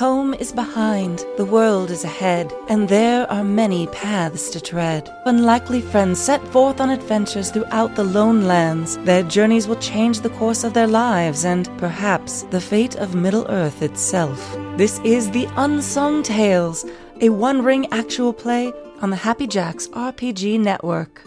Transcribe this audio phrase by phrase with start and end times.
[0.00, 5.14] Home is behind, the world is ahead, and there are many paths to tread.
[5.26, 8.96] Unlikely friends set forth on adventures throughout the lone lands.
[9.04, 13.44] Their journeys will change the course of their lives and, perhaps, the fate of Middle
[13.50, 14.56] Earth itself.
[14.78, 16.86] This is the Unsung Tales,
[17.20, 18.72] a one ring actual play
[19.02, 21.22] on the Happy Jacks RPG Network.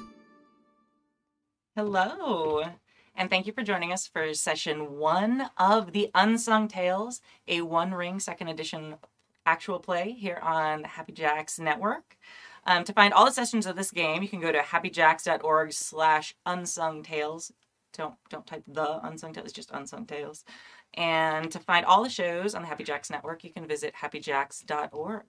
[1.76, 2.64] Hello,
[3.16, 7.93] and thank you for joining us for session one of the Unsung Tales, a one
[7.93, 8.96] ring second edition
[9.46, 12.18] actual play here on the Happy Jacks Network.
[12.65, 16.36] Um, to find all the sessions of this game, you can go to happyjacks.org slash
[16.46, 17.52] unsung tales.
[17.96, 20.43] Don't don't type the unsung tales, just unsung tales.
[20.96, 25.25] And to find all the shows on the Happy Jacks Network, you can visit happyjacks.org.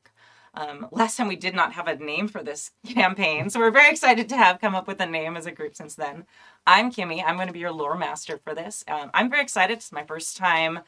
[0.54, 3.90] Um, last time we did not have a name for this campaign, so we're very
[3.90, 6.24] excited to have come up with a name as a group since then.
[6.66, 7.22] I'm Kimmy.
[7.24, 8.84] I'm going to be your lore master for this.
[8.86, 9.78] Um, I'm very excited.
[9.78, 10.80] It's my first time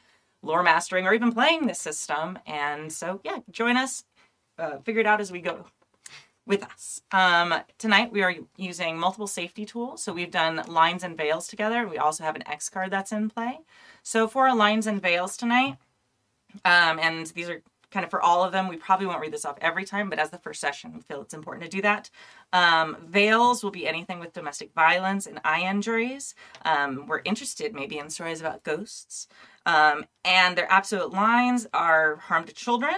[0.43, 4.05] lore mastering or even playing this system, and so yeah, join us.
[4.59, 5.66] Uh, figure it out as we go
[6.46, 7.02] with us.
[7.10, 10.02] Um, tonight we are using multiple safety tools.
[10.02, 11.87] So we've done lines and veils together.
[11.87, 13.59] We also have an X card that's in play.
[14.02, 15.76] So for our lines and veils tonight,
[16.65, 17.63] um, and these are
[17.97, 18.69] kind of for all of them.
[18.69, 21.23] We probably won't read this off every time, but as the first session, we feel
[21.23, 22.11] it's important to do that.
[22.53, 26.35] Um, veils will be anything with domestic violence and eye injuries.
[26.66, 29.29] Um, we're interested maybe in stories about ghosts.
[29.65, 32.97] Um, and their absolute lines are harm to children.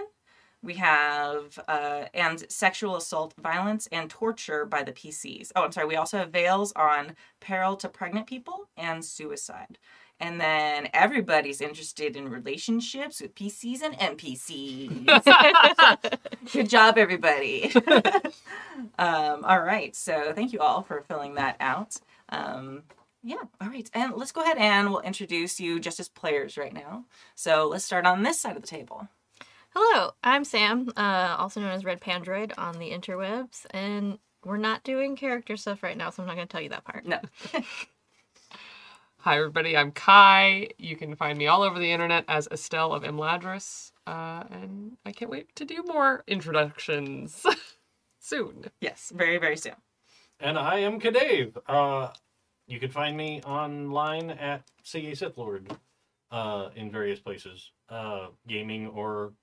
[0.62, 5.52] We have uh, and sexual assault, violence, and torture by the PCs.
[5.54, 5.86] Oh, I'm sorry.
[5.86, 9.78] We also have veils on peril to pregnant people and suicide.
[10.20, 15.04] And then everybody's interested in relationships with PCs and NPCs.
[16.52, 17.72] Good job, everybody.
[18.98, 19.94] um, all right.
[19.94, 21.96] So thank you all for filling that out.
[22.30, 22.82] Um,
[23.22, 23.36] yeah.
[23.60, 23.88] All right.
[23.94, 27.04] And let's go ahead and we'll introduce you just as players right now.
[27.34, 29.08] So let's start on this side of the table.
[29.74, 34.82] Hello, I'm Sam, uh, also known as Red Pandroid on the interwebs, and we're not
[34.82, 37.04] doing character stuff right now, so I'm not going to tell you that part.
[37.06, 37.20] No.
[39.28, 39.76] Hi, everybody.
[39.76, 40.68] I'm Kai.
[40.78, 43.92] You can find me all over the internet as Estelle of Imladris.
[44.06, 47.44] Uh, and I can't wait to do more introductions
[48.20, 48.70] soon.
[48.80, 49.12] yes.
[49.14, 49.74] Very, very soon.
[50.40, 51.58] And I am Kadave.
[51.66, 52.08] Uh,
[52.68, 55.76] you can find me online at CA Sith Lord
[56.30, 59.34] uh, in various places, uh, gaming or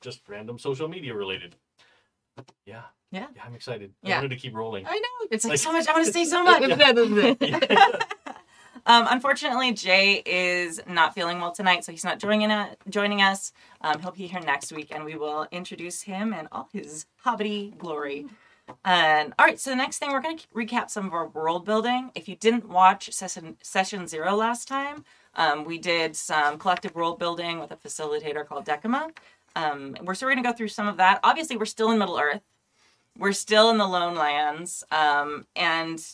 [0.00, 1.54] just random social media related.
[2.66, 2.82] Yeah.
[3.12, 3.28] Yeah.
[3.36, 3.92] Yeah, I'm excited.
[4.02, 4.14] Yeah.
[4.14, 4.86] I wanted to keep rolling.
[4.88, 5.28] I know.
[5.30, 5.86] It's like, Like- so much.
[5.86, 6.42] I want to say so
[8.02, 8.02] much.
[8.86, 12.50] Um, unfortunately, Jay is not feeling well tonight, so he's not joining
[12.88, 13.52] joining us.
[13.80, 17.76] Um, he'll be here next week, and we will introduce him and all his hobbity
[17.78, 18.26] glory.
[18.84, 21.64] And all right, so the next thing we're going to recap some of our world
[21.64, 22.10] building.
[22.14, 27.18] If you didn't watch session session zero last time, um, we did some collective world
[27.18, 29.10] building with a facilitator called Decima.
[29.56, 31.20] Um, we're so we're going to go through some of that.
[31.22, 32.42] Obviously, we're still in Middle Earth.
[33.18, 36.04] We're still in the Lone Lands, um, and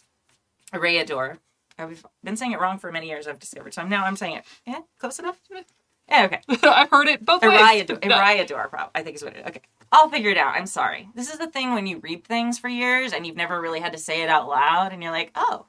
[0.72, 1.38] Rayador.
[1.80, 3.26] I've been saying it wrong for many years.
[3.26, 3.74] I've discovered.
[3.74, 4.44] So now I'm saying it.
[4.66, 5.38] Yeah, close enough.
[6.08, 6.40] Yeah, okay.
[6.68, 7.60] I've heard it both ways.
[7.60, 8.16] Ariador, No.
[8.16, 9.46] Ariador, prob- I think is what it is.
[9.48, 9.62] Okay.
[9.92, 10.54] I'll figure it out.
[10.54, 11.08] I'm sorry.
[11.14, 13.92] This is the thing when you read things for years and you've never really had
[13.92, 15.66] to say it out loud and you're like, oh.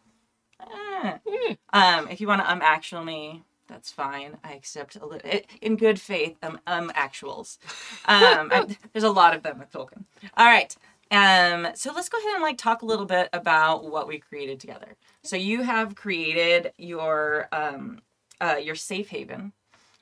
[0.62, 1.18] eh.
[1.28, 1.54] Hmm.
[1.74, 4.38] Um, if you want to um actual me, that's fine.
[4.44, 7.58] I accept a little in good faith um um actuals.
[8.06, 10.04] Um, I- there's a lot of them with Tolkien.
[10.36, 10.76] All right.
[11.12, 14.60] Um, so let's go ahead and like talk a little bit about what we created
[14.60, 14.96] together.
[15.24, 18.00] So you have created your um
[18.40, 19.54] uh, your safe haven,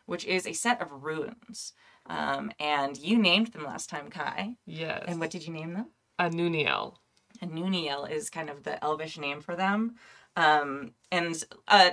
[0.05, 1.73] which is a set of ruins.
[2.05, 4.55] Um, and you named them last time, Kai.
[4.65, 5.03] Yes.
[5.07, 5.87] And what did you name them?
[6.19, 6.95] Anuniel.
[7.41, 9.95] And Nuniel is kind of the elvish name for them.
[10.35, 11.91] Um, and uh,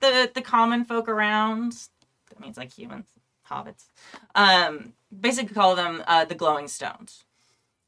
[0.00, 1.72] the the common folk around,
[2.28, 3.08] that means like humans,
[3.48, 3.88] hobbits,
[4.34, 7.24] um, basically call them uh, the glowing stones.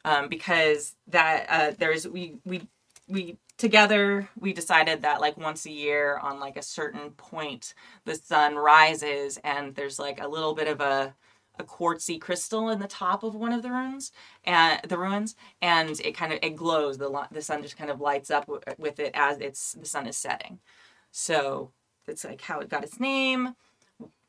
[0.05, 2.69] Um, because that uh, there's we we
[3.09, 7.75] we together we decided that like once a year on like a certain point
[8.07, 11.15] the sun rises and there's like a little bit of a
[11.59, 14.13] a quartzy crystal in the top of one of the ruins
[14.45, 16.99] and the ruins and it kind of it glows.
[16.99, 18.49] The the sun just kind of lights up
[18.79, 20.59] with it as it's the sun is setting.
[21.11, 21.73] So
[22.09, 23.55] it's like how it got its name.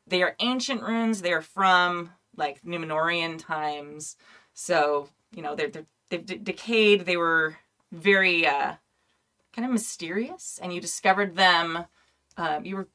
[0.08, 1.22] They are ancient runes.
[1.22, 4.18] They're from like Numenorean times.
[4.54, 7.58] So you know they're, they're they've de- decayed they were
[7.92, 8.74] very uh
[9.54, 11.86] kind of mysterious and you discovered them
[12.38, 12.88] um, you were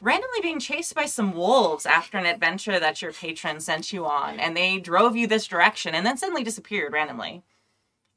[0.00, 4.38] randomly being chased by some wolves after an adventure that your patron sent you on
[4.38, 7.42] and they drove you this direction and then suddenly disappeared randomly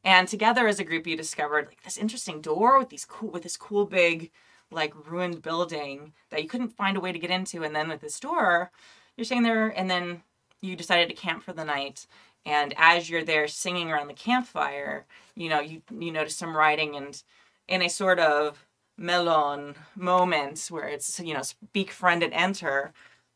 [0.03, 3.43] and together as a group you discovered like this interesting door with these cool with
[3.43, 4.29] this cool big
[4.71, 8.01] like ruined building that you couldn't find a way to get into and then with
[8.01, 8.71] this door
[9.15, 10.21] you're staying there and then
[10.61, 12.05] you decided to camp for the night.
[12.45, 15.05] And as you're there singing around the campfire,
[15.35, 17.21] you know, you you notice some writing and
[17.67, 18.65] in a sort of
[18.97, 22.91] mellon moment where it's you know speak friend and enter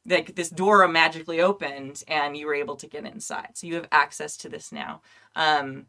[0.05, 3.51] like this door magically opened and you were able to get inside.
[3.53, 5.01] So you have access to this now.
[5.35, 5.85] Um,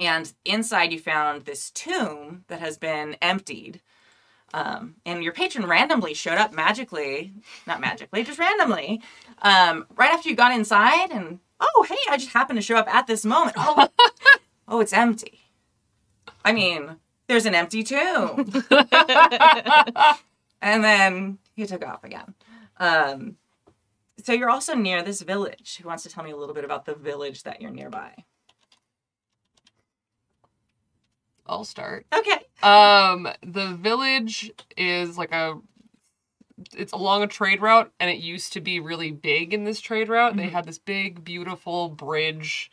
[0.00, 3.80] and inside you found this tomb that has been emptied.
[4.54, 7.32] Um, and your patron randomly showed up magically
[7.66, 9.00] not magically just randomly
[9.40, 12.92] um, right after you got inside and oh hey i just happened to show up
[12.92, 13.54] at this moment.
[13.56, 13.88] Oh,
[14.68, 15.40] oh it's empty.
[16.44, 16.96] I mean
[17.28, 18.52] there's an empty tomb.
[20.62, 22.34] And then he took off again.
[22.78, 23.36] Um,
[24.22, 25.78] so you're also near this village.
[25.82, 28.24] Who wants to tell me a little bit about the village that you're nearby?
[31.44, 32.06] I'll start.
[32.14, 32.38] okay.
[32.62, 35.58] Um, the village is like a
[36.76, 40.08] it's along a trade route and it used to be really big in this trade
[40.08, 40.36] route.
[40.36, 42.70] They had this big beautiful bridge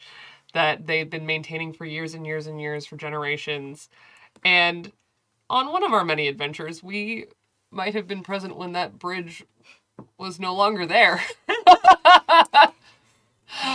[0.53, 3.89] that they've been maintaining for years and years and years for generations.
[4.43, 4.91] And
[5.49, 7.25] on one of our many adventures, we
[7.71, 9.45] might have been present when that bridge
[10.17, 11.21] was no longer there.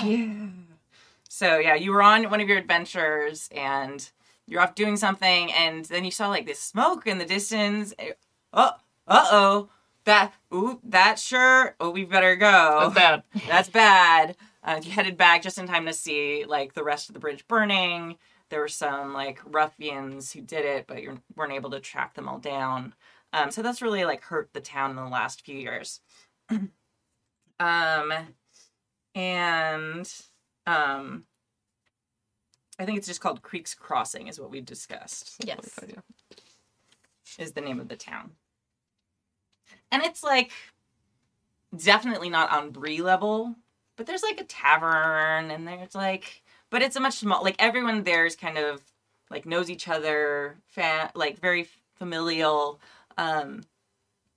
[0.05, 0.47] yeah.
[1.29, 4.09] So yeah, you were on one of your adventures and
[4.47, 7.95] you're off doing something, and then you saw like this smoke in the distance.
[8.53, 8.71] Oh,
[9.07, 9.69] uh oh,
[10.05, 11.77] that ooh, that sure.
[11.81, 12.93] Oh, we better go.
[12.93, 13.23] That's bad.
[13.49, 14.37] That's bad.
[14.63, 17.47] Uh, you headed back just in time to see like the rest of the bridge
[17.47, 18.17] burning.
[18.51, 22.29] There were some like ruffians who did it, but you weren't able to track them
[22.29, 22.95] all down.
[23.33, 26.01] Um, so that's really like hurt the town in the last few years.
[27.59, 28.13] um,
[29.15, 30.13] and
[30.67, 31.25] um,
[32.79, 35.37] I think it's just called Creeks Crossing, is what we discussed.
[35.45, 35.79] Yes.
[37.39, 38.33] Is the name of the town,
[39.95, 40.51] and it's like
[41.77, 43.55] definitely not on Bree level,
[43.97, 47.45] but there's like a tavern, and there's like, but it's a much small.
[47.45, 48.83] Like everyone there is kind of
[49.31, 52.81] like knows each other, fa- like very familial.
[53.17, 53.63] Um,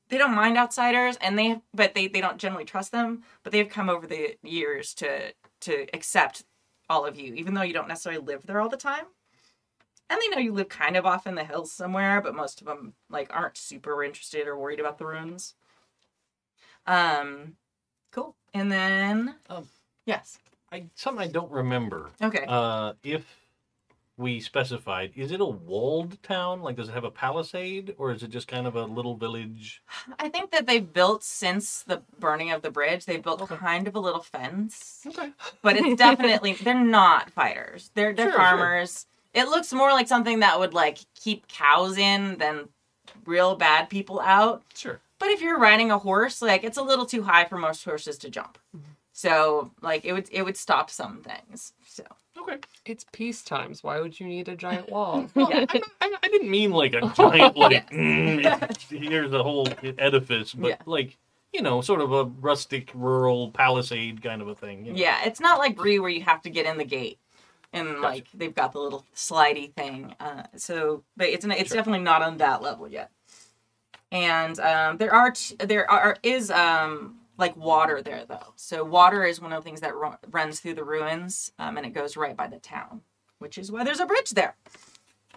[0.09, 3.24] they don't mind outsiders, and they but they they don't generally trust them.
[3.44, 6.44] But they've come over the years to to accept
[6.88, 9.06] all of you, even though you don't necessarily live there all the time.
[10.09, 12.68] And they know you live kind of off in the hills somewhere, but most of
[12.68, 15.56] them like aren't super interested or worried about the ruins.
[16.86, 17.56] Um,
[18.12, 18.36] cool.
[18.54, 19.68] And then, Um,
[20.06, 20.39] yes,
[20.71, 22.12] I something I don't remember.
[22.21, 22.45] okay.
[22.48, 23.25] Uh, if
[24.18, 26.62] we specified, is it a walled town?
[26.62, 29.83] Like, does it have a palisade, or is it just kind of a little village?
[30.19, 33.06] I think that they've built since the burning of the bridge.
[33.06, 33.57] They built Okay.
[33.57, 35.31] kind of a little fence, Okay.
[35.62, 37.92] but it's definitely they're not fighters.
[37.94, 38.57] They're they're Sure, sure.
[39.38, 39.48] Farmers.
[39.54, 42.69] It looks more like something that would like keep cows in than
[43.25, 44.63] real bad people out.
[44.75, 45.00] Sure.
[45.19, 48.18] But if you're riding a horse, like it's a little too high for most horses
[48.19, 48.57] to jump.
[49.13, 51.74] So like it would it would stop some things.
[51.86, 52.04] So
[52.39, 52.60] Okay.
[52.86, 53.84] It's peace times.
[53.84, 55.28] Why would you need a giant wall?
[55.34, 55.66] Well, Yeah.
[55.69, 57.90] I, I, I didn't mean like a giant, like, Yes.
[57.92, 59.68] mm, here's a whole
[59.98, 60.78] edifice, but Yeah.
[60.86, 61.18] like,
[61.51, 64.86] you know, sort of a rustic, rural palisade kind of a thing.
[64.86, 64.98] you know?
[65.00, 67.18] yeah, it's not like Bree where you have to get in the gate.
[67.74, 68.02] And Gotcha.
[68.02, 71.78] like they've got the little slidey thing, uh, so but it's it's Sure.
[71.78, 73.12] definitely not on that level yet.
[74.12, 78.54] And um, there are t- there are is um, like water there though.
[78.56, 81.86] So water is one of the things that ru- runs through the ruins, um, and
[81.86, 83.02] it goes right by the town,
[83.40, 84.56] which is why there's a bridge there.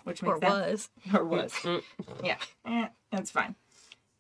[0.05, 0.89] Which makes Or sense.
[1.13, 1.15] was.
[1.15, 1.53] or was.
[2.23, 3.57] yeah, eh, that's fine.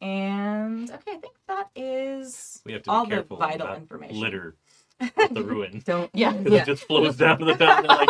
[0.00, 4.18] And okay, I think that is We have to be all the careful vital information.
[4.18, 4.54] litter at
[5.30, 5.82] the ruin.
[5.84, 6.32] Don't Yeah.
[6.32, 6.62] Because yeah.
[6.62, 7.78] it just flows down to the town.
[7.78, 8.08] and like,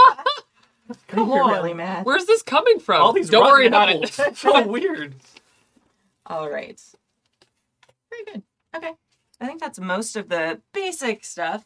[1.08, 1.50] Come You're on.
[1.50, 2.04] really really mad.
[2.04, 3.00] Where's this coming from?
[3.02, 4.18] all these Don't worry about apples.
[4.18, 4.26] it.
[4.28, 5.14] It's so weird.
[6.26, 6.80] All right.
[8.10, 8.42] Very good.
[8.76, 8.92] Okay.
[9.40, 11.64] I think that's most of the basic stuff.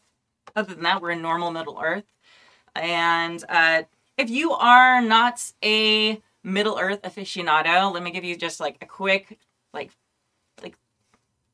[0.55, 2.05] Other than that, we're in normal Middle Earth.
[2.75, 3.83] And uh,
[4.17, 8.85] if you are not a Middle Earth aficionado, let me give you just like a
[8.85, 9.39] quick,
[9.73, 9.91] like,
[10.63, 10.77] like,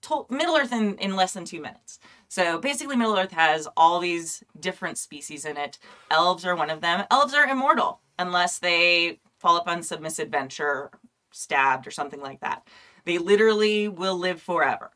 [0.04, 2.00] to- Middle Earth in, in less than two minutes.
[2.32, 5.78] So basically, Middle Earth has all these different species in it.
[6.10, 7.04] Elves are one of them.
[7.12, 10.92] Elves are immortal unless they fall upon some misadventure,
[11.32, 12.66] stabbed, or something like that.
[13.04, 14.92] They literally will live forever.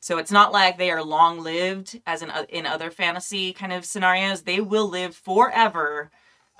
[0.00, 3.86] So it's not like they are long lived as in in other fantasy kind of
[3.86, 4.42] scenarios.
[4.42, 6.10] They will live forever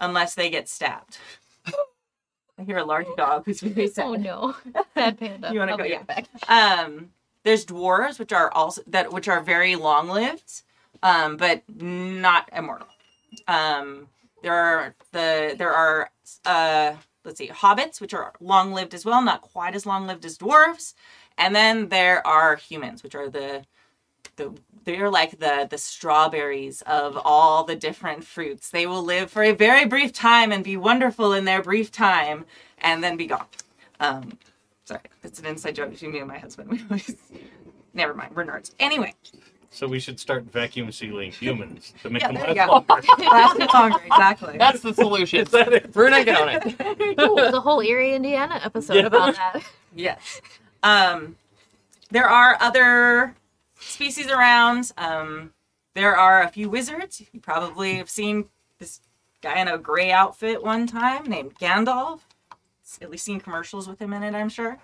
[0.00, 1.18] unless they get stabbed.
[2.58, 4.06] I hear a large dog who's very sad.
[4.06, 4.56] Oh no.
[4.94, 5.50] Bad panda.
[5.52, 5.84] You wanna go?
[5.84, 6.02] Yeah.
[6.04, 6.28] back.
[6.48, 7.10] Um,
[7.44, 10.62] there's dwarves, which are also that which are very long lived,
[11.02, 12.88] um, but not immortal.
[13.48, 14.08] Um,
[14.42, 16.10] there are the there are
[16.44, 16.94] uh,
[17.24, 20.38] let's see, hobbits, which are long lived as well, not quite as long lived as
[20.38, 20.94] dwarves,
[21.38, 23.64] and then there are humans, which are the
[24.36, 24.52] the
[24.84, 28.70] they're like the the strawberries of all the different fruits.
[28.70, 32.44] They will live for a very brief time and be wonderful in their brief time,
[32.78, 33.46] and then be gone.
[34.00, 34.38] Um,
[34.84, 36.70] sorry, it's an inside joke between me and my husband.
[36.72, 37.16] We always,
[37.94, 38.72] never mind, we're nerds.
[38.80, 39.14] Anyway,
[39.70, 42.94] So we should start vacuum sealing humans to make yeah, them there you last go.
[43.18, 43.30] longer.
[43.30, 44.58] Last longer, exactly.
[44.58, 45.40] That's the solution.
[45.42, 45.92] Is that it?
[45.92, 47.16] Bruna, get on it.
[47.16, 49.06] There's a whole Erie, Indiana episode Yeah.
[49.06, 49.62] about that.
[49.94, 50.40] Yes.
[50.82, 51.36] Um,
[52.10, 53.34] there are other
[53.78, 54.92] species around.
[54.98, 55.52] Um,
[55.94, 57.22] there are a few wizards.
[57.32, 58.46] You probably have seen
[58.78, 59.00] this
[59.42, 62.20] guy in a gray outfit one time named Gandalf.
[63.00, 64.78] At least seen commercials with him in it, I'm sure.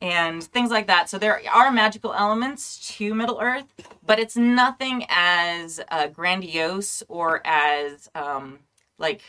[0.00, 1.08] And things like that.
[1.08, 3.72] So there are magical elements to Middle Earth,
[4.04, 8.58] but it's nothing as uh, grandiose or as um,
[8.98, 9.22] like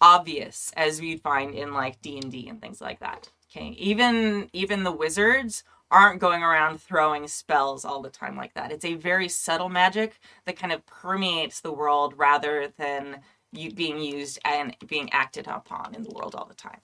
[0.00, 3.30] obvious as we'd find in like D&D and things like that.
[3.50, 8.72] Okay, even even the wizards aren't going around throwing spells all the time like that.
[8.72, 13.20] It's a very subtle magic that kind of permeates the world rather than
[13.52, 16.80] being used and being acted upon in the world all the time.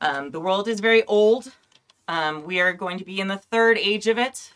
[0.00, 1.52] Um, the world is very old.
[2.08, 4.52] Um, we are going to be in the third age of it.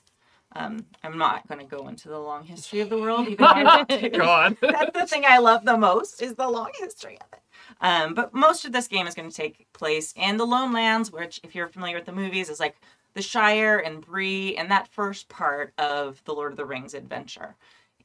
[0.55, 3.47] Um, I'm not going to go into the long history of the world, even though
[3.47, 4.09] I want to.
[4.11, 4.57] God.
[4.62, 7.40] That's the thing I love the most is the long history of it.
[7.81, 11.12] Um, but most of this game is going to take place in the Lone Lands,
[11.12, 12.76] which, if you're familiar with the movies, is like
[13.14, 17.57] the Shire and Bree and that first part of the Lord of the Rings adventure.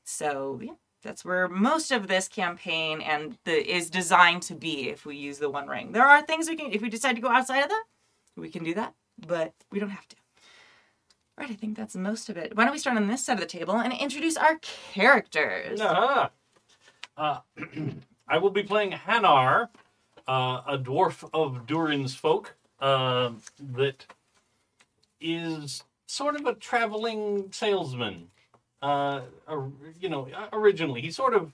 [0.04, 0.74] So yeah,
[1.04, 4.90] that's where most of this campaign and the is designed to be.
[4.90, 6.72] If we use the One Ring, there are things we can.
[6.72, 7.84] If we decide to go outside of that,
[8.36, 8.94] we can do that,
[9.28, 10.16] but we don't have to.
[11.38, 12.56] Right, I think that's most of it.
[12.56, 14.60] Why don't we start on this side of the table and introduce our
[14.94, 15.82] characters?
[15.82, 16.30] Uh-huh.
[17.18, 17.40] Uh,
[18.28, 19.70] I will be playing Hanar,
[20.28, 24.06] uh, a dwarf of Durin's folk uh, that
[25.20, 28.30] is sort of a traveling salesman.
[28.84, 29.22] Uh,
[30.02, 31.54] you know, originally he's sort of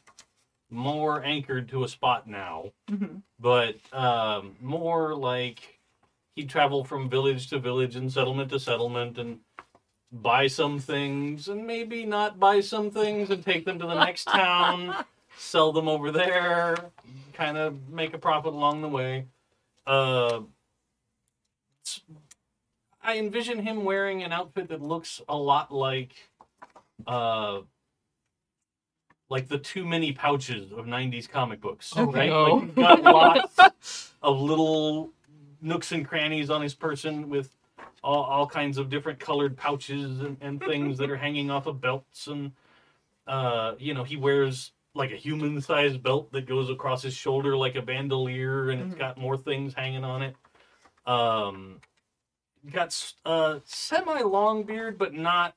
[0.72, 3.22] more anchored to a spot now, Mhm.
[3.40, 5.80] but um, more like
[6.36, 9.40] he'd travel from village to village and settlement to settlement and
[10.12, 14.26] buy some things and maybe not buy some things and take them to the next
[14.26, 14.96] town,
[15.38, 16.76] sell them over there,
[17.34, 19.28] kind of make a profit along the way.
[19.86, 20.42] Uh,
[23.04, 26.29] I envision him wearing an outfit that looks a lot like,
[27.08, 27.62] uh,
[29.30, 32.32] like the too many pouches of '90s comic books, Oh, right?
[32.32, 33.60] Like he's got lots
[34.22, 35.12] of little
[35.62, 37.56] nooks and crannies on his person with
[38.04, 41.82] all, all kinds of different colored pouches and, and things that are hanging off of
[41.82, 42.52] belts and
[43.28, 47.58] uh you know he wears like a human sized belt that goes across his shoulder
[47.58, 49.00] like a bandolier and it's Mhm.
[49.00, 50.36] got more things hanging on it
[51.06, 51.82] um
[52.72, 55.56] got s- uh semi long beard but not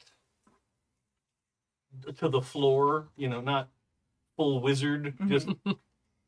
[2.17, 3.69] to the floor you know not
[4.37, 5.49] full wizard just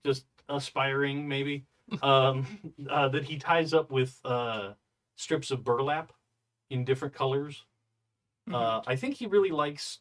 [0.04, 1.64] just aspiring maybe
[2.02, 2.46] um
[2.90, 4.72] uh, that he ties up with uh
[5.16, 6.12] strips of burlap
[6.70, 7.64] in different colors.
[8.52, 10.00] Uh, I think he really likes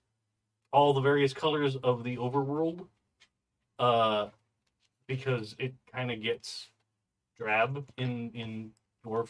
[0.72, 2.88] all the various colors of the overworld
[3.80, 4.30] uh,
[5.08, 6.70] because it kind of gets
[7.38, 8.72] drab in in
[9.06, 9.30] dwarf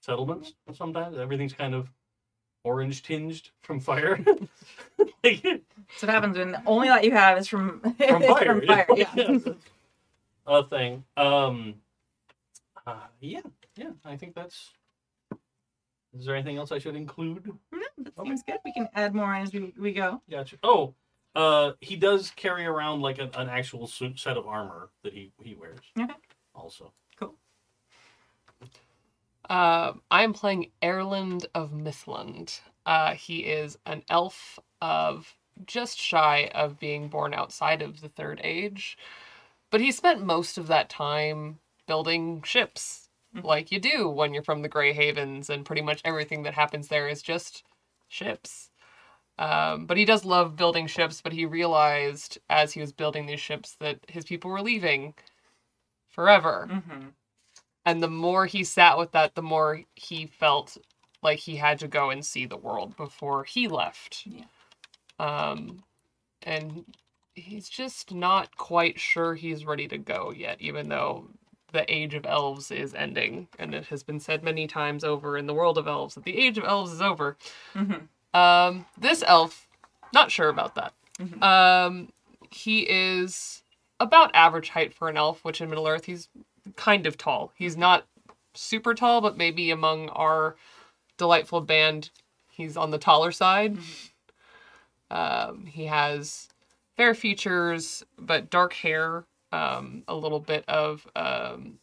[0.00, 1.16] settlements sometimes.
[1.16, 1.90] Everything's kind of
[2.64, 4.18] orange tinged from fire.
[5.24, 5.42] Like,
[5.96, 8.54] So what happens when the only light you have is from from fire.
[8.60, 8.86] from fire.
[8.96, 9.06] Yeah.
[9.16, 9.48] that's
[10.46, 11.04] a thing.
[11.16, 11.74] Um,
[12.86, 13.40] uh, yeah,
[13.76, 13.90] yeah.
[14.04, 14.70] I think that's.
[16.16, 17.46] Is there anything else I should include?
[17.72, 18.58] No, that seems good.
[18.64, 20.22] We can add more as we, we go.
[20.30, 20.56] Gotcha.
[20.62, 20.94] Oh,
[21.34, 25.32] uh, he does carry around like an, an actual suit, set of armor that he
[25.42, 25.80] he wears.
[25.98, 26.12] Okay.
[26.54, 26.92] Also.
[29.48, 32.60] Uh, I'm playing Erland of Mithlond.
[32.84, 35.34] Uh, he is an elf of
[35.66, 38.96] just shy of being born outside of the Third Age,
[39.70, 43.08] but he spent most of that time building ships,
[43.42, 46.88] like you do when you're from the Grey Havens, and pretty much everything that happens
[46.88, 47.64] there is just
[48.08, 48.70] ships.
[49.38, 53.40] Um, but he does love building ships, but he realized as he was building these
[53.40, 55.14] ships that his people were leaving
[56.08, 56.68] forever.
[56.70, 57.08] Mm-hmm.
[57.88, 60.76] And the more he sat with that, the more he felt
[61.22, 64.26] like he had to go and see the world before he left.
[64.26, 64.44] Yeah.
[65.18, 65.82] Um,
[66.42, 66.84] and
[67.34, 71.28] he's just not quite sure he's ready to go yet, even though
[71.72, 73.48] the age of elves is ending.
[73.58, 76.36] And it has been said many times over in the world of elves that the
[76.36, 77.38] age of elves is over.
[77.74, 78.38] Mm-hmm.
[78.38, 79.66] Um, this elf,
[80.12, 80.92] not sure about that.
[81.18, 81.42] Mhm.
[81.42, 82.12] Um,
[82.50, 83.62] he is
[83.98, 86.28] about average height for an elf, which in Middle Earth he's
[86.76, 87.52] kind of tall.
[87.56, 88.06] He's not
[88.54, 90.56] super tall, but maybe among our
[91.16, 92.10] delightful band,
[92.50, 93.78] he's on the taller side.
[95.10, 96.48] Um, he has
[96.96, 99.24] fair features, but dark hair.
[99.50, 101.78] Um, a little bit of um,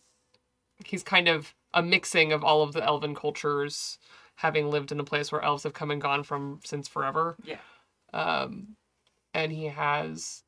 [0.86, 3.98] he's kind of a mixing of all of the elven cultures,
[4.36, 7.36] having lived in a place where elves have come and gone from since forever.
[7.44, 7.58] Yeah.
[8.14, 8.76] Um,
[9.34, 10.44] and he has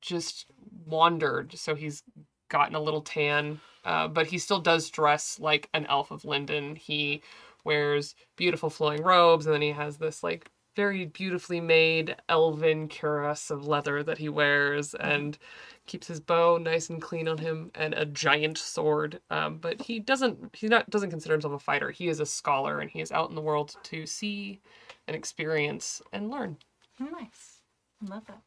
[0.00, 0.46] just
[0.86, 2.04] wandered, so he's
[2.50, 6.76] gotten a little tan, uh, but he still does dress like an elf of Lindon.
[6.76, 7.22] He
[7.64, 13.50] wears beautiful flowing robes, and then he has this like very beautifully made elven cuirass
[13.50, 15.38] of leather that he wears, and
[15.86, 19.20] keeps his bow nice and clean on him, and a giant sword.
[19.30, 21.90] Um, but he doesn't he not doesn't consider himself a fighter.
[21.90, 24.60] He is a scholar, and he is out in the world to see
[25.08, 26.58] and experience and learn.
[26.98, 27.62] Nice.
[28.02, 28.42] I love that.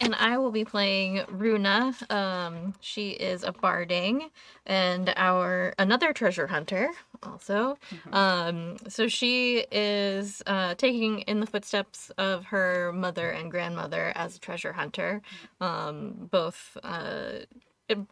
[0.00, 1.92] And I will be playing Runa.
[2.08, 4.30] Um, she is a barding
[4.64, 6.90] and our another treasure hunter
[7.24, 7.76] also.
[8.12, 14.36] Um, so she is uh, taking in the footsteps of her mother and grandmother as
[14.36, 15.20] a treasure hunter.
[15.60, 17.40] Um, both uh,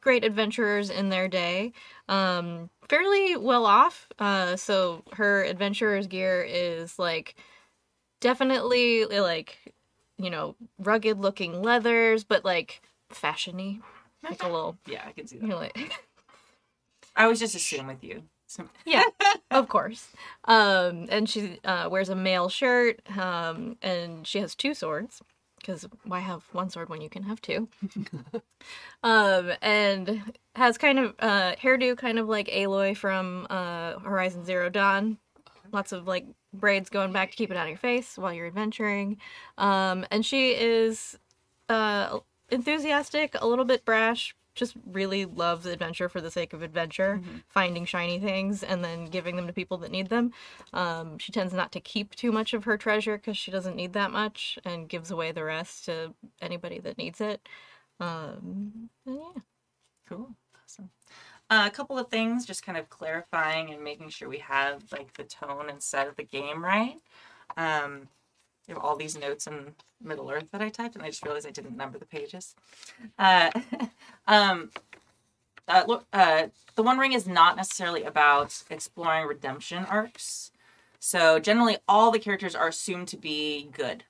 [0.01, 1.73] great adventurers in their day.
[2.09, 4.09] Um, fairly well off.
[4.19, 7.37] Uh, so her adventurer's gear is like
[8.21, 9.75] definitely like
[10.19, 12.83] you know rugged looking leathers, but like
[13.13, 13.81] fashiony,
[14.23, 14.77] like a little.
[14.87, 15.49] Yeah, I can see You that.
[15.49, 15.93] know, like,
[17.15, 18.23] I always just assume with you.
[18.47, 19.03] So- yeah,
[19.51, 20.09] of course.
[20.45, 25.21] Um, and she uh, wears a mail shirt, um, and she has two swords.
[25.59, 27.69] Because why have one sword when you can have two?
[29.03, 30.23] um, and
[30.55, 35.19] has kind of uh, hairdo, kind of like Aloy from uh, Horizon Zero Dawn.
[35.73, 36.27] Lots of like
[36.61, 39.19] braids going back to keep it out of your face while you're adventuring.
[39.59, 41.19] Um, and she is
[41.69, 42.19] uh,
[42.51, 47.85] enthusiastic, a little bit brash, just really loves adventure for the sake of adventure, finding
[47.85, 50.33] shiny things and then giving them to people that need them.
[50.73, 53.93] Um, she tends not to keep too much of her treasure because she doesn't need
[53.93, 57.47] that much and gives away the rest to anybody that needs it.
[58.01, 59.43] Um, and yeah.
[60.09, 60.35] Cool.
[60.65, 60.91] Awesome.
[61.49, 65.13] Uh, a couple of things, just kind of clarifying and making sure we have like
[65.15, 66.97] the tone and set of the game right.
[67.57, 68.09] Um,
[68.67, 71.47] you have all these notes in Middle Earth that I typed, and I just realized
[71.47, 72.57] I didn't number the pages.
[73.17, 73.51] Uh,
[74.27, 74.71] um,
[75.69, 80.51] uh, look, uh, the One Ring is not necessarily about exploring redemption arcs.
[80.99, 84.05] So generally, all the characters are assumed to be good.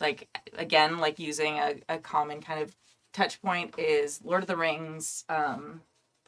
[0.00, 2.76] Like again, like using a, a common kind of
[3.12, 5.24] touch point is Lord of the Rings.
[5.28, 5.80] Um,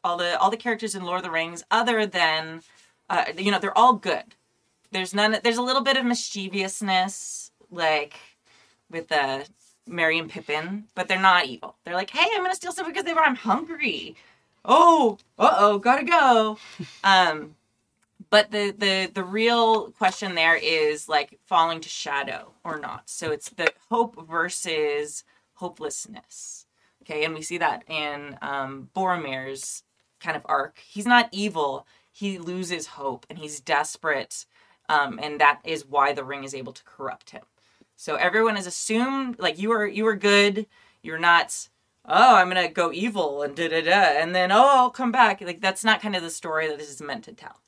[0.04, 2.62] all the all the characters in Lord of the Rings, other than
[3.08, 4.36] uh, you know, they're all good.
[4.92, 5.36] There's none.
[5.42, 8.14] There's a little bit of mischievousness, like
[8.90, 9.40] with uh,
[9.86, 11.76] Merry and Pippin, but they're not evil.
[11.84, 14.16] They're like, hey, I'm gonna steal something because they were I'm hungry.
[14.64, 16.58] Oh, uh oh, gotta go.
[17.02, 17.56] Um,
[18.28, 23.08] but the the the real question there is like falling to shadow or not.
[23.08, 26.66] So it's the hope versus hopelessness.
[27.02, 29.82] Okay, and we see that in um, Boromir's
[30.20, 30.78] kind of arc.
[30.86, 31.86] He's not evil.
[32.12, 34.46] He loses hope and he's desperate,
[34.88, 37.42] um, and that is why the ring is able to corrupt him.
[37.96, 40.66] So everyone is assumed like you are you are good.
[41.02, 41.68] You're not.
[42.06, 45.40] Oh, I'm gonna go evil and da da da, and then oh, I'll come back.
[45.40, 47.60] Like that's not kind of the story that this is meant to tell.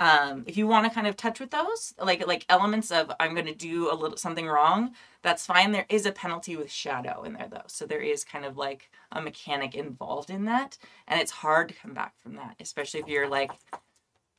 [0.00, 3.34] Um, if you want to kind of touch with those, like like elements of I'm
[3.34, 5.72] gonna do a little something wrong, that's fine.
[5.72, 8.90] There is a penalty with shadow in there though, so there is kind of like
[9.12, 13.08] a mechanic involved in that, and it's hard to come back from that, especially if
[13.08, 13.52] you're like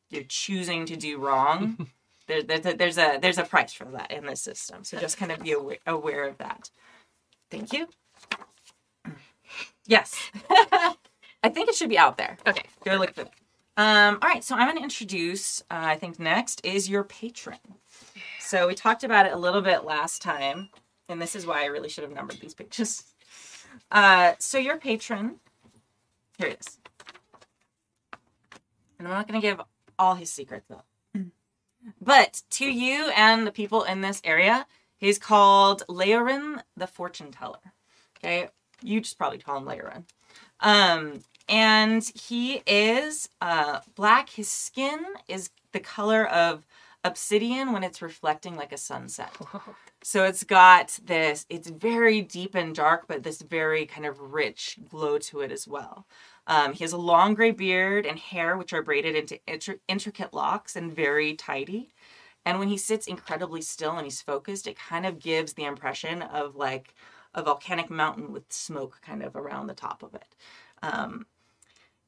[0.10, 1.88] you're choosing to do wrong.
[2.28, 5.18] there, there's a, there's a there's a price for that in this system, so just
[5.18, 6.72] kind of be aware, aware of that.
[7.52, 7.88] Thank you.
[9.88, 10.16] Yes,
[10.50, 12.38] I think it should be out there.
[12.48, 12.64] Okay.
[12.86, 13.32] Go look for it.
[13.78, 15.62] Um, all right, so I'm going to introduce.
[15.62, 17.58] Uh, I think next is your patron.
[18.40, 20.70] So we talked about it a little bit last time,
[21.08, 23.04] and this is why I really should have numbered these pages.
[23.90, 25.38] Uh, so your patron,
[26.38, 26.78] here it is.
[29.00, 29.62] And I'm not going to give
[29.98, 30.84] all his secrets though.
[32.00, 37.74] But to you and the people in this area, he's called Leorin the Fortune Teller.
[38.18, 38.50] Okay,
[38.84, 40.06] you just probably call him Leorin.
[40.60, 44.32] Um, and he is uh, black.
[44.32, 46.66] His skin is the color of
[47.04, 49.38] obsidian when it's reflecting like a sunset.
[50.04, 54.80] So it's got this, it's very deep and dark, but this very kind of rich
[54.90, 56.08] glow to it as well.
[56.48, 60.34] Um, he has a long gray beard and hair, which are braided into intri- intricate
[60.34, 61.92] locks and very tidy.
[62.46, 66.24] And when he sits incredibly still and he's focused, it kind of gives the impression
[66.24, 66.96] of like
[67.36, 70.36] a volcanic mountain with smoke kind of around the top of it.
[70.82, 71.28] Um,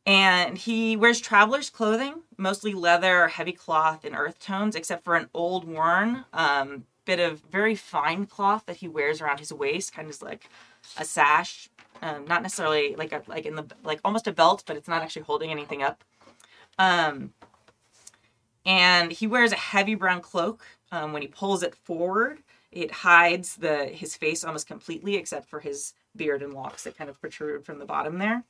[0.06, 5.30] and he wears traveler's clothing, mostly leather, heavy cloth, and earth tones, except for an
[5.34, 10.10] old worn um, bit of very fine cloth that he wears around his waist, kind
[10.10, 10.50] of like
[10.98, 11.70] a sash.
[12.02, 15.02] Um, not necessarily like a like in the like almost a belt, but it's not
[15.02, 16.04] actually holding anything up.
[16.78, 17.34] Um,
[18.66, 20.66] and he wears a heavy brown cloak.
[20.92, 22.40] Um, when he pulls it forward,
[22.72, 27.10] it hides the his face almost completely, except for his beard and locks that kind
[27.10, 28.44] of protrude from the bottom there.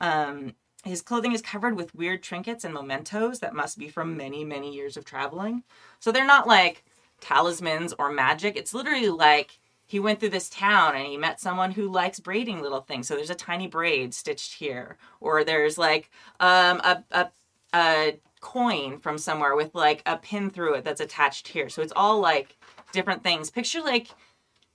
[0.00, 4.44] Um, his clothing is covered with weird trinkets and mementos that must be from many,
[4.44, 5.64] many years of traveling.
[5.98, 6.84] So they're not like
[7.20, 8.56] talismans or magic.
[8.56, 12.62] It's literally like he went through this town and he met someone who likes braiding
[12.62, 13.08] little things.
[13.08, 16.10] So there's a tiny braid stitched here, or there's like
[16.40, 17.28] um, a, a
[17.74, 21.68] a coin from somewhere with like a pin through it that's attached here.
[21.68, 22.56] So it's all like
[22.92, 23.50] different things.
[23.50, 24.08] Picture like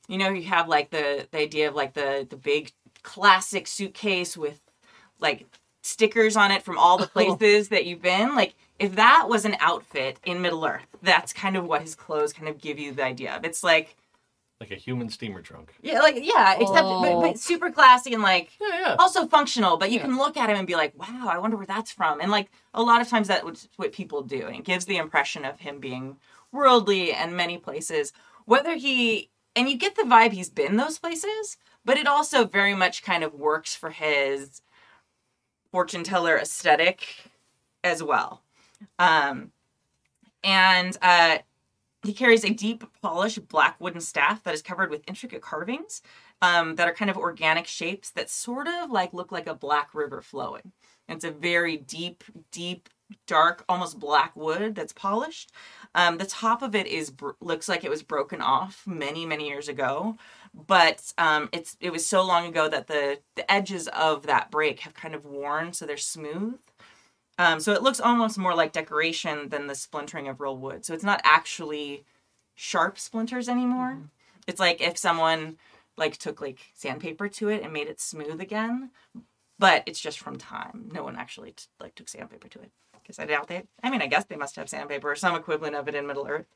[0.07, 2.71] you know you have like the the idea of like the the big
[3.03, 4.59] classic suitcase with
[5.19, 5.45] like
[5.83, 7.35] stickers on it from all the oh.
[7.35, 8.35] places that you've been.
[8.35, 12.33] Like if that was an outfit in Middle Earth, that's kind of what his clothes
[12.33, 13.45] kind of give you the idea of.
[13.45, 13.95] It's like
[14.59, 15.73] Like a human steamer trunk.
[15.81, 17.21] yeah, like yeah, except but, Oh.
[17.21, 18.95] but super classy and like Yeah, yeah.
[18.97, 20.05] also functional, but you Yeah.
[20.05, 22.19] can look at him and be like, wow, I wonder where that's from.
[22.21, 24.47] And like a lot of times that's what people do.
[24.47, 26.17] And it gives the impression of him being
[26.51, 28.13] worldly and many places.
[28.45, 32.73] Whether he, and you get the vibe he's been those places, but it also very
[32.73, 34.61] much kind of works for his
[35.73, 37.31] fortune teller aesthetic
[37.83, 38.43] as well.
[38.99, 39.51] Um,
[40.43, 41.39] and uh,
[42.03, 46.03] he carries a deep polished black wooden staff that is covered with intricate carvings
[46.43, 49.95] um, that are kind of organic shapes that sort of like look like a black
[49.95, 50.71] river flowing.
[51.09, 52.87] It's a very deep, deep,
[53.25, 55.53] dark, almost black wood that's polished.
[55.95, 59.69] Um, the top of it is looks like it was broken off many, many years
[59.69, 60.17] ago,
[60.53, 64.81] but um, it's it was so long ago that the the edges of that break
[64.81, 66.59] have kind of worn, so they're smooth.
[67.39, 70.85] Um, so it looks almost more like decoration than the splintering of real wood.
[70.85, 72.03] So it's not actually
[72.55, 73.97] sharp splinters anymore.
[74.47, 75.57] It's like if someone
[75.97, 78.91] like took like sandpaper to it and made it smooth again,
[79.57, 80.89] but it's just from time.
[80.93, 83.63] No one actually t- like took sandpaper to it because I doubt they.
[83.81, 86.27] I mean, I guess they must have sandpaper or some equivalent of it in Middle
[86.27, 86.47] Earth.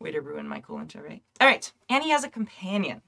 [0.00, 1.22] Way to ruin my cool intro, right?
[1.40, 3.02] All right, Annie has a companion.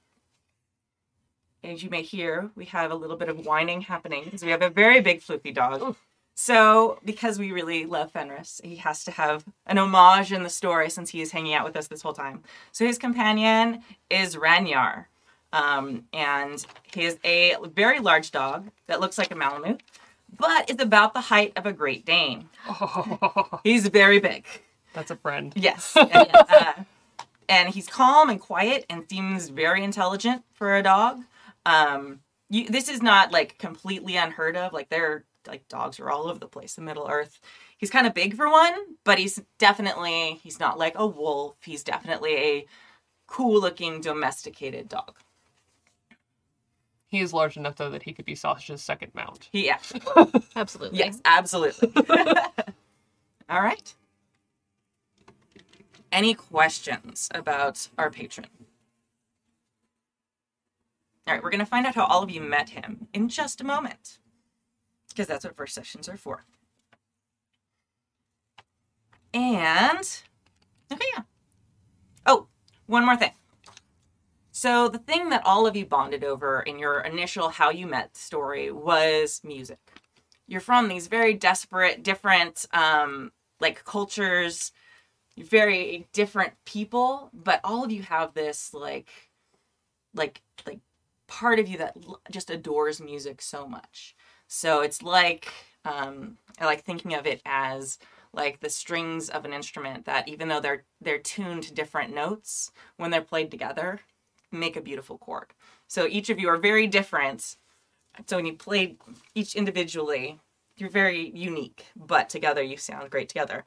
[1.64, 4.62] As you may hear, we have a little bit of whining happening because we have
[4.62, 5.97] a very big floofy dog.
[6.35, 10.88] So, because we really love Fenris, he has to have an homage in the story
[10.88, 12.44] since he is hanging out with us this whole time.
[12.71, 15.07] So, his companion is Ranyar.
[15.53, 19.83] Um, and he is a very large dog that looks like a Malamute,
[20.38, 22.49] but is about the height of a Great Dane.
[23.64, 24.47] He's very big.
[24.92, 25.53] That's a friend.
[25.57, 25.97] Yes.
[25.97, 26.73] And, uh,
[27.49, 31.21] and he's calm and quiet and seems very intelligent for a dog.
[31.68, 34.72] Um, you, this is not like completely unheard of.
[34.72, 37.40] Like they're like dogs are all over the place in Middle Earth.
[37.76, 41.57] He's kind of big for one, but he's definitely he's not like a wolf.
[41.62, 42.66] He's definitely a
[43.26, 45.14] cool looking domesticated dog.
[47.07, 49.48] He is large enough though that he could be Sausage's second mount.
[49.52, 49.78] He yeah.
[50.57, 50.98] Absolutely.
[50.98, 51.92] Yes, absolutely.
[53.50, 53.94] All right.
[56.11, 58.46] Any questions about our patron?
[61.28, 63.60] All right, we're going to find out how all of you met him in just
[63.60, 64.18] a moment.
[65.10, 66.46] Because that's what first sessions are for.
[69.34, 70.22] And,
[70.90, 71.24] okay, yeah.
[72.24, 72.46] Oh,
[72.86, 73.32] one more thing.
[74.52, 78.16] So, the thing that all of you bonded over in your initial how you met
[78.16, 79.78] story was music
[80.48, 84.72] you're from these very desperate different um like cultures
[85.36, 89.10] very different people but all of you have this like
[90.14, 90.80] like like
[91.28, 91.96] part of you that
[92.30, 94.16] just adores music so much.
[94.48, 95.52] So it's like
[95.84, 98.00] um i like thinking of it as
[98.32, 102.72] like the strings of an instrument that even though they're they're tuned to different notes
[102.96, 104.00] when they're played together
[104.50, 105.52] make a beautiful chord.
[105.86, 107.56] So each of you are very different.
[108.26, 108.96] So when you play
[109.34, 110.38] each individually,
[110.76, 113.64] you're very unique, but together you sound great together.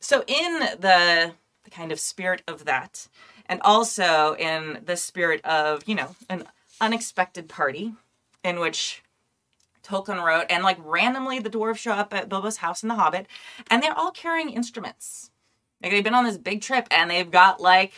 [0.00, 1.32] So in the,
[1.64, 3.08] the kind of spirit of that,
[3.46, 6.44] and also in the spirit of, you know, an
[6.82, 7.94] unexpected party
[8.44, 9.02] in which
[9.82, 13.26] Tolkien wrote, and like randomly the dwarves show up at Bilbo's house in The Hobbit,
[13.70, 15.30] and they're all carrying instruments.
[15.82, 17.92] Like they've been on this big trip and they've got like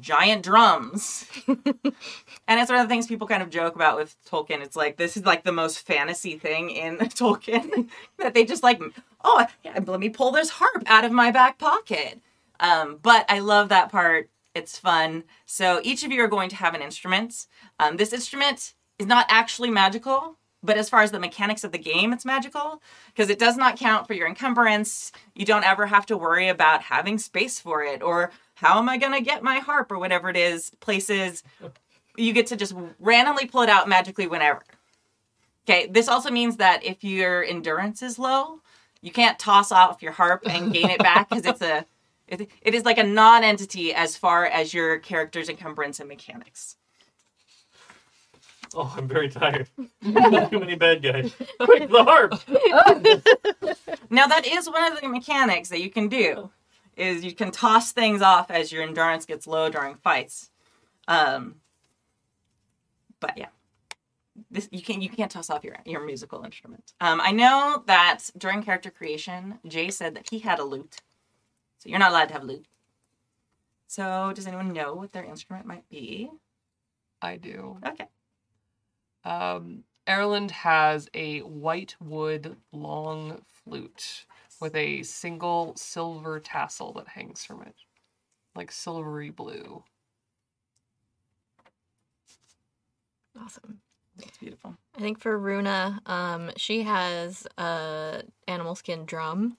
[0.00, 1.26] giant drums.
[1.48, 4.62] and it's one of the things people kind of joke about with Tolkien.
[4.62, 8.80] It's like this is like the most fantasy thing in Tolkien that they just like,
[9.24, 12.20] oh, yeah, let me pull this harp out of my back pocket.
[12.60, 14.30] Um, but I love that part.
[14.56, 15.24] It's fun.
[15.44, 17.46] So each of you are going to have an instrument.
[17.78, 21.78] Um, this instrument is not actually magical, but as far as the mechanics of the
[21.78, 25.12] game, it's magical because it does not count for your encumbrance.
[25.34, 28.96] You don't ever have to worry about having space for it or how am I
[28.96, 31.42] gonna get my harp or whatever it is places.
[32.16, 34.62] You get to just randomly pull it out magically whenever.
[35.68, 38.62] Okay, this also means that if your endurance is low,
[39.02, 41.84] you can't toss off your harp and gain it back because it's a
[42.28, 46.76] it, it is like a non-entity as far as your character's encumbrance and mechanics.
[48.74, 49.68] Oh, I'm very tired.
[50.02, 51.32] Too many bad guys.
[51.60, 52.34] Quick, the harp.
[54.10, 56.50] Now that is one of the mechanics that you can do
[56.96, 60.50] is you can toss things off as your endurance gets low during fights.
[61.08, 61.56] Um
[63.20, 63.48] but yeah.
[64.50, 66.92] This you can you can't toss off your your musical instrument.
[67.00, 70.98] Um I know that during character creation, Jay said that he had a lute.
[71.78, 72.66] So you're not allowed to have a lute.
[73.86, 76.30] So does anyone know what their instrument might be?
[77.22, 77.78] I do.
[77.86, 78.06] Okay.
[79.24, 84.24] Um, Erland has a white wood long flute
[84.60, 87.74] with a single silver tassel that hangs from it,
[88.54, 89.82] like silvery blue.
[93.38, 93.80] Awesome.
[94.16, 94.76] That's beautiful.
[94.96, 99.58] I think for Runa, um, she has a animal skin drum.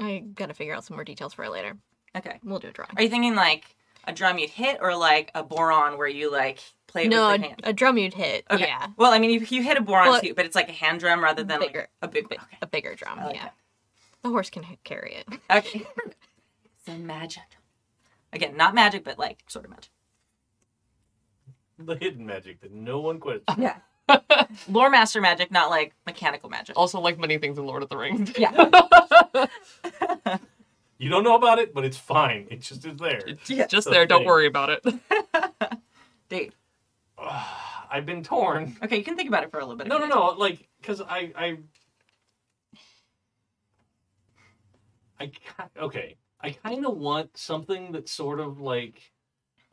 [0.00, 1.76] I gotta figure out some more details for it later.
[2.16, 2.38] Okay.
[2.44, 2.90] We'll do a drawing.
[2.96, 6.60] Are you thinking like a drum you'd hit or like a bodhrán where you like
[6.86, 7.60] play no, with the a, hand?
[7.64, 8.44] a drum you'd hit.
[8.50, 8.64] Okay.
[8.64, 10.72] Yeah, Well, I mean, you, you hit a bodhrán Well, too, but it's like a
[10.72, 11.80] hand drum rather than bigger.
[11.80, 12.48] like a big Big- one.
[12.62, 13.18] a bigger drum.
[13.18, 13.54] Like yeah, that.
[14.22, 15.26] the horse can carry it.
[15.50, 15.86] Okay.
[16.06, 16.14] okay.
[16.86, 17.42] so magic.
[18.32, 19.90] Again, not magic, but like sort of magic.
[21.78, 23.44] The hidden magic that no one questions.
[23.58, 23.76] Yeah.
[24.68, 26.76] Lore master magic, not like mechanical magic.
[26.78, 28.32] Also, like many things in Lord of the Rings.
[28.38, 29.46] Yeah.
[30.98, 32.46] You don't know about it, but it's fine.
[32.50, 33.20] It just is there.
[33.26, 33.66] It's Yeah.
[33.66, 34.06] just the there.
[34.06, 34.28] Don't thing.
[34.28, 34.82] worry about it.
[36.30, 36.54] Dave.
[37.18, 38.78] I've been torn.
[38.82, 39.88] Okay, you can think about it for a little bit.
[39.88, 40.28] No, no, no.
[40.38, 41.58] Like, because I, I,
[45.20, 45.40] I, ki-
[45.80, 46.16] okay.
[46.40, 49.02] I kind of want something that's sort of like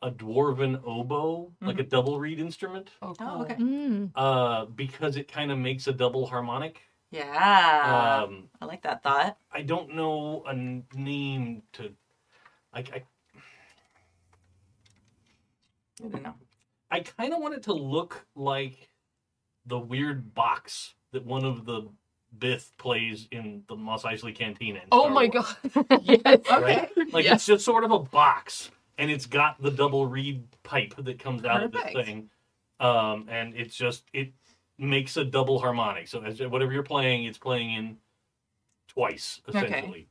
[0.03, 3.55] a dwarven oboe, like a double reed instrument, Oh, Oh, okay.
[3.55, 4.11] Mm.
[4.15, 6.81] uh, because it kind of makes a double harmonic.
[7.09, 8.23] Yeah.
[8.27, 9.37] Um, I like that thought.
[9.51, 11.91] I don't know a n- name to.
[12.73, 13.03] I, I,
[16.03, 16.33] I don't know.
[16.91, 18.89] I kind of want it to look like
[19.65, 21.87] the weird box that one of the
[22.37, 24.79] Bith plays in the Mos Eisley Cantina.
[24.79, 26.01] in Oh Star my Wars, god.
[26.03, 26.41] yes.
[26.49, 26.89] Right?
[27.13, 27.35] Like Yes.
[27.35, 31.45] it's just sort of a box, and it's got the double reed pipe that comes
[31.45, 31.93] out of Perfect.
[31.95, 32.29] this thing,
[32.79, 34.32] um, and it's just it
[34.77, 36.08] makes a double harmonic.
[36.08, 37.97] So as whatever you're playing, it's playing in
[38.88, 39.65] twice Okay.
[39.65, 40.08] essentially,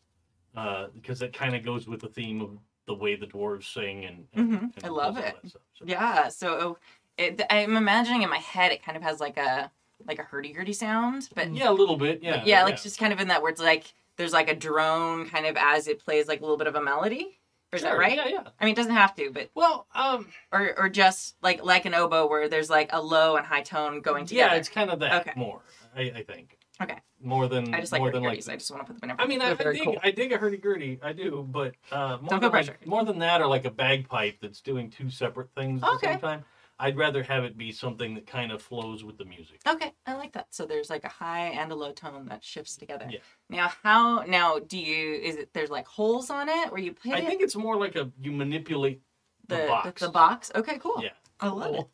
[0.57, 4.05] uh, because that kind of goes with the theme of the way the dwarves sing
[4.05, 4.27] and.
[4.35, 4.77] and, Mhm.
[4.77, 5.37] and I love it.
[5.47, 5.62] stuff.
[5.75, 6.29] So- Yeah.
[6.29, 6.79] So
[7.16, 9.71] it, I'm imagining in my head it kind of has like a
[10.05, 12.25] like a hurdy gurdy sound, but Yeah, a little bit.
[12.25, 12.42] Yeah.
[12.45, 15.47] Yeah, like just kind of in that where it's like there's like a drone kind
[15.47, 17.38] of as it plays like a little bit of a melody.
[17.72, 18.14] Or is that Sure, right?
[18.16, 18.42] Yeah, yeah.
[18.61, 21.94] I mean, it doesn't have to, but Well, um, or or just like like an
[21.94, 24.54] oboe where there's like a low and high tone going together.
[24.54, 25.32] yeah, it's kind of that Okay.
[25.37, 25.62] more.
[25.96, 26.58] I, I think.
[26.82, 26.98] Okay.
[27.22, 28.46] More than I just like more than like.
[28.48, 29.16] I just want to put them in.
[29.18, 29.96] I mean, I, I dig cool.
[30.02, 30.98] I dig a hurdy gurdy.
[31.02, 33.70] I do, but uh, more Don't than feel like, more than that, or like a
[33.70, 36.44] bagpipe that's doing two separate things at the same time.
[36.83, 39.61] I'd rather have it be something that kind of flows with the music.
[39.68, 40.49] Okay, I like that.
[40.51, 43.07] So there's like a high and a low tone that shifts together.
[43.09, 43.21] Yeah.
[43.49, 45.14] Now, how now do you?
[45.14, 47.27] Is it there's like holes on it where you put I it?
[47.27, 49.01] think it's more like a you manipulate
[49.47, 50.01] the, the box.
[50.03, 50.51] The, box.
[50.57, 51.01] Okay, cool.
[51.03, 51.11] Yeah.
[51.38, 51.87] I love it.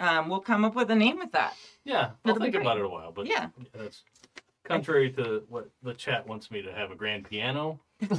[0.00, 1.54] Um, we'll come up with a name with that.
[1.84, 3.48] Yeah, I'll That'll think about it a while, but Yeah.
[3.72, 4.02] that's
[4.64, 7.78] contrary to what the chat wants me to have a grand piano.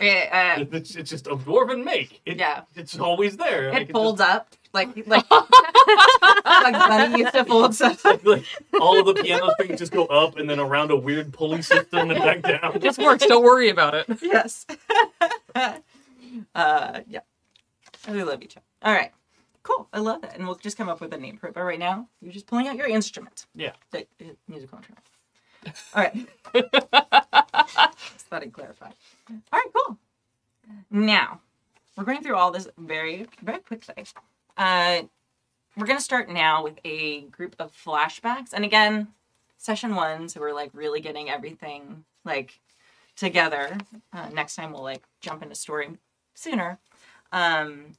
[0.00, 2.20] Okay, uh, It's, it's just a dwarven make.
[2.24, 2.62] It, Yeah.
[2.76, 3.68] it's always there.
[3.76, 8.04] It folds just- up like like like Bunny used to fold stuff.
[8.04, 8.44] like, like
[8.80, 12.10] all of the piano strings just go up and then around a weird pulley system
[12.10, 12.76] and back down.
[12.76, 13.26] It just works.
[13.26, 14.06] Don't worry about it.
[14.22, 14.66] yes.
[15.54, 17.20] uh, yeah.
[18.08, 18.64] We love each other.
[18.82, 19.12] All right.
[19.62, 19.88] Cool.
[19.92, 20.34] I love that.
[20.36, 21.54] And we'll just come up with a name for it.
[21.54, 23.46] But right now, you're just pulling out your instrument.
[23.54, 23.72] Yeah.
[23.90, 25.04] The, the musical instrument.
[25.94, 26.14] All right.
[26.54, 28.90] just thought I'd clarify.
[29.28, 29.98] All right, cool.
[30.90, 31.40] Now,
[31.96, 34.04] we're going through all this very, very quickly.
[34.58, 35.02] Uh,
[35.76, 38.52] we're going to start now with a group of flashbacks.
[38.52, 39.08] And again,
[39.56, 42.58] session one, so we're like really getting everything like
[43.16, 43.78] together.
[44.12, 45.90] Uh, next time we'll like jump into story
[46.34, 46.78] sooner.
[47.30, 47.92] Um,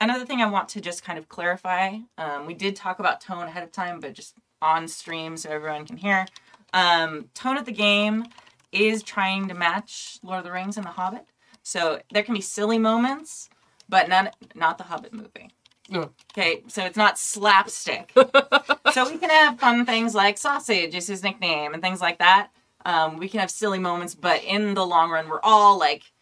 [0.00, 3.46] another thing I want to just kind of clarify um, we did talk about tone
[3.46, 6.26] ahead of time, but just on stream so everyone can hear.
[6.72, 8.26] Um, tone of the game
[8.72, 11.26] is trying to match Lord of the Rings and The Hobbit.
[11.62, 13.50] So there can be silly moments,
[13.88, 15.50] but not not the Hobbit movie.
[15.90, 16.10] No.
[16.32, 18.12] Okay, so it's not slapstick.
[18.92, 22.50] so we can have fun things like sausage is his nickname and things like that.
[22.86, 26.12] Um, we can have silly moments, but in the long run, we're all like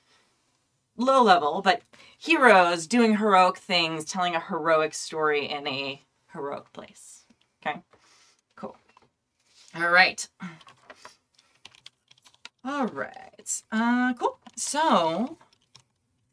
[0.97, 1.83] low level, but
[2.19, 6.03] heroes doing heroic things, telling a heroic story in a
[6.33, 7.25] heroic place.
[7.65, 7.81] Okay,
[8.57, 8.77] cool.
[9.77, 10.27] All right.
[12.65, 13.63] All right.
[13.71, 14.39] Uh, cool.
[14.57, 15.37] So,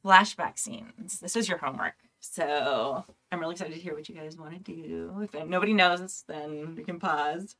[0.04, 1.20] flashback scenes.
[1.20, 1.96] This is your homework.
[2.32, 5.30] So, I'm really excited to hear what you guys want to do.
[5.32, 7.56] If nobody knows, then we can pause.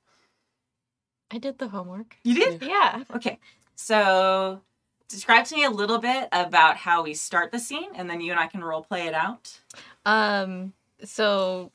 [1.32, 2.18] I did the homework.
[2.24, 2.62] You did?
[2.62, 3.04] Yeah.
[3.16, 3.40] Okay.
[3.76, 4.62] So,
[5.08, 8.32] describe to me a little bit about how we start the scene, and then you
[8.32, 9.60] and I can role play it out.
[10.06, 10.74] Um.
[11.04, 11.72] So,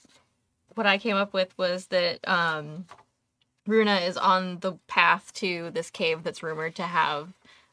[0.74, 2.86] what I came up with was that um,
[3.66, 7.28] Runa is on the path to this cave that's rumored to have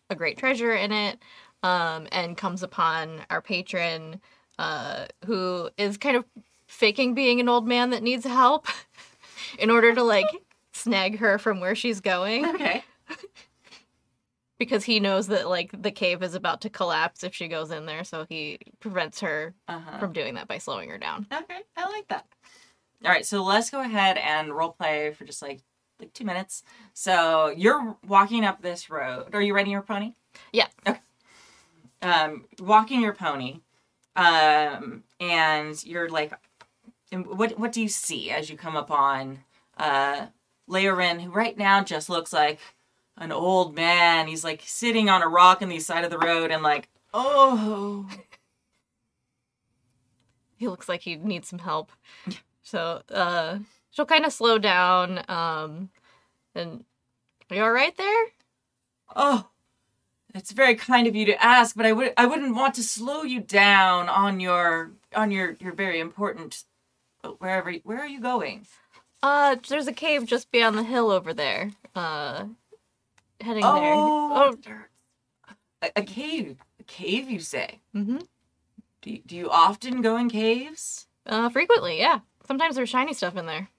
[0.09, 1.19] a great treasure in it,
[1.63, 4.21] um, and comes upon our patron,
[4.59, 6.25] uh, who is kind of
[6.67, 8.67] faking being an old man that needs help,
[9.59, 10.25] in order to like
[10.73, 12.45] snag her from where she's going.
[12.45, 12.83] Okay.
[14.59, 17.85] because he knows that like the cave is about to collapse if she goes in
[17.85, 19.97] there so he prevents her Uh huh.
[19.99, 22.25] from doing that by slowing her down Okay, I like that.
[23.05, 25.61] All right, so let's go ahead and role play for just like
[25.99, 26.63] like two minutes.
[26.93, 29.33] So you're walking up this road.
[29.33, 30.13] Are you riding your pony?
[30.51, 30.67] Yeah.
[30.87, 30.99] Okay.
[32.03, 33.61] Um, walking your pony,
[34.17, 36.33] um, and you're like,
[37.11, 39.39] what what do you see as you come upon
[39.77, 40.27] uh,
[40.67, 42.59] Leorin, who right now just looks like
[43.17, 44.27] an old man.
[44.27, 48.09] He's like sitting on a rock on the side of the road, and like, oh,
[50.57, 51.91] he looks like he needs some help.
[52.63, 53.59] So uh
[53.91, 55.89] she'll kind of slow down um
[56.53, 56.83] and
[57.49, 58.25] are you all right there?
[59.15, 59.47] Oh,
[60.37, 63.23] it's very kind of you to ask, but I would I wouldn't want to slow
[63.23, 66.63] you down on your on your your very important
[67.23, 68.65] uh, wherever where are you going?
[69.23, 72.45] uh there's a cave just beyond the hill over there uh
[73.41, 74.89] heading Oh, there
[75.81, 76.57] a, a cave.
[76.79, 77.79] A cave, you say?
[77.95, 78.17] oh mm-hmm
[79.01, 81.07] Do you, do you often go in caves?
[81.25, 83.69] uh frequently yeah sometimes there's shiny stuff in there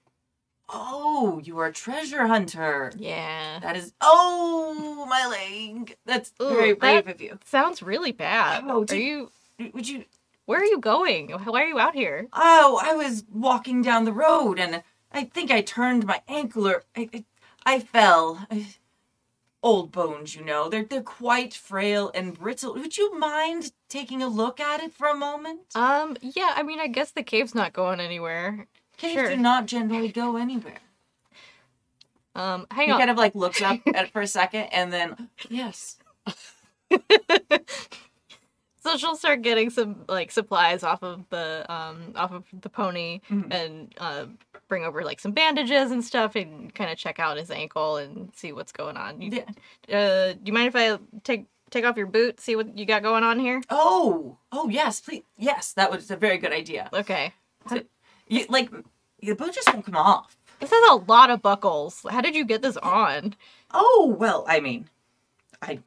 [0.71, 2.91] Oh, you are a treasure hunter.
[2.97, 5.97] yeah That is oh my leg.
[6.05, 7.39] That's Ooh, very brave that- of you.
[7.45, 9.31] sounds really bad Oh, are do- you
[9.73, 10.05] Would you?
[10.45, 14.13] where are you going why are you out here Oh, I was walking down the
[14.13, 17.23] road and I think I turned my ankle or I, I,
[17.65, 18.45] I fell.
[18.51, 18.75] I-
[19.61, 20.69] old bones, you know.
[20.69, 22.75] They're they're quite frail and brittle.
[22.75, 25.61] Would you mind taking a look at it for a moment?
[25.75, 28.67] Um, yeah, I mean, I guess the cave's not going anywhere.
[28.99, 29.29] Caves sure.
[29.29, 30.79] do not generally go anywhere.
[32.35, 32.99] Um, hang He on.
[32.99, 35.97] kind of like looks up at it for a second and then yes.
[38.81, 43.19] so she'll start getting some like supplies off of the um off of the pony
[43.29, 43.53] Mhm.
[43.53, 44.25] and uh,
[44.67, 48.31] bring over like some bandages and stuff and kind of check out his ankle and
[48.35, 49.21] see what's going on.
[49.21, 49.43] You,
[49.87, 49.97] Yeah.
[49.97, 53.03] uh, do you mind if I take take off your boot, see what you got
[53.03, 53.61] going on here?
[53.69, 55.23] Oh, oh yes, please.
[55.37, 56.89] Yes, that was a very good idea.
[56.93, 57.33] Okay.
[58.29, 58.69] You, like
[59.21, 60.37] the boot just won't come off.
[60.59, 62.05] This has a lot of buckles.
[62.09, 63.35] How did you get this on?
[63.71, 64.89] Oh, well, I mean,
[65.61, 65.79] I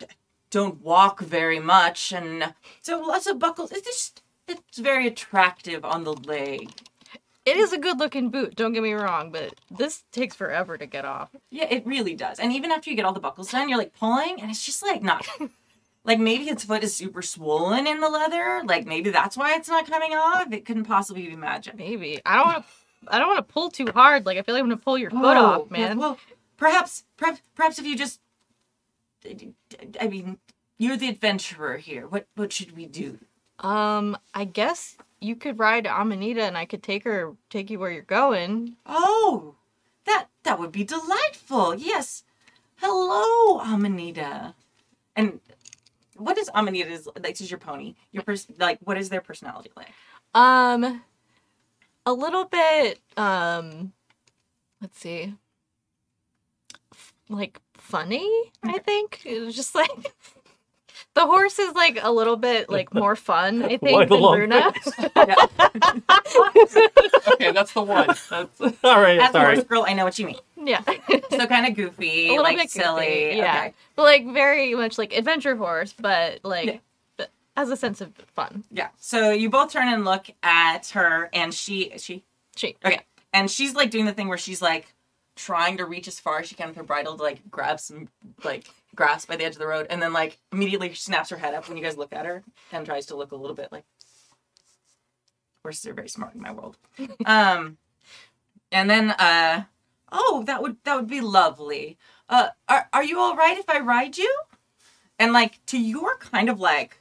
[0.50, 3.72] don't walk very much, and so lots of buckles.
[3.72, 6.70] It's just, it's very attractive on the leg.
[7.44, 10.87] It is a good looking boot, don't get me wrong, but this takes forever to
[10.87, 11.31] get off.
[11.50, 12.38] Yeah, it really does.
[12.38, 14.83] And even after you get all the buckles done, you're like pulling, and it's just
[14.83, 15.26] like not.
[16.04, 18.62] like maybe its foot is super swollen in the leather.
[18.64, 20.52] Like maybe that's why it's not coming off.
[20.52, 21.76] It couldn't possibly be magic.
[21.76, 22.20] Maybe.
[22.26, 22.72] I don't want to
[23.08, 24.26] I don't want to pull too hard.
[24.26, 25.98] Like I feel like I'm going to pull your foot Oh, off, man.
[25.98, 26.18] well,
[26.56, 28.20] perhaps, perhaps, perhaps if you just.
[30.00, 30.38] I mean,
[30.78, 32.06] you're the adventurer here.
[32.08, 33.18] What, what should we do?
[33.60, 37.90] Um, I guess you could ride Amanita and I could take her take you where
[37.92, 38.76] you're going.
[38.86, 39.54] Oh,
[40.06, 41.74] that that would be delightful.
[41.76, 42.24] Yes.
[42.76, 44.54] Hello, Amanita.
[45.14, 45.38] And
[46.24, 47.22] what is Amanita's like?
[47.22, 47.94] This is your pony.
[48.12, 49.88] Your pers- like, what is their personality like?
[50.35, 51.02] Um
[52.06, 53.92] a little bit um
[54.80, 55.35] let's see.
[56.92, 58.28] F- Like funny,
[58.62, 59.22] I think.
[59.24, 59.90] It was just like
[61.14, 64.20] the horse is like a little bit like more fun, I Why think, the than
[64.20, 64.72] long Runa.
[67.32, 68.06] Okay, that's the one.
[68.06, 68.30] That's
[68.84, 69.54] All right, As a sorry.
[69.56, 70.36] horse girl, I know what you mean.
[70.56, 70.82] yeah.
[71.30, 73.36] So kind of goofy, a little like bit silly.
[73.36, 73.56] yeah.
[73.58, 73.74] Okay.
[73.96, 76.76] But like very much like adventure horse, but like Yeah.
[77.16, 78.64] but has a sense of fun.
[78.70, 78.88] Yeah.
[78.98, 82.22] So you both turn and look at her, and she she
[82.56, 83.00] She okay,
[83.32, 84.92] and she's like doing the thing where she's like
[85.36, 88.08] trying to reach as far as she can with her bridle to like grab some
[88.44, 91.55] like grass by the edge of the road, and then like immediately snaps her head
[91.55, 93.84] up when you guys look at her and tries to look a little bit like
[95.62, 96.76] horses are very smart in my world.
[97.26, 97.78] um,
[98.70, 99.64] and then uh,
[100.12, 101.97] Oh, that would that would be lovely.
[102.28, 104.32] Uh, are are you all right if I ride you?
[105.18, 106.99] And like to your kind of like,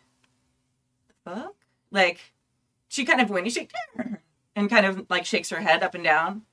[1.25, 1.55] fuck,
[1.91, 2.33] like
[2.87, 3.71] she kind of when you shake
[4.55, 6.43] and kind of like shakes her head up and down.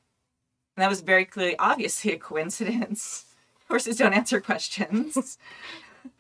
[0.77, 3.25] And that was very clearly, obviously, a coincidence.
[3.69, 5.39] Horses don't answer questions.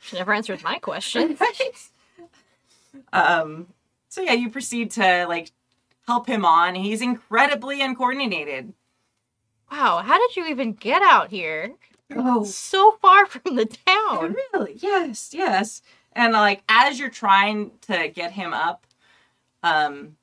[0.00, 1.36] She never answered my question.
[1.40, 1.90] right?
[3.12, 3.68] Um.
[4.08, 5.52] So yeah, you proceed to like
[6.06, 6.74] help him on.
[6.74, 8.72] He's incredibly uncoordinated.
[9.70, 11.74] Wow, how did you even get out here?
[12.14, 14.34] Oh, So far from the town.
[14.54, 14.74] really?
[14.76, 15.82] Yes, yes.
[16.12, 18.86] And like as you're trying to get him up,
[19.62, 20.16] um,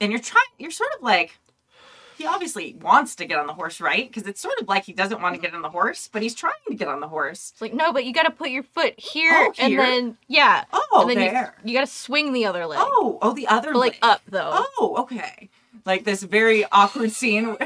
[0.00, 1.38] and you're trying, you're sort of like,
[2.16, 4.08] he obviously wants to get on the horse, right?
[4.08, 5.44] Because it's sort of like he doesn't want to mm.
[5.44, 7.50] get on the horse, but he's trying to get on the horse.
[7.52, 10.64] It's like, no, but you gotta put your foot here, Oh, and then yeah.
[10.72, 11.54] Oh, and then there.
[11.62, 12.78] You, you gotta swing the other leg.
[12.80, 13.98] Oh, oh, the other But, like leg.
[14.02, 14.66] up though.
[14.78, 15.50] Oh, okay.
[15.84, 17.56] Like this very awkward scene.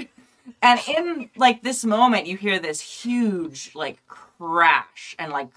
[0.63, 5.49] And in like this moment, you hear this huge like crash and like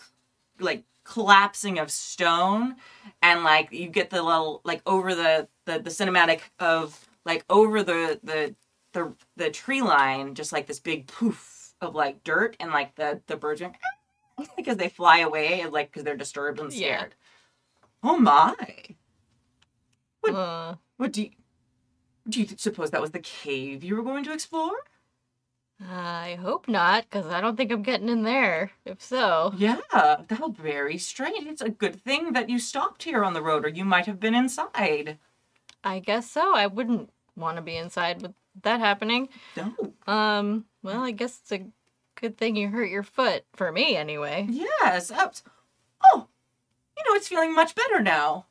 [0.59, 2.75] like collapsing of stone,
[3.21, 7.83] and like you get the little like over the the, the cinematic of like over
[7.83, 8.55] the the
[8.93, 13.21] the the tree line, just like this big poof of like dirt, and like the
[13.27, 13.75] the birds going
[14.57, 16.97] because they fly away and like because they're disturbed and Yeah.
[16.97, 17.15] scared.
[18.01, 18.55] Oh my!
[20.27, 21.29] Uh, What do you
[22.27, 22.41] do?
[22.41, 24.75] You suppose that was the cave you were going to explore?
[25.81, 28.71] I hope not, because I don't think I'm getting in there.
[28.85, 31.45] If so, Yeah, that was very strange.
[31.47, 34.19] It's a good thing that you stopped here on the road, or you might have
[34.19, 35.17] been inside.
[35.83, 36.55] I guess so.
[36.55, 39.29] I wouldn't want to be inside with that happening.
[39.57, 39.73] No.
[40.05, 41.65] Um, well, I guess it's a
[42.19, 44.47] good thing you hurt your foot for me anyway.
[44.49, 45.11] Yes.
[45.13, 45.31] Oh,
[46.03, 46.27] oh,
[46.97, 48.45] you know, it's feeling much better now.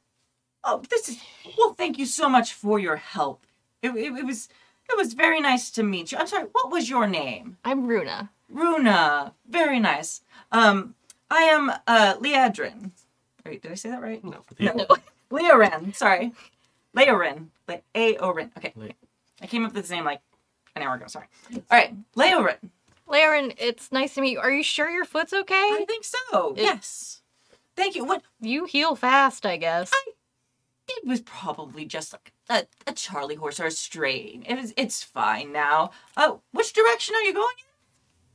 [0.65, 1.19] Oh, this is.
[1.59, 3.47] Well, thank you so much for your help.
[3.83, 4.49] It, it, it was.
[4.91, 6.19] It was very nice to meet you.
[6.19, 6.47] I'm sorry.
[6.53, 7.57] What was your name?
[7.65, 8.31] I'm Runa.
[8.51, 9.33] Runa.
[9.49, 10.21] Very nice.
[10.51, 10.95] Um,
[11.31, 12.91] I am uh Leadrin.
[13.47, 14.23] Wait, did I say that right?
[14.23, 14.43] No.
[14.59, 14.87] No.
[15.31, 15.95] Leorin.
[15.95, 16.33] Sorry.
[16.95, 17.47] Leorin.
[17.69, 18.51] Le- Aorin.
[18.59, 18.73] Okay.
[18.77, 18.89] Le-
[19.43, 20.21] I came up with this name like
[20.77, 21.07] an hour ago.
[21.09, 21.27] Sorry.
[21.53, 21.95] All right.
[22.17, 22.71] Leorin.
[23.09, 24.41] Laren, it's nice to meet you.
[24.41, 25.55] Are you sure your foot's okay?
[25.55, 26.55] I think so.
[26.57, 27.21] It- yes.
[27.77, 28.05] Thank you.
[28.05, 28.23] What?
[28.41, 29.91] You heal fast, I guess.
[30.89, 34.45] It was probably just like a, a Charlie horse or a strain.
[34.47, 34.75] It was.
[34.77, 35.91] It's fine now.
[36.17, 37.55] Oh, which direction are you going?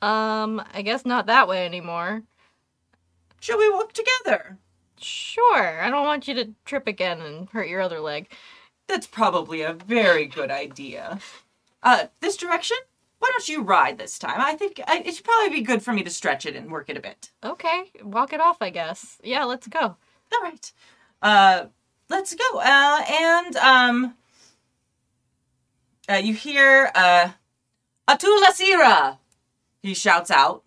[0.01, 0.07] in?
[0.07, 2.23] Um, I guess not that way anymore.
[3.39, 4.57] Shall we walk together?
[4.99, 5.81] Sure.
[5.83, 8.31] I don't want you to trip again and hurt your other leg.
[8.87, 11.19] That's probably a very good idea.
[11.83, 12.77] Uh, this direction?
[13.19, 14.39] Why don't you ride this time?
[14.39, 16.89] I think I, it should probably be good for me to stretch it and work
[16.89, 17.31] it a bit.
[17.43, 19.17] Okay, walk it off, I guess.
[19.23, 19.79] Yeah, let's go.
[19.79, 20.71] All right.
[21.21, 21.65] Uh,
[22.09, 22.59] let's go.
[22.59, 24.15] Uh, and um,
[26.09, 27.29] uh, you hear uh,
[28.07, 29.19] Atula Sira.
[29.81, 30.63] He shouts out.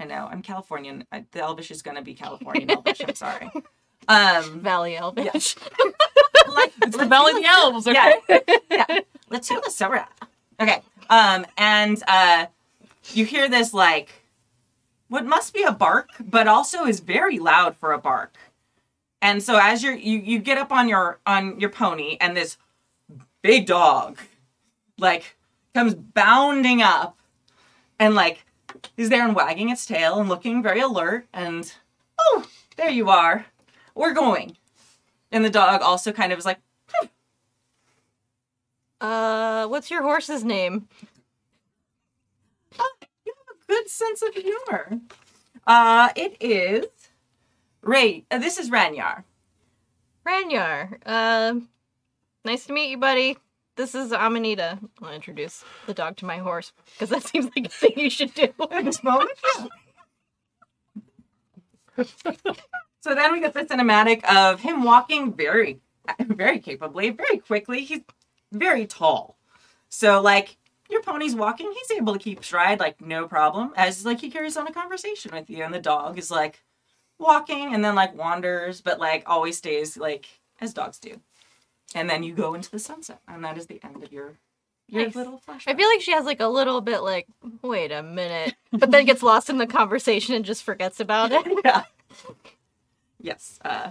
[0.00, 1.04] I know I'm Californian.
[1.12, 3.00] I, the Elvish is gonna be Californian Elvish.
[3.06, 3.50] I'm sorry.
[4.08, 5.56] Um, Valley Elvish.
[6.48, 8.14] like, It's the Valley of the Elves, okay?
[8.28, 8.38] yeah.
[8.70, 9.00] yeah.
[9.28, 10.08] Let's hear the Sarah.
[10.60, 10.82] Okay.
[11.10, 12.46] Um, and uh,
[13.12, 14.10] you hear this like
[15.08, 18.36] what must be a bark, but also is very loud for a bark.
[19.20, 22.56] And so as you're you you get up on your on your pony, and this
[23.42, 24.18] big dog
[24.98, 25.36] like
[25.74, 27.18] comes bounding up,
[27.98, 28.44] and like
[28.96, 31.26] is there and wagging its tail and looking very alert.
[31.32, 31.72] And
[32.18, 32.46] oh,
[32.76, 33.46] there you are.
[33.98, 34.56] We're going.
[35.32, 36.58] And the dog also kind of is like,
[39.00, 40.88] Uh, what's your horse's name?
[42.78, 42.92] oh,
[43.26, 45.00] you have a good sense of humor.
[45.66, 46.86] Uh, it is
[47.82, 48.24] Ray.
[48.30, 49.24] Uh, this is Ranyar.
[50.26, 50.98] Ranyar.
[51.04, 51.68] Um,
[52.44, 53.36] nice to meet you, buddy.
[53.76, 54.78] This is Amanita.
[55.02, 58.32] I'll introduce the dog to my horse because that seems like a thing you should
[58.34, 58.48] do.
[58.70, 59.30] At this moment,
[63.08, 65.80] so then we get the cinematic of him walking very,
[66.20, 67.84] very capably, very quickly.
[67.84, 68.02] He's
[68.52, 69.38] very tall,
[69.88, 70.56] so like
[70.90, 73.72] your pony's walking, he's able to keep stride like no problem.
[73.76, 76.62] As like he carries on a conversation with you, and the dog is like
[77.18, 80.26] walking and then like wanders, but like always stays like
[80.60, 81.20] as dogs do.
[81.94, 84.38] And then you go into the sunset, and that is the end of your
[84.86, 85.14] your Nice.
[85.14, 85.68] little flashback.
[85.68, 87.26] I feel like she has like a little bit like,
[87.62, 91.46] wait a minute, but then gets lost in the conversation and just forgets about it.
[91.64, 91.84] yeah.
[93.20, 93.58] Yes.
[93.64, 93.90] Uh,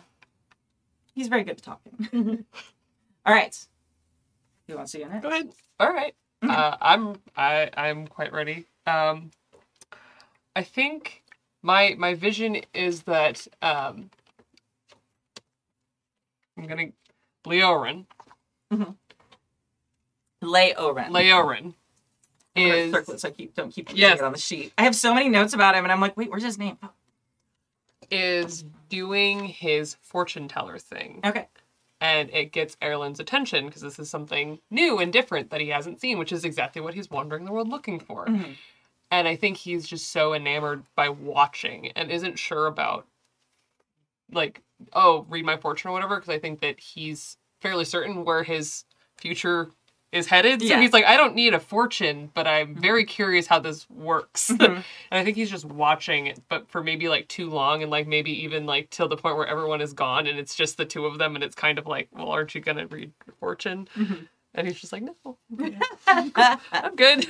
[1.13, 2.45] he's very good at talking.
[3.25, 3.55] All right.
[4.67, 5.51] Who wants to get in Go ahead.
[5.79, 6.13] All right.
[6.41, 8.65] Uh, I'm I I'm quite ready.
[8.85, 9.31] Um,
[10.55, 11.23] I think
[11.61, 14.09] my my vision is that um,
[16.57, 16.87] I'm gonna
[17.45, 18.05] Leorin
[20.77, 21.11] Oren.
[21.11, 21.73] Leorin
[22.55, 24.19] I'm is circle it so I keep don't keep yes.
[24.19, 24.73] it on the sheet.
[24.77, 26.77] I have so many notes about him, and I'm like, wait, where's his name?
[26.83, 26.89] Oh,
[28.09, 31.19] is doing his fortune teller thing.
[31.25, 31.47] okay.
[31.99, 35.99] and it gets Erlen's attention because this is something new and different that he hasn't
[35.99, 38.27] seen, which is exactly what he's wandering the world looking for.
[38.27, 38.55] Mhm.
[39.09, 43.07] And I think he's just so enamored by watching and isn't sure about,
[44.31, 44.61] like,
[44.93, 48.83] oh, read my fortune or whatever, because I think that he's fairly certain where his
[49.17, 49.71] future
[50.11, 50.61] is headed.
[50.61, 50.79] So Yeah.
[50.81, 54.49] he's like, I don't need a fortune, but I'm very curious how this works.
[54.57, 54.75] Mhm.
[55.11, 58.07] and I think he's just watching it, but for maybe like too long and like
[58.07, 61.05] maybe even like till the point where everyone is gone and it's just the two
[61.05, 63.87] of them and it's kind of like, well, aren't you gonna read your fortune?
[63.95, 64.27] Mhm.
[64.55, 65.37] And he's just like, no,
[66.07, 67.27] I'm good.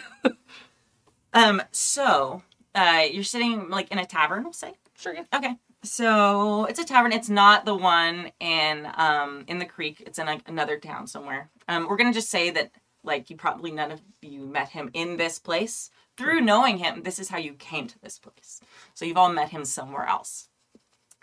[1.34, 1.61] Um.
[1.71, 2.41] So,
[2.73, 4.73] uh, you're sitting like in a tavern, we'll say.
[4.97, 5.23] sure, yeah.
[5.34, 5.55] Okay.
[5.88, 7.13] So it's a tavern.
[7.13, 10.03] It's not the one in um in the creek.
[10.05, 11.49] It's in another town somewhere.
[11.67, 12.71] Um, we're gonna just say that
[13.03, 15.89] like you probably none of you met him in this place.
[16.17, 18.59] Through knowing him, this is how you came to this place.
[18.95, 20.49] So you've all met him somewhere else.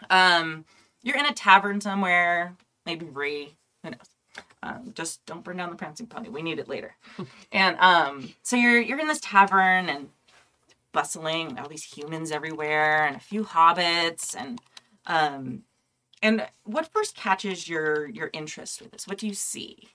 [0.09, 0.65] Um,
[1.03, 2.57] you're in a tavern somewhere,
[2.87, 3.57] maybe Bree.
[3.83, 4.09] Who knows?
[4.63, 6.29] Um, just don't burn down the prancing pony.
[6.29, 6.95] We need it later.
[7.53, 10.09] and um, so you're you're in this tavern and
[10.95, 14.59] bustling, and all these humans everywhere, and a few hobbits, and
[15.07, 15.65] um,
[16.23, 19.07] and what first catches your your interest with this?
[19.07, 19.89] What do you see?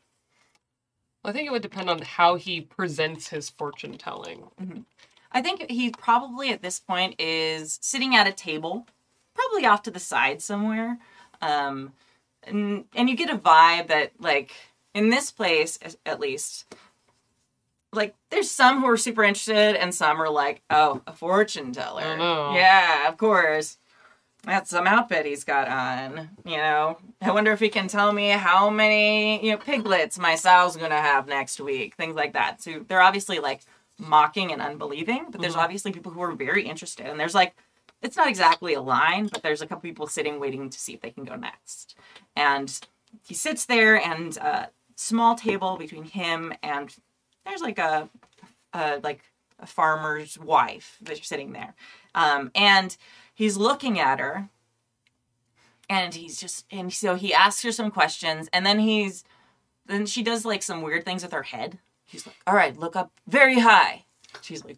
[1.24, 4.44] I think it would depend on how he presents his fortune telling.
[5.32, 8.88] I think he probably at this point is sitting at a table,
[9.36, 10.98] probably off to the side somewhere.
[11.42, 11.94] Um,
[12.44, 14.54] and, and you get a vibe that, like,
[14.94, 16.74] in this place, at least,
[17.92, 22.18] like, there's some who are super interested and some are like, oh, a fortune teller.
[22.54, 23.78] Yeah, of course.
[24.44, 26.30] That's some outfit he's got on.
[26.46, 30.36] You know, I wonder if he can tell me how many, you know, piglets my
[30.36, 31.96] sow's gonna have next week.
[31.96, 32.62] Things like that.
[32.62, 33.62] So they're obviously like
[33.98, 35.64] mocking and unbelieving, but there's Mhm.
[35.64, 37.06] obviously people who are very interested.
[37.08, 37.54] And there's like,
[38.02, 41.02] it's not exactly a line, but there's a couple people sitting waiting to see if
[41.02, 41.96] they can go next.
[42.34, 42.80] And
[43.22, 46.96] he sits there, and a small table between him and
[47.50, 48.10] there's like a,
[48.74, 49.22] a like
[49.60, 51.76] a farmer's wife that's sitting there,
[52.16, 52.96] um, and
[53.34, 54.50] he's looking at her,
[55.90, 59.24] and he's just and so he asks her some questions, and then he's
[59.86, 61.80] then she does like some weird things with her head.
[62.06, 64.06] He's like, "All right, look up very high."
[64.42, 64.78] She's like,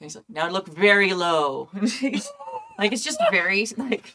[0.00, 2.30] he's like, "Now look very low." And she's
[2.78, 4.14] like, it's just very like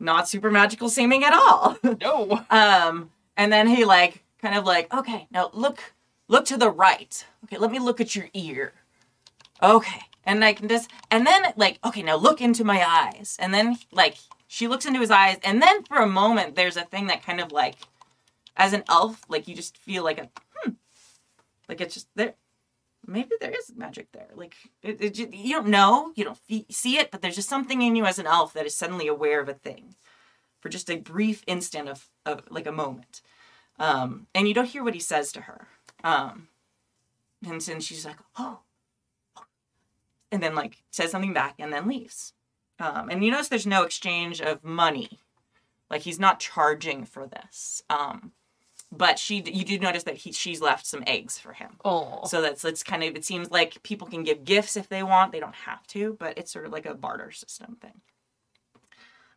[0.00, 1.76] not super magical seeming at all.
[2.00, 2.44] No.
[2.50, 5.94] Um, and then he like kind of like, okay, now look,
[6.28, 7.24] look to the right.
[7.44, 8.74] Okay, let me look at your ear.
[9.62, 13.38] Okay, and I can just, and then like, okay, now look into my eyes.
[13.40, 16.84] And then like she looks into his eyes, and then for a moment, there's a
[16.84, 17.76] thing that kind of like,
[18.54, 20.72] as an elf, like you just feel like a, hmm,
[21.66, 22.34] like it's just there.
[23.06, 24.28] Maybe there is magic there.
[24.34, 26.38] Like it, it you don't know, you don't
[26.70, 29.40] see it, but there's just something in you as an elf that is suddenly aware
[29.40, 29.94] of a thing
[30.60, 33.22] for just a brief instant of, of like a moment.
[33.78, 35.68] Um, and you don't hear what he says to her.
[36.02, 36.48] Um,
[37.44, 38.60] and then she's like, oh.
[40.30, 42.32] And then like says something back and then leaves.
[42.78, 45.20] Um, and you notice there's no exchange of money.
[45.90, 47.82] Like he's not charging for this.
[47.88, 48.32] Um,
[48.90, 51.70] but she, you do notice that he, she's left some eggs for him.
[51.84, 52.24] Oh.
[52.26, 55.32] So that's it's kind of it seems like people can give gifts if they want.
[55.32, 58.00] They don't have to, but it's sort of like a barter system thing.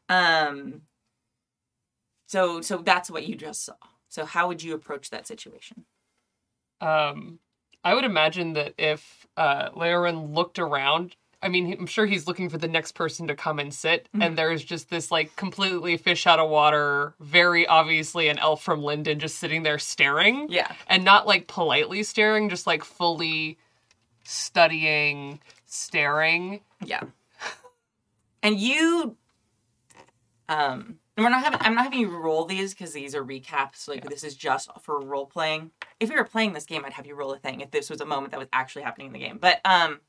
[0.10, 0.82] Um
[2.28, 3.74] so so that's what you just saw.
[4.10, 5.86] So how would you approach that situation?
[6.82, 7.40] Um,
[7.84, 12.50] I would imagine that if uh, Laren looked around, I mean, I'm sure he's looking
[12.50, 14.26] for the next person to come and sit, Mhm.
[14.26, 18.84] and there's just this like completely fish out of water, very obviously an elf from
[18.84, 20.72] Lindon just sitting there staring, Yeah.
[20.88, 23.58] and not like politely staring, just like fully
[24.24, 26.62] studying, staring.
[26.84, 27.04] Yeah.
[28.44, 29.16] And you
[30.50, 33.88] um and we're not having I'm not having you roll these because these are recaps.
[33.88, 35.72] Like this is just for role playing.
[36.00, 38.00] If we were playing this game, I'd have you roll a thing if this was
[38.02, 39.40] a moment that was actually happening in the game.
[39.42, 40.00] But um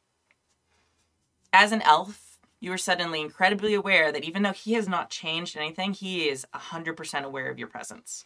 [1.53, 5.57] as an elf, you are suddenly incredibly aware that even though he has not changed
[5.57, 8.25] anything, he is 100% aware of your presence.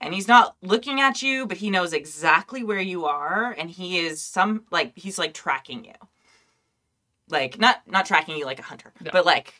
[0.00, 3.98] And he's not looking at you, but he knows exactly where you are and he
[3.98, 5.94] is some like he's like tracking you
[7.30, 9.10] like not not tracking you like a hunter No.
[9.12, 9.54] but like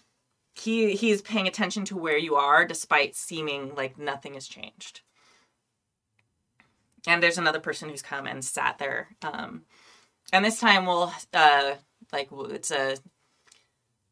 [0.61, 5.01] he he is paying attention to where you are despite seeming like nothing has changed
[7.07, 9.63] and there's another person who's come and sat there um
[10.33, 11.75] and this time we'll uh
[12.13, 12.97] like it's a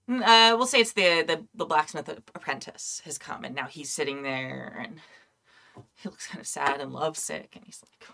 [0.09, 4.23] uh, we'll say it's the, the the blacksmith apprentice has come and now he's sitting
[4.23, 5.01] there and
[5.97, 8.09] he looks kind of sad and lovesick and he's like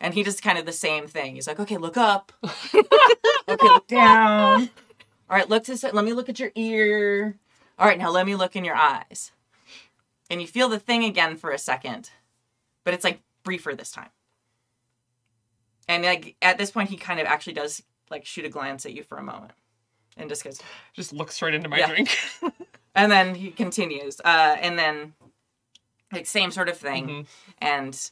[0.00, 1.34] And he does kind of the same thing.
[1.34, 2.32] He's like, okay, look up.
[3.48, 4.70] okay, look down.
[5.30, 5.78] All right, look to.
[5.92, 7.36] Let me look at your ear.
[7.78, 9.30] All right, now let me look in your eyes.
[10.28, 12.10] And you feel the thing again for a second,
[12.84, 14.10] but it's like briefer this time.
[15.88, 18.92] And like at this point, he kind of actually does like shoot a glance at
[18.92, 19.52] you for a moment,
[20.16, 20.60] and just goes,
[20.94, 21.86] Just looks straight into my Yeah.
[21.86, 22.16] drink.
[22.96, 25.14] and then he continues, uh, and then
[26.12, 27.26] like same sort of thing, Mhm.
[27.58, 28.10] and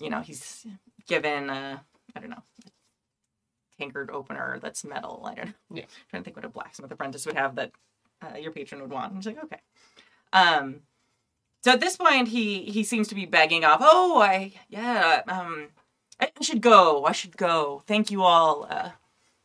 [0.00, 0.66] you know he's
[1.08, 1.78] given uh,
[2.14, 2.42] I don't know
[3.80, 5.22] tankard opener that's metal.
[5.24, 5.52] I don't know.
[5.72, 5.84] Yeah.
[6.10, 7.72] trying to think what a blacksmith apprentice would have that
[8.22, 9.12] uh, your patron would want.
[9.12, 9.60] And he's like, okay.
[10.32, 10.80] Um,
[11.62, 13.80] so at this point, he he seems to be begging off.
[13.82, 15.22] Oh, I yeah.
[15.28, 15.68] Um,
[16.20, 17.04] I I should go.
[17.04, 17.82] I should go.
[17.86, 18.66] Thank you all.
[18.70, 18.90] Uh,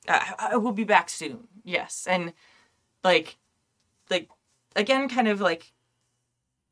[0.07, 1.47] I, I will be back soon.
[1.63, 2.33] Yes, and
[3.03, 3.38] like,
[4.09, 4.29] like
[4.75, 5.73] again, kind of like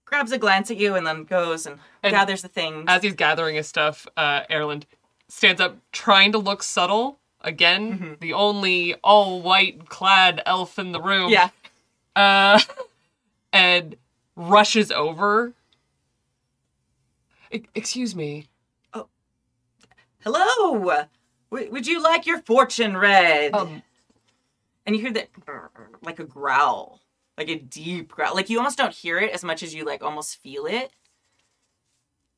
[0.05, 2.86] grabs a glance at you and then goes and, And gathers the things.
[2.88, 4.86] As he's gathering his stuff, uh, Erland
[5.28, 7.20] stands up, trying to look subtle.
[7.44, 8.14] Again, Mm-hmm.
[8.22, 11.30] the only all white clad elf in the room.
[11.30, 11.50] yeah.
[12.16, 12.60] Uh,
[13.54, 13.96] and
[14.36, 15.54] rushes over.
[17.52, 18.48] E- excuse me.
[18.94, 19.08] Oh.
[20.24, 21.06] Hello.
[21.52, 23.54] W- would you like your fortune read?
[23.54, 23.84] Um,
[24.86, 25.30] and you hear that
[26.02, 27.00] like a growl,
[27.38, 28.36] like a deep growl.
[28.36, 30.91] Like you almost don't hear it as much as you like almost feel it.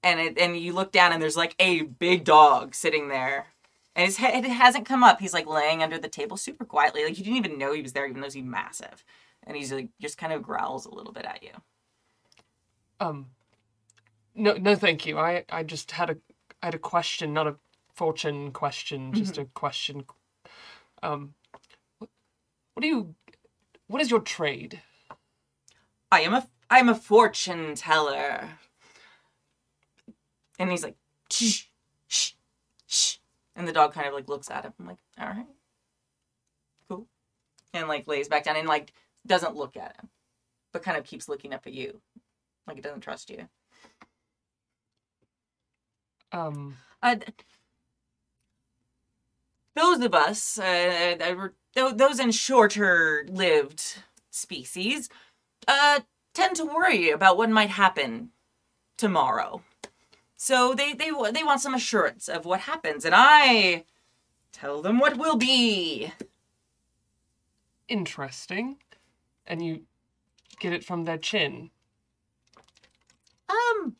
[0.04, 3.48] And it and you look down and there's like a big dog sitting there.
[3.96, 5.22] And his head it hasn't come up.
[5.22, 7.04] He's like laying under the table super quietly.
[7.06, 9.04] Like you didn't even know he was there, even though he's massive.
[9.44, 11.52] And he's like just kind of growls a little bit at you.
[13.00, 13.28] um,
[14.36, 15.18] no, no, thank you.
[15.18, 16.18] I, I just had a,
[16.62, 17.56] I had a question, not a
[17.94, 20.06] fortune question, just a question.
[21.04, 21.36] Um,
[22.00, 22.10] what,
[22.74, 23.16] what do you,
[23.88, 24.82] what is your trade?
[26.12, 28.50] I am a I am a fortune teller.
[30.60, 30.96] And he's like,
[31.32, 31.66] shh.
[33.56, 34.74] And the dog kind of like looks at him.
[34.80, 35.48] I'm like, all right,
[36.90, 37.08] cool.
[37.74, 38.94] And like lays back down and like
[39.26, 40.10] doesn't look at him,
[40.74, 42.02] but kind of keeps looking up at you,
[42.68, 43.48] like it doesn't trust you.
[46.32, 47.18] Um, Uh,
[49.76, 55.10] those of us, uh, that were- those in shorter lived species,
[55.68, 56.02] uh,
[56.34, 58.32] tend to worry about what might happen
[58.98, 59.64] tomorrow.
[60.38, 63.86] So they, they, they want some assurance of what happens, and I
[64.52, 66.12] tell them what will be.
[67.88, 68.78] interesting.
[69.48, 69.82] And you
[70.60, 71.70] get it from their chin.
[73.50, 73.96] Um,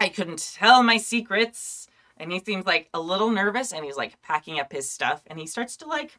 [0.00, 1.86] I couldn't tell my secrets.
[2.16, 5.38] And he seems like a little nervous and he's like packing up his stuff and
[5.38, 6.18] he starts to like,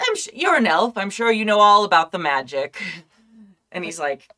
[0.00, 0.96] I'm sh- you're an elf.
[0.96, 2.80] I'm sure you know all about the magic.
[3.74, 4.28] And he's like,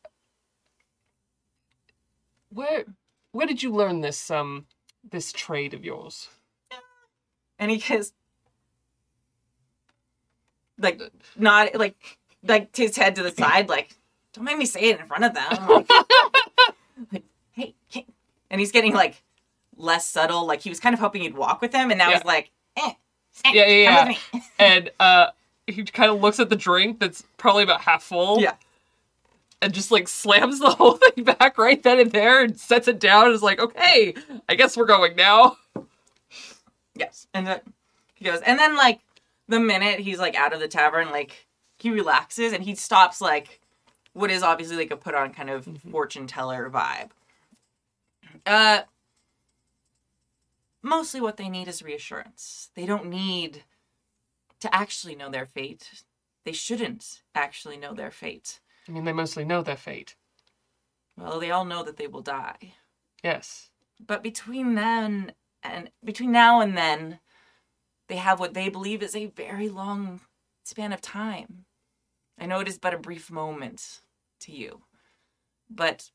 [2.49, 2.85] Where,
[3.35, 4.65] where did you learn this, um,
[5.09, 6.29] this trade of yours?
[7.59, 8.13] and he goes,
[10.77, 11.01] like,
[11.37, 13.95] not like, like his head to the side, like,
[14.33, 15.67] don't make me say it in front of them.
[15.67, 15.89] Like,
[17.13, 18.05] like, hey, hey.
[18.49, 19.21] and he's getting like
[19.77, 20.45] less subtle.
[20.45, 22.15] Like he was kind of hoping you'd walk with him, and now Yeah.
[22.17, 22.91] he's like, eh,
[23.45, 24.39] eh, Yeah, yeah, yeah.
[24.59, 25.27] and uh
[25.67, 28.53] he kind of looks at the drink that's probably about half full Yeah.
[29.61, 32.99] And just like slams the whole thing back right then and there and sets it
[32.99, 34.13] down and is like okay
[34.49, 35.57] i guess we're going now
[36.95, 37.27] Yes.
[37.33, 37.59] And then
[38.15, 39.01] he goes, and then like
[39.47, 41.47] the minute he's like out of the tavern, like
[41.77, 43.59] he relaxes and he stops like
[44.13, 47.09] what is obviously like a put on kind of fortune teller vibe.
[48.45, 48.81] Uh
[50.81, 52.69] mostly what they need is reassurance.
[52.75, 53.63] They don't need
[54.61, 56.03] to actually know their fate.
[56.45, 58.59] They shouldn't actually know their fate.
[58.87, 60.15] I mean they mostly know their fate
[61.17, 62.73] Well, they all know that they will die.
[63.23, 63.69] yes
[64.05, 65.33] But between then
[65.63, 67.19] and between now and then,
[68.07, 70.21] they have what they believe is a very long
[70.63, 71.65] span of time.
[72.37, 74.01] I know it is but a brief moment
[74.41, 74.83] to you,
[75.69, 76.11] but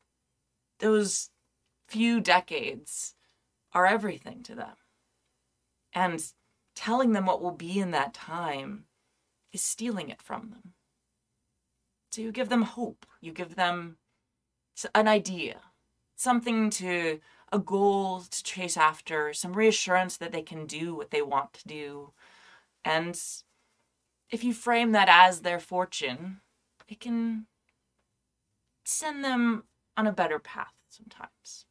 [0.79, 1.31] those
[1.87, 3.15] few decades
[3.73, 4.75] are everything to them.
[5.93, 6.23] And
[6.75, 8.85] telling them what will be in that time
[9.51, 10.73] is stealing it from them.
[12.11, 13.97] So you give them hope, you give them
[14.93, 15.61] an idea,
[16.17, 17.19] something to
[17.53, 21.67] a goal to chase after, some reassurance that they can do what they want to
[21.67, 22.11] do.
[22.83, 23.19] And
[24.29, 26.41] if you frame that as their fortune,
[26.87, 27.47] it can
[28.83, 29.63] send them
[29.95, 31.65] on a better path sometimes.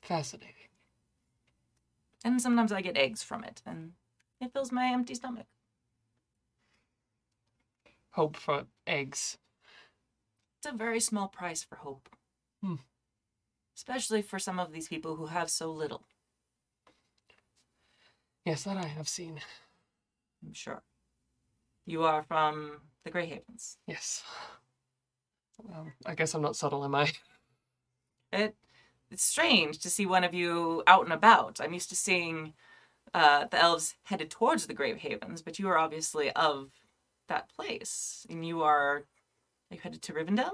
[0.00, 0.48] fascinating
[2.24, 3.92] And sometimes I get eggs from it, and
[4.40, 5.46] it fills my empty stomach.
[8.12, 9.38] Hope for eggs
[10.58, 12.08] It's a very small price for hope.
[12.62, 12.76] Hmm.
[13.76, 16.04] Especially for some of these people who have so little.
[18.44, 19.40] Yes, that I have seen.
[20.44, 20.82] I'm sure.
[21.86, 23.78] You are from the Grey Havens.
[23.86, 24.22] Yes.
[25.72, 27.12] Um, I guess I'm not subtle, am I?
[28.34, 28.56] It
[29.10, 31.60] it's strange to see one of you out and about.
[31.60, 32.54] I'm used to seeing
[33.12, 36.70] uh, the elves headed towards the Grey Havens, but you are obviously of
[37.28, 39.04] that place, and you are.
[39.70, 40.52] Are you headed to Rivendell?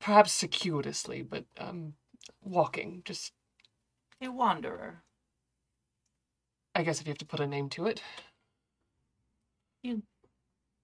[0.00, 1.94] Perhaps circuitously, but um,
[2.42, 3.02] walking.
[3.04, 3.32] Just,
[4.20, 5.02] A wanderer.
[6.74, 8.02] I guess if you have to put a name to it.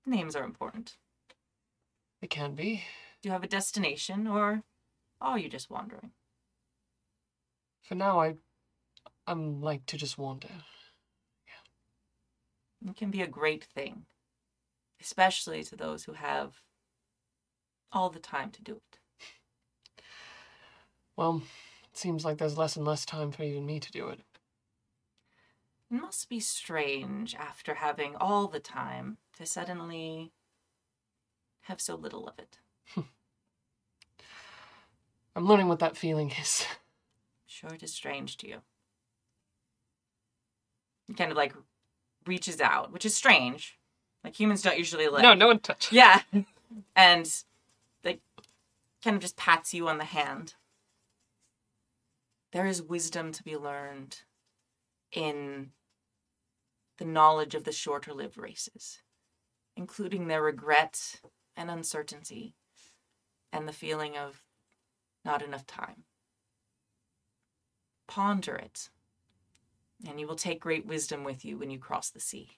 [0.06, 0.96] Names are important.
[2.20, 2.84] It can be.
[3.22, 4.62] Do you have a destination, or
[5.20, 6.12] are you just wandering?
[7.82, 8.34] For now, I,
[9.26, 10.48] I'm like to just wander.
[12.86, 14.06] It can be a great thing,
[15.00, 16.60] especially to those who have
[17.92, 18.98] all the time to do it.
[21.16, 21.42] Well,
[21.90, 24.20] it seems like there's less and less time for even me to do it.
[25.90, 30.32] It must be strange after having all the time to suddenly
[31.62, 32.58] have so little of it.
[35.34, 36.66] I'm learning what that feeling is.
[37.46, 38.58] Sure, it is strange to you.
[41.06, 41.54] He kind of like
[42.28, 43.78] reaches out, which is strange.
[44.22, 45.22] Like humans don't usually like.
[45.22, 45.92] No, no one touches.
[45.92, 46.20] Yeah.
[46.94, 47.28] And
[48.04, 48.20] like
[49.02, 50.54] kind of just pats you on the hand.
[52.52, 54.22] There is wisdom to be learned
[55.12, 55.70] in
[56.98, 58.98] the knowledge of the shorter lived races,
[59.76, 61.20] including their regret
[61.56, 62.54] and uncertainty
[63.52, 64.42] and the feeling of
[65.24, 66.04] not enough time.
[68.06, 68.90] Ponder it,
[70.07, 72.51] and you will take great wisdom with you when you cross the sea.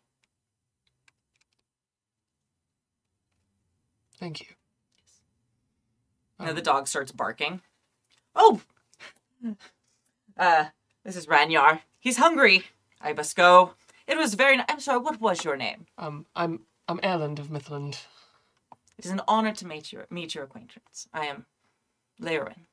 [4.18, 4.46] Thank you.
[6.38, 7.60] Now the dog starts barking.
[8.34, 8.60] Oh!
[10.38, 10.66] Uh,
[11.04, 11.80] this is Ranyar.
[11.98, 12.64] He's hungry.
[12.98, 13.72] I must go.
[14.06, 14.56] It was very.
[14.56, 14.98] Ni- I'm sorry.
[15.00, 15.84] What was your name?
[15.98, 17.98] Um, I'm I'm Erland of Mithlond.
[18.96, 21.08] It is an honor to meet your meet your acquaintance.
[21.12, 21.44] I am
[22.18, 22.66] Laren.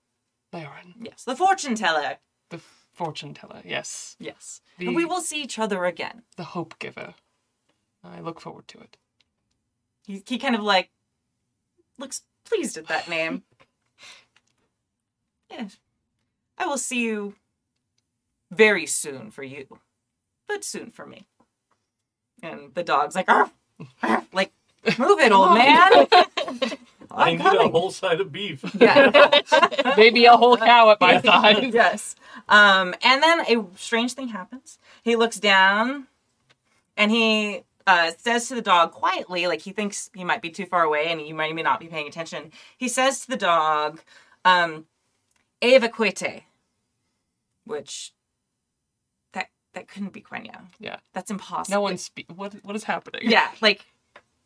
[0.53, 2.17] Laren, Yes, the fortune teller.
[2.51, 2.61] the
[2.97, 3.61] fortune teller.
[3.63, 6.23] Yes, Yes, The- and we will see each other again.
[6.35, 7.13] the hope giver.
[8.03, 8.97] I look forward to it.
[10.05, 10.89] He he kind of like
[11.97, 13.43] looks pleased at that name.
[15.49, 15.77] yes,
[16.57, 17.35] I will see you
[18.51, 19.79] very soon for you,
[20.47, 21.25] but soon for me.
[22.41, 23.51] And the dog's like, arf,
[24.01, 24.53] arf, like,
[24.97, 26.07] move it, old man.
[27.11, 28.63] I I'm need a whole side of beef.
[28.79, 29.41] Yeah.
[29.97, 31.73] Maybe a whole cow at my side.
[31.73, 32.15] yes.
[32.49, 34.77] Um, and then a strange thing happens.
[35.03, 36.07] He looks down
[36.95, 40.65] and he uh, says to the dog quietly, like he thinks he might be too
[40.65, 42.51] far away and you might may not be paying attention.
[42.77, 44.01] He says to the dog,
[44.45, 44.85] um,
[45.61, 46.43] evacuate,
[47.65, 48.13] which
[49.33, 50.61] that that couldn't be Quenya.
[50.79, 50.97] Yeah.
[51.13, 51.75] That's impossible.
[51.75, 52.27] No one speak.
[52.33, 53.21] What what is happening?
[53.23, 53.85] Yeah, like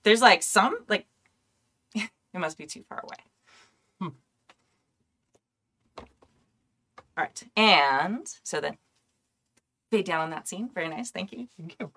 [0.04, 1.06] there's like some like
[2.34, 3.18] it must be too far away.
[4.00, 4.08] Hmm.
[7.18, 8.78] All right, and so then
[9.92, 10.70] fade down on that scene.
[10.74, 11.48] Very nice, thank you.
[11.58, 11.92] Thank you.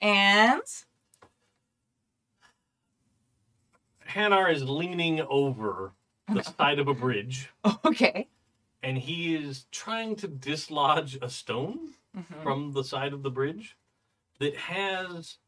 [0.00, 0.62] And
[4.08, 5.92] Hanar is leaning over
[6.28, 7.48] the side of a bridge,
[7.84, 8.28] okay,
[8.82, 12.42] and he is trying to dislodge a stone Mhm.
[12.42, 13.76] from the side of the bridge
[14.38, 15.38] that has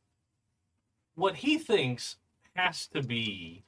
[1.14, 2.16] what he thinks
[2.54, 3.64] has to be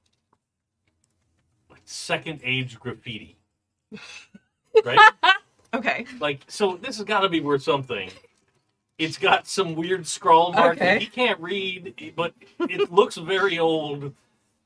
[1.85, 3.37] second age graffiti.
[4.87, 4.99] Right?
[5.74, 8.11] okay, like, so this has got to be worth something.
[8.97, 10.83] It's got some weird scrawl marking.
[10.83, 10.99] Okay.
[11.01, 14.14] He can't read, but it looks very old.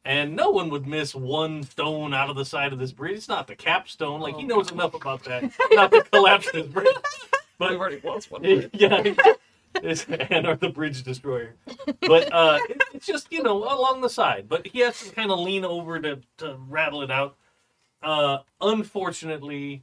[0.05, 3.17] And no one would miss one stone out of the side of this bridge.
[3.17, 4.21] It's not the capstone.
[4.21, 4.47] Like, he Oh.
[4.47, 6.87] knows enough about that not to collapse this bridge.
[7.59, 8.45] But We've already lost one.
[8.75, 9.03] yeah,
[9.83, 11.55] it's Anar the bridge destroyer.
[12.01, 14.49] But uh, it, it's just you know along the side.
[14.49, 17.37] But he has to kind of lean over to to rattle it out.
[18.03, 19.83] Uh, unfortunately,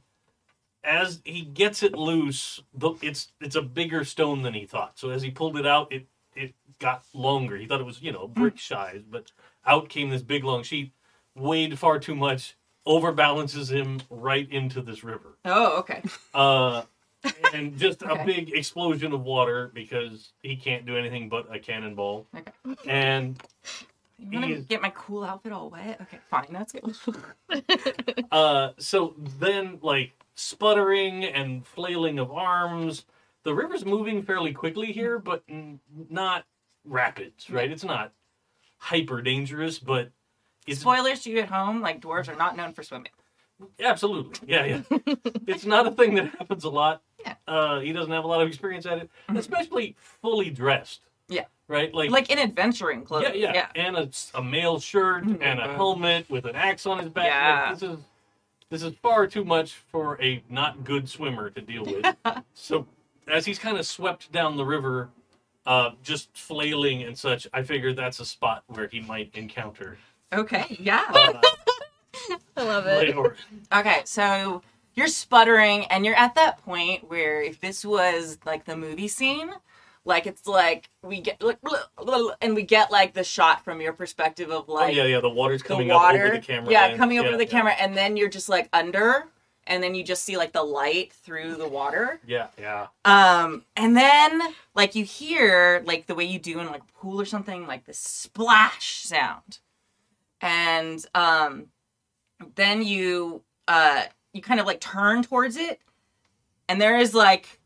[0.82, 2.60] as he gets it loose,
[3.02, 4.98] it's it's a bigger stone than he thought.
[4.98, 7.56] So as he pulled it out, it it got longer.
[7.56, 9.32] He thought it was you know brick size, but
[9.66, 10.92] out came this big long sheet,
[11.34, 16.02] weighed far too much, overbalances him right into this river oh okay,
[16.34, 16.82] uh,
[17.52, 22.26] and just a big explosion of water because he can't do anything but a cannonball.
[22.36, 22.52] Okay.
[22.86, 23.40] And
[24.20, 26.00] I'm gonna get my cool outfit all wet?
[26.02, 28.26] Okay, fine, that's good.
[28.32, 33.04] uh, so then, like sputtering and flailing of arms,
[33.42, 36.44] the river's moving fairly quickly here, but n- not
[36.84, 37.70] rapids, right?
[37.70, 38.12] It's not
[38.78, 40.10] hyper dangerous, but
[40.66, 43.12] it's Spoilers to you at home: like dwarves are not known for swimming.
[43.80, 44.98] Absolutely, yeah, yeah.
[45.46, 47.02] it's not a thing that happens a lot.
[47.20, 47.34] Yeah.
[47.48, 49.38] Uh, he doesn't have a lot of experience at it, Mhm.
[49.38, 51.00] especially fully dressed.
[51.28, 51.44] Yeah.
[51.68, 51.92] Right.
[51.94, 52.10] Like.
[52.10, 53.30] Like in adventuring clothes.
[53.34, 55.38] yeah, yeah, and a, a mail shirt Mhm.
[55.42, 57.24] and a helmet with an axe on his back.
[57.24, 57.72] Like, Yeah.
[57.74, 57.98] this is
[58.70, 62.04] this is far too much for a not good swimmer to deal with.
[62.54, 62.86] so
[63.28, 65.08] as he's kind of swept down the river,
[65.64, 69.96] uh, just flailing and such, I figured that's a spot where he might encounter.
[70.32, 70.76] Okay.
[70.80, 71.04] Yeah.
[71.08, 71.40] Uh,
[72.56, 73.14] I love it.
[73.14, 73.36] Leonor.
[73.72, 74.62] Okay, so
[74.94, 79.50] you're sputtering, and you're at that point where if this was like the movie scene,
[80.04, 81.58] like it's like we get like,
[82.40, 85.20] and we get like the shot from your perspective of Oh like yeah, yeah.
[85.20, 86.70] The water's the coming water, up over the camera.
[86.70, 86.96] yeah, line.
[86.96, 87.50] coming over Yeah, the yeah.
[87.50, 89.24] camera, and then you're just like under,
[89.66, 92.20] and then you just see like the light through the water.
[92.26, 92.88] Yeah, yeah.
[93.04, 94.42] Um, and then
[94.74, 97.84] like you hear like the way you do in like a pool or something, like
[97.86, 99.58] the splash sound.
[100.40, 101.66] And um
[102.56, 105.80] then you uh you kind of like turn towards it,
[106.68, 107.60] and there is like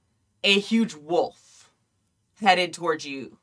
[0.44, 1.70] a huge wolf
[2.40, 3.38] headed towards you.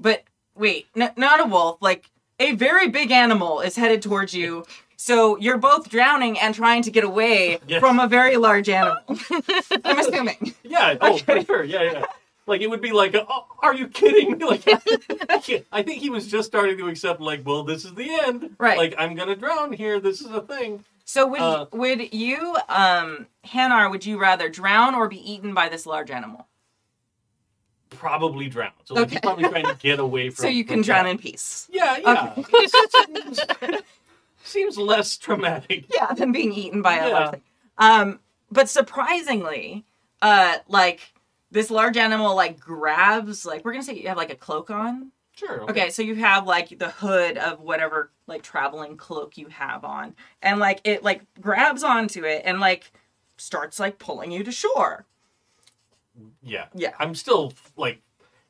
[0.00, 0.24] But
[0.54, 2.10] wait, n- not a wolf, like
[2.40, 4.64] a very big animal is headed towards you.
[4.96, 7.80] So you're both drowning and trying to get away Yes.
[7.80, 8.98] from a very large animal.
[9.84, 10.54] I'm assuming.
[10.64, 10.96] Yeah.
[11.00, 11.40] Oh, Okay.
[11.42, 11.64] for sure.
[11.64, 12.04] Yeah, yeah.
[12.48, 14.44] Like it would be like, oh, are you kidding me?
[14.48, 18.56] Like, I think he was just starting to accept, like, well, this is the end.
[18.58, 18.78] Right.
[18.78, 20.00] Like, I'm gonna drown here.
[20.00, 20.84] This is a thing.
[21.04, 25.68] So would Uh, would you, um, Hanar, would you rather drown or be eaten by
[25.68, 26.46] this large animal?
[27.90, 28.72] Probably drown.
[28.84, 30.42] So like, he's probably trying to get away from.
[30.42, 31.10] So you can drown that.
[31.12, 31.66] in peace.
[31.70, 32.34] Yeah, yeah.
[33.06, 33.40] seems,
[34.44, 35.86] seems less traumatic.
[35.94, 37.12] Yeah, than being eaten by a Yeah.
[37.14, 37.42] large thing.
[37.78, 38.20] Um,
[38.50, 39.84] but surprisingly,
[40.20, 41.12] uh, like
[41.50, 45.12] this large animal like grabs like we're gonna say you have like a cloak on.
[45.34, 45.62] Sure.
[45.70, 50.14] Okay, so you have like the hood of whatever like traveling cloak you have on,
[50.42, 52.90] and like it like grabs onto it and like
[53.36, 55.06] starts like pulling you to shore.
[56.42, 56.66] Yeah.
[56.74, 56.92] Yeah.
[56.98, 58.00] I'm still like,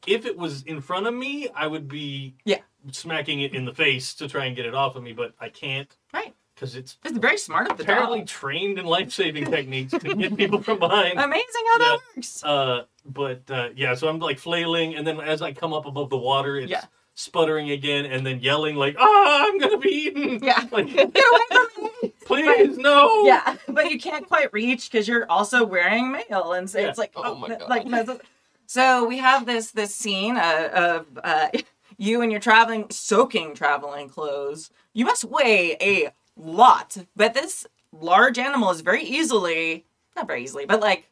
[0.07, 2.61] if it was in front of me, I would be Yeah.
[2.91, 5.51] smacking it in the face to try and get it off of me, but I
[5.51, 6.35] can't Right.
[6.59, 8.27] Because it's It's very smart of the apparently dog.
[8.29, 11.19] trained in life saving techniques to get people from behind.
[11.19, 12.43] Amazing how that works.
[12.45, 16.11] Uh, but uh, yeah, so I'm like flailing, and then as I come up above
[16.11, 16.85] the water, it's Yeah.
[17.15, 20.65] sputtering again, and then yelling like, "Ah, I'm gonna be eaten!" Yeah.
[20.73, 22.13] like, Get away from me!
[22.25, 23.23] please no.
[23.25, 26.89] Yeah, but you can't quite reach because you're also wearing mail, and so Yeah.
[26.89, 27.69] it's like, Oh my God.
[27.69, 28.21] like
[28.67, 31.49] so we have this this scene uh, of uh,
[31.97, 34.71] you and your traveling, soaking traveling clothes.
[34.93, 39.85] You must weigh a lot, but this large animal is very easily,
[40.17, 41.11] not very easily, but like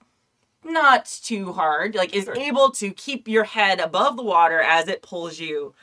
[0.64, 1.94] not too hard.
[1.94, 2.36] Like is Sure.
[2.36, 5.74] able to keep your head above the water as it pulls you,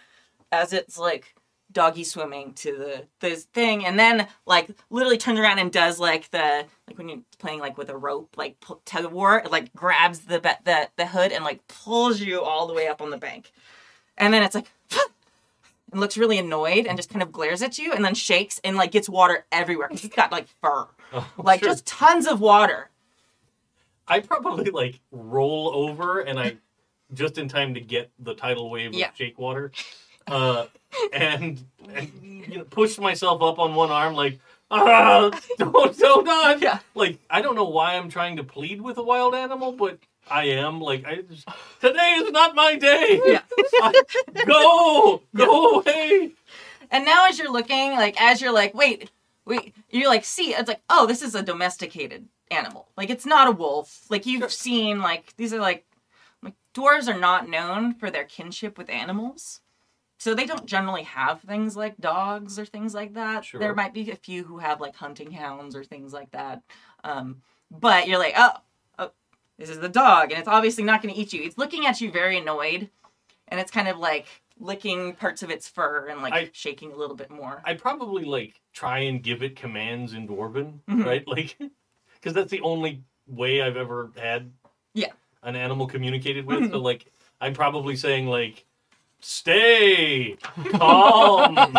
[0.51, 1.35] as it's like
[1.71, 6.29] doggy swimming to the this thing and then like literally turns around and does like
[6.29, 9.73] the like when you're playing like with a rope like tug of war it like
[9.73, 13.17] grabs the the the hood and like pulls you all the way up on the
[13.17, 13.51] bank
[14.19, 14.67] and then it's like
[15.93, 18.75] and looks really annoyed and just kind of glares at you and then shakes and
[18.75, 21.69] like gets water everywhere because it's got like fur Oh, like sure.
[21.69, 22.89] just tons of water
[24.07, 26.57] I probably like roll over, and I
[27.13, 29.09] just in time to get the tidal wave Yeah.
[29.09, 29.71] of shake water,
[30.27, 30.65] uh,
[31.13, 31.63] and,
[31.93, 34.39] and you know, push myself up on one arm like.
[34.71, 35.29] Ah,
[35.59, 36.59] don't, don't, not.
[36.61, 36.79] Yeah.
[36.95, 39.99] Like, I don't know why I'm trying to plead with a wild animal, but
[40.29, 40.79] I am.
[40.81, 41.47] Like, I just,
[41.81, 43.19] today is not my day.
[43.25, 43.41] Yeah.
[43.81, 44.03] I-
[44.45, 46.31] go, go away.
[46.91, 49.09] And now as you're looking, like as you're like, wait,
[49.45, 52.87] wait, you're like see, it's like, oh, this is a domesticated animal.
[52.97, 54.05] Like it's not a wolf.
[54.09, 54.49] Like you've Sure.
[54.49, 55.85] seen like these are like
[56.43, 59.61] like dwarves are not known for their kinship with animals.
[60.19, 63.43] So they don't generally have things like dogs or things like that.
[63.43, 63.59] Sure.
[63.59, 66.61] There might be a few who have like hunting hounds or things like that.
[67.03, 68.59] Um, but you're like, oh, oh,
[69.57, 71.43] this is the dog, and it's obviously not going to eat you.
[71.43, 72.89] It's looking at you very annoyed,
[73.49, 74.27] and it's kind of like
[74.59, 77.61] licking parts of its fur and like I- shaking a little bit more.
[77.65, 81.05] I'd probably like try and give it commands in Dwarven, Mhm.
[81.05, 81.23] right?
[81.27, 81.57] Like,
[82.15, 84.51] because that's the only way I've ever had
[84.93, 85.11] Yeah.
[85.43, 86.71] an animal communicated with.
[86.71, 87.05] so like,
[87.41, 88.65] I'm probably saying like,
[89.19, 90.37] stay
[90.71, 91.55] calm.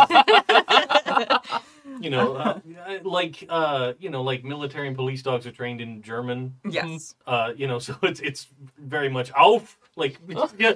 [2.01, 2.61] you know, uh,
[3.05, 6.57] like uh, you know, like military and police dogs are trained in German.
[6.69, 7.15] yes.
[7.27, 10.19] Uh, you know, so it's it's very much auf, like,
[10.59, 10.73] yeah.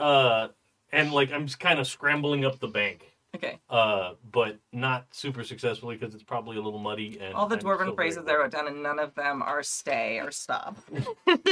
[0.00, 0.48] uh,
[0.92, 3.58] and like I'm just kind of scrambling up the bank Okay.
[3.68, 7.18] uh, but not super successfully because it's probably a little muddy.
[7.20, 9.42] And All the I'm dwarven still phrases very there wrote down, and none of them
[9.42, 10.76] are stay or stop.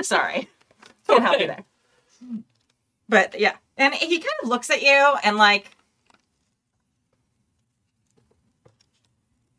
[0.02, 0.48] Sorry.
[1.08, 1.46] Can't help you Okay.
[1.46, 1.64] there.
[3.08, 3.56] But yeah.
[3.76, 5.70] And he kind of looks at you and like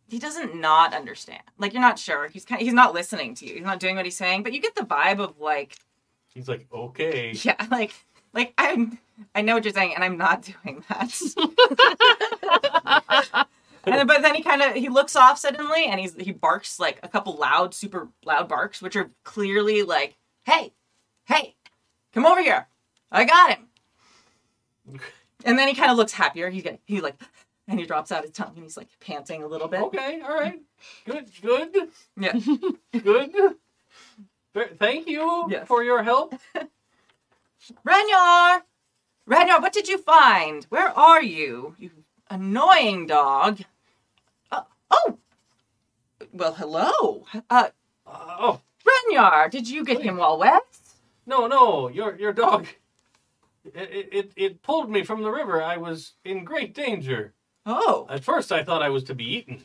[0.08, 1.44] he doesn't not understand.
[1.58, 2.28] Like you're not sure.
[2.28, 3.56] He's kind of, he's not listening to you.
[3.56, 5.78] He's not doing what he's saying, but you get the vibe of like
[6.34, 7.32] He's like, okay.
[7.44, 7.94] yeah, like
[8.34, 9.00] like I'm
[9.36, 11.14] I know what you're saying and I'm not doing that.
[13.86, 16.80] and then, but then he kind of he looks off suddenly and he's he barks
[16.80, 20.74] like a couple loud super loud barks which are clearly like, "Hey.
[21.26, 21.56] Hey.
[22.14, 22.68] Come over here.
[23.12, 25.00] I got him."
[25.46, 26.50] And then he kind of looks happier.
[26.50, 27.22] he's getting, he like
[27.68, 29.82] and he drops out his tongue and he's like panting a little bit.
[29.84, 30.60] Okay, all right.
[31.06, 31.76] Good, good,
[32.18, 32.34] Yeah.
[33.04, 33.56] good.
[34.80, 35.68] Thank you Yes.
[35.68, 36.36] for your help.
[37.88, 38.62] Ranyar!
[39.30, 40.66] Ranyar, what did you find?
[40.66, 41.76] Where are you?
[41.80, 41.92] You
[42.30, 43.62] annoying dog.
[44.52, 45.18] Uh, oh!
[46.34, 47.26] Well, hello.
[47.50, 47.70] Uh,
[48.06, 50.64] Uh, oh, Ranyar, did you get him while wet?
[51.26, 52.68] no, no, your your dog.
[53.64, 55.64] It, it it pulled me from the river.
[55.64, 57.34] I was in great danger.
[57.66, 58.08] Oh.
[58.10, 59.64] At first, I thought I was to be eaten.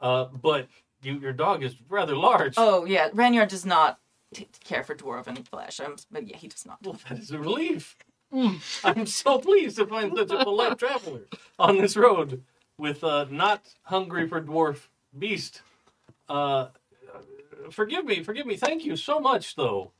[0.00, 0.68] Uh, but
[1.02, 2.54] you, your dog is rather large.
[2.56, 3.08] Oh, yeah.
[3.10, 3.98] Ranyar does not
[4.32, 5.80] t- care for dwarven flesh.
[5.80, 6.78] Um, but yeah, he does not.
[6.84, 7.96] Well, that is a relief.
[8.84, 11.22] I'm so pleased to find such a polite traveler
[11.58, 12.42] on this road
[12.76, 14.88] with uh, not hungry for dwarf
[15.18, 15.62] beast.
[16.28, 16.66] Uh,
[17.70, 18.56] forgive me, forgive me.
[18.56, 19.92] Thank you so much, though.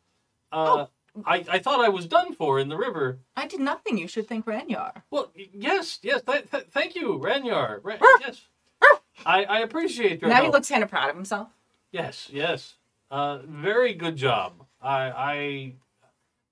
[0.52, 0.86] Uh,
[1.26, 3.18] I, I thought I was done for in the river.
[3.36, 3.98] I did nothing.
[3.98, 5.02] You should thank Ranyar.
[5.10, 6.22] Well, yes, yes.
[6.22, 7.80] Th- th- thank you, Ranyar.
[7.82, 8.40] Ra- yes,
[9.26, 10.54] I, I appreciate your Now he help.
[10.54, 11.48] looks kind of proud of himself.
[11.92, 12.74] Yes, yes.
[13.10, 14.64] Uh, very good job.
[14.82, 15.74] I I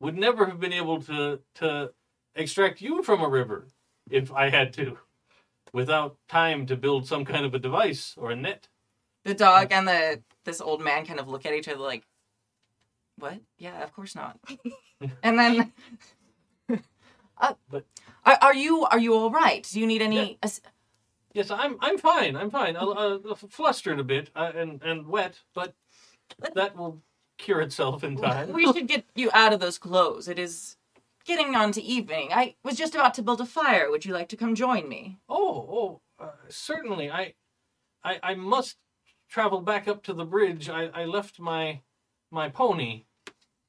[0.01, 1.93] would never have been able to to
[2.35, 3.67] extract you from a river
[4.11, 4.99] if I had to,
[5.73, 8.69] without time to build some kind of a device or a net.
[9.25, 12.05] The dog and the this old man kind of look at each other like,
[13.19, 13.41] "What?
[13.59, 14.39] Yeah, of course not."
[15.23, 15.73] and then,
[17.39, 17.85] uh, But-
[18.25, 19.63] are, are you are you all right?
[19.71, 20.39] Do you need any?
[20.43, 20.61] ass-
[21.35, 22.35] Yes, I'm I'm fine.
[22.35, 22.77] I'm fine.
[22.77, 25.75] Uh, uh, flustered a bit uh, and and wet, but
[26.55, 27.03] that will
[27.37, 28.53] cure itself in time.
[28.53, 30.29] we should get you out of those clothes.
[30.29, 30.77] It is
[31.27, 32.31] getting on to evening.
[32.33, 33.91] I was just about to build a fire.
[33.91, 35.19] Would you like to come join me?
[35.29, 37.11] Oh, oh, uh, certainly.
[37.11, 37.35] I,
[38.03, 38.77] I, I must
[39.29, 40.71] travel back up to the bridge.
[40.71, 41.81] I, I left my,
[42.31, 43.05] my pony,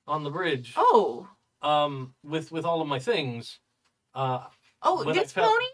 [0.08, 0.74] on the bridge.
[0.78, 1.28] Oh,
[1.62, 3.60] Um, with with all of my things.
[4.14, 4.46] Uh,
[4.82, 5.66] oh, this pony.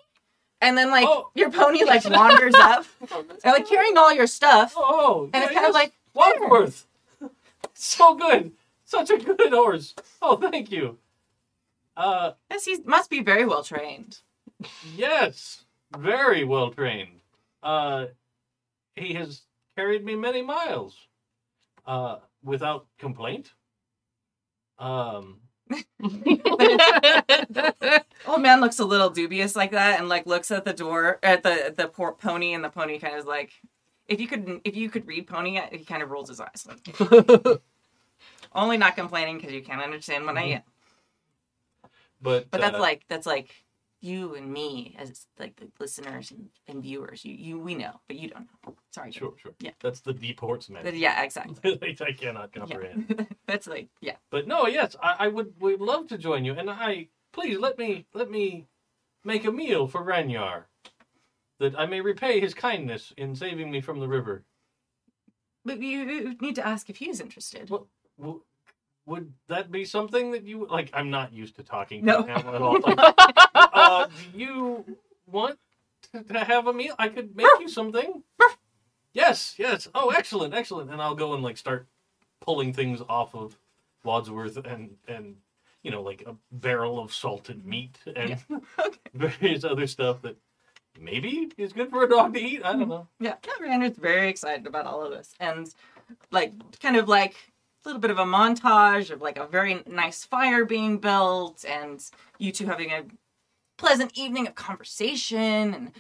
[0.62, 1.30] And then like Oh.
[1.36, 4.74] your pony like wanders up and like carrying all your stuff.
[4.78, 6.86] oh, And yeah, it's kind of like, Wadsworth.
[7.74, 8.52] so good,
[8.86, 9.94] such a good horse.
[10.22, 10.98] Oh, thank you.
[11.98, 14.20] Uh, Yes, he must be very well trained.
[14.96, 15.66] yes,
[15.98, 17.20] very well trained.
[17.62, 18.08] Uh,
[18.96, 19.42] he has
[19.76, 20.96] carried me many miles,
[21.86, 23.52] uh, without complaint.
[24.84, 25.40] Um,
[28.28, 31.42] Old man looks a little dubious like that, and like looks at the door at
[31.44, 33.54] the the poor pony, and the pony kind of is like,
[34.08, 36.68] if you could if you could read pony, he kind of rolls his eyes.
[38.54, 40.62] Only not complaining because you can't understand what I am.
[42.22, 43.63] but But that's uh, like that's like
[44.04, 47.24] you and me as like the listeners and, and viewers.
[47.24, 48.76] You you we know, but you don't know.
[48.92, 49.12] Sorry.
[49.12, 49.20] Dave.
[49.20, 49.54] sure, sure.
[49.60, 49.72] Yeah.
[49.82, 50.86] that's the deep horseman.
[50.96, 51.80] Yeah, exactly.
[52.02, 53.06] I cannot comprehend.
[53.08, 53.26] Yeah.
[53.48, 54.18] that's like yeah.
[54.30, 57.78] But no, yes, I, I would would love to join you, and I please let
[57.78, 58.68] me let me
[59.24, 60.64] make a meal for Ranyar,
[61.60, 64.44] that I may repay his kindness in saving me from the river.
[65.66, 67.70] But you, need to ask if he's interested.
[67.70, 67.88] Well,
[68.20, 68.42] w-
[69.06, 70.90] would that be something that you like?
[70.94, 72.24] I'm not used to talking No.
[72.24, 72.80] to him at all.
[72.80, 72.98] Like,
[73.56, 74.98] uh, do you
[75.28, 75.58] want
[76.14, 76.96] to, have a meal?
[76.98, 78.24] I could make you something.
[79.14, 79.88] Yes, yes.
[79.94, 80.92] Oh, excellent, excellent.
[80.92, 81.88] And I'll go and like start
[82.42, 83.58] pulling things off of
[84.04, 85.36] Wadsworth and and
[85.82, 88.38] you know like a barrel of salted meat and
[89.14, 90.38] various other stuff that
[91.00, 92.62] maybe is good for a dog to eat.
[92.64, 93.08] I don't know.
[93.20, 95.70] Yeah, Ranyar's very excited about all of this, and
[96.32, 97.36] like kind of like
[97.86, 102.04] little bit of a montage of like a very nice fire being built, and
[102.40, 103.04] you two having a
[103.78, 105.92] pleasant evening of conversation and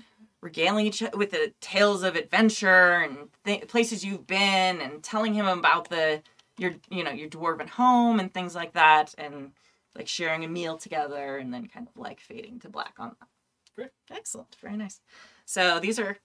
[0.41, 5.33] regaling each other with the tales of adventure and th- places you've been, and telling
[5.33, 6.21] him about the
[6.57, 9.51] your you know your dwarven home and things like that, and
[9.95, 13.27] like sharing a meal together, and then kind of like fading to black on that.
[13.75, 13.89] Great.
[14.11, 15.01] Excellent, very nice.
[15.45, 16.17] So these are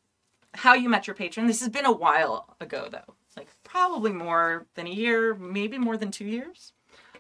[0.55, 1.47] how you met your patron.
[1.47, 3.15] This has been a while ago, though.
[3.39, 6.73] Like probably more than a year, maybe more than two years.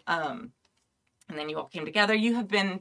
[0.07, 0.53] Um,
[1.29, 2.15] and then you all came together.
[2.15, 2.81] You have been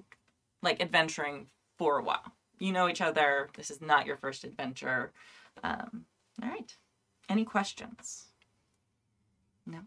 [0.63, 2.33] like adventuring for a while.
[2.57, 3.49] You know each other.
[3.55, 5.11] This is not your first adventure.
[5.63, 6.05] Um,
[6.41, 6.75] all right.
[7.29, 8.25] Any questions?
[9.65, 9.79] No.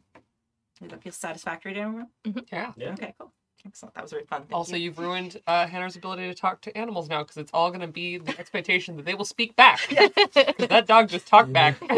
[0.81, 2.09] Does that feel satisfactory to everyone?
[2.53, 2.73] Yeah.
[2.77, 2.93] Yeah.
[2.93, 3.33] Okay, cool.
[3.67, 3.95] Excellent.
[3.95, 4.41] That was very fun.
[4.43, 4.85] Thank Also, you.
[4.85, 7.87] you've ruined uh, Hanar's ability to talk to animals now because it's all going to
[7.87, 9.81] be the expectation that they will speak back.
[9.89, 11.77] 'Cause that dog just talked back.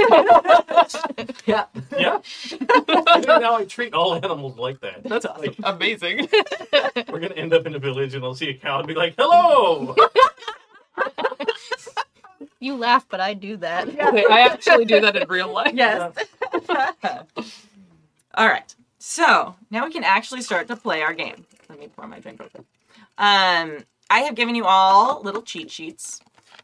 [1.46, 1.66] yeah.
[1.96, 2.20] Yeah.
[2.68, 5.04] I now I treat all animals like that.
[5.04, 5.42] That's awesome.
[5.42, 6.28] Like, Amazing.
[7.08, 9.14] we're gonna end up in a village and I'll see a cow and be like,
[9.16, 9.94] "Hello."
[12.60, 13.88] You laugh, but I do that.
[13.88, 15.72] Okay, I actually do that in real life.
[15.74, 16.12] Yes.
[18.34, 18.74] All right.
[19.04, 21.44] So now we can actually start to play our game.
[21.68, 22.64] Let me pour my drink real.
[23.18, 23.78] Um,
[24.08, 26.20] I have given you all little cheat sheets.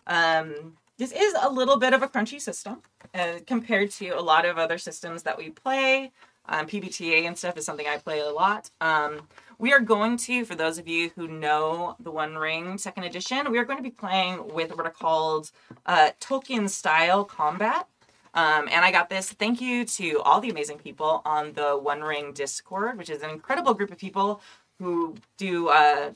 [0.06, 2.80] Um, this is a little bit of a crunchy system
[3.12, 6.12] uh, compared to a lot of other systems that we play.
[6.48, 8.70] Um, PBTA and stuff is something I play a lot.
[8.80, 9.26] Um,
[9.58, 13.50] we are going to, for those of you who know the One Ring Second Edition,
[13.50, 15.50] we are going to be playing with what are called
[15.86, 17.88] uh, Tolkien style combat.
[18.38, 19.32] Um, and I got this.
[19.32, 23.30] Thank you to all the amazing people on the One Ring Discord, which is an
[23.30, 24.40] incredible group of people
[24.78, 26.12] who do uh,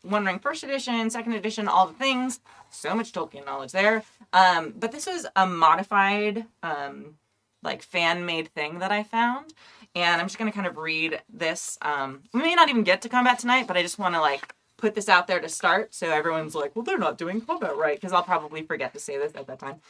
[0.00, 2.40] One Ring First Edition, Second Edition, all the things.
[2.70, 4.04] So much Tolkien knowledge there.
[4.32, 7.16] Um, but this was a modified, um,
[7.62, 9.52] like fan made thing that I found.
[9.94, 11.76] And I'm just going to kind of read this.
[11.82, 14.54] Um, we may not even get to combat tonight, but I just want to like
[14.78, 17.96] put this out there to start so everyone's like, well, they're not doing combat right.
[17.96, 19.82] Because I'll probably forget to say this at that time.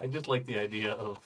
[0.00, 1.18] I just like the idea of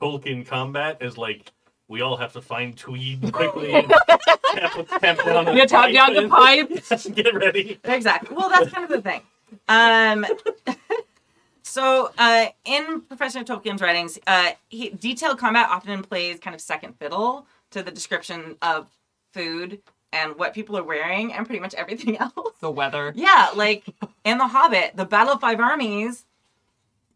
[0.00, 1.52] Tolkien combat as like
[1.88, 5.56] we all have to find Tweed quickly and tap, tap down.
[5.56, 7.14] You tap down the pipe.
[7.14, 7.78] Get ready.
[7.84, 8.34] exactly.
[8.34, 9.20] Well, that's kind of the thing.
[9.68, 10.26] Um,
[11.62, 16.98] so, uh, in Professor Tolkien's writings, uh, he, detailed combat often plays kind of second
[16.98, 18.86] fiddle to the description of
[19.32, 19.80] food
[20.12, 22.32] and what people are wearing and pretty much everything else.
[22.60, 23.12] The weather.
[23.14, 23.84] Yeah, like
[24.24, 26.24] in The Hobbit, the Battle of Five Armies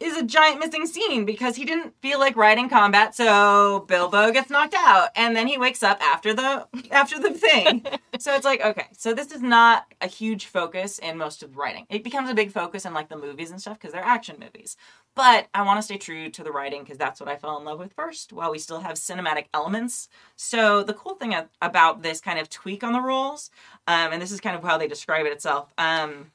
[0.01, 4.51] is a giant missing scene because he didn't feel like riding combat, so Bilbo gets
[4.51, 7.85] knocked out, and then he wakes up after the after the thing.
[8.19, 11.59] so it's like, okay, so this is not a huge focus in most of the
[11.59, 11.87] writing.
[11.91, 14.77] It becomes a big focus in like the movies and stuff because they're action movies.
[15.15, 17.65] But I want to stay true to the writing because that's what I fell in
[17.65, 20.09] love with first, while we still have cinematic elements.
[20.37, 23.51] So the cool thing about this kind of tweak on the rules,
[23.89, 25.73] um, and this is kind of how they describe it itself.
[25.77, 26.31] Um,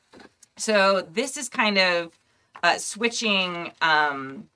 [0.58, 2.12] so this is kind of
[2.64, 4.50] uh, switching um,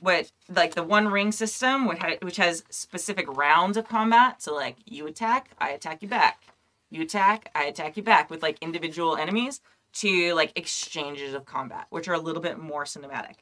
[0.00, 4.42] what like the one ring system, which, ha- which has specific rounds of combat.
[4.42, 6.42] So like you attack, I attack you back.
[6.90, 9.60] You attack, I attack you back with like individual enemies
[9.94, 13.36] to like exchanges of combat, which are a little bit more cinematic.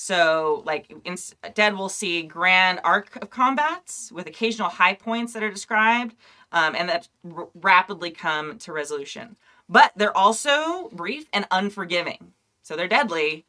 [0.00, 5.50] So, like, instead, we'll see grand arc of combats with occasional high points that are
[5.50, 6.14] described,
[6.52, 9.36] um, and that r- rapidly come to resolution.
[9.68, 12.32] But they're also brief and unforgiving.
[12.62, 13.44] So they're deadly.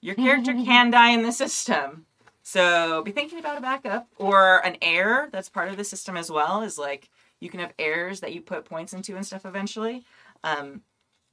[0.00, 2.06] Your character can die in the system.
[2.42, 6.30] So be thinking about a backup or an heir that's part of the system as
[6.30, 6.62] well.
[6.62, 10.04] Is like you can have heirs that you put points into and stuff eventually.
[10.42, 10.82] Um,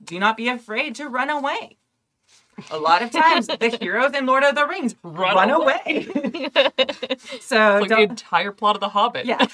[0.03, 1.77] do not be afraid to run away.
[2.71, 6.07] A lot of times, the heroes in Lord of the Rings run, Run away.
[7.41, 9.25] so Like the don't, entire plot of The Hobbit.
[9.25, 9.45] yeah.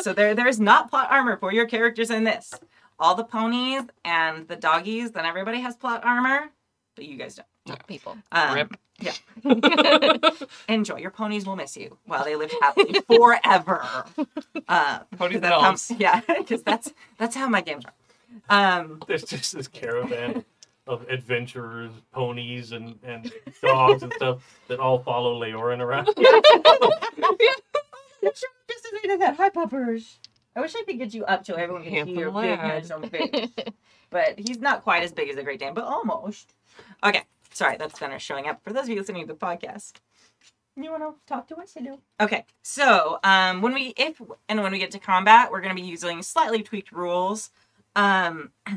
[0.00, 2.52] so there there is not plot armor for your characters in this.
[2.98, 6.50] All the ponies and the doggies, then everybody has plot armor,
[6.94, 7.46] but you guys don't.
[7.86, 8.16] People.
[8.32, 8.76] Um, Rip.
[9.00, 9.12] Yeah.
[10.68, 10.96] Enjoy.
[10.98, 13.84] Your ponies will miss you while they live happily forever.
[14.68, 15.92] Uh, Ponies and that's how- elves.
[15.98, 17.92] yeah, because that's that's how my games are.
[18.80, 20.44] Um, There's just this caravan
[20.86, 26.06] of adventurers, ponies, and, and dogs and stuff that all follow Leorin around.
[26.06, 26.18] just
[28.22, 29.36] as I did that.
[29.36, 30.18] Hi, puppers.
[30.54, 32.58] I wish I could get you up so everyone can see Handsome your big lad.
[32.58, 33.48] handsome face.
[34.10, 36.52] but he's not quite as big as the Great Dane, but almost.
[37.02, 37.22] Okay,
[37.52, 38.62] sorry, that's Fenner showing up.
[38.64, 39.94] For those of you listening to the podcast,
[40.76, 41.74] you want to talk to us?
[41.74, 41.98] Do.
[42.20, 45.80] Okay, so um, when we if and when we get to combat, we're going to
[45.80, 47.50] be using slightly tweaked rules.
[47.94, 48.50] Um,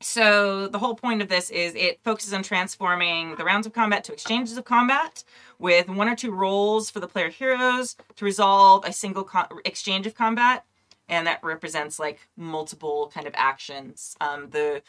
[0.00, 4.04] so the whole point of this is it focuses on transforming the rounds of combat
[4.04, 5.24] to exchanges of combat
[5.58, 10.06] with one or two rolls for the player heroes to resolve a single co- exchange
[10.06, 10.64] of combat
[11.08, 14.80] and that represents like multiple kind of actions um, the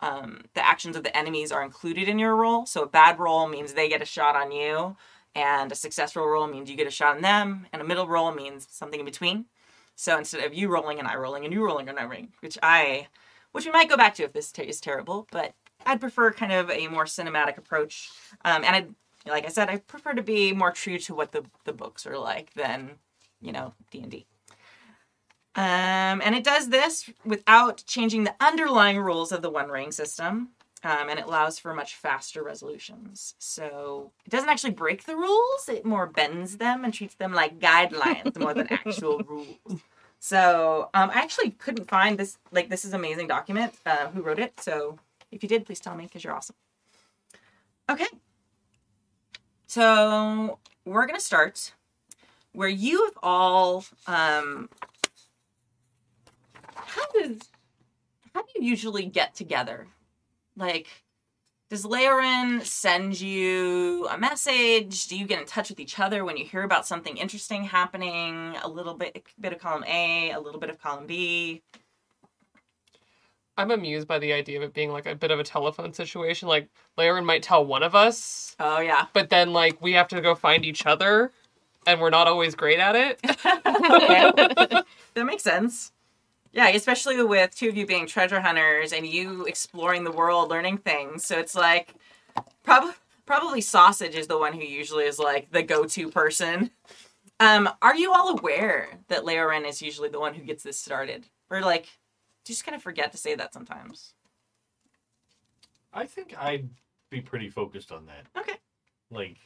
[0.00, 3.48] um, the actions of the enemies are included in your roll so a bad roll
[3.48, 4.96] means they get a shot on you
[5.34, 8.32] and a successful roll means you get a shot on them and a middle roll
[8.32, 9.44] means something in between.
[9.94, 12.58] So instead of you rolling and i rolling and you rolling and i rolling which
[12.62, 13.08] i
[13.52, 15.54] which we might go back to if this is terrible but
[15.86, 18.10] i'd prefer kind of a more cinematic approach.
[18.44, 18.86] Um, and i
[19.28, 22.18] like i said i prefer to be more true to what the, the books are
[22.18, 22.92] like than
[23.40, 24.26] you know d&d
[25.58, 30.50] um, and it does this without changing the underlying rules of the one ring system
[30.84, 35.68] um, and it allows for much faster resolutions so it doesn't actually break the rules
[35.68, 39.82] it more bends them and treats them like guidelines more than actual rules
[40.20, 42.38] So um, I actually couldn't find this.
[42.50, 43.74] Like this is amazing document.
[43.86, 44.60] Uh, who wrote it?
[44.60, 44.98] So
[45.30, 46.56] if you did, please tell me because you're awesome.
[47.88, 48.06] Okay.
[49.66, 51.72] So we're gonna start
[52.52, 53.84] where you have all.
[54.06, 54.68] Um,
[56.88, 57.38] how does
[58.34, 59.86] how do you usually get together?
[60.56, 60.88] Like,
[61.70, 65.06] does Leorin send you a message?
[65.08, 68.56] Do you get in touch with each other when you hear about something interesting happening?
[68.62, 71.62] A little bit, a bit of column A, a little bit of column B.
[73.58, 76.48] I'm amused by the idea of it being like a bit of a telephone situation.
[76.48, 80.20] Like Laren might tell one of us, Oh yeah, but then like we have to
[80.20, 81.32] go find each other,
[81.86, 83.20] and we're not always great at it.
[83.22, 84.84] that
[85.16, 85.90] makes sense.
[86.52, 90.78] Yeah, especially with two of you being treasure hunters and you exploring the world, learning
[90.78, 91.24] things.
[91.24, 91.94] So it's like,
[92.64, 92.94] probably
[93.26, 96.70] probably sausage is the one who usually is like the go-to person.
[97.40, 101.26] Um, are you all aware that Leoren is usually the one who gets this started,
[101.50, 101.84] or like,
[102.44, 104.14] do you just kind of forget to say that sometimes?
[105.92, 106.70] I think I'd
[107.10, 108.26] be pretty focused on that.
[108.36, 108.56] Okay.
[109.10, 109.36] Like,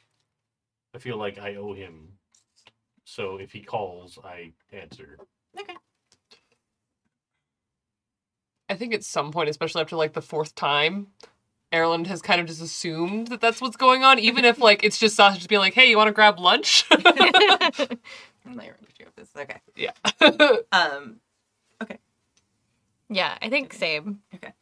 [0.94, 2.08] I feel like I owe him.
[3.04, 5.18] So if he calls, I answer.
[5.58, 5.74] Okay.
[8.72, 11.08] I think at some point, especially after like the fourth time,
[11.74, 14.98] Erland has kind of just assumed that that's what's going on, even if like it's
[14.98, 17.76] just sausage being like, "Hey, you want to grab lunch?" Leoren,
[18.46, 19.28] did you have this?
[19.28, 19.60] is Okay.
[19.76, 19.92] yeah.
[20.72, 21.20] Um,
[21.82, 21.98] Okay.
[23.10, 24.20] Yeah, I think same.
[24.34, 24.52] Okay.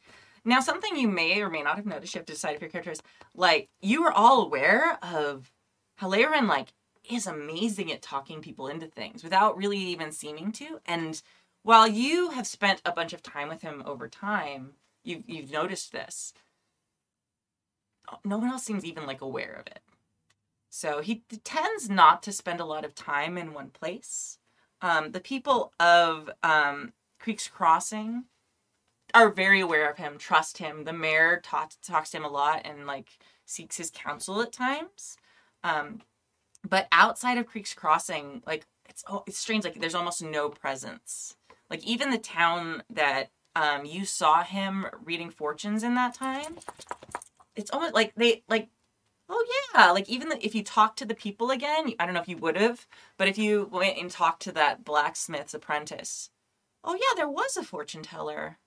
[0.44, 2.70] Now, something you may or may not have noticed, you have to decide if your
[2.70, 3.02] character is
[3.34, 5.52] like you are all aware of
[5.96, 6.72] how Laren like
[7.08, 10.80] is amazing at talking people into things without really even seeming to.
[10.86, 11.22] And
[11.62, 14.72] while you have spent a bunch of time with him over time,
[15.04, 16.32] you've you've noticed this.
[18.24, 19.80] No one else seems even like aware of it.
[20.70, 24.38] So he tends not to spend a lot of time in one place.
[24.80, 28.24] Um, the people of um, Creek's Crossing
[29.12, 30.84] are very aware of him, trust him.
[30.84, 35.16] The mayor talks talks to him a lot and like seeks his counsel at times.
[35.62, 36.00] Um,
[36.66, 39.64] but outside of Creek's Crossing, like it's oh, it's strange.
[39.64, 41.36] Like there's almost no presence.
[41.70, 46.58] Like even the town that um you saw him reading fortunes in that time,
[47.56, 48.68] it's almost like they like.
[49.32, 52.20] Oh yeah, like even the, if you talk to the people again, I don't know
[52.20, 56.30] if you would have, but if you went and talked to that blacksmith's apprentice,
[56.82, 58.58] oh yeah, there was a fortune teller.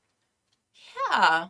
[1.12, 1.48] Yeah.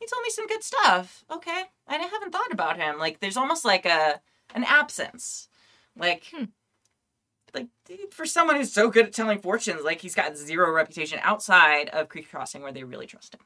[0.00, 1.24] He told me some good stuff.
[1.30, 1.64] Okay.
[1.86, 2.98] I haven't thought about him.
[2.98, 4.20] Like there's almost like a
[4.54, 5.48] an absence.
[5.96, 6.44] Like Hmm.
[7.54, 7.68] Like
[8.10, 12.08] for someone who's so good at telling fortunes, like he's got zero reputation outside of
[12.08, 13.40] Creek Crossing where they really trust him.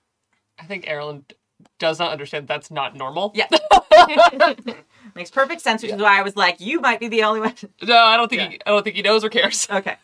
[0.58, 1.32] I think Erland
[1.78, 3.32] does not understand that's not normal.
[3.34, 3.48] Yeah.
[5.14, 7.54] Makes perfect sense, which is why I was like, you might be the only one.
[7.82, 9.68] No, I don't think he, I don't think he knows or cares.
[9.70, 9.96] Okay.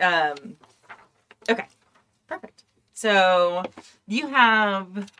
[0.00, 0.56] um,
[1.48, 1.66] okay.
[2.26, 2.64] Perfect.
[2.92, 3.64] So
[4.06, 5.10] you have,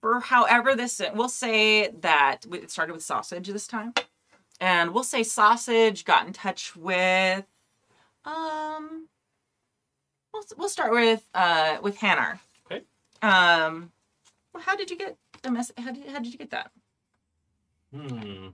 [0.00, 3.92] for however this, we'll say that it started with sausage this time,
[4.60, 7.44] and we'll say sausage got in touch with,
[8.24, 9.08] um,
[10.32, 12.38] we'll we'll start with uh with Hanar.
[12.66, 12.82] Okay.
[13.22, 13.92] Um,
[14.52, 15.72] well, how did you get the mess?
[15.76, 16.70] How did how did you get that?
[17.94, 18.48] Hmm.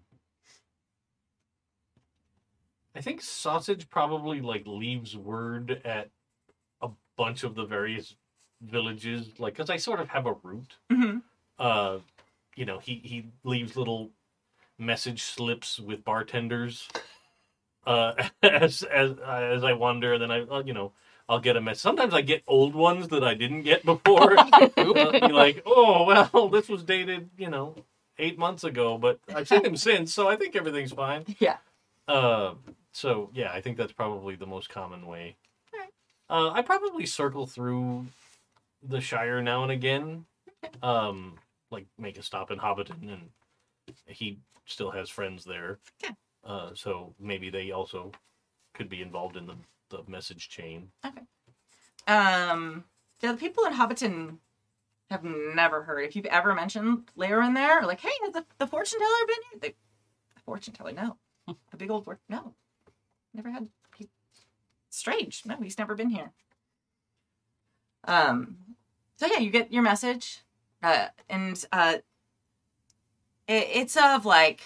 [2.95, 6.11] I think sausage probably like leaves word at
[6.83, 8.17] a bunch of the various
[8.61, 10.77] villages, like because I sort of have a route.
[10.91, 11.19] Mm-hmm.
[11.59, 11.99] Uh,
[12.57, 14.11] you know, he he leaves little
[14.81, 16.89] message slips with bartenders.
[17.87, 18.13] Uh,
[18.43, 20.93] as as as I wander, then I uh, you know
[21.29, 21.83] I'll get a message.
[21.83, 24.37] Sometimes I get old ones that I didn't get before.
[24.81, 27.77] Uh, be like, oh well, this was dated, you know,
[28.19, 31.25] eight months ago, but I've seen him since, so I think everything's fine.
[31.39, 31.59] Yeah.
[32.09, 32.55] Uh,
[32.93, 35.37] so yeah, I think that's probably the most common way.
[36.29, 38.07] Uh, I probably circle through
[38.83, 40.27] the Shire now and again.
[40.83, 41.39] Um,
[41.71, 43.31] like make a stop in Hobbiton, and
[44.07, 45.79] he still has friends there.
[46.03, 46.11] Yeah.
[46.45, 48.13] Uh, so maybe they also
[48.75, 49.57] could be involved in the
[49.91, 50.91] the message chain.
[52.07, 52.85] Um,
[53.21, 54.39] yeah, the people in Hobbiton
[55.11, 56.05] have never heard.
[56.05, 59.37] If you've ever mentioned Lair in there, like, hey, has the, the fortune teller been
[59.51, 59.59] here?
[59.61, 59.75] They,
[60.35, 61.17] the fortune teller, no.
[61.73, 62.55] A big old fortune, no.
[63.35, 63.69] Never had.
[63.97, 64.09] He,
[64.89, 65.43] strange.
[65.45, 66.31] No, he's never been here.
[68.05, 68.57] Um,
[69.17, 70.41] so yeah, you get your message,
[70.83, 71.97] uh, and uh,
[73.51, 74.61] it, it's of like,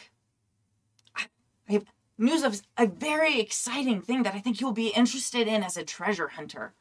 [1.16, 1.24] I
[1.68, 1.80] I
[2.18, 5.84] news of a very exciting thing that I think you'll be interested in as a
[5.84, 6.72] treasure hunter.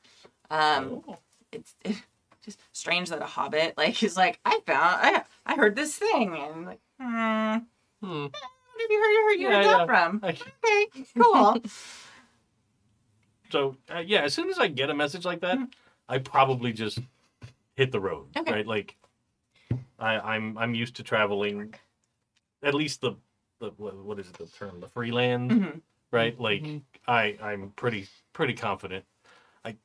[0.52, 1.18] Um, Oh.
[1.52, 2.02] it's, it's
[2.46, 6.36] just strange that a hobbit like is like I found I I heard this thing
[6.38, 7.58] and like hmm,
[8.06, 8.26] Hmm.
[8.26, 9.12] have you heard?
[9.14, 9.86] You heard, you Yeah, heard that yeah.
[9.86, 10.20] from?
[10.24, 11.58] I- Okay, cool.
[13.52, 15.58] so uh, yeah, as soon as I get a message like that,
[16.10, 17.00] I probably just
[17.76, 18.28] hit the road.
[18.38, 18.52] Okay.
[18.52, 18.96] Right, like
[20.00, 21.74] I, I'm I'm used to traveling,
[22.64, 23.14] at least the
[23.60, 25.82] the what, is it the term the Bree-land Mhm.
[26.12, 26.38] right?
[26.40, 26.82] Like Mhm.
[27.08, 29.06] I I'm pretty pretty confident.
[29.64, 29.76] I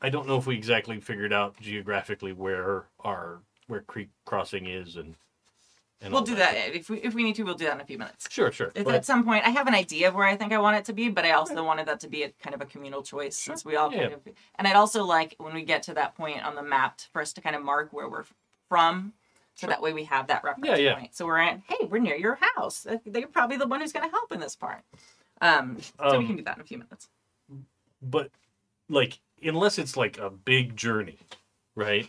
[0.00, 4.96] I don't know if we exactly figured out geographically where our where Creek Crossing is
[4.96, 5.14] and
[6.00, 7.44] and We'll do that if we if we need to.
[7.44, 8.26] We'll do that in a few minutes.
[8.28, 8.72] Sure, sure.
[8.74, 10.76] If But- at some point I have an idea of where I think I want
[10.76, 13.04] it to be, but I also wanted that to be a kind of a communal
[13.04, 14.08] choice since we all Yeah.
[14.08, 17.00] kind of and I'd also like when we get to that point on the map
[17.12, 18.24] for us to kind of mark where we're
[18.68, 19.12] from.
[19.54, 19.70] So Sure.
[19.70, 20.94] that way we have that reference Yeah, yeah.
[20.98, 21.14] point.
[21.14, 22.86] So we're in, hey, we're near your house.
[23.04, 24.82] They're probably the one who's going to help in this part.
[25.40, 27.08] Um, so we Um, can do that in a few minutes.
[28.00, 28.30] but
[28.88, 31.18] like unless it's like a big journey,
[31.74, 32.08] right?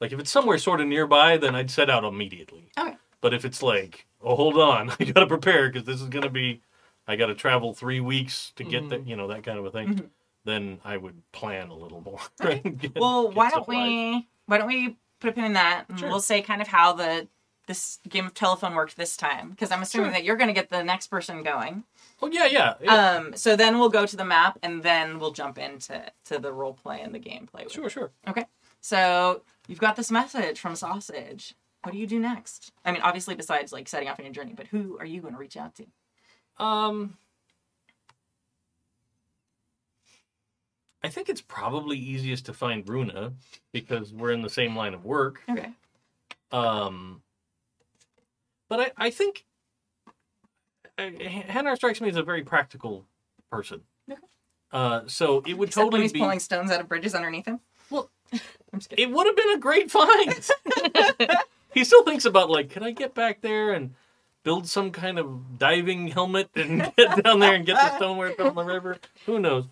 [0.00, 2.70] Like if it's somewhere sort of nearby, then I'd set out immediately.
[2.78, 2.96] Okay.
[3.20, 6.22] But if it's like, oh, hold on, I got to prepare because this is going
[6.24, 6.60] to be,
[7.06, 9.70] I got to travel three weeks to get that, you know, that kind of a
[9.70, 9.94] thing.
[9.94, 10.08] Mhm.
[10.44, 12.20] Then I would plan a little more.
[12.40, 12.62] right?
[12.78, 15.98] Get- Well, get why don't we why don't we put a pin in that and
[15.98, 16.08] Sure.
[16.08, 17.28] we'll say kind of how the
[17.66, 20.12] this game of telephone worked this time because I'm assuming Sure.
[20.14, 21.84] that you're going to get the next person going.
[22.22, 22.74] Oh yeah, yeah.
[22.80, 23.16] yeah.
[23.16, 26.50] Um, so then we'll go to the map and then we'll jump into to the
[26.52, 27.70] role play and the gameplay.
[27.70, 28.10] sure, sure.
[28.26, 28.46] Okay.
[28.80, 31.54] So you've got this message from Sausage.
[31.82, 32.72] What do you do next?
[32.84, 35.34] I mean, obviously, besides like setting off on your journey, but who are you going
[35.34, 36.64] to reach out to?
[36.64, 37.18] Um,
[41.02, 43.32] I think it's probably easiest to find Runa
[43.72, 45.42] because we're in the same line of work.
[45.48, 45.70] Okay.
[46.50, 47.22] Um,
[48.68, 49.44] but I, I think
[50.98, 53.04] uh, Hanar strikes me as a very practical
[53.50, 53.82] person.
[54.10, 54.20] Okay.
[54.72, 56.18] Uh, so it would Except when totally he's be.
[56.18, 57.60] pulling stones out of bridges underneath him.
[57.90, 59.08] Well, I'm just kidding.
[59.08, 60.34] It would have been a great find.
[61.72, 63.94] he still thinks about like, can I get back there and
[64.42, 68.54] build some kind of diving helmet and get down there and get the stoneware from
[68.56, 68.98] the river?
[69.26, 69.66] Who knows?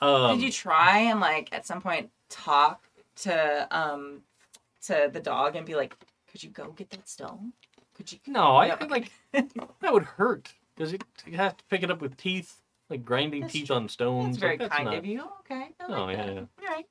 [0.00, 2.82] Um, Did you try and like at some point talk
[3.16, 4.22] to um
[4.86, 5.94] to the dog and be like,
[6.30, 7.52] could you go get that stone?
[7.94, 8.18] Could you?
[8.26, 12.00] No, I feel like that would hurt because it you have to pick it up
[12.00, 14.36] with teeth, like grinding That's teeth on stones.
[14.36, 15.20] That's very like, kind not- of you.
[15.40, 15.68] Okay.
[15.80, 16.30] I Oh, like yeah.
[16.40, 16.86] All right.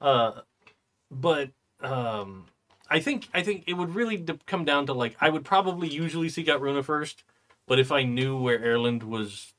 [0.00, 0.40] Uh,
[1.10, 1.50] but
[1.80, 2.46] um,
[2.88, 6.28] I think I think it would really come down to like I would probably usually
[6.28, 7.24] seek out Runa first,
[7.66, 9.52] but if I knew where Erland was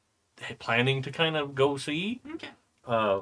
[0.60, 2.48] planning to kind of go see, Okay.
[2.88, 3.22] Uh,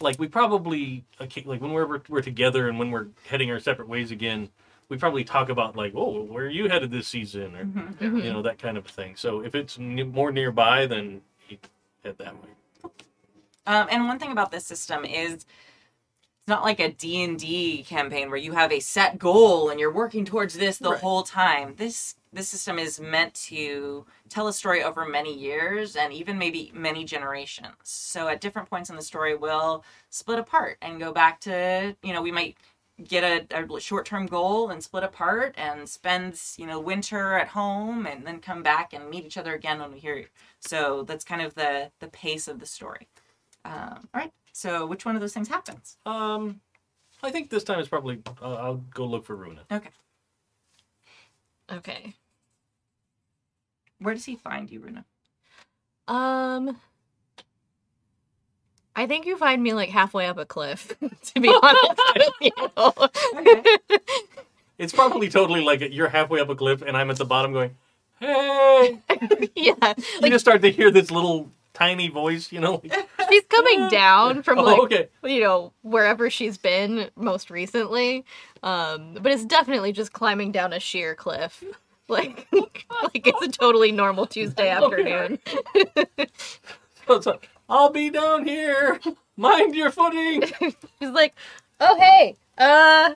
[0.00, 4.10] like we probably like when we're we're together and when we're heading our separate ways
[4.10, 4.48] again,
[4.88, 8.22] we probably talk about like, oh, where are you headed this season, or Mhm.
[8.24, 9.16] you know that kind of thing.
[9.16, 11.58] So if it's n- more nearby, then you
[12.04, 12.50] head that way.
[13.66, 18.38] Um, and one thing about this system is it's not like a D&D campaign where
[18.38, 21.00] you have a set goal and you're working towards this the Right.
[21.00, 21.74] whole time.
[21.76, 26.72] This this system is meant to tell a story over many years and even maybe
[26.74, 27.74] many generations.
[27.82, 32.12] So at different points in the story we'll split apart and go back to, you
[32.12, 32.56] know, we might
[33.02, 38.06] get a, a short-term goal and split apart and spend, you know, winter at home
[38.06, 40.26] and then come back and meet each other again when we hear you.
[40.60, 43.08] So that's kind of the the pace of the story.
[43.64, 44.32] Um, all right.
[44.52, 45.96] So which one of those things happens?
[46.06, 46.60] Um,
[47.22, 49.62] I think this time it's probably uh, I'll go look for Runa.
[49.70, 49.90] Okay.
[51.70, 52.14] Okay.
[54.02, 55.04] Where does he find you, Runa?
[56.08, 56.76] Um
[58.94, 60.94] I think you find me like halfway up a cliff,
[61.34, 64.12] to be honest with you.
[64.78, 67.76] It's probably totally like you're halfway up a cliff and I'm at the bottom going,
[68.18, 68.98] "Hey!"
[69.54, 69.94] yeah.
[69.96, 72.82] you Like just start to hear this little tiny voice, you know?
[72.84, 75.08] Like, she's coming down from oh, like okay.
[75.24, 78.24] you know, wherever she's been most recently.
[78.62, 81.64] Um, but it's definitely just climbing down a sheer cliff.
[82.08, 85.38] Like like it's a totally normal Tuesday afternoon.
[85.46, 89.00] So it's like, I'll be down here.
[89.36, 90.42] Mind your footing.
[90.98, 91.34] She's like,
[91.80, 93.14] "Oh hey, uh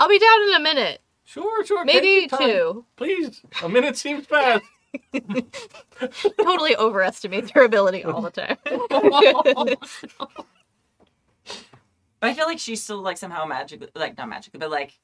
[0.00, 1.00] I'll be down in a minute.
[1.24, 1.84] Sure, sure.
[1.84, 2.84] Maybe two.
[2.96, 3.40] Please.
[3.62, 4.64] A minute seems fast.
[6.42, 8.56] Totally overestimate her ability all the time.
[12.22, 14.98] I feel like she's still like somehow magically, like not magically, but like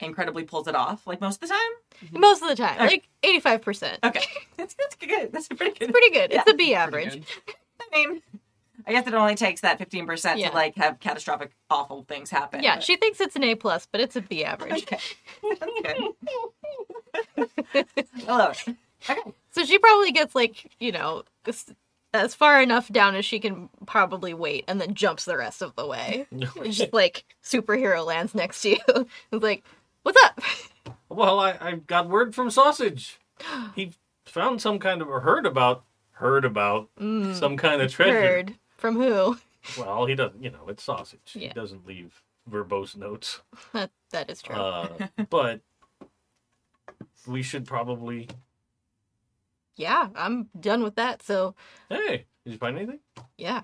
[0.00, 2.04] incredibly pulls it off, like most of the time.
[2.06, 2.20] Mm-hmm.
[2.20, 2.74] Most of the time.
[2.76, 2.86] Okay.
[2.86, 3.98] Like eighty five percent.
[4.04, 4.24] Okay,
[4.56, 5.32] that's that's good.
[5.32, 5.92] That's pretty good.
[5.92, 6.32] Pretty good.
[6.32, 7.22] It's a B average.
[7.80, 8.22] I mean,
[8.86, 12.62] I guess it only takes that fifteen percent to like have catastrophic, awful things happen.
[12.62, 14.84] Yeah, but- she thinks it's an A plus, but it's a B average.
[14.84, 14.98] Okay,
[15.60, 17.46] that's good.
[18.26, 18.76] I love it.
[19.08, 19.20] Okay.
[19.52, 21.72] So she probably gets like, you know, as,
[22.12, 25.74] as far enough down as she can probably wait and then jumps the rest of
[25.76, 26.26] the way.
[26.30, 28.78] And just like superhero lands next to you.
[29.32, 29.64] It's like,
[30.08, 30.40] what's up?
[31.10, 33.18] well, I, I got word from Sausage.
[33.76, 33.92] He
[34.24, 38.20] found some kind of, or heard about, heard about some kind of treasure.
[38.20, 38.54] Heard.
[38.76, 39.38] From who?
[39.78, 40.42] Well, he doesn't.
[40.42, 41.20] You know, it's sausage.
[41.32, 41.52] He Yeah.
[41.52, 43.40] doesn't leave verbose notes.
[43.72, 44.56] That, that is true.
[44.56, 45.60] Uh, but
[47.26, 48.28] we should probably.
[49.76, 51.22] yeah, I'm done with that.
[51.22, 51.54] So,
[51.90, 53.00] Hey, did you find anything?
[53.36, 53.62] yeah.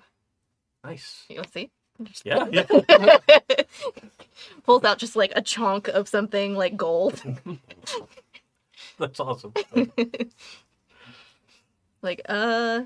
[0.83, 1.25] Nice.
[1.29, 1.71] You'll see.
[2.23, 2.65] Yeah, yeah.
[4.63, 7.21] Pulls out just like a chunk of something like gold.
[8.99, 9.53] That's awesome.
[12.01, 12.81] like, uh,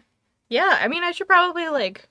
[0.50, 2.08] yeah, I mean, I should probably like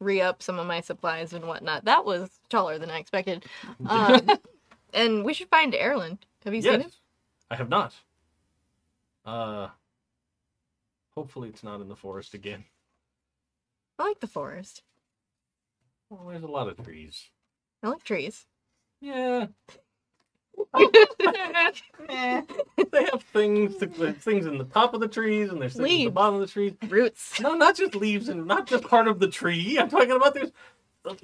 [0.00, 1.84] re up some of my supplies and whatnot.
[1.84, 3.44] That was taller than I expected.
[3.86, 4.28] Um,
[4.92, 6.26] and we should find Erland.
[6.44, 6.90] Have you seen yes, him?
[7.50, 7.94] I have not.
[9.24, 9.68] Uh,
[11.14, 12.64] hopefully it's not in the forest again.
[13.98, 14.82] I like the forest.
[16.08, 17.30] Well, there's a lot of trees.
[17.82, 18.46] I like trees.
[19.00, 19.46] Yeah,
[20.74, 23.76] they have things.
[23.76, 26.46] Things in the top of the trees, and there's things in the bottom of the
[26.46, 26.74] trees.
[26.88, 27.40] Roots.
[27.40, 29.78] No, not just leaves and not just part of the tree.
[29.78, 30.52] I'm talking about there's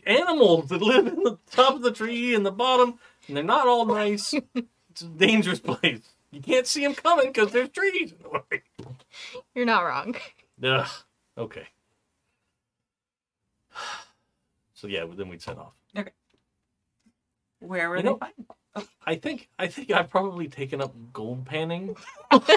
[0.06, 2.98] animals that live in the top of the tree and the bottom,
[3.28, 4.32] and they're not all nice.
[4.54, 6.02] it's a dangerous place.
[6.30, 8.62] You can't see them coming because there's trees in the way.
[9.54, 10.16] You're not wrong.
[10.62, 10.88] Ugh.
[11.38, 11.66] Okay.
[14.78, 15.72] So yeah, then we'd set off.
[17.60, 18.32] Where were You they know- find?
[19.06, 21.96] I think I think I've probably taken up gold panning
[22.32, 22.54] Okay.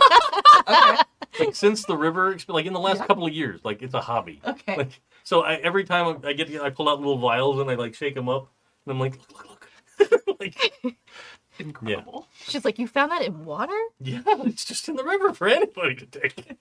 [1.39, 3.61] like since the river, like in the last couple of years.
[3.63, 4.41] Like it's a hobby.
[4.45, 4.75] Okay.
[4.75, 7.95] Like so, I, every time I get, I pull out little vials and I like
[7.95, 8.49] shake them up,
[8.85, 9.69] and I'm like, look, look,
[10.11, 10.39] look.
[10.41, 10.73] like,
[11.59, 12.27] Incredible.
[12.47, 13.77] She's like, You found that in water?
[14.01, 16.57] yeah, it's just in the river for anybody to take.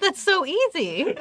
[0.00, 1.14] That's so easy.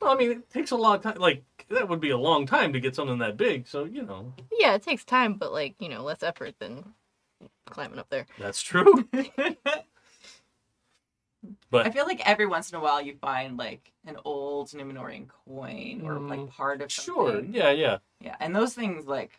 [0.00, 1.16] Well, I mean, it takes a long time.
[1.18, 3.66] Like that would be a long time to get something that big.
[3.66, 6.84] So you know, yeah, it takes time, but like, you know, less effort than
[7.66, 8.26] climbing up there.
[8.38, 9.08] that's true.
[11.70, 15.28] but I feel like every once in a while you find like an old Numenorean
[15.46, 16.50] coin or like Mm.
[16.50, 17.14] part of something.
[17.14, 19.38] sure, yeah, yeah, Yeah, and those things like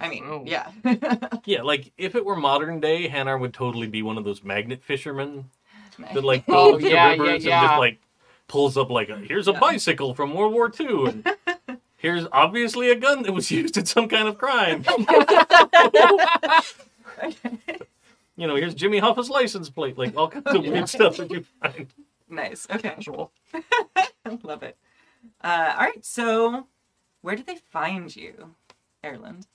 [0.00, 0.42] I mean, Oh.
[0.44, 0.70] yeah.
[1.44, 1.62] yeah.
[1.62, 5.48] Like if it were modern day, Hanar would totally be one of those magnet fishermen
[6.12, 8.00] that like Oh, goes to rivers yeah, and just like
[8.48, 9.60] pulls up like a, here's a Yeah.
[9.60, 11.26] bicycle from World War II and
[11.96, 14.84] here's obviously a gun that was used in some kind of crime.
[18.36, 21.44] you know, here's Jimmy Hoffa's license plate, like all kinds of weird stuff that you
[21.62, 21.86] find.
[22.28, 22.66] nice.
[22.70, 22.90] Okay.
[22.90, 23.32] Casual.
[24.42, 24.76] Love it.
[25.42, 26.04] Uh, all right.
[26.04, 26.66] So,
[27.22, 28.54] where did they find you,
[29.04, 29.46] Erland?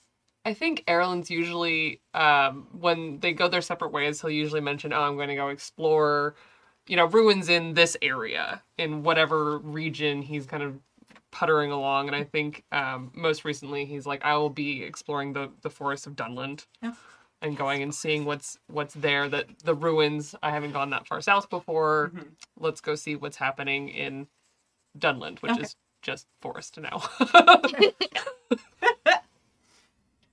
[0.44, 5.02] I think Erlen's usually um, when they go their separate ways, he'll usually mention, "Oh,
[5.02, 6.34] I'm going to go explore,
[6.88, 10.80] you know, ruins in this area in whatever region he's kind of
[11.32, 15.50] puttering along." And I think um, most recently he's like, "I will be exploring the
[15.62, 16.94] the forest of Dunland." Yeah.
[17.40, 19.28] And going and seeing what's what's there.
[19.28, 20.36] That the ruins.
[20.44, 22.12] I haven't gone that far south before.
[22.14, 22.28] Mhm.
[22.60, 24.28] Let's go see what's happening in
[24.96, 25.62] Dunland, which Okay.
[25.62, 27.02] is just forest now.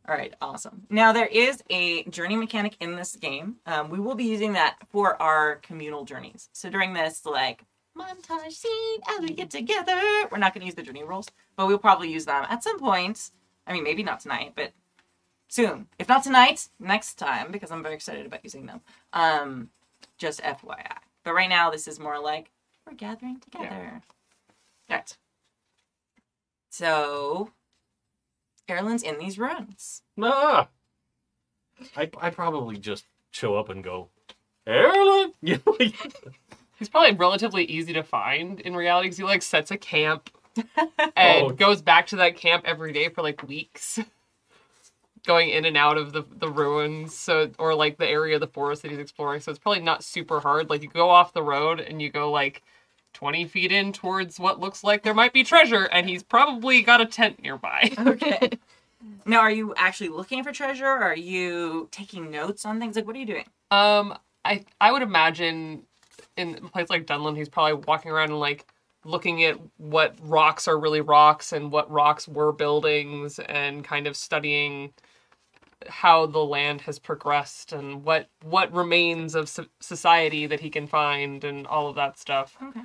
[0.08, 0.88] All right, awesome.
[0.90, 3.58] Now there is a journey mechanic in this game.
[3.68, 6.50] Um, we will be using that for our communal journeys.
[6.52, 7.64] So during this like
[8.00, 10.00] montage scene as we get together,
[10.32, 12.80] we're not going to use the journey rules, but we'll probably use them at some
[12.80, 13.32] point.
[13.68, 14.72] I mean, maybe not tonight, but
[15.48, 15.88] soon.
[16.00, 18.82] If not tonight, next time because I'm very excited about using them.
[19.14, 19.70] Um,
[20.18, 20.98] just FYI.
[21.24, 22.52] But right now, this is more like
[22.88, 24.02] we're gathering together.
[24.90, 25.18] All right.
[26.70, 27.52] So,
[28.68, 30.04] Erlen's in these ruins.
[30.16, 30.68] Nah.
[31.96, 34.10] I I probably just show up and go,
[34.68, 35.34] Erlen.
[36.80, 39.78] Yeah, like, He's probably relatively easy to find in reality because he like sets a
[39.78, 40.30] camp
[41.16, 41.50] and Oh.
[41.52, 44.00] goes back to that camp every day for like weeks,
[45.26, 47.14] going in and out of the the ruins.
[47.16, 49.42] So or like the area of the forest that he's exploring.
[49.42, 50.70] So it's probably not super hard.
[50.70, 52.64] Like you go off the road and you go like.
[53.14, 57.02] 20 feet in towards what looks like there might be treasure, and he's probably got
[57.02, 57.92] a tent nearby.
[58.00, 58.52] Okay.
[59.26, 60.86] now, are you actually looking for treasure?
[60.86, 62.96] Or are you taking notes on things?
[62.96, 63.46] Like, what are you doing?
[63.72, 64.16] Um,
[64.46, 65.88] I I would imagine
[66.40, 68.66] in a place like Dunland, he's probably walking around and like
[69.06, 74.16] looking at what rocks are really rocks and what rocks were buildings, and kind of
[74.16, 74.94] studying
[75.88, 80.88] how the land has progressed and what what remains of so- society that he can
[80.88, 82.58] find and all of that stuff.
[82.62, 82.82] Okay.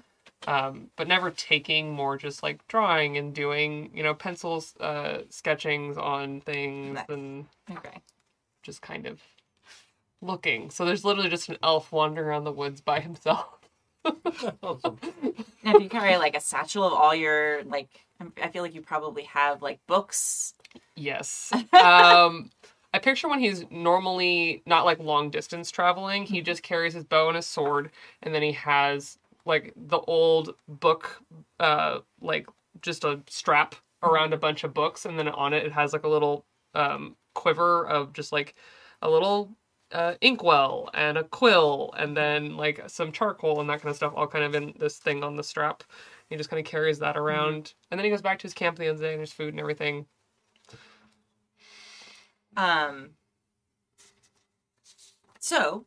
[0.47, 5.97] Um, but never taking more just like drawing and doing you know pencils uh sketchings
[5.97, 7.05] on things Nice.
[7.09, 7.99] and Okay.
[8.63, 9.21] just kind of
[10.25, 10.71] looking.
[10.71, 13.47] So there's literally just an elf wandering around the woods by himself.
[14.63, 14.99] awesome.
[15.63, 17.89] Now, do you carry like a satchel of all your like?
[18.43, 20.55] I feel like you probably have like books.
[20.97, 21.53] Yes.
[21.73, 22.51] Um
[22.93, 27.27] I picture when he's normally not like long distance traveling, he just carries his bow
[27.27, 27.91] and his sword
[28.23, 31.21] and then he has like the old book,
[31.61, 32.47] uh, like
[32.81, 36.05] just a strap around a bunch of books, and then on it it has like
[36.05, 36.45] a little
[36.75, 38.55] um quiver of just like
[39.03, 39.51] a little
[39.95, 44.13] uh, inkwell and a quill, and then like some charcoal and that kind of stuff,
[44.15, 45.83] all kind of in this thing on the strap.
[46.29, 48.77] He just kind of carries that around, and then he goes back to his camp
[48.77, 50.07] the end of the day, and there's food and everything.
[52.57, 53.11] Um.
[55.41, 55.85] So,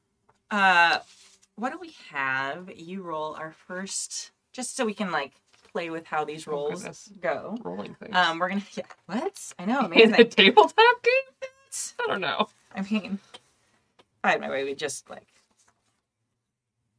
[0.51, 0.99] uh,
[1.55, 2.69] what do we have?
[2.75, 5.33] You roll our first, just so we can like
[5.71, 7.09] play with how these Oh, rolls goodness.
[7.19, 7.57] go.
[7.63, 8.15] Rolling things.
[8.15, 8.83] Um, we're gonna yeah.
[9.07, 9.53] What?
[9.57, 11.49] I know, in a tabletop game?
[11.99, 12.47] I don't know.
[12.75, 13.19] I mean,
[14.27, 15.27] if I had my way, we'd just like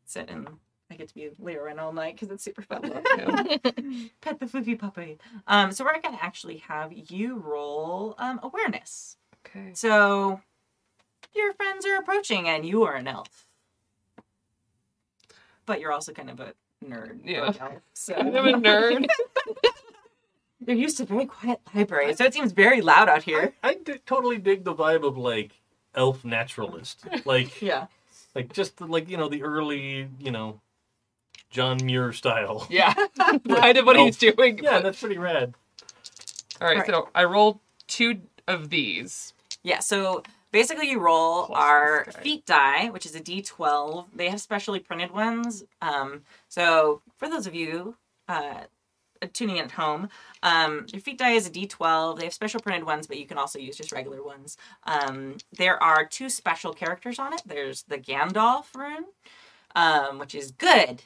[0.05, 0.49] sit and
[0.91, 2.83] I get to be Leorin all night because it's super fun.
[4.23, 5.19] Pet the foofy puppy.
[5.47, 9.19] Um, so we're gonna actually have you roll um awareness.
[9.47, 9.73] Okay.
[9.75, 10.41] So
[11.35, 13.47] your friends are approaching and you are an elf.
[15.67, 17.21] But you're also kind of a nerd.
[17.25, 17.53] Yeah.
[17.61, 19.07] elf, so I'm a nerd.
[20.61, 23.55] They're used to very quiet libraries, so it seems very loud out here.
[23.63, 23.75] I
[24.07, 25.58] totally dig the vibe of like
[25.95, 27.87] elf naturalist, like Yeah.
[28.35, 30.61] like just the, like you know the early you know
[31.51, 32.67] John Muir style.
[32.71, 32.93] Yeah,
[33.49, 34.59] kind of what he's doing.
[34.63, 35.55] Yeah, but- that's pretty rad.
[36.61, 36.87] All right, Alright.
[36.91, 39.33] so I rolled two of these.
[39.63, 44.07] Yeah, so basically you roll Plus our Feat die, which is a d12.
[44.15, 45.63] They have specially printed ones.
[45.81, 47.97] Um, so for those of you
[48.29, 48.63] uh,
[49.27, 50.09] tuning in at home,
[50.43, 52.19] um, your Feat die is a d12.
[52.19, 54.57] They have special printed ones, but you can also use just regular ones.
[54.85, 57.43] Um, there are two special characters on it.
[57.47, 59.07] There's the Gandalf rune,
[59.75, 61.03] um, which is good.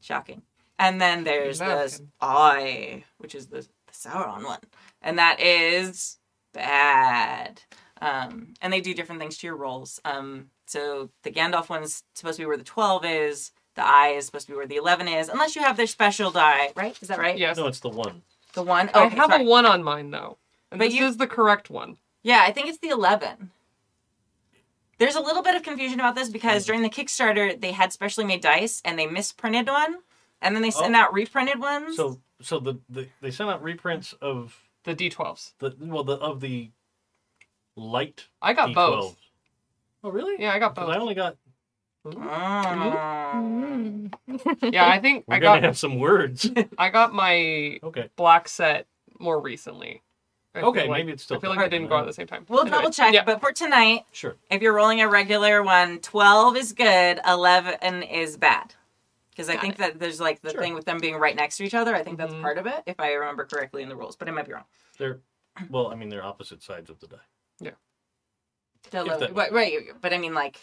[0.00, 0.42] Shocking.
[0.78, 2.00] And then there's the.
[2.20, 4.58] Eye, which is the, the Sauron one.
[5.00, 6.18] And that is
[6.52, 7.62] bad.
[8.00, 10.00] Um, and they do different things to your rolls.
[10.04, 13.52] Um, so the Gandalf one's supposed to be where the 12 is.
[13.74, 16.30] The eye is supposed to be where the 11 is, unless you have their special
[16.30, 16.96] die, right?
[17.00, 17.38] Is that right?
[17.38, 18.22] Yes, No, it's the one.
[18.52, 18.90] The one.
[18.94, 19.44] I have sorry.
[19.44, 20.36] a one on mine though,
[20.70, 21.96] and But this you- is the correct one.
[22.22, 23.50] Yeah, I think it's the 11.
[24.98, 26.66] There's a little bit of confusion about this because hmm.
[26.68, 29.96] during the Kickstarter, they had specially made dice and they misprinted one,
[30.40, 30.98] and then they sent Oh.
[30.98, 31.96] out reprinted ones.
[31.96, 35.52] So so the, the they sent out reprints of The D12s.
[35.58, 36.70] the well the of the
[37.76, 38.28] light.
[38.42, 38.74] I got D12s.
[38.74, 39.16] both.
[40.04, 40.36] Oh really?
[40.42, 40.88] Yeah, I got both.
[40.90, 41.36] I only got.
[42.04, 44.12] Mm.
[44.72, 46.50] Yeah, I think We're I gonna got have some words.
[46.78, 48.08] I got my okay.
[48.16, 48.86] black set
[49.18, 50.02] more recently.
[50.54, 52.02] I feel Okay, like- maybe it's still I feel like correct they didn't go out
[52.02, 52.44] at the same time.
[52.48, 54.36] We'll Anyway, double check, Yeah, but for tonight, Sure.
[54.50, 58.74] if you're rolling a regular one, 12 is good, 11 is bad.
[59.30, 59.78] Because I Got think it.
[59.78, 60.60] that there's like the Sure.
[60.60, 61.94] thing with them being right next to each other.
[61.96, 62.42] I think that's Mhm.
[62.42, 64.64] part of it, if I remember correctly in the rules, but I might be wrong.
[64.98, 65.20] They're
[65.70, 67.16] well, I mean they're opposite sides of the die.
[67.60, 67.74] The
[68.84, 70.58] If 11 that- right, right, but I mean like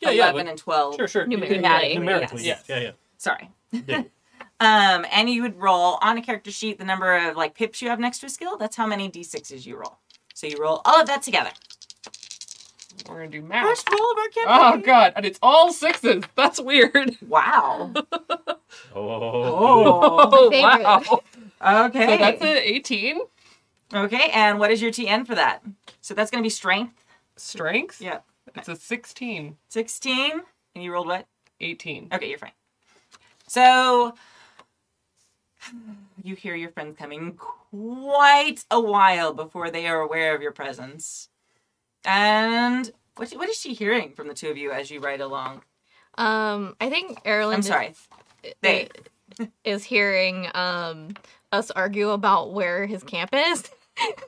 [0.00, 0.94] Yeah, yeah, 11 but- and 12.
[0.96, 1.26] Sure, sure.
[1.26, 2.64] Numerically, Yeah, numerically, yes.
[2.68, 3.50] yeah, yeah, Sorry.
[3.72, 4.02] yeah.
[4.60, 7.90] Um, and you would roll on a character sheet the number of like pips you
[7.90, 8.56] have next to a skill.
[8.56, 9.98] That's how many d6s you roll.
[10.34, 11.50] So you roll all of that together.
[13.08, 13.64] we're gonna do math.
[13.64, 14.82] First roll of our campaign.
[14.82, 16.24] Oh god, and it's all sixes.
[16.34, 17.16] That's weird.
[17.26, 17.92] Wow.
[18.94, 20.28] Oh, Oh.
[20.32, 21.84] Oh wow.
[21.86, 22.06] Okay.
[22.06, 23.20] So that's an 18
[23.94, 25.62] Okay, and what is your TN for that?
[26.00, 27.04] So that's going to be strength.
[27.36, 28.00] strength.
[28.00, 28.18] Yeah.
[28.54, 30.42] It's a 16, 16.
[30.74, 31.26] And you rolled what?
[31.60, 32.08] 18.
[32.12, 32.52] Okay, you're fine.
[33.46, 34.14] So
[36.22, 41.28] you hear your friends coming quite a while before they are aware of your presence.
[42.04, 45.62] And what, what is she hearing from the two of you as you ride along?
[46.16, 47.94] Um, I think Erlen I'm sorry.
[48.62, 48.88] They.
[49.64, 51.10] is hearing um
[51.52, 53.70] us argue about where his camp is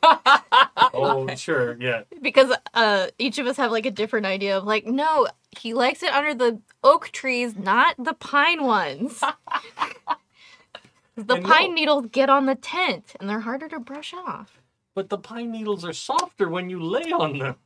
[0.03, 2.03] oh, sure, yeah.
[2.23, 5.27] because uh each of us have like a different idea of like no
[5.59, 9.21] he likes it under the oak trees not the pine ones
[11.17, 11.43] the know.
[11.49, 14.61] pine needles get on the tent and they're harder to brush off
[14.95, 17.57] But the pine needles are softer when you lay on them.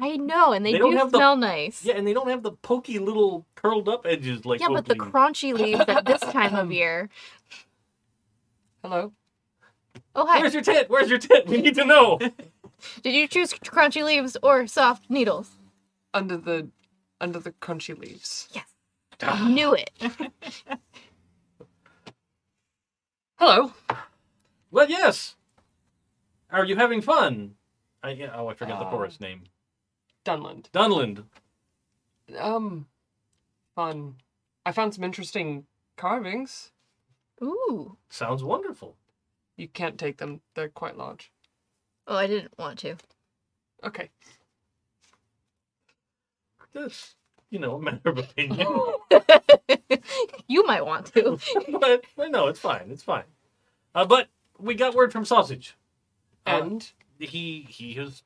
[0.00, 2.28] i know and they, They don't do have the- smell nice Yeah, and they don't
[2.28, 6.20] have the pokey little curled up edges like yeah but the crunchy leaves at this
[6.20, 7.10] time of year
[8.82, 9.12] Hello.
[10.14, 10.88] Oh hi Where's your tit?
[10.90, 11.46] Where's your tit?
[11.46, 12.18] We need to know.
[13.02, 15.50] did you choose crunchy leaves or soft needles
[16.14, 16.68] Under the
[17.20, 18.48] under the crunchy leaves.
[18.52, 18.64] Yes.
[19.22, 19.90] I knew it
[23.36, 23.72] Hello.
[24.70, 25.36] well, yes.
[26.50, 27.54] Are you having fun?
[28.02, 29.42] I, oh, I forgot the Uh, forest name.
[30.24, 30.70] Dunland.
[30.72, 31.24] Dunland.
[32.38, 32.86] Um
[33.74, 34.16] fun.
[34.64, 35.66] I found some interesting
[35.96, 36.70] carvings.
[37.42, 38.96] ooh Sounds wonderful.
[39.62, 40.40] You can't take them.
[40.56, 41.30] They're quite large.
[42.08, 42.96] oh i didn't want to
[43.84, 44.10] Okay.
[46.74, 47.14] Yes.
[47.50, 48.66] you know, a matter of opinion.
[50.48, 51.38] you might want to.
[51.80, 52.88] but, but no, it's fine.
[52.90, 53.24] It's fine.
[53.94, 54.28] Uh, but
[54.58, 55.76] we got word from Sausage.
[56.46, 58.22] Uh, And he he has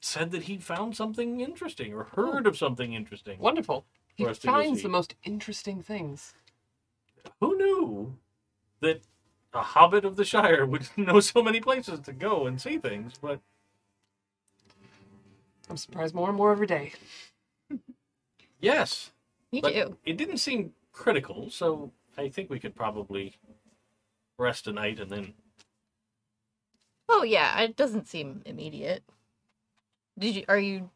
[0.00, 3.38] said that he found something interesting or heard of something interesting.
[3.40, 3.86] wonderful.
[4.16, 4.82] He For us to go finds see.
[4.84, 6.34] the most interesting things.
[7.40, 8.16] Who knew
[8.80, 9.02] that
[9.52, 13.14] a hobbit of the Shire would know so many places to go and see things?
[13.20, 13.40] But
[15.70, 16.92] I'm surprised more and more every day.
[18.60, 19.10] yes,
[19.52, 19.96] Me but too.
[20.04, 23.36] it didn't seem critical, so I think we could probably
[24.38, 25.34] rest a night and then.
[27.08, 29.02] Oh yeah, it doesn't seem immediate.
[30.18, 30.44] Did you?
[30.48, 30.90] Are you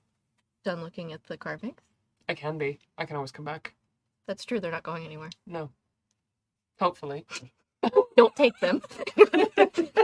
[0.64, 1.80] done looking at the carvings?
[2.28, 2.78] I can be.
[2.98, 3.74] I can always come back.
[4.26, 4.60] That's true.
[4.60, 5.30] They're not going anywhere.
[5.46, 5.70] No.
[6.78, 7.26] Hopefully.
[8.16, 8.82] Don't take them.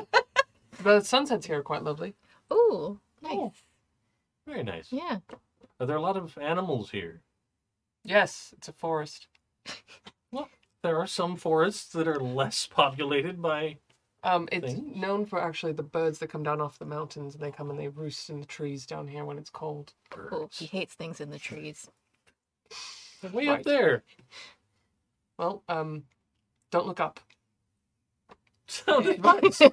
[0.80, 2.14] The sunsets here are quite lovely.
[2.52, 3.32] Ooh, nice.
[3.34, 3.52] Oh.
[4.46, 4.92] Very nice.
[4.92, 5.18] Yeah.
[5.80, 7.20] Are there a lot of animals here?
[8.04, 9.26] Yes, it's a forest.
[10.30, 10.48] Well,
[10.82, 13.78] there are some forests that are less populated by.
[14.22, 14.94] Um, it's Things?
[14.96, 17.78] known for actually the birds that come down off the mountains and they come and
[17.78, 19.94] they roost in the trees down here when it's cold.
[20.30, 21.88] Oh, he hates things in the trees.
[23.22, 23.58] They're way Right.
[23.60, 24.02] up there.
[25.38, 26.04] Well, um,
[26.70, 27.20] don't look up.
[28.68, 29.60] Sound advice.
[29.62, 29.70] All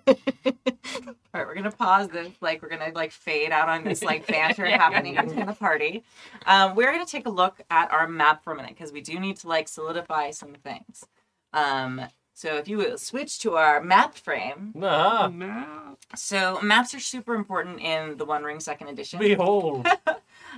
[1.34, 2.32] right, we're gonna pause this.
[2.42, 6.04] Like we're gonna like fade out on this like banter happening in the party.
[6.46, 9.20] Um, we're gonna take a look at our map for a minute because we do
[9.20, 11.04] need to like solidify some things.
[11.54, 12.02] Um,
[12.34, 14.74] so if you will switch to our map frame.
[14.82, 15.98] Ah, No.
[16.16, 19.20] So maps are super important in the One Ring Second Edition.
[19.20, 19.88] behold.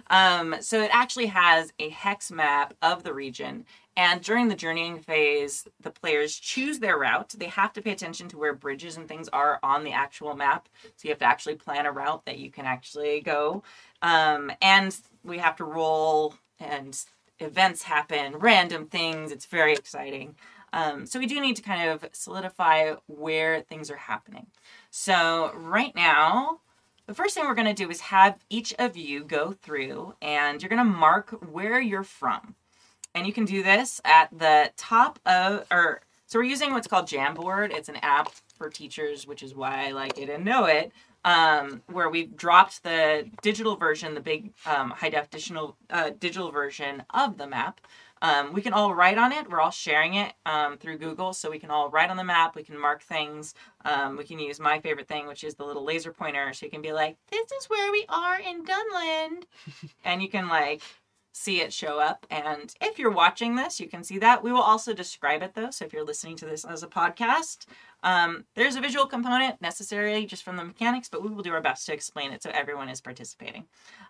[0.09, 3.65] Um, so it actually has a hex map of the region.
[3.95, 7.33] And during the journeying phase, the players choose their route.
[7.35, 10.69] They have to pay attention to where bridges and things are on the actual map.
[10.83, 13.63] So you have to actually plan a route that you can actually go.
[14.03, 16.97] Um, and we have to roll, and
[17.39, 19.31] events happen, random things.
[19.31, 20.35] It's very exciting.
[20.73, 24.47] Um, so we do need to kind of solidify where things are happening.
[24.91, 26.59] So right now,
[27.07, 30.61] the first thing we're going to do is have each of you go through and
[30.61, 32.55] you're going to mark where you're from.
[33.15, 37.07] And you can do this at the top of, or, so we're using what's called
[37.07, 37.71] Jamboard.
[37.71, 40.91] It's an app for teachers, which is why I like it and know it,
[41.23, 45.57] um, where we've dropped the digital version, the big um, high definition
[45.89, 47.79] uh, digital version of the map.
[48.21, 49.49] Um, we can all write on it.
[49.49, 52.55] We're all sharing it um, through Google, so we can all write on the map.
[52.55, 53.53] We can mark things.
[53.85, 56.71] Um, we can use my favorite thing, which is the little laser pointer, so you
[56.71, 59.43] can be like, "This is where we are in Dunland,"
[60.05, 60.81] and you can like
[61.37, 62.25] see it show up.
[62.31, 64.43] And if you're watching this, you can see that.
[64.43, 65.69] We will also describe it though.
[65.69, 67.67] So if you're listening to this as a podcast,
[68.01, 71.61] um, there's a visual component necessarily just from the mechanics, but we will do our
[71.61, 73.65] best to explain it so everyone is participating.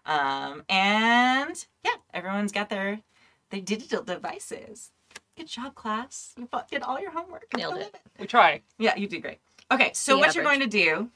[0.06, 3.02] Um, and yeah, everyone's got their
[3.50, 4.92] their digital devices.
[5.36, 6.34] Good job, class.
[6.38, 7.46] You did all your homework.
[7.56, 7.96] Nailed I it.
[8.20, 8.62] We try.
[8.80, 9.38] Yeah, you did great.
[9.72, 11.10] Okay, so The what you're going to do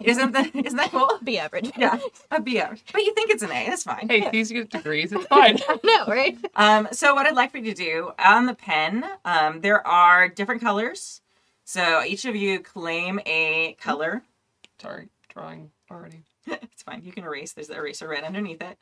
[0.00, 1.18] isn't that isn't that cool?
[1.22, 1.70] Be average.
[1.76, 1.98] Yeah,
[2.30, 2.84] a B average.
[2.92, 4.08] But you think it's an A, that's fine.
[4.08, 5.12] Hey, these get degrees.
[5.12, 5.58] It's fine.
[5.84, 6.38] no, right?
[6.54, 10.28] Um, so what I'd like for you to do on the pen, um, there are
[10.28, 11.20] different colors.
[11.64, 14.22] So each of you claim a color.
[14.80, 16.24] Sorry, drawing already.
[16.46, 17.02] it's fine.
[17.04, 17.52] You can erase.
[17.52, 18.78] There's the eraser right underneath it.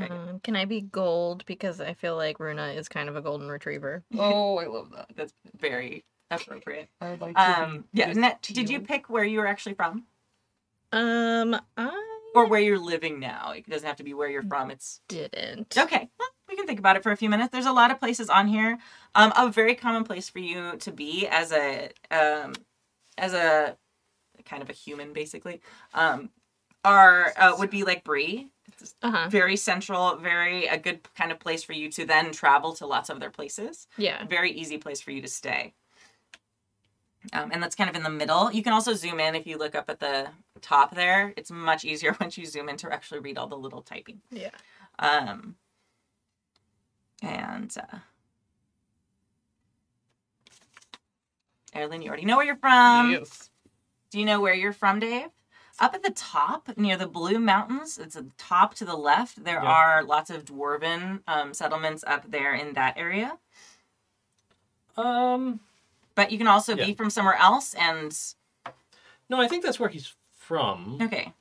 [0.00, 0.12] Okay.
[0.12, 3.48] Um, can I be gold because I feel like Runa is kind of a golden
[3.48, 4.04] retriever?
[4.18, 5.10] Oh, I love that.
[5.16, 6.88] That's very appropriate.
[7.00, 7.62] I would like to.
[7.62, 8.06] Um, yeah.
[8.06, 10.04] just Net, did you pick where you were actually from,
[10.92, 12.04] Um, I
[12.34, 13.52] or where you're living now?
[13.52, 14.70] It doesn't have to be where you're from.
[14.70, 15.76] It's didn't.
[15.76, 17.50] Okay, well, we can think about it for a few minutes.
[17.52, 18.78] There's a lot of places on here.
[19.14, 22.52] Um, a very common place for you to be as a um,
[23.16, 23.76] as a
[24.44, 25.60] kind of a human, basically,
[25.94, 26.30] um,
[26.84, 28.48] are uh, would be like Bree.
[28.80, 29.28] It's Uh huh.
[29.28, 33.08] very central, very a good kind of place for you to then travel to lots
[33.10, 33.86] of other places.
[33.96, 34.24] Yeah.
[34.26, 35.74] Very easy place for you to stay.
[37.32, 38.50] Um, and that's kind of in the middle.
[38.52, 40.28] You can also zoom in if you look up at the
[40.60, 41.34] top there.
[41.36, 44.20] It's much easier once you zoom in to actually read all the little typing.
[44.30, 44.50] Yeah.
[45.00, 45.56] Um,
[47.20, 47.98] and uh,
[51.74, 53.10] Erin, you already know where you're from.
[53.10, 53.50] yes.
[54.10, 55.28] Do you know where you're from, Dave?
[55.80, 59.44] Up at the top, near the Blue Mountains, it's at the top to the left.
[59.44, 59.68] There Yeah.
[59.70, 63.38] are lots of dwarven um, settlements up there in that area.
[64.96, 65.60] Um,
[66.16, 66.86] But you can also Yeah.
[66.86, 67.74] be from somewhere else.
[67.74, 68.12] And
[69.28, 70.98] no, I think that's where he's from.
[71.00, 71.32] okay,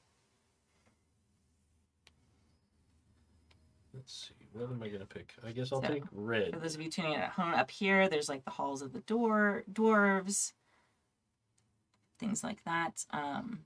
[3.94, 4.36] Let's see.
[4.54, 5.34] What am I gonna pick?
[5.44, 6.54] I guess I'll So, take for red.
[6.62, 9.00] those of you tuning in at home, up here, there's like the halls of the
[9.02, 10.54] door dwarves,
[12.20, 13.04] things like that.
[13.10, 13.66] Um,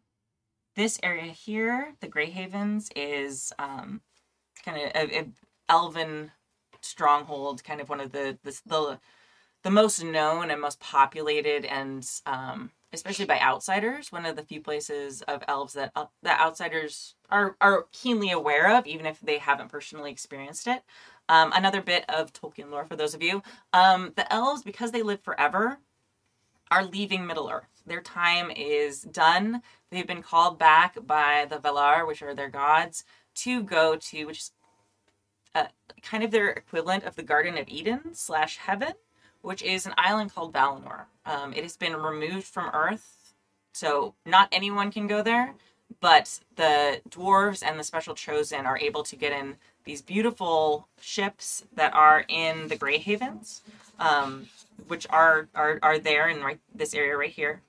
[0.76, 4.02] this area here, the Grey Havens, is um,
[4.64, 5.28] kind of a, a
[5.70, 6.32] elven
[6.82, 9.00] stronghold, kind of one of the the the,
[9.64, 14.62] the most known and most populated, and um, especially by outsiders, one of the few
[14.62, 19.38] places of elves that uh, that outsiders are are keenly aware of, even if they
[19.38, 20.84] haven't personally experienced it.
[21.30, 23.44] Um, another bit of Tolkien lore for those of you:
[23.74, 25.80] um, the elves, because they live forever,
[26.70, 27.71] are leaving Middle Earth.
[27.86, 29.62] Their time is done.
[29.90, 33.04] They've been called back by the Valar, which are their gods,
[33.36, 34.52] to go to, which is
[35.56, 35.66] uh,
[36.02, 38.94] kind of their equivalent of the Garden of Eden slash Heaven,
[39.42, 41.06] which is an island called Valinor.
[41.26, 43.34] Um, it has been removed from Earth,
[43.74, 45.56] so not anyone can go there,
[46.00, 51.64] but the dwarves and the special chosen are able to get in these beautiful ships
[51.76, 53.62] that are in the Grey Havens,
[54.00, 54.48] um,
[54.88, 57.62] which are, are are there in right this area right here.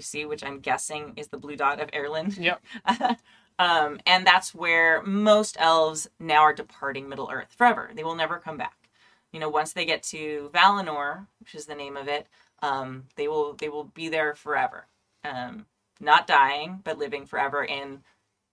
[0.00, 2.38] See, which I'm guessing is the blue dot of Erland.
[2.38, 2.62] Yep.
[3.58, 7.90] um, and that's where most elves now are departing Middle Earth forever.
[7.92, 8.88] They will never come back.
[9.32, 12.28] You know, once they get to Valinor, which is the name of it,
[12.62, 14.86] um, they will they will be there forever,
[15.24, 15.66] um,
[16.00, 18.02] not dying but living forever in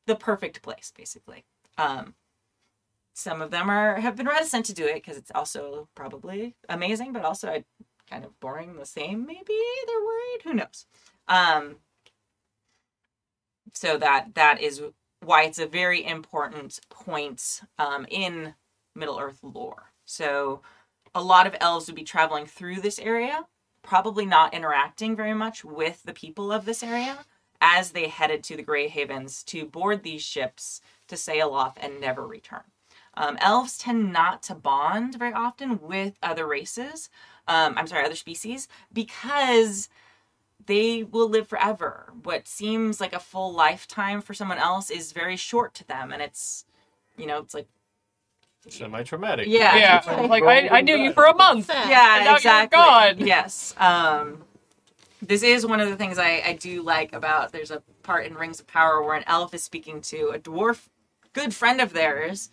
[0.07, 1.45] the perfect place, basically.
[1.77, 2.15] Um,
[3.13, 7.13] some of them are have been reticent to do it because it's also probably amazing,
[7.13, 7.63] but also
[8.09, 8.75] kind of boring.
[8.77, 9.53] The same, maybe
[9.85, 10.41] they're worried.
[10.43, 10.85] Who knows?
[11.29, 11.77] Um,
[13.73, 14.81] so that that is
[15.21, 18.55] why it's a very important point um, in
[18.95, 19.93] Middle Earth lore.
[20.05, 20.61] So
[21.13, 23.45] a lot of elves would be traveling through this area,
[23.83, 27.19] probably not interacting very much with the people of this area
[27.61, 31.99] as they headed to the Grey Havens to board these ships to sail off and
[31.99, 32.63] never return.
[33.15, 37.09] Um, elves tend not to bond very often with other races.
[37.47, 39.89] Um, I'm sorry, other species, because
[40.69, 42.13] they will live forever.
[42.23, 46.21] What seems like a full lifetime for someone else is very short to them, and
[46.21, 46.63] it's,
[47.17, 47.67] you know, it's like
[48.67, 49.47] Semi-traumatic.
[49.47, 49.75] Yeah.
[50.05, 50.21] Yeah.
[50.27, 51.69] Like I, I knew you for a month.
[51.69, 52.77] Yeah, And now exactly.
[52.77, 53.27] gone.
[53.27, 53.73] Yes.
[53.77, 54.43] Um,
[55.21, 57.51] this is one of the things I, I do like about.
[57.51, 60.87] There's a part in Rings of Power where an elf is speaking to a dwarf,
[61.33, 62.49] good friend of theirs,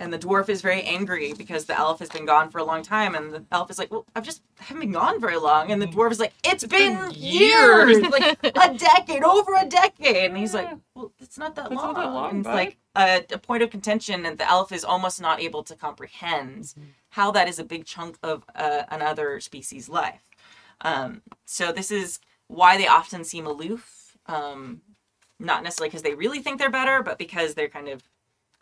[0.00, 2.82] and the dwarf is very angry because the elf has been gone for a long
[2.82, 5.80] time, and the elf is like, "Well, I've just haven't been gone very long," and
[5.82, 10.54] the dwarf is like, "It's been, years." like a decade, over a decade," and he's
[10.54, 13.38] like, "Well, it's not that It's long." not that long, And it's like a, a
[13.38, 16.82] point of contention, and the elf is almost not able to comprehend Mm-hmm.
[17.10, 20.22] how that is a big chunk of uh, another species' life.
[20.82, 24.16] Um, so this is why they often seem aloof.
[24.26, 24.82] Um,
[25.40, 28.02] not necessarily because they really think they're better, but because they're kind of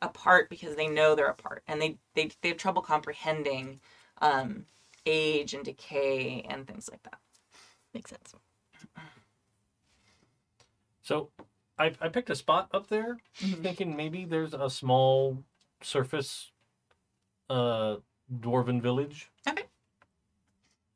[0.03, 3.81] apart because they know they're apart, and they they, they have trouble comprehending
[4.21, 4.67] um,
[5.05, 7.19] age and decay and things like that.
[7.95, 8.35] Makes sense.
[11.03, 11.31] So
[11.79, 13.63] I, I picked a spot up there, Mhm.
[13.63, 15.45] thinking maybe there's a small
[15.83, 16.51] surface
[17.49, 17.97] uh,
[18.41, 19.31] dwarven village.
[19.49, 19.65] Okay.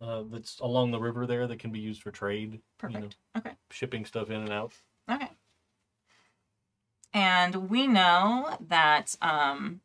[0.01, 2.53] Uh, that's along the river there that can be used for trade.
[2.55, 3.01] you Perfect.
[3.35, 3.55] know, Okay.
[3.71, 4.73] shipping stuff in and out.
[5.09, 5.29] Okay.
[7.13, 9.81] And we know that um,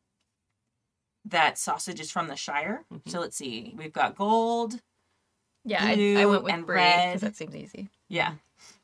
[1.26, 2.85] that sausage is from the Shire.
[2.93, 3.10] Mhm.
[3.10, 3.73] So let's see.
[3.77, 4.80] We've got gold.
[5.64, 7.07] Yeah, I, I Blue went with and Bree red.
[7.14, 7.89] because that seems easy.
[8.07, 8.35] Yeah.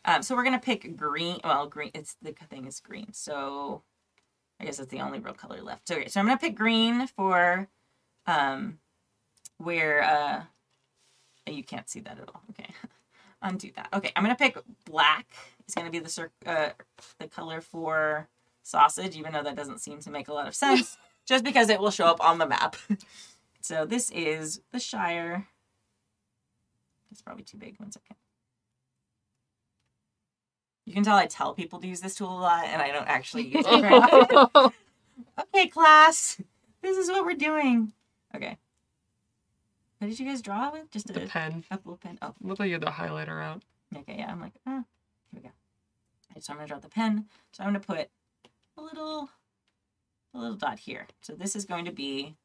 [0.06, 1.40] Um, so we're gonna pick green.
[1.44, 1.92] Well, green.
[1.94, 3.14] It's the thing is green.
[3.14, 3.84] So
[4.60, 5.88] I guess that's the only real color left.
[5.88, 7.68] So, okay, so I'm gonna pick green for
[8.26, 8.80] um,
[9.58, 10.44] where uh,
[11.52, 12.42] you can't see that at all.
[12.52, 12.70] Okay,
[13.42, 13.90] undo that.
[13.94, 15.28] Okay, I'm gonna pick black.
[15.66, 16.70] It's gonna be the cir- uh,
[17.20, 18.28] the color for
[18.64, 21.80] sausage, even though that doesn't seem to make a lot of sense, just because it
[21.80, 22.76] will show up on the map.
[23.62, 25.48] so this is the Shire.
[27.12, 27.80] It's probably too big.
[27.80, 28.16] One second.
[30.86, 33.08] You can tell I tell people to use this tool a lot, and I don't
[33.08, 33.82] actually use it.
[33.82, 34.74] Very often.
[35.40, 36.42] okay, class,
[36.82, 37.94] this is what we're doing.
[38.36, 38.58] Okay.
[40.02, 40.90] What did you guys draw with?
[40.90, 41.64] Just a, The pen.
[41.70, 42.18] a blue pen.
[42.24, 43.62] Oh, Look like you had the highlighter out.
[43.96, 44.16] okay.
[44.18, 44.84] Yeah, I'm like, ah,
[45.32, 45.50] here we go.
[46.32, 47.28] Okay, so I'm gonna draw the pen.
[47.54, 48.10] So I'm gonna put
[48.78, 49.30] a little,
[50.34, 51.06] a little dot here.
[51.22, 52.36] So this is going to be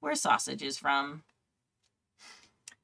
[0.00, 1.22] where sausage is from.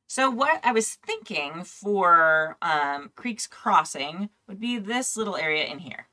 [0.06, 5.78] So what I was thinking for um, Creek's Crossing would be this little area in
[5.80, 6.06] here.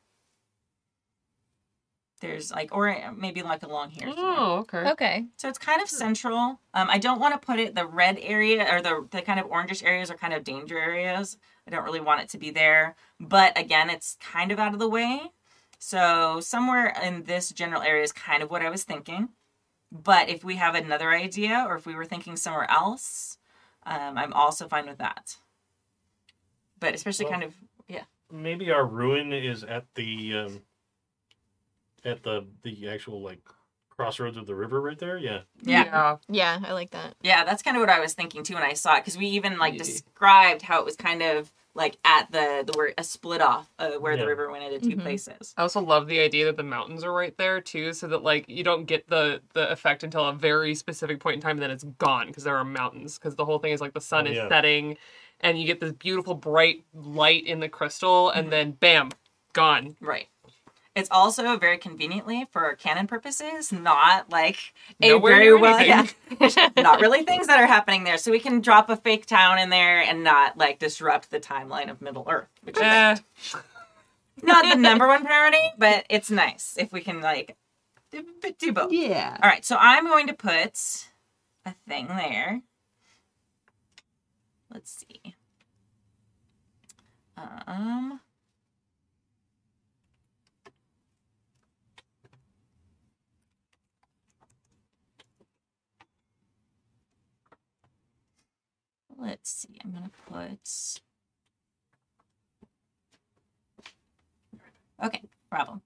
[2.19, 4.07] There's like, or maybe like along here.
[4.10, 4.26] somewhere.
[4.27, 4.89] Oh, okay.
[4.91, 5.26] Okay.
[5.38, 6.60] So it's kind of central.
[6.73, 9.45] Um, I don't want to put it the red area or the the kind of
[9.48, 11.38] orangish areas are kind of danger areas.
[11.68, 12.95] I don't really want it to be there.
[13.19, 15.31] But again, it's kind of out of the way.
[15.80, 19.30] So somewhere in this general area is kind of what I was thinking.
[19.91, 23.38] But if we have another idea or if we were thinking somewhere else,
[23.85, 25.38] um, I'm also fine with that.
[26.80, 27.53] But especially Well- kind of
[27.88, 28.03] yeah.
[28.31, 30.61] maybe our ruin is at the um,
[32.08, 33.42] at the the actual like
[33.90, 35.18] crossroads of the river right there.
[35.18, 35.42] Yeah.
[35.64, 36.18] Yeah.
[36.30, 37.16] Yeah, I like that.
[37.22, 39.28] Yeah, that's kind of what I was thinking too when I saw it because we
[39.28, 39.80] even like Yeah.
[39.80, 43.92] described how it was kind of like at the the where a split off uh,
[43.94, 44.22] where Yeah.
[44.22, 45.02] the river went into 2 Mhm.
[45.02, 45.54] places.
[45.58, 48.48] I also love the idea that the mountains are right there too, so that like
[48.48, 51.72] you don't get the the effect until a very specific point in time, and then
[51.72, 53.18] it's gone because there are mountains.
[53.18, 54.48] Because the whole thing is like the sun Oh, is yeah.
[54.50, 54.98] setting,
[55.42, 59.10] and you get this beautiful bright light in the crystal, and then bam,
[59.54, 59.98] gone.
[60.02, 60.28] Right.
[60.98, 66.07] It's also very conveniently for canon purposes, not like a Nowhere very well, yeah,
[66.76, 68.18] not really things that are happening there.
[68.18, 71.91] So we can drop a fake town in there and not like disrupt the timeline
[71.91, 73.15] of Middle Earth, which is Eh,
[74.41, 77.56] not the number one priority, but it's nice if we can like
[78.11, 78.26] do,
[78.57, 78.91] do both.
[78.91, 79.38] yeah.
[79.44, 81.06] All right, so I'm going to put
[81.64, 82.64] a thing there.
[84.74, 85.36] Let's see.
[87.38, 88.19] Um.
[99.18, 99.80] Let's see.
[99.84, 101.02] I'm gonna put.
[105.03, 105.81] Okay, problem.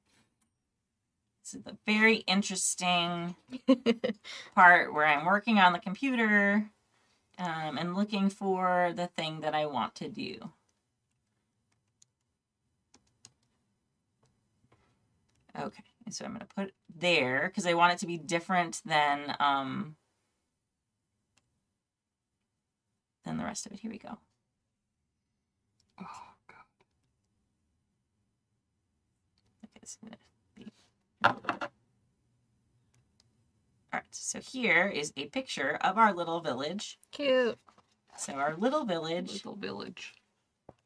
[1.43, 3.35] This is the very interesting
[4.55, 6.69] part where I'm working on the computer
[7.37, 10.37] um, and looking for the thing that I want to do.
[15.59, 19.35] Okay, so I'm going to put there because I want it to be different than
[19.39, 19.95] um,
[23.31, 23.79] than the rest of it.
[23.79, 24.17] Here we go.
[25.99, 26.05] Oh,
[26.47, 26.57] God.
[29.65, 30.17] Okay, it's gonna
[30.55, 30.71] be-
[33.93, 36.97] All right, so here is a picture of our little village.
[37.11, 37.57] Cute.
[38.17, 39.31] So our little village.
[39.31, 40.13] Little village.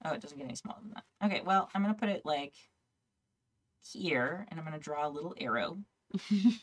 [0.04, 1.04] Oh, it doesn't get any smaller than that.
[1.26, 2.54] Okay, well, I'm gonna put it like
[3.84, 5.80] here, and I'm gonna draw a little arrow.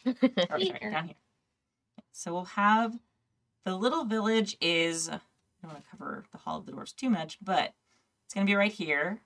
[0.07, 1.15] Or, sorry, down here.
[2.13, 2.97] So we'll have
[3.65, 5.11] the little village is.
[5.63, 7.73] I don't want to cover the Hall of the dwarves too much, but
[8.25, 9.21] it's gonna be right here.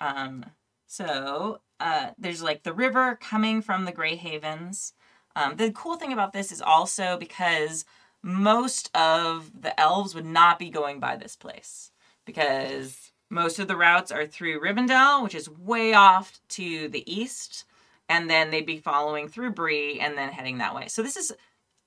[0.00, 0.46] Um,
[0.86, 4.92] so uh, there's like the river coming from the Grey Havens.
[5.36, 7.84] Um, the cool thing about this is also because
[8.22, 11.90] most of the elves would not be going by this place
[12.24, 17.64] because most of the routes are through Rivendell, which is way off to the east,
[18.08, 20.88] and then they'd be following through Bree and then heading that way.
[20.88, 21.32] So this is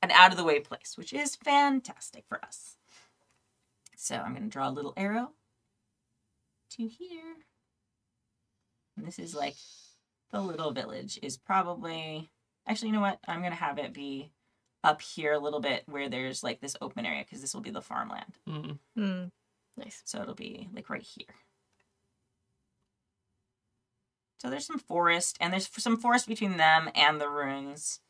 [0.02, 2.78] an out of the way place, which is fantastic for us.
[4.04, 5.32] So I'm going to draw a little arrow
[6.72, 7.38] to here.
[8.98, 9.56] And this is like
[10.30, 12.30] the little village is probably
[12.68, 13.20] actually you know what?
[13.30, 14.34] I'm going to have it be
[14.84, 17.70] up here a little bit where there's like this open area because this will be
[17.70, 18.40] the farmland.
[18.46, 18.80] Mm.
[19.00, 19.32] Mm.
[19.78, 20.02] Nice.
[20.04, 21.36] So it'll be like right here.
[24.42, 28.02] So there's some forest, and there's some forest between them and the ruins.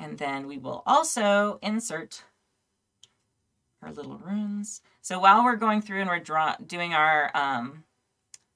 [0.00, 2.24] And then we will also insert
[3.82, 4.80] our little runes.
[5.00, 7.84] So while we're going through and we're draw doing our um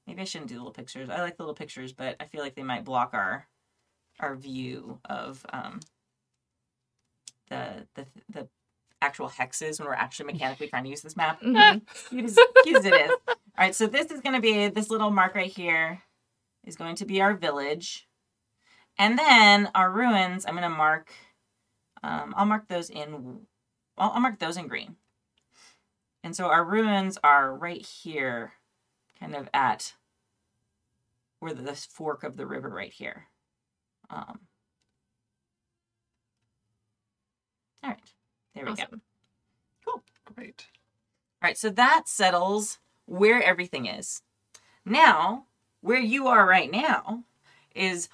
[0.06, 1.08] maybe I shouldn't do the little pictures.
[1.10, 3.46] I like the little pictures, but I feel like they might block our
[4.20, 5.80] our view of um
[7.48, 8.48] the the the
[9.02, 11.82] actual hexes when we're actually mechanically trying to use this map Mhm.
[12.24, 13.10] as, cute it is.
[13.28, 16.02] All right, so this is going to be this little mark right here
[16.64, 18.08] is going to be our village,
[18.98, 20.44] and then our ruins.
[20.46, 21.12] I'm going to mark.
[22.02, 23.40] Um, I'll mark those in.
[23.96, 24.96] I'll, I'll mark those in green.
[26.26, 28.54] And so our ruins are right here,
[29.20, 29.94] kind of at
[31.38, 33.28] where the this fork of the river right here.
[34.10, 34.40] Um,
[37.84, 38.00] all right,
[38.56, 38.82] there we go.
[38.82, 39.02] Awesome.
[40.34, 40.66] Great.
[41.40, 44.22] All right, so that settles where everything is.
[44.84, 45.44] Now,
[45.80, 47.22] where you are right now
[47.72, 48.08] is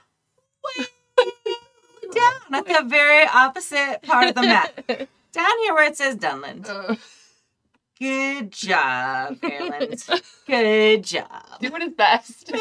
[0.63, 0.85] way
[2.15, 4.87] down at the very opposite part of the map.
[5.33, 6.69] Down here where it says Dunland.
[6.69, 6.97] Uh,
[7.99, 10.05] Good job, Maryland.
[10.47, 11.61] Good job.
[11.61, 12.53] doing his best.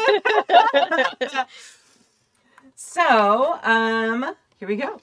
[2.74, 5.00] so, um, here we go.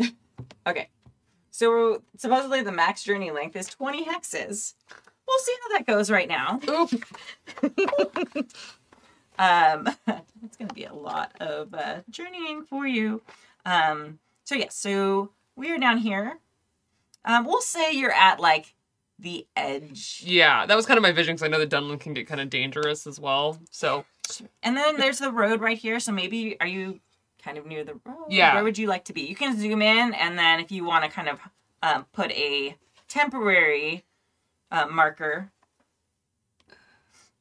[0.66, 0.88] okay.
[1.50, 4.74] So supposedly the max journey length is 20 hexes.
[5.26, 6.60] We'll see how that goes right now.
[6.68, 7.04] Oop.
[9.38, 9.88] Um,
[10.42, 13.22] it's going to be a lot of uh, journeying for you.
[13.64, 14.18] Um,
[14.48, 16.38] so yes, so we are down here.
[17.22, 18.74] Um, we'll say you're at like
[19.18, 22.14] the edge Yeah, that was kind of my vision because I know that Dunland can
[22.14, 23.58] get kind of dangerous as well.
[23.70, 24.06] So
[24.62, 26.00] And then there's the road right here.
[26.00, 27.00] So maybe are you
[27.44, 28.28] kind of near the road?
[28.30, 28.54] Yeah.
[28.54, 29.20] Where would you like to be?
[29.20, 31.40] You can zoom in, and then if you want to kind of
[31.82, 32.74] um, put a
[33.06, 34.06] temporary
[34.70, 35.50] uh, marker.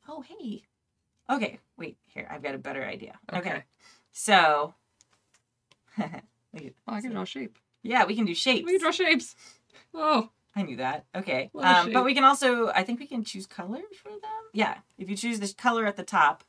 [0.09, 0.63] Oh, hey.
[1.29, 2.27] Okay, wait, here.
[2.29, 3.17] I've got a better idea.
[3.31, 3.39] Okay.
[3.49, 3.63] Okay.
[4.11, 4.73] So,
[6.55, 7.57] Oh, I can draw shape.
[7.83, 8.65] yeah, we can do shapes.
[8.65, 9.35] We can draw shapes.
[9.93, 11.05] Oh, I knew that.
[11.15, 11.49] Okay.
[11.51, 14.43] What a Um, but we can also, I think we can choose colors for them.
[14.53, 14.77] Yeah.
[14.97, 16.43] If you choose this color at the top.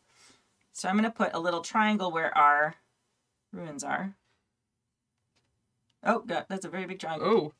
[0.72, 2.76] So I'm going to put a little triangle where our
[3.52, 4.14] ruins are.
[6.04, 7.28] Oh, God, that's a very big triangle.
[7.28, 7.52] oh,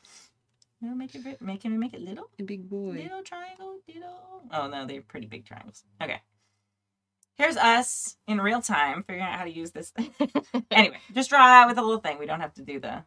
[0.80, 2.30] No, make it, very- make, can we make it little?
[2.38, 2.92] a big boy.
[2.92, 4.42] Little triangle, little.
[4.52, 5.84] Oh, no, they're pretty big triangles.
[6.00, 6.20] Okay.
[7.38, 9.92] Here's us in real time figuring out how to use this.
[10.72, 12.18] anyway, just draw out with a little thing.
[12.18, 13.04] We don't have to do the,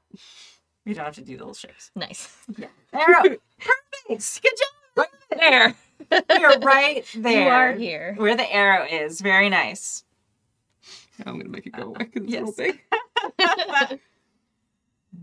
[0.85, 1.91] we don't have to do the little shapes.
[1.95, 2.33] Nice.
[2.93, 3.23] Arrow.
[3.59, 4.41] Perfect.
[4.41, 5.07] Good job.
[5.37, 5.75] There.
[6.29, 7.41] We're right there.
[7.43, 8.15] You are here.
[8.17, 9.21] Where the arrow is.
[9.21, 10.03] Very nice.
[11.25, 12.41] I'm gonna make it go away because it's yes.
[12.41, 12.73] a little
[13.89, 13.99] big.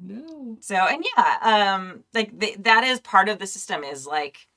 [0.02, 0.56] No.
[0.60, 1.38] So, and yeah,
[1.76, 4.47] um, like th- that is part of the system is like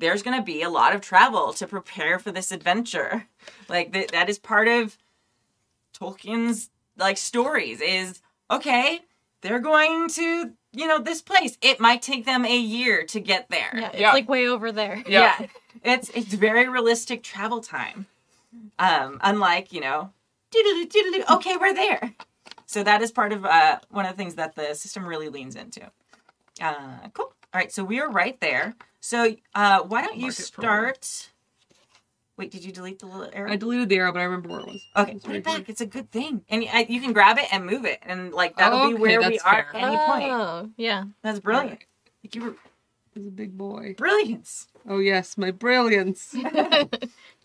[0.00, 3.26] there's going to be a lot of travel to prepare for this adventure.
[3.68, 4.96] Like th- that is part of
[5.98, 8.20] Tolkien's like stories is
[8.50, 9.00] okay,
[9.42, 11.56] they're going to, you know, this place.
[11.62, 13.70] It might take them a year to get there.
[13.74, 14.12] Yeah, it's Yeah.
[14.12, 15.02] like way over there.
[15.06, 15.46] Yeah.
[15.84, 18.06] It's it's very realistic travel time.
[18.78, 20.12] Um, unlike, you know,
[20.50, 22.14] doodle doodle okay, we're there.
[22.66, 25.56] So that is part of uh, one of the things that the system really leans
[25.56, 25.82] into.
[26.60, 27.32] Uh, cool.
[27.52, 28.74] All right, so we are right there.
[29.00, 31.30] So uh, why don't you Mark it for start?
[32.36, 33.50] Wait, did you delete the little arrow?
[33.50, 34.82] I deleted the arrow, but I remember where it was.
[34.96, 35.68] Okay, It's put it back.
[35.68, 38.56] It's a good thing, and I, you can grab it and move it, and like
[38.56, 39.68] that'll be Okay, where we that's are fair.
[39.74, 40.32] at any point.
[40.32, 41.04] Oh, yeah.
[41.22, 41.80] That's brilliant.
[42.24, 42.54] Like you were
[43.14, 43.94] It's a big boy.
[43.98, 44.68] brilliance.
[44.88, 46.34] Oh yes, my brilliance.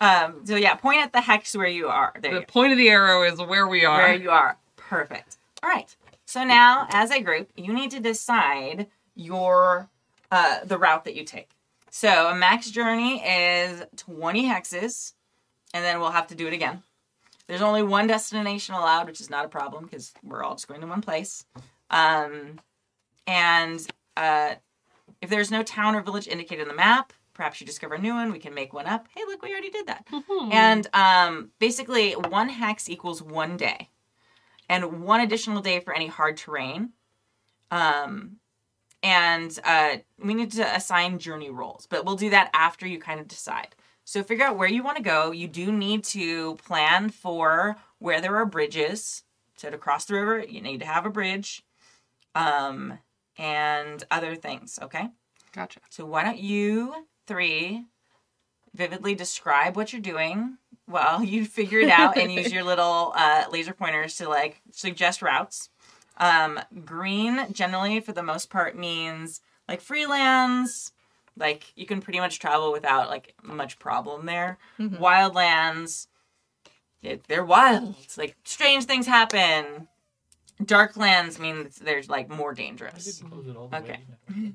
[0.01, 0.41] Um.
[0.45, 2.13] So yeah, point at the hex where you are.
[2.21, 2.51] There you the go.
[2.51, 3.99] point of the arrow is where we are.
[3.99, 4.57] Where you are.
[4.75, 5.37] Perfect.
[5.63, 5.93] All right.
[6.25, 9.87] So now, as a group, you need to decide your
[10.31, 11.49] uh, the route that you take.
[11.89, 15.13] So a max journey is 20 hexes,
[15.73, 16.83] and then we'll have to do it again.
[17.47, 20.81] There's only one destination allowed, which is not a problem because we're all just going
[20.81, 21.45] to one place.
[21.89, 22.59] Um,
[23.27, 23.85] and
[24.17, 24.55] uh,
[25.21, 28.13] if there's no town or village indicated on the map, perhaps you discover a new
[28.13, 28.31] one.
[28.31, 29.07] We can make one up.
[29.13, 30.07] Hey, look, we already did that.
[30.51, 33.89] And um, basically, one hex equals one day,
[34.67, 36.89] and one additional day for any hard terrain.
[37.71, 38.37] Um,
[39.03, 43.19] and uh, we need to assign journey roles, but we'll do that after you kind
[43.19, 43.75] of decide.
[44.03, 45.31] So figure out where you want to go.
[45.31, 49.23] You do need to plan for where there are bridges.
[49.57, 51.63] So to cross the river, you need to have a bridge,
[52.35, 52.99] um,
[53.37, 54.79] and other things.
[54.81, 55.09] Okay.
[55.53, 55.79] Gotcha.
[55.89, 57.85] So why don't you three
[58.73, 63.45] vividly describe what you're doing while you figure it out and use your little uh,
[63.51, 65.69] laser pointers to like suggest routes.
[66.17, 70.91] Um, green generally for the most part means like freelands,
[71.37, 74.57] like you can pretty much travel without like much problem there.
[74.79, 76.07] Wildlands,
[77.01, 77.95] it, they're wild.
[78.17, 79.87] Like strange things happen.
[80.63, 83.19] Darklands means there's like more I dangerous.
[83.19, 83.99] didn't close it all the Okay.
[84.29, 84.51] way.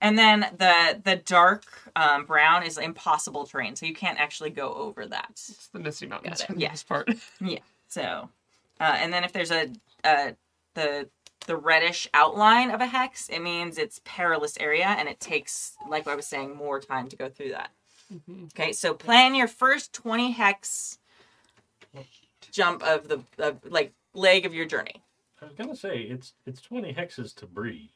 [0.00, 1.64] And then the the dark
[1.96, 5.30] um, brown is impossible terrain, so you can't actually go over that.
[5.32, 6.68] It's the Misty Mountains for the Yeah.
[6.70, 7.08] most part.
[7.40, 7.58] yeah.
[7.88, 8.28] So,
[8.80, 9.70] uh, and then if there's a
[10.04, 10.32] uh,
[10.74, 11.08] the
[11.46, 16.06] the reddish outline of a hex, it means it's perilous area, and it takes, like
[16.06, 17.70] I was saying, more time to go through that.
[18.12, 18.44] Mm-hmm.
[18.46, 20.98] Okay, so plan your first twenty hex
[22.50, 25.02] jump of the of, like leg of your journey.
[25.40, 27.90] I was gonna say it's it's twenty hexes to Bree.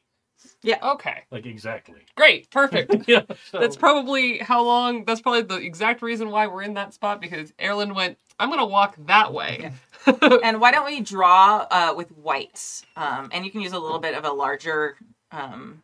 [0.61, 0.79] Yeah.
[0.83, 1.23] Okay.
[1.31, 2.01] Like exactly.
[2.15, 2.49] Great.
[2.51, 2.95] Perfect.
[3.07, 3.23] yeah.
[3.49, 5.05] So, That's probably how long.
[5.05, 8.17] That's probably the exact reason why we're in that spot because Erland went.
[8.39, 9.71] I'm gonna walk that way.
[10.43, 12.83] and why don't we draw uh, with whites?
[12.95, 14.95] Um, and you can use a little bit of a larger
[15.31, 15.81] um,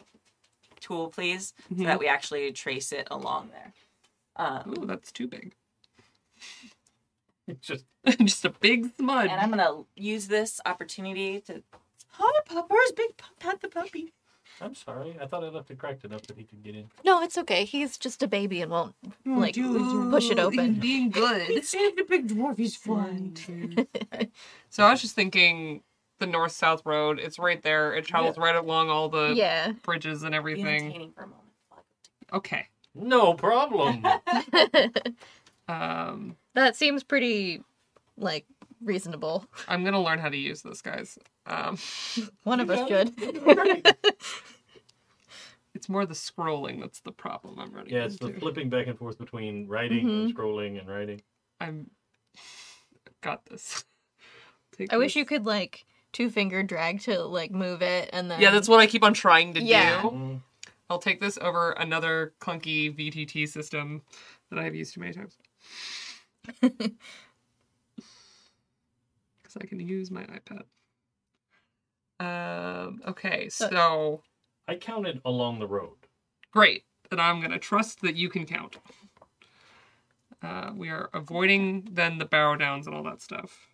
[0.80, 3.74] tool, please, so that we actually trace it along there.
[4.36, 5.54] Um, Ooh, that's too big.
[7.48, 7.86] it's just
[8.20, 9.30] Just a big smudge.
[9.30, 11.62] and I'm gonna use this opportunity to.
[12.12, 14.14] Hi, Puppers, big pet the puppy.
[14.62, 15.16] I'm sorry.
[15.22, 16.86] I thought I left it cracked enough that he could get in.
[17.06, 17.64] No, it's okay.
[17.66, 18.96] He's just a baby and won't
[19.26, 20.74] like push it open.
[20.76, 21.64] Being good.
[21.66, 22.58] Save the big dwarf.
[22.58, 23.34] He's fine.
[24.70, 25.84] so I was just thinking
[26.20, 27.20] the north south road.
[27.20, 27.94] It's right there.
[27.96, 29.72] It travels right along all the Yeah.
[29.84, 30.66] bridges and Be everything.
[30.86, 31.48] entertaining for a moment.
[32.34, 32.68] Okay.
[32.96, 34.06] No problem.
[35.68, 37.62] Um, that seems pretty
[38.18, 38.46] like
[38.84, 39.46] reasonable.
[39.68, 41.18] I'm gonna learn how to use this, guys.
[41.46, 41.78] Um,
[42.44, 43.04] One of us Yeah.
[43.04, 43.86] should.
[45.76, 48.98] it's more the scrolling that's the problem I'm running yeah, it's the flipping back and
[48.98, 51.22] forth between writing and scrolling and writing.
[51.60, 51.90] I'm
[53.22, 53.84] got this.
[54.78, 58.40] Take I wish you could like two finger drag to like move it and then
[58.42, 60.02] Yeah, that's what I keep on trying to Yeah.
[60.02, 60.10] do.
[60.10, 60.42] Mm,
[60.90, 64.02] I'll take this over another clunky VTT system
[64.50, 65.38] that I've used too many times.
[69.50, 70.64] Because I can use my iPad.
[72.20, 74.22] Um, okay, so
[74.68, 75.96] I counted along the road.
[76.52, 76.84] great.
[77.12, 78.78] And I'm going to trust that you can count.
[80.44, 83.68] Uh, we are avoiding then the barrow downs and all that stuff.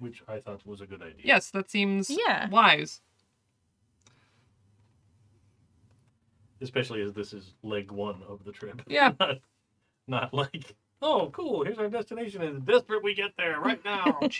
[0.00, 1.22] which I thought was a good idea.
[1.22, 2.48] Yes, that seems Yeah.
[2.48, 3.02] wise.
[6.60, 8.82] Especially as this is leg one of the trip.
[8.88, 9.12] Yeah.
[9.20, 9.38] Not,
[10.08, 12.42] not like, oh, cool, here's our destination.
[12.42, 14.20] It's desperate we get there right now.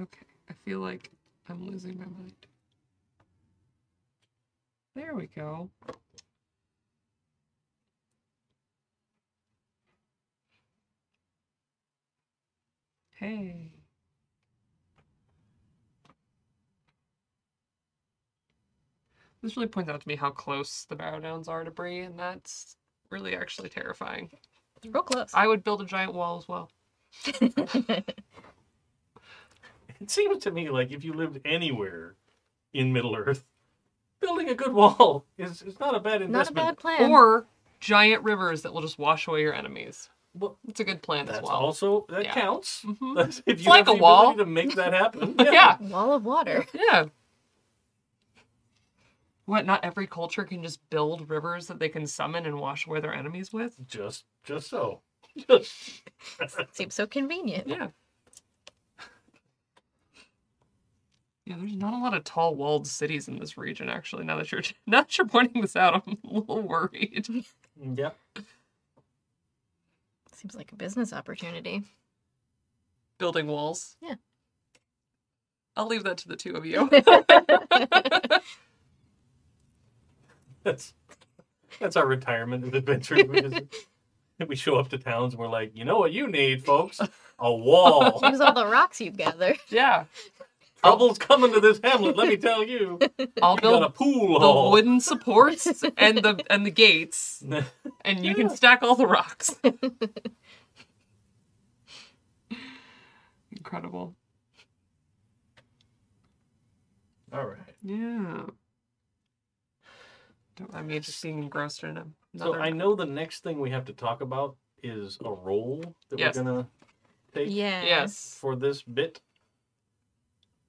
[0.00, 1.10] Okay, I feel like
[1.48, 2.32] I'm losing my mind.
[4.94, 5.70] There we go.
[13.16, 13.72] Hey.
[19.42, 22.18] This really points out to me how close the barrow downs are to Bree, and
[22.18, 22.76] that's
[23.10, 24.30] really actually terrifying.
[24.76, 25.30] It's real close.
[25.34, 26.70] I would build a giant wall as well.
[30.00, 32.14] It seems to me like if you lived anywhere
[32.72, 33.44] in Middle Earth,
[34.20, 36.32] building a good wall is, is not a bad investment.
[36.32, 37.10] Not a bad plan.
[37.10, 37.46] Or
[37.80, 40.08] giant rivers that will just wash away your enemies.
[40.34, 41.52] Well, It's a good plan that's as well.
[41.56, 42.34] also that Yeah.
[42.34, 42.82] counts.
[42.86, 43.16] Mhm.
[43.16, 44.36] That's- if It's you like have a wall.
[44.36, 45.34] to make that happen.
[45.40, 45.78] Yeah.
[45.80, 46.64] Wall of water.
[46.72, 47.06] Yeah.
[49.48, 49.64] What?
[49.64, 53.14] Not every culture can just build rivers that they can summon and wash away their
[53.14, 53.78] enemies with.
[53.86, 55.00] Just just so.
[55.48, 56.02] Just
[56.72, 57.66] Seems so convenient.
[57.66, 57.86] Yeah.
[61.46, 63.88] Yeah, there's not a lot of tall walled cities in this region.
[63.88, 67.26] Actually, now that you're now that you're pointing this out, I'm a little worried.
[67.80, 68.10] yeah.
[70.34, 71.84] Seems like a business opportunity.
[73.16, 73.96] Building walls.
[74.02, 74.16] Yeah.
[75.74, 76.90] I'll leave that to the two of you.
[80.68, 80.92] That's
[81.80, 83.16] that's our retirement adventure.
[83.24, 83.62] We, just,
[84.48, 87.00] we show up to towns and we're like, you know what you need, folks?
[87.38, 88.20] A wall.
[88.30, 89.54] Use all the rocks you gather.
[89.70, 90.04] yeah.
[90.82, 92.98] Trouble's coming to this hamlet, let me tell you.
[93.42, 94.70] I'll We got a build pool the hall.
[94.70, 95.66] wooden supports
[95.96, 97.42] and the and the gates,
[98.04, 99.56] and you can stack all the rocks.
[103.50, 104.14] Incredible.
[107.32, 107.58] All right.
[107.82, 108.44] Yeah.
[110.58, 112.06] Don't mind me just being engrossed in a-
[112.36, 112.54] So.
[112.54, 116.36] I know the next thing we have to talk about is a role that Yes.
[116.36, 116.68] we're gonna
[117.32, 117.82] take Yeah.
[117.84, 118.34] Yes.
[118.34, 119.20] for this bit.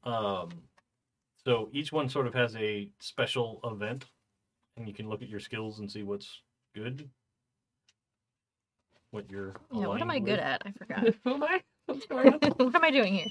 [0.04, 0.50] Um,
[1.44, 4.06] so each one sort of has a special event,
[4.78, 6.42] and you can look at your skills and see what's
[6.74, 7.10] good.
[9.12, 9.56] What you're.
[9.72, 10.62] Yeah, what am I aligned good at?
[10.66, 11.04] I forgot.
[11.24, 11.64] Who am I?
[11.88, 12.40] What's going on?
[12.40, 13.28] what am I doing here?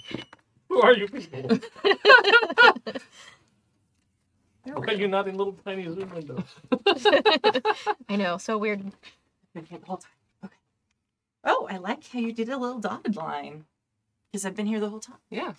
[0.69, 1.59] Who are you people?
[4.69, 6.45] There Why we are you not in little tiny Zoom windows?
[8.11, 8.82] I know, so weird.
[9.57, 10.11] Okay, the whole time.
[10.45, 10.55] Okay.
[11.43, 13.65] Oh, I like how you did a little dotted line.
[14.31, 15.16] Because I've been here the whole time.
[15.31, 15.55] Yeah.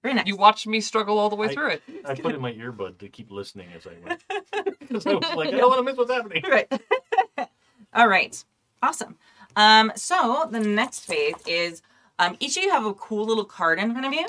[0.00, 0.26] Very nice.
[0.26, 1.82] You watched me struggle all the way I- through it.
[2.04, 4.22] I put in my earbud to keep listening as I went.
[4.78, 6.44] Because I was like, I don't want to miss what's happening.
[6.48, 6.70] right.
[7.94, 8.44] All right.
[8.80, 9.16] Awesome.
[9.56, 11.82] Um, so the next phase is
[12.20, 14.26] um, each of you have a cool little card in front of you.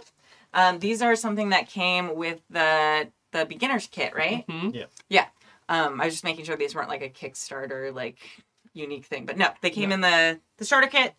[0.55, 4.45] Um, these are something that came with the the beginner's kit, right?
[4.47, 4.73] Mhm.
[4.73, 4.85] Yeah.
[5.09, 5.25] Yeah.
[5.69, 8.17] Um, I was just making sure these weren't like a Kickstarter like
[8.73, 11.13] unique thing, but no, they came in the the starter kit.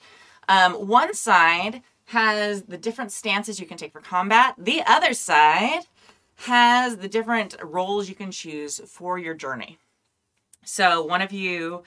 [0.49, 4.55] Um, one side has the different stances you can take for combat.
[4.57, 5.83] The other side
[6.37, 9.79] has the different roles you can choose for your journey.
[10.65, 11.83] So one of you,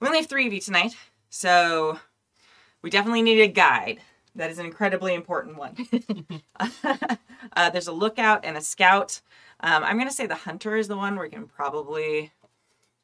[0.00, 0.96] we only have three of you tonight,
[1.28, 1.98] so
[2.82, 4.00] we definitely need a guide.
[4.34, 5.76] That is an incredibly important one.
[7.56, 9.20] uh, there's a lookout and a scout.
[9.62, 12.32] Um, I'm gonna say the hunter is the one where you can probably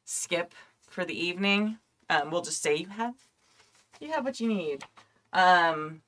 [0.05, 0.53] skip
[0.89, 1.77] for the evening.
[2.09, 3.15] Um, we'll just say you have
[3.99, 4.83] you have what you need.
[5.33, 6.01] Um,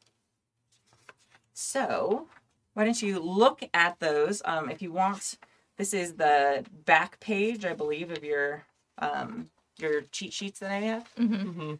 [1.53, 2.27] so
[2.73, 4.41] why don't you look at those?
[4.45, 5.37] Um, if you want,
[5.77, 8.63] this is the back page, I believe, of your
[8.97, 11.09] um, your cheat sheets that I have.
[11.15, 11.79] Mhm.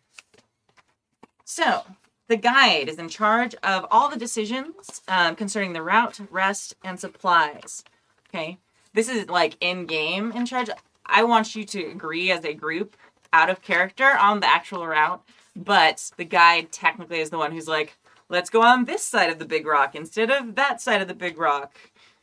[1.44, 1.84] So,
[2.28, 7.00] the guide is in charge of all the decisions um, concerning the route, rest, and
[7.00, 7.84] supplies.
[8.30, 8.60] Okay,
[8.94, 10.70] this is like in game in charge.
[11.06, 12.96] I want you to agree as a group
[13.34, 15.24] out of character on the actual route,
[15.56, 17.98] but the guide technically is the one who's like,
[18.30, 21.14] let's go on this side of the big rock instead of that side of the
[21.14, 21.76] big rock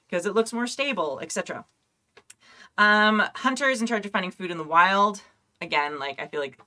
[0.09, 1.65] because it looks more stable, etc.
[2.78, 5.23] Um, Hunter is in charge of finding food in the wild.
[5.61, 6.59] Again, like I feel like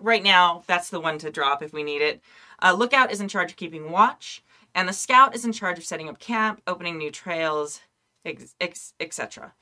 [0.00, 2.20] right now that's the one to drop if we need it.
[2.62, 4.42] Uh, Lookout is in charge of keeping watch,
[4.74, 7.80] and the Scout is in charge of setting up camp, opening new trails,
[8.24, 9.54] etc.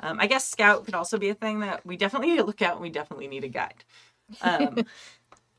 [0.00, 2.62] Um, I guess scout could also be a thing that we definitely need to look
[2.62, 2.72] at.
[2.72, 3.84] and We definitely need a guide.
[4.42, 4.84] Um,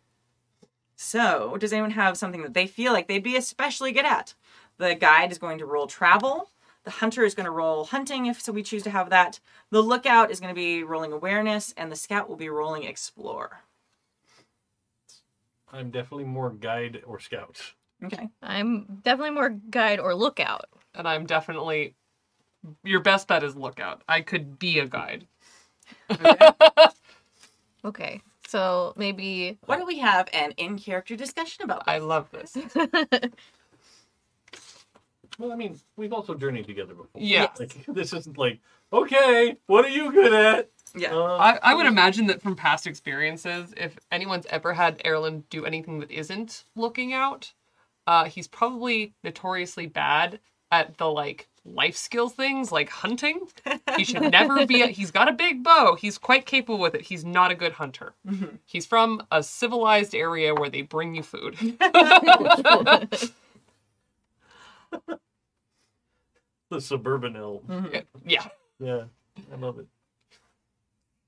[0.96, 4.36] so, does anyone have something that they feel like they'd be especially good at?
[4.78, 6.52] The guide is going to roll travel.
[6.84, 9.40] The hunter is going to roll hunting if so we choose to have that.
[9.72, 13.62] The lookout is going to be rolling awareness, and the scout will be rolling explore.
[15.72, 17.74] I'm definitely more guide or scout.
[18.04, 18.30] Okay.
[18.42, 20.66] I'm definitely more guide or lookout.
[20.94, 21.96] And I'm definitely
[22.84, 24.02] your best bet is lookout.
[24.08, 25.28] I could be a guide.
[27.86, 32.58] Okay, so maybe Why don't we have an in character discussion about I love this.
[35.38, 37.22] Well, I mean, we've also journeyed together before.
[37.22, 37.48] Yeah.
[37.60, 38.60] Like, this isn't like,
[38.92, 40.70] okay, what are you good at?
[40.96, 41.16] Yeah.
[41.16, 45.66] Uh, I, I would imagine that from past experiences, if anyone's ever had Erland do
[45.66, 47.54] anything that isn't looking out,
[48.08, 50.40] uh, he's probably notoriously bad
[50.72, 53.42] at the like life skills things like hunting.
[53.98, 54.82] He should never be.
[54.84, 55.96] A, he's got a big bow.
[55.96, 57.02] He's quite capable with it.
[57.02, 58.14] He's not a good hunter.
[58.28, 58.58] Mm-hmm.
[58.66, 61.56] He's from a civilized area where they bring you food.
[66.70, 67.68] the suburban elves.
[67.68, 67.98] Mm-hmm.
[68.28, 68.48] yeah.
[68.80, 69.04] Yeah,
[69.52, 69.88] I love it.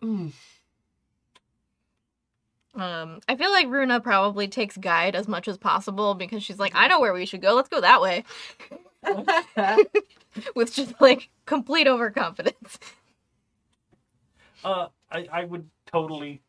[0.03, 0.31] Mm.
[2.75, 6.73] um I feel like Runa probably takes guide as much as possible because she's like,
[6.75, 8.23] I know where we should go, let's go that way.
[10.55, 12.79] With just like complete overconfidence.
[14.63, 16.41] Uh, I, I would totally,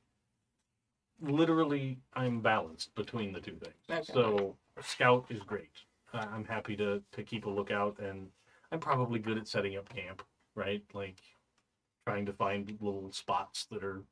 [1.20, 3.74] literally, I'm balanced between the two things.
[3.90, 4.02] Okay.
[4.12, 5.70] So, scout is great.
[6.12, 8.28] Uh, I'm happy to, to keep a lookout, and
[8.72, 10.22] I'm probably good at setting up camp,
[10.54, 10.82] right?
[10.92, 11.20] Like,
[12.04, 14.02] trying to find little spots that are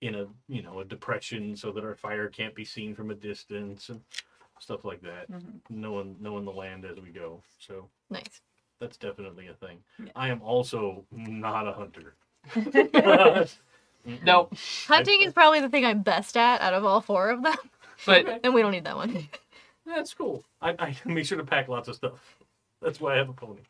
[0.00, 3.14] in a, you know, a depression so that our fire can't be seen from a
[3.14, 4.00] distance and
[4.60, 5.30] stuff like that.
[5.30, 5.60] Mhm.
[5.68, 7.42] Knowing, knowing the land as we go.
[7.58, 8.40] So, Nice.
[8.78, 9.82] that's definitely a thing.
[9.98, 10.12] Yeah.
[10.14, 12.14] I am also not a hunter.
[14.24, 14.54] Nope.
[14.88, 17.56] Hunting is probably the thing I'm best at out of all four of them.
[18.06, 19.28] But And we don't need that one.
[19.84, 20.42] That's cool.
[20.62, 22.36] I, I make sure to pack lots of stuff.
[22.80, 23.60] That's why I have a pony.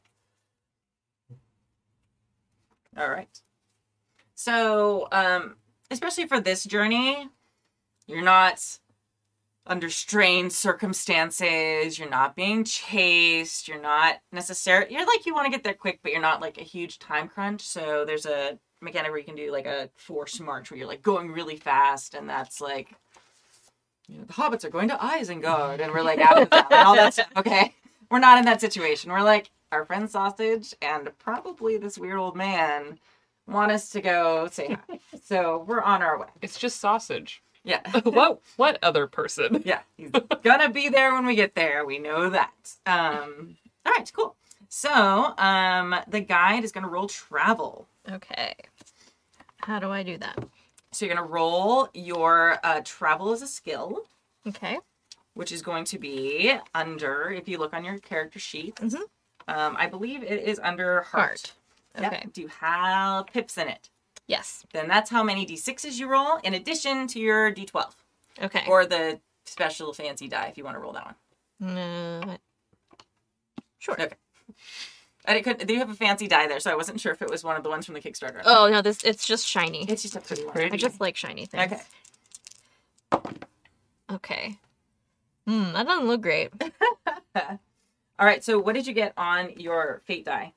[2.96, 3.40] All right.
[4.36, 5.56] So, um,
[5.90, 7.28] especially for this journey,
[8.06, 8.64] you're not
[9.66, 11.98] under strained circumstances.
[11.98, 13.68] You're not being chased.
[13.68, 14.92] You're not necessarily.
[14.92, 17.28] You're like you want to get there quick, but you're not like a huge time
[17.28, 17.62] crunch.
[17.62, 21.02] So there's a mechanic where you can do like a force march where you're like
[21.02, 22.88] going really fast, and that's like.
[24.08, 26.80] You know, the hobbits are going to Isengard, and we're like out of town and
[26.80, 27.28] all that stuff.
[27.36, 27.72] Okay,
[28.10, 29.12] we're not in that situation.
[29.12, 32.98] We're like our friend Sausage and probably this weird old man
[33.46, 34.98] want us to go say hi.
[35.22, 36.26] So we're on our way.
[36.42, 37.42] it's just sausage.
[37.64, 37.80] Yeah.
[38.04, 39.62] what what other person?
[39.66, 39.80] Yeah.
[39.96, 40.10] He's
[40.42, 41.84] gonna be there when we get there.
[41.84, 42.52] We know that.
[42.86, 43.56] Um
[43.86, 44.36] all right, cool.
[44.68, 47.86] So um the guide is gonna roll travel.
[48.10, 48.54] Okay.
[49.58, 50.38] How do I do that?
[50.92, 54.04] So you're gonna roll your uh, travel as a skill,
[54.46, 54.78] Okay.
[55.34, 58.74] which is going to be under if you look on your character sheet.
[58.76, 59.02] Mhm.
[59.48, 61.52] Um, I believe it is under heart.
[61.94, 62.02] Heart.
[62.02, 62.12] Yep.
[62.12, 62.26] Okay.
[62.32, 63.88] Do you have pips in it?
[64.30, 64.64] Yes.
[64.72, 67.90] Then that's how many d6s you roll in addition to your d12
[68.40, 68.62] Okay.
[68.68, 71.16] or the special fancy die if you want to roll that
[71.60, 71.76] one.
[71.76, 72.36] Uh,
[73.80, 74.00] sure.
[74.00, 74.14] Okay.
[75.26, 77.42] I couldn't, they have a fancy die there, so I wasn't sure if it was
[77.42, 78.40] one of the ones from the Kickstarter.
[78.44, 79.84] Oh no, this it's just shiny.
[79.88, 80.56] it's just a pretty one.
[80.72, 81.72] I just like shiny things.
[81.72, 83.20] Okay.
[84.12, 84.58] Okay.
[85.46, 86.52] Hmm, that doesn't look great.
[87.34, 87.58] All
[88.26, 88.44] right.
[88.44, 90.52] So, what did you get on your feat die?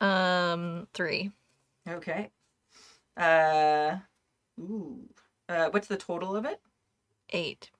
[0.00, 1.30] Um, three.
[1.88, 2.30] Okay.
[3.20, 3.98] Uh,
[4.60, 5.08] ooh.
[5.48, 6.60] Uh, what's the total of it?
[7.30, 7.70] Eight.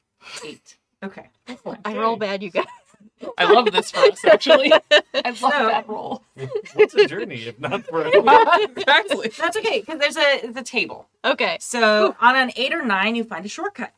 [0.45, 0.77] Eight.
[1.03, 1.31] Okay.
[1.85, 2.67] I roll bad, you guys.
[3.39, 4.73] I love this for us actually.
[4.93, 6.23] I love So- that roll.
[6.75, 8.09] What's a journey if not for a
[8.65, 9.31] exactly.
[9.39, 11.09] That's okay because there's a it's a table.
[11.25, 11.57] Okay.
[11.61, 13.93] So on an eight or nine, you find a shortcut.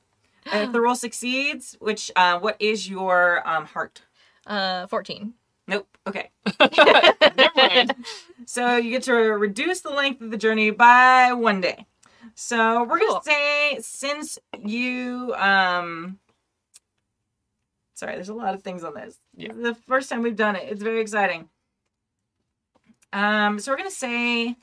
[0.47, 4.03] Uh, if the roll succeeds, which uh, what is your um, heart?
[4.47, 5.35] Uh, fourteen.
[5.69, 5.87] Nope.
[6.07, 6.31] Okay.
[6.61, 7.95] Never mind.
[8.47, 11.87] So you get to reduce the length of the journey by one day.
[12.35, 13.09] So we're Cool.
[13.09, 16.19] gonna say since you um
[17.95, 19.19] sorry, there's a lot of things on this.
[19.37, 19.53] Yeah.
[19.55, 20.69] This the first time we've done it.
[20.71, 21.49] It's very exciting.
[23.13, 24.57] Um so we're gonna say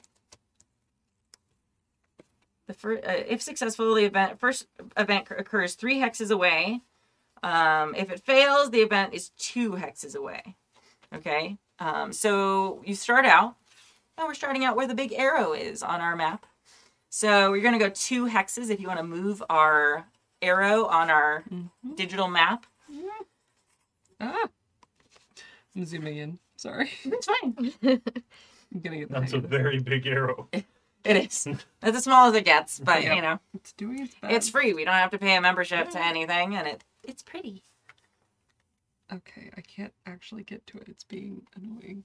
[2.67, 4.67] the first uh, if successful the event first
[4.97, 6.81] event occurs three hexes away.
[7.41, 10.55] Um if it fails, the event is two hexes away.
[11.13, 11.57] Okay?
[11.79, 13.55] Um so you start out
[14.17, 16.45] and we're starting out where the big arrow is on our map.
[17.09, 20.05] So we're going to go two hexes if you want to move our
[20.43, 21.43] arrow on our
[21.95, 22.65] digital map.
[24.21, 24.47] Ah.
[25.75, 26.39] I'm zooming in.
[26.57, 26.91] Sorry.
[27.05, 27.73] That's fine.
[27.83, 30.47] I'm gonna get the That's a hang very big arrow.
[31.05, 31.47] It is.
[31.47, 31.65] It's
[31.97, 33.15] as small as it gets, but Yep.
[33.15, 34.33] you know, It's doing its best.
[34.33, 34.73] it's free.
[34.73, 37.63] We don't have to pay a membership to anything, and it it's pretty.
[39.13, 40.87] Okay, I can't actually get to it.
[40.87, 42.03] It's being annoying.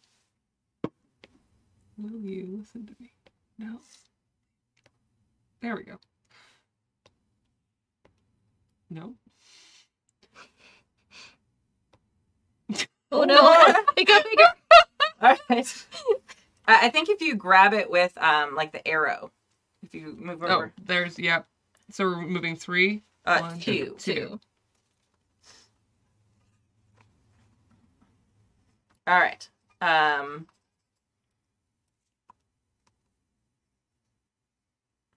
[1.98, 3.12] Will you listen to me?
[3.58, 3.78] No.
[5.62, 5.96] There we go.
[8.90, 9.14] No.
[13.12, 13.72] Oh no!
[13.96, 14.42] it got bigger.
[15.22, 15.86] All right.
[16.66, 19.30] I I think if you grab it with um like the arrow,
[19.82, 21.46] if you move Oh, over, there's yep.
[21.90, 23.02] So we're moving three.
[23.24, 23.94] uh, one, two.
[23.98, 24.40] Two.
[29.06, 29.48] All right.
[29.80, 30.46] Um.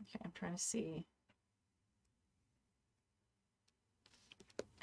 [0.04, 1.06] Okay, I'm trying to see.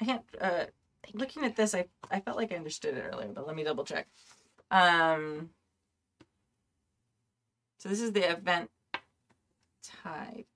[0.01, 0.23] I can't.
[0.39, 0.65] Uh,
[1.13, 3.83] looking at this, I I felt like I understood it earlier, but let me double
[3.83, 4.07] check.
[4.71, 5.49] Um.
[7.77, 8.71] So this is the event
[10.03, 10.47] type.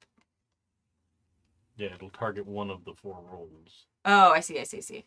[1.78, 3.86] Yeah, it'll target one of the four roles.
[4.04, 5.06] Oh, I see, I see, I see.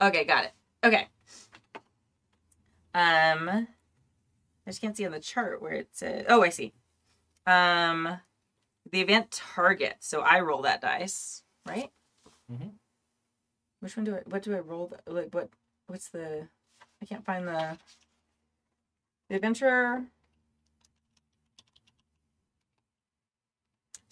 [0.00, 0.52] Okay, got it.
[0.82, 1.08] Okay.
[2.94, 3.48] Um
[4.66, 6.72] I just can't see on the chart where it says oh I see.
[7.46, 8.20] Um
[8.90, 9.96] the event target.
[10.00, 11.90] So I roll that dice, right?
[12.50, 12.72] Mhm.
[13.80, 15.50] Which one do I what do I roll the, like what
[15.86, 16.48] what's the
[17.02, 17.78] I can't find the
[19.28, 20.04] the adventurer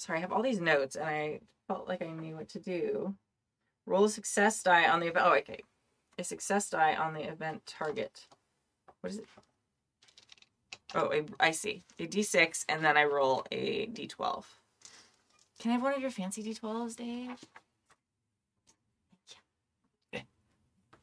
[0.02, 3.14] Sorry, I have all these notes and I felt like I knew what to do.
[3.86, 5.26] Roll a success die on the event.
[5.28, 5.60] Oh, okay.
[6.18, 8.26] A success die on the event target.
[9.02, 9.26] What is it?
[10.94, 11.82] Oh, a, I see.
[11.98, 14.44] A d6, and then I roll a d12.
[15.58, 17.30] Can I have one of your fancy d12s, Dave?
[20.12, 20.20] Yeah.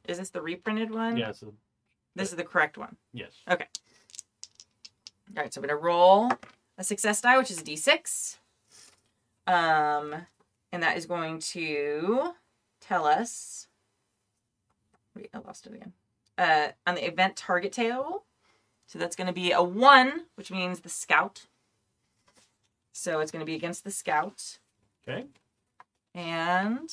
[0.07, 1.17] Is this the reprinted one?
[1.17, 1.33] Yeah,
[2.15, 2.95] This is the correct one.
[3.13, 3.31] yes.
[3.49, 3.67] Okay.
[5.35, 6.31] All right, so I'm gonna roll
[6.77, 8.37] a success die, which is a d6.
[9.45, 10.15] Um,
[10.71, 12.33] and that is going to
[12.79, 13.67] tell us.
[15.15, 15.93] Wait, I lost it again.
[16.39, 18.23] Uh, on the event target table.
[18.87, 21.45] So that's going to be a one, which means the scout.
[22.93, 24.57] So it's going to be against the scout.
[25.07, 25.25] Okay.
[26.15, 26.89] And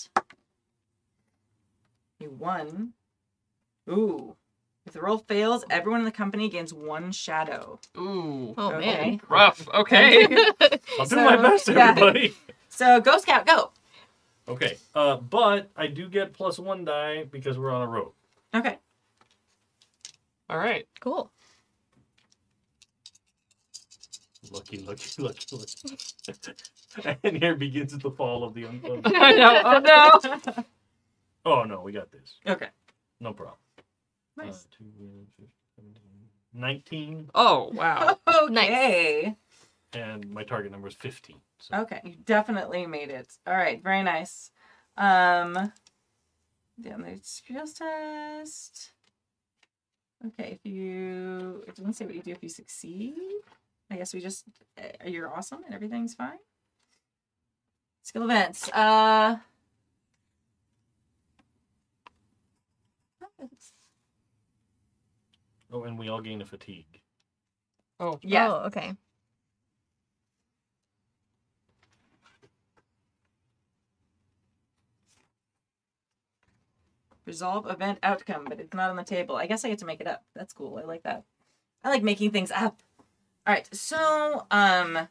[2.21, 2.93] a one.
[3.89, 4.35] Ooh.
[4.85, 7.79] If the roll fails, everyone in the company gains one shadow.
[7.97, 8.55] Ooh.
[8.59, 9.11] Oh Okay.
[9.11, 9.21] man.
[9.29, 9.69] Rough.
[9.73, 10.27] Okay.
[10.99, 11.91] I'll do So, my best, yeah.
[11.91, 12.35] everybody.
[12.69, 13.71] So go scout, go.
[14.49, 14.77] Okay.
[14.95, 18.13] Uh, but I do get plus one die because we're on a road.
[18.55, 18.79] Okay.
[20.49, 20.87] All right.
[21.01, 21.31] Cool.
[24.51, 27.17] Lucky, lucky, lucky, lucky.
[27.25, 29.07] and here begins the fall of the unclothed.
[29.15, 29.63] I know.
[29.65, 30.65] Oh no.
[31.45, 32.37] Oh no, we got this.
[32.47, 32.69] Okay.
[33.21, 33.57] No problem.
[34.37, 34.67] Nice.
[34.73, 34.85] Uh, two,
[35.43, 35.47] uh,
[35.77, 36.03] 17,
[36.53, 38.19] 19, Oh wow.
[38.29, 39.37] Okay.
[39.93, 41.37] and my target number is 15.
[41.59, 42.01] So Okay.
[42.05, 43.29] You definitely made it.
[43.47, 43.83] All right.
[43.83, 44.51] Very nice.
[44.97, 45.73] Um,
[46.81, 48.93] down the skills test.
[50.27, 50.59] Okay.
[50.63, 53.15] If you, it doesn't say what you do if you succeed.
[53.91, 54.45] I guess we just,
[54.79, 56.39] uh, you're awesome and everything's fine.
[58.03, 58.69] Skill events.
[58.71, 59.37] Uh,
[65.73, 67.03] Oh, and we all gain a fatigue.
[67.99, 68.19] Oh.
[68.23, 68.49] yeah.
[68.49, 68.95] Oh, okay.
[77.27, 79.37] Resolve event outcome, but it's not on the table.
[79.37, 80.25] I guess I get to make it up.
[80.35, 80.79] That's cool.
[80.79, 81.25] I like that.
[81.83, 82.81] I like making things up.
[83.47, 83.69] All right.
[83.75, 85.09] So, um,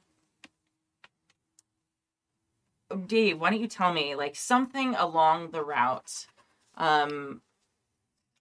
[3.05, 6.27] Dave, why don't you tell me like something along the route,
[6.75, 7.41] um,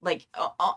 [0.03, 0.73] like uh, uh,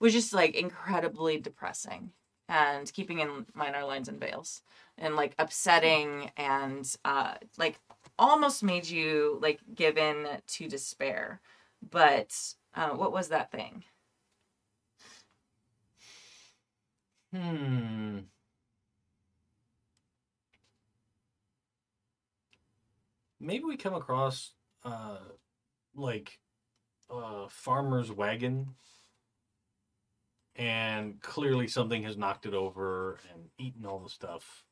[0.00, 2.10] was just like incredibly depressing
[2.48, 4.62] and keeping in mind our lines and veils
[4.98, 7.80] and like upsetting and uh like
[8.18, 11.40] almost made you like give in to despair
[11.90, 12.32] but
[12.74, 13.84] uh, what was that thing
[17.32, 18.20] Hmm.
[23.40, 24.52] Maybe we come across
[24.84, 25.18] uh
[25.94, 26.38] like
[27.10, 28.74] a farmer's wagon
[30.56, 34.64] and clearly something has knocked it over and eaten all the stuff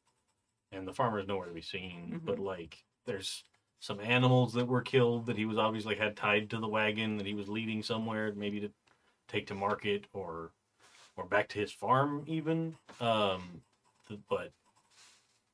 [0.72, 3.44] and the farmer's nowhere to be seen but like there's
[3.80, 7.26] some animals that were killed that he was obviously had tied to the wagon that
[7.26, 8.70] he was leading somewhere maybe to
[9.28, 10.52] take to market or
[11.16, 13.60] or back to his farm even um
[14.28, 14.52] but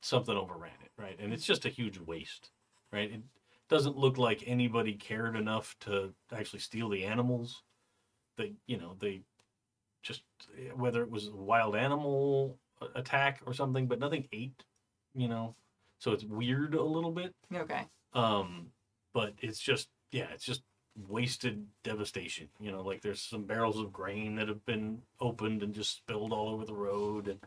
[0.01, 2.49] something overran it right and it's just a huge waste
[2.91, 3.21] right it
[3.69, 7.63] doesn't look like anybody cared enough to actually steal the animals
[8.37, 9.21] they you know they
[10.03, 10.23] just
[10.75, 12.57] whether it was a wild animal
[12.95, 14.63] attack or something, but nothing ate.
[15.13, 15.55] You know,
[15.99, 17.33] so it's weird a little bit.
[17.53, 17.85] Okay.
[18.13, 18.67] Um,
[19.13, 20.61] but it's just yeah, it's just
[21.07, 22.49] wasted devastation.
[22.59, 26.33] You know, like there's some barrels of grain that have been opened and just spilled
[26.33, 27.39] all over the road, and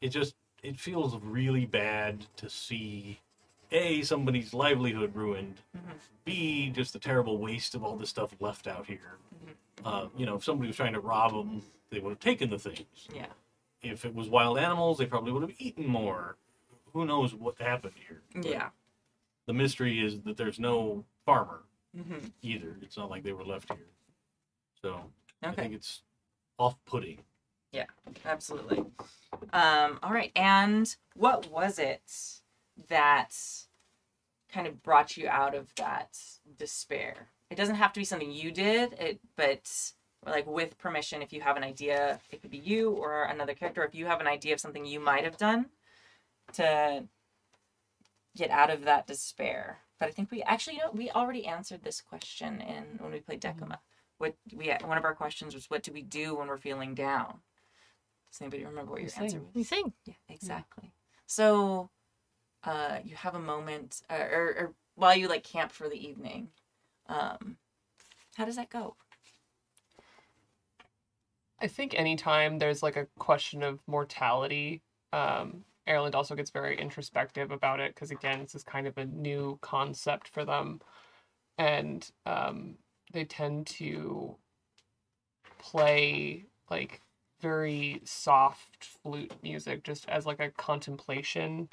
[0.00, 3.20] it just it feels really bad to see
[3.70, 5.94] a somebody's livelihood ruined, Mhm.
[6.24, 9.18] b just the terrible waste of all this stuff left out here.
[9.84, 12.58] Uh, you know, if somebody was trying to rob them, they would have taken the
[12.58, 13.08] things.
[13.12, 13.32] Yeah.
[13.82, 16.36] If it was wild animals, they probably would have eaten more.
[16.92, 18.22] Who knows what happened here?
[18.34, 18.70] But Yeah.
[19.46, 21.62] The mystery is that there's no farmer
[21.96, 22.76] hmm either.
[22.80, 23.86] It's not like they were left here.
[24.80, 25.00] So
[25.42, 26.02] I think it's
[26.58, 27.18] off-putting.
[27.72, 27.86] Yeah,
[28.24, 28.84] absolutely.
[29.52, 30.32] Um, all right.
[30.34, 32.02] And what was it
[32.88, 33.36] that
[34.52, 36.18] kind of brought you out of that
[36.58, 37.28] despair?
[37.50, 39.92] It doesn't have to be something you did, it but
[40.24, 43.84] like with permission, if you have an idea, it could be you or another character.
[43.84, 45.66] If you have an idea of something you might have done
[46.54, 47.04] to
[48.36, 49.78] get out of that despair.
[49.98, 53.20] But I think we actually, you know, we already answered this question in when we
[53.20, 53.80] played Decima.
[54.18, 57.40] What we one of our questions was, what do we do when we're feeling down?
[58.30, 59.54] Does anybody remember what We your answer was?
[59.54, 59.92] We sing.
[60.04, 60.92] Yeah, exactly.
[61.26, 61.90] So,
[62.64, 66.48] uh, you have a moment, uh, or, or while you like camp for the evening,
[67.08, 67.56] um,
[68.36, 68.96] how does that go?
[71.60, 74.82] I think anytime there's like a question of mortality,
[75.12, 79.04] um, Erland also gets very introspective about it because again, this is kind of a
[79.04, 80.80] new concept for them,
[81.58, 82.76] and um,
[83.12, 84.36] they tend to
[85.58, 87.00] play like
[87.40, 91.68] very soft flute music just as like a contemplation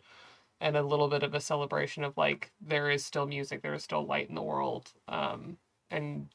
[0.61, 3.84] and a little bit of a celebration of like there is still music there is
[3.84, 4.91] still light in the world.
[5.07, 5.57] Um
[5.91, 6.27] and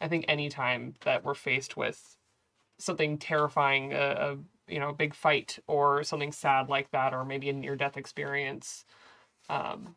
[0.00, 2.16] i think anytime that we're faced with
[2.82, 7.24] something terrifying, a, a you know, a big fight or something sad like that, or
[7.24, 8.84] maybe a near death experience.
[9.48, 9.96] Um,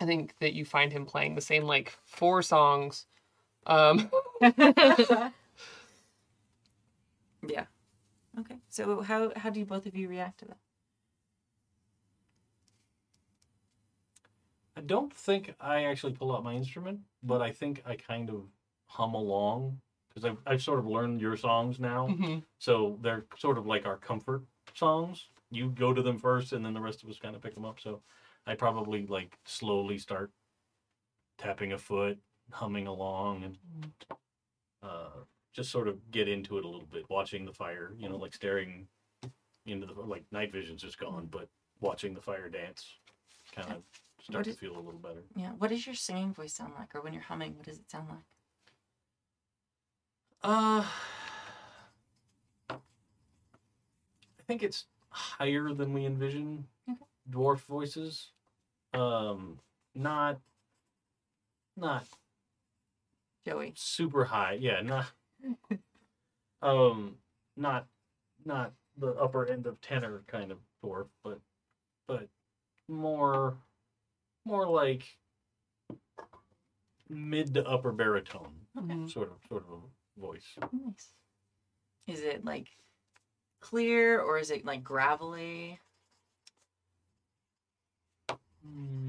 [0.00, 3.06] I think that you find him playing the same like four songs.
[3.66, 4.10] Um,
[7.46, 7.66] Yeah.
[8.38, 8.56] Okay.
[8.68, 10.58] So how how do you both of you react to that?
[14.76, 18.44] I don't think I actually pull out my instrument, but I think I kind of
[18.86, 19.80] hum along
[20.10, 22.08] because I've, I've sort of learned your songs now.
[22.08, 22.42] mhm.
[22.58, 24.42] So they're sort of like our comfort
[24.74, 25.28] songs.
[25.50, 27.64] You go to them first, and then the rest of us kind of pick them
[27.64, 27.80] up.
[27.80, 28.02] So
[28.46, 30.30] I probably like slowly start
[31.38, 32.18] tapping a foot,
[32.52, 33.56] humming along, and
[34.82, 37.92] uh, just sort of get into it a little bit, watching the fire.
[37.98, 38.86] You know, like staring
[39.66, 41.48] into the like night vision's just gone, but
[41.80, 42.84] watching the fire dance
[43.54, 43.82] kind of
[44.22, 45.22] start What to feel a little better.
[45.34, 45.50] Yeah.
[45.58, 48.08] What does your singing voice sound like, or when you're humming, what does it sound
[48.08, 48.18] like?
[50.42, 50.82] Uh,
[52.70, 52.76] I
[54.46, 56.98] think it's higher than we envision Okay.
[57.30, 58.30] dwarf voices.
[58.94, 59.58] Um,
[59.94, 60.40] not,
[61.76, 62.06] not
[63.44, 63.72] Joey.
[63.76, 64.54] super high.
[64.54, 65.06] Yeah, not,
[66.62, 67.16] um,
[67.56, 67.86] not,
[68.44, 71.38] not the upper end of tenor kind of dwarf, but,
[72.08, 72.28] but
[72.88, 73.58] more,
[74.46, 75.02] more like
[77.08, 79.08] mid to upper baritone Okay.
[79.08, 79.80] Sort of, sort of a
[80.16, 80.44] voice.
[80.72, 81.08] Nice.
[82.06, 82.68] Is it like
[83.60, 85.78] clear or is it like gravelly?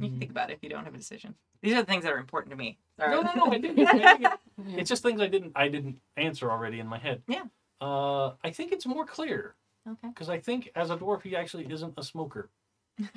[0.02, 1.36] You can think about it if you don't have a decision.
[1.62, 2.80] These are the things that are important to me.
[2.98, 3.12] Sorry.
[3.12, 3.52] No, no, no.
[3.52, 3.88] I dig it.
[3.88, 4.80] I dig it.
[4.80, 7.22] It's just things I didn't I didn't answer already in my head.
[7.28, 7.44] Yeah.
[7.80, 9.56] Uh, I think it's more clear
[9.88, 10.10] okay.
[10.10, 12.50] because I think as a dwarf he actually isn't a smoker.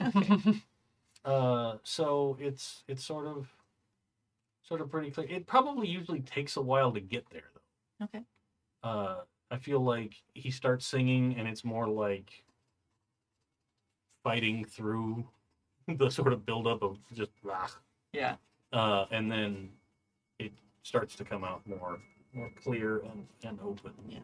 [0.01, 0.63] okay.
[1.25, 3.49] Uh, so it's it's sort of
[4.63, 5.27] sort of pretty clear.
[5.29, 7.54] It probably usually takes a while to get there though.
[8.05, 8.23] Okay.
[8.83, 9.17] Uh,
[9.51, 12.45] I feel like he starts singing and it's more like
[14.23, 15.27] fighting through
[15.89, 17.69] the sort of buildup of just rah,
[18.13, 18.37] Yeah.
[18.73, 19.71] uh, and then
[20.39, 20.53] it
[20.83, 21.99] starts to come out more
[22.33, 23.93] more clear and, and open.
[24.09, 24.19] Yeah.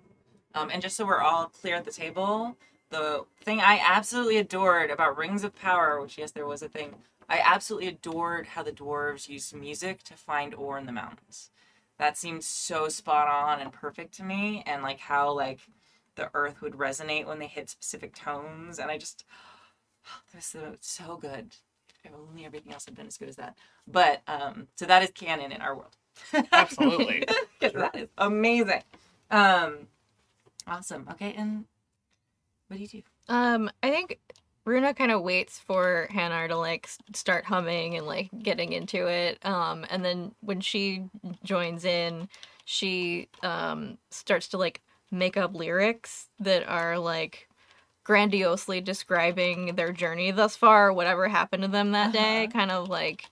[0.56, 2.56] Um, and just so we're all clear at the table,
[2.90, 6.96] the thing I absolutely adored about Rings of Power, which yes, there was a thing,
[7.28, 11.52] I absolutely adored how the dwarves used music to find ore in the mountains.
[12.00, 15.60] That seemed so spot on and perfect to me, and like how like
[16.16, 19.26] the earth would resonate when they hit specific tones, and I just
[20.32, 21.54] that was so so good.
[22.02, 23.58] If only everything else had been as good as that.
[23.86, 25.94] But um, so that is canon in our world.
[26.52, 27.22] Absolutely.
[27.60, 28.82] 'Cause that is amazing.
[29.30, 29.88] Um,
[30.66, 31.06] awesome.
[31.12, 31.66] Okay, and
[32.68, 33.02] what do you do?
[33.28, 34.18] Um, I think
[34.64, 39.44] Runa kind of waits for Hanar to like start humming and like getting into it.
[39.44, 41.04] Um, and then when she
[41.44, 42.28] joins in,
[42.64, 44.80] she um starts to like
[45.10, 47.48] make up lyrics that are like
[48.04, 52.52] grandiosely describing their journey thus far, whatever happened to them that day, Uh-huh.
[52.52, 53.26] kind of like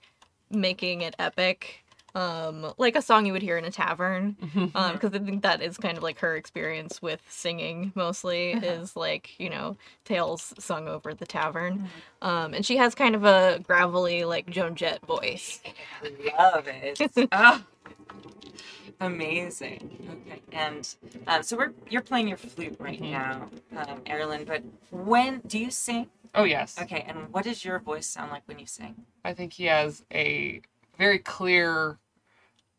[0.51, 1.78] making it epic.
[2.15, 4.35] Um, like a song you would hear in a tavern.
[4.75, 8.65] Um, because I think that is kind of like her experience with singing mostly Uh-huh.
[8.65, 11.79] is like, you know, tales sung over the tavern.
[12.21, 12.27] Mm-hmm.
[12.27, 15.61] Um, and she has kind of a gravelly, like Joan Jett voice.
[16.03, 16.99] I love it.
[17.31, 17.63] oh,
[18.99, 19.89] amazing.
[20.27, 20.95] Okay, and
[21.27, 24.45] um, so we're you're playing your flute right now, um, Erland.
[24.47, 26.07] But when do you sing?
[26.35, 26.77] Oh yes.
[26.81, 28.95] Okay, and what does your voice sound like when you sing?
[29.23, 30.61] I think he has a
[30.99, 31.97] very clear,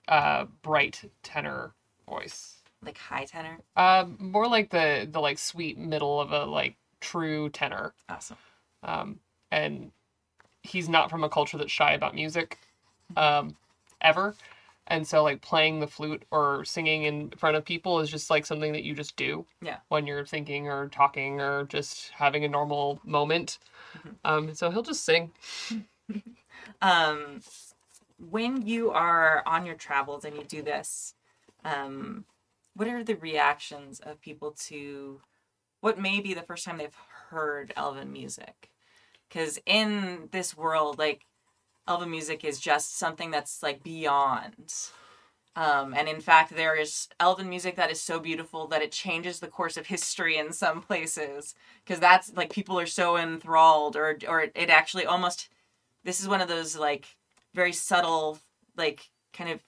[0.07, 1.73] uh, bright tenor
[2.09, 2.59] voice.
[2.83, 3.59] Like high tenor?
[3.77, 7.95] Um, more like the the like sweet middle of a like true tenor.
[8.09, 8.37] Awesome.
[8.83, 9.21] Um,
[9.51, 9.91] and
[10.63, 12.59] he's not from a culture that's shy about music,
[13.17, 13.57] um,
[14.01, 14.35] ever.
[14.87, 18.45] And so like playing the flute or singing in front of people is just like
[18.45, 19.47] something that you just do.
[19.63, 19.77] Yeah.
[19.89, 23.59] When you're thinking or talking or just having a normal moment.
[24.25, 25.33] Um, so he'll just sing.
[26.83, 27.41] Um,
[28.29, 31.15] when you are on your travels and you do this,
[31.65, 32.25] um,
[32.75, 35.21] what are the reactions of people to
[35.81, 36.95] what may be the first time they've
[37.31, 38.71] heard Elven music?
[39.29, 41.27] Because in this world, like
[41.89, 44.75] Elven music is just something that's like beyond.
[45.57, 49.41] Um, and in fact, there is Elven music that is so beautiful that it changes
[49.41, 51.55] the course of history in some places.
[51.85, 55.49] Because that's like people are so enthralled, or or it actually almost.
[56.05, 57.17] This is one of those like
[57.55, 58.39] very subtle,
[58.77, 59.61] like kind of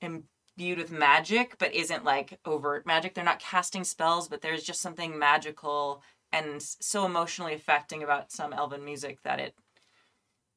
[0.00, 3.14] imbued with magic, but isn't like overt magic.
[3.14, 6.02] They're not casting spells, but there's just something magical
[6.32, 9.54] and so emotionally affecting about some elven music that it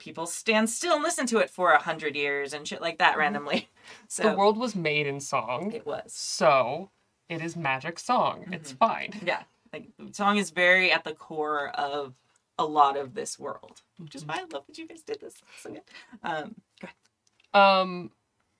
[0.01, 3.11] people stand still and listen to it for a hundred years and shit like that
[3.11, 3.19] mm-hmm.
[3.19, 3.69] randomly.
[4.07, 5.71] So the world was made in song.
[5.73, 6.13] it was.
[6.13, 6.91] So
[7.29, 8.45] it is magic song.
[8.51, 8.77] It's mm-hmm.
[8.77, 9.21] fine.
[9.25, 9.41] Yeah.
[9.73, 12.13] Like the song is very at the core of
[12.59, 13.81] a lot of this world.
[13.97, 14.31] Which is mm-hmm.
[14.31, 15.33] why I love that you guys did this.
[15.61, 15.81] So good.
[16.23, 16.55] Um.
[17.53, 18.11] Um,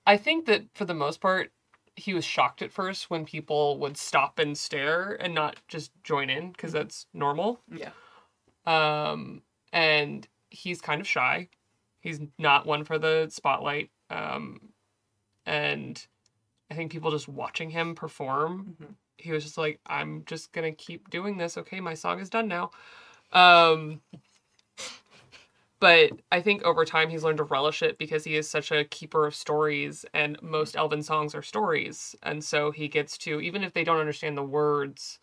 [0.06, 1.52] I think that for the most part,
[1.96, 6.30] he was shocked at first when people would stop and stare and not just join
[6.30, 7.60] in because that's normal.
[7.70, 7.92] Yeah.
[8.66, 9.42] Um,
[9.72, 11.48] and he's kind of shy.
[12.00, 13.90] He's not one for the spotlight.
[14.10, 14.72] Um,
[15.46, 16.04] and
[16.70, 18.94] I think people just watching him perform, Mhm.
[19.18, 21.56] he was just like, "I'm just gonna keep doing this.
[21.58, 22.70] Okay, my song is done now."
[23.32, 24.02] Um,
[25.82, 28.84] but I think over time he's learned to relish it because he is such a
[28.84, 33.64] keeper of stories, and most Elven songs are stories, and so he gets to even
[33.64, 35.18] if they don't understand the words,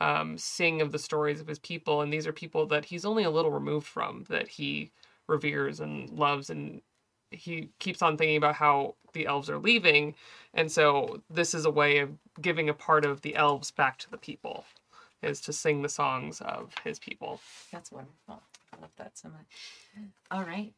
[0.00, 3.22] um, sing of the stories of his people, and these are people that he's only
[3.22, 4.90] a little removed from that he
[5.28, 6.82] reveres and loves, and
[7.30, 10.16] he keeps on thinking about how the elves are leaving,
[10.52, 12.10] and so this is a way of
[12.40, 14.64] giving a part of the elves back to the people,
[15.22, 17.40] is to sing the songs of his people.
[17.70, 18.42] That's wonderful.
[18.82, 19.46] Love that so much.
[20.32, 20.74] All right.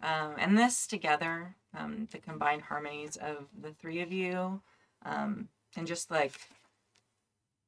[0.00, 4.62] Um, and this together, um, the combined harmonies of the three of you,
[5.04, 6.32] um, and just like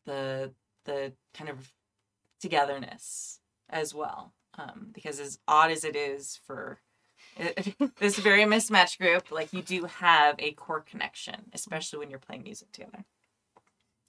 [0.04, 0.52] the
[0.84, 1.72] the kind of
[2.40, 4.32] togetherness as well.
[4.56, 6.78] Um, because as odd as it is for
[7.98, 12.44] this very mismatched group, like you do have a core connection, especially when you're playing
[12.44, 13.04] music together.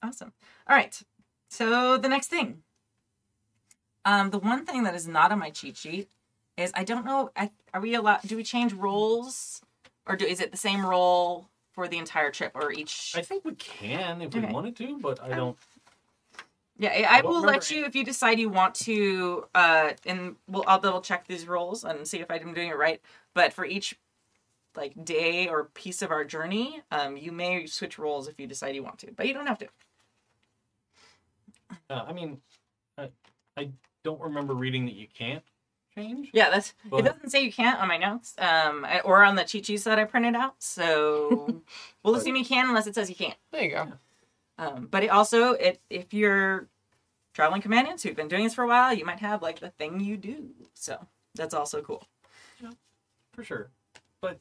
[0.04, 0.34] Awesome.
[0.70, 1.02] All right.
[1.50, 2.62] So the next thing.
[4.08, 6.08] Um, the one thing that is not on my cheat sheet
[6.56, 7.30] is I don't know.
[7.36, 8.22] I, are we allowed?
[8.22, 9.62] Do we change roles,
[10.08, 13.14] or do is it the same role for the entire trip, or each?
[13.18, 14.48] I think we can if Okay.
[14.48, 15.58] we wanted to, but I don't.
[16.80, 19.46] Yeah, I, I will let you if you decide you want to.
[19.54, 23.02] Uh, and we'll I'll double check these roles and see if I'm doing it right.
[23.34, 24.00] But for each
[24.78, 28.74] like day or piece of our journey, um, you may switch roles if you decide
[28.74, 29.68] you want to, but you don't have to.
[31.90, 32.40] Uh, I mean,
[32.98, 33.10] I,
[33.58, 33.70] I
[34.08, 35.44] don't remember reading that you can't
[35.94, 36.30] change.
[36.34, 36.74] Yeah, that's.
[36.90, 39.66] But- it doesn't say you can't on my notes, um, I- or on the cheat
[39.66, 40.56] sheets that I printed out.
[40.60, 41.30] So
[42.04, 43.36] we'll But- assume you can unless it says you can't.
[43.52, 43.92] There you go.
[44.58, 46.68] Um, but it also, it, if you're
[47.34, 50.00] traveling companions who've been doing this for a while, you might have like the thing
[50.00, 50.50] you do.
[50.74, 51.06] So
[51.36, 52.08] that's also cool.
[53.34, 53.70] for sure.
[54.22, 54.40] But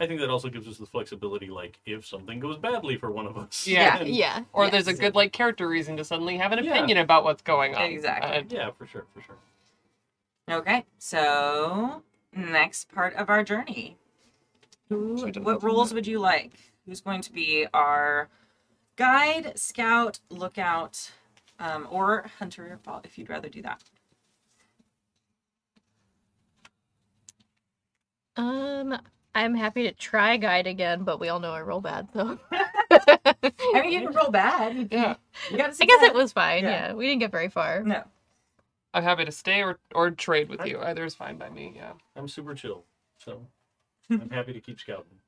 [0.00, 3.26] I think that also gives us the flexibility, like if something goes badly for one
[3.26, 3.66] of us.
[3.66, 3.98] Yeah.
[3.98, 4.44] then- Yeah.
[4.52, 4.72] Or Yes.
[4.72, 6.74] there's a good like character reason to suddenly have an Yeah.
[6.76, 7.82] opinion about what's going on.
[7.82, 8.30] Exactly.
[8.30, 9.36] Uh, yeah, for sure, for sure.
[10.50, 12.02] Okay, so
[12.32, 13.96] next part of our journey.
[14.88, 16.52] Who, what roles would you like?
[16.86, 18.28] Who's going to be our
[18.96, 21.10] guide, scout, lookout,
[21.58, 22.78] um, or hunter?
[22.86, 23.82] Well, if you'd rather do that.
[28.36, 28.98] Um,
[29.38, 32.38] I'm happy to try guide again, but we all know I roll bad, so.
[32.50, 34.76] I mean, you didn't roll bad.
[34.76, 35.14] You, yeah.
[35.48, 35.82] you got to.
[35.82, 36.64] I guess it was fine.
[36.64, 36.88] Yeah.
[36.88, 36.92] Yeah.
[36.94, 37.84] we didn't get very far.
[37.84, 38.02] No.
[38.92, 40.80] I'm happy to stay or or trade with you.
[40.80, 41.72] Either is fine by me.
[41.76, 41.92] Yeah.
[42.16, 42.84] I'm super chill,
[43.18, 43.46] so
[44.10, 45.18] I'm happy to keep scouting.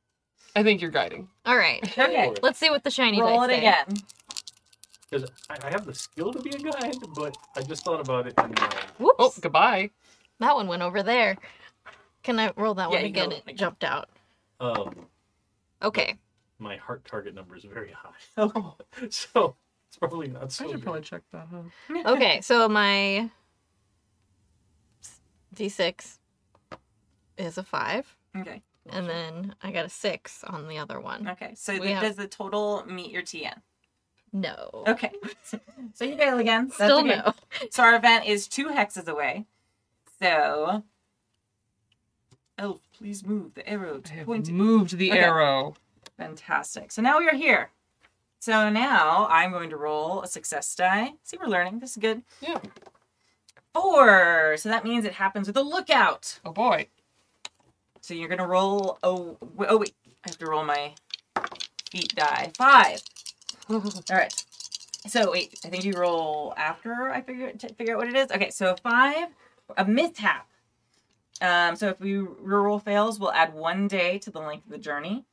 [0.56, 1.28] I think you're guiding.
[1.46, 1.80] All right.
[1.96, 2.34] Okay.
[2.42, 3.58] Let's see what the shiny Roll dice it say.
[3.58, 3.96] again.
[5.08, 8.26] Because I, I have the skill to be a guide, but I just thought about
[8.26, 8.34] it.
[8.38, 9.16] And, uh, Whoops.
[9.20, 9.90] Oh, goodbye.
[10.40, 11.36] That one went over there.
[12.22, 13.30] Can I roll that Yeah, one you can again?
[13.30, 14.08] roll It it jumped out.
[14.60, 15.06] um,
[15.82, 16.18] Okay.
[16.58, 18.76] my heart target number is very high, Oh.
[19.08, 19.56] so
[19.88, 20.82] it's probably not I should good.
[20.82, 21.48] probably check that.
[21.50, 22.02] Huh?
[22.14, 23.30] Okay, so my
[25.54, 26.18] D6
[27.38, 28.62] is a 5, Okay.
[28.90, 31.28] and then I got a 6 on the other one.
[31.28, 31.54] Okay.
[31.56, 33.54] So We the, have- does the total meet your TN?
[34.32, 34.84] No.
[34.86, 35.10] Okay.
[35.94, 36.66] so you fail again.
[36.66, 37.16] That's Still okay.
[37.24, 37.32] no.
[37.70, 39.46] So our event is two hexes away.
[40.22, 40.84] So,
[42.60, 44.48] Elf, please move the arrow I to have point.
[44.50, 45.18] moved the Okay.
[45.20, 45.74] arrow.
[46.18, 46.92] Fantastic.
[46.92, 47.70] So now we are here.
[48.38, 51.14] So now I'm going to roll a success die.
[51.24, 51.78] See, we're learning.
[51.78, 52.22] This is good.
[52.42, 52.58] Yeah.
[53.74, 54.56] Four.
[54.58, 56.38] So that means it happens with a lookout.
[56.44, 56.88] Oh boy.
[58.02, 58.98] So you're gonna roll.
[59.02, 59.94] Oh, oh wait.
[60.24, 60.92] I have to roll my
[61.90, 62.50] feat die.
[62.58, 63.00] Five.
[63.70, 63.80] All
[64.10, 64.44] right.
[65.06, 65.58] So wait.
[65.64, 68.30] I think you roll after I figure to figure out what it is.
[68.30, 68.50] Okay.
[68.50, 69.28] So five.
[69.78, 70.46] A mishap.
[71.40, 71.76] Um.
[71.76, 75.24] So if we reroll fails, we'll add one day to the length of the journey,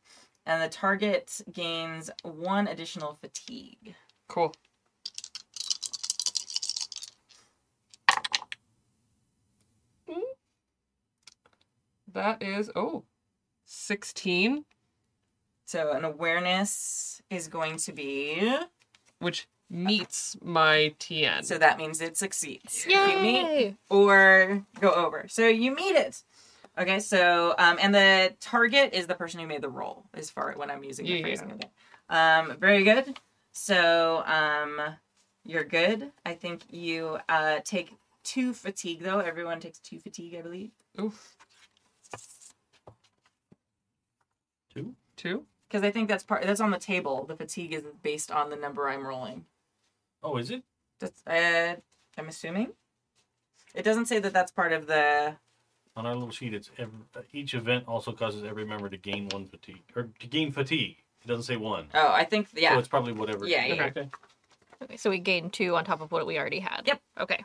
[0.46, 3.96] and the target gains one additional fatigue.
[4.28, 4.54] Cool.
[12.18, 13.04] That is oh,
[13.66, 14.66] 16,
[15.66, 18.58] So an awareness is going to be.
[19.20, 21.44] which meets my TN.
[21.44, 22.86] So that means it succeeds.
[22.86, 23.76] If you meet Yay!
[23.90, 25.26] or go over.
[25.28, 26.24] So you meet it.
[26.78, 30.54] Okay, so um, and the target is the person who made the roll, as far
[30.56, 31.22] when I'm using the Yeah.
[31.22, 31.70] phrasing of it.
[32.10, 33.20] Um, very good.
[33.52, 34.80] So um,
[35.44, 36.12] you're good.
[36.26, 39.20] I think you uh, take two fatigue though.
[39.20, 40.70] Everyone takes two fatigue, I believe,
[41.02, 41.36] Oof.
[44.74, 44.94] Two.
[45.16, 45.46] Two?
[45.68, 46.44] because I think that's part.
[46.44, 47.26] That's on the table.
[47.26, 49.46] The fatigue is based on the number I'm rolling.
[50.28, 50.64] Oh, is it?
[51.00, 51.76] That's uh,
[52.18, 52.74] I'm assuming.
[53.74, 55.36] It doesn't say that that's part of the.
[55.96, 57.00] On our little sheet, it's every,
[57.34, 60.98] each event also causes every member to gain one fatigue or to gain fatigue.
[61.24, 61.88] It doesn't say one.
[61.94, 62.78] Oh, I think So yeah.
[62.78, 63.48] it's probably whatever.
[63.48, 63.84] Yeah, yeah.
[63.86, 64.10] Okay.
[64.84, 66.84] Okay, so we gained 2 on top of what we already had.
[66.86, 67.02] Yep.
[67.22, 67.44] Okay.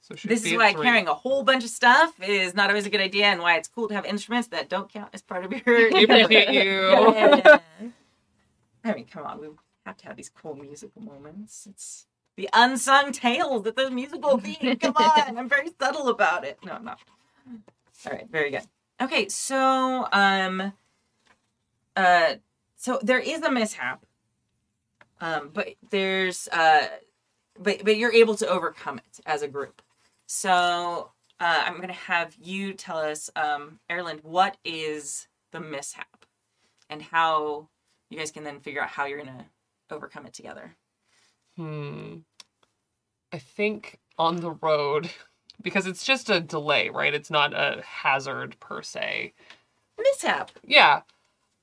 [0.00, 0.82] So should This be is why three.
[0.84, 3.68] carrying a whole bunch of stuff is not always a good idea, and why it's
[3.68, 5.62] cool to have instruments that don't count as part of your.
[5.92, 6.88] We appreciate you.
[7.14, 7.58] Yeah.
[8.84, 9.48] I mean, come on, we
[9.86, 11.66] have to have these cool musical moments.
[11.68, 14.76] It's the unsung tales that the musical theme.
[14.76, 16.58] Come on, I'm very subtle about it.
[16.64, 16.98] No, I'm not.
[18.06, 18.62] All right, very good.
[19.00, 20.72] Okay, so um,
[21.96, 22.34] uh,
[22.76, 24.04] so there is a mishap,
[25.20, 26.88] um, but there's uh,
[27.58, 29.82] but but you're able to overcome it as a group.
[30.26, 36.24] So uh, I'm gonna have you tell us, um, Erland, what is the mishap,
[36.88, 37.68] and how
[38.08, 39.46] you guys can then figure out how you're gonna
[39.92, 40.74] overcome it together.
[41.56, 42.16] Hmm.
[43.32, 45.10] I think on the road,
[45.62, 47.14] because it's just a delay, right?
[47.14, 49.32] It's not a hazard per se.
[49.98, 50.50] Mishap.
[50.64, 51.02] Yeah.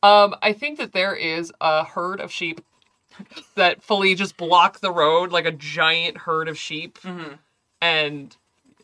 [0.01, 2.61] Um, I think that there is a herd of sheep
[3.56, 7.33] that fully just block the road, like a giant herd of sheep, Mm-hmm.
[7.82, 8.35] and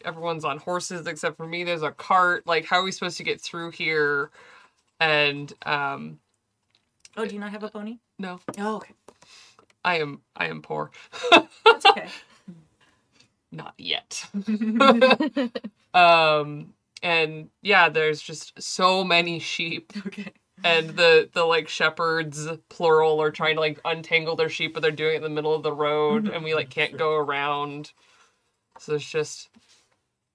[0.03, 1.64] everyone's on horses except for me.
[1.64, 2.45] There's a cart.
[2.45, 4.30] Like, how are we supposed to get through here?
[4.99, 6.19] And um,
[7.15, 7.99] Oh, do you not have a pony?
[8.19, 8.93] no, Oh, okay.
[9.85, 10.89] I am I am poor.
[11.31, 12.09] That's okay.
[13.51, 14.25] Not yet.
[15.93, 16.73] um,
[17.03, 19.93] and yeah, there's just so many sheep.
[20.07, 20.33] okay.
[20.64, 24.91] and the the like shepherds plural are trying to like untangle their sheep but they're
[24.91, 27.91] doing it in the middle of the road and we like can't go around
[28.80, 29.49] so it's just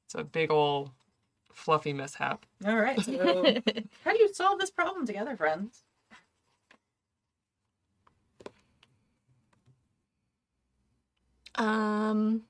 [0.05, 0.91] it's a big old
[1.53, 3.01] fluffy mishap All right.
[3.01, 3.13] So,
[4.05, 5.83] how do you solve this problem together, friends?
[11.61, 12.43] Um,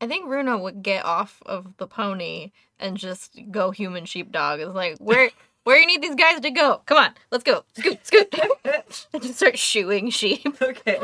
[0.00, 4.60] I think Runa would get off of the pony and just go human sheepdog.
[4.60, 5.30] It's like where
[5.64, 6.80] where you need these guys to go?
[6.86, 7.64] Come on, let's go.
[7.76, 8.34] Scoot, scoot.
[8.64, 8.82] and
[9.22, 10.56] just start shooing sheep.
[10.62, 11.00] Okay.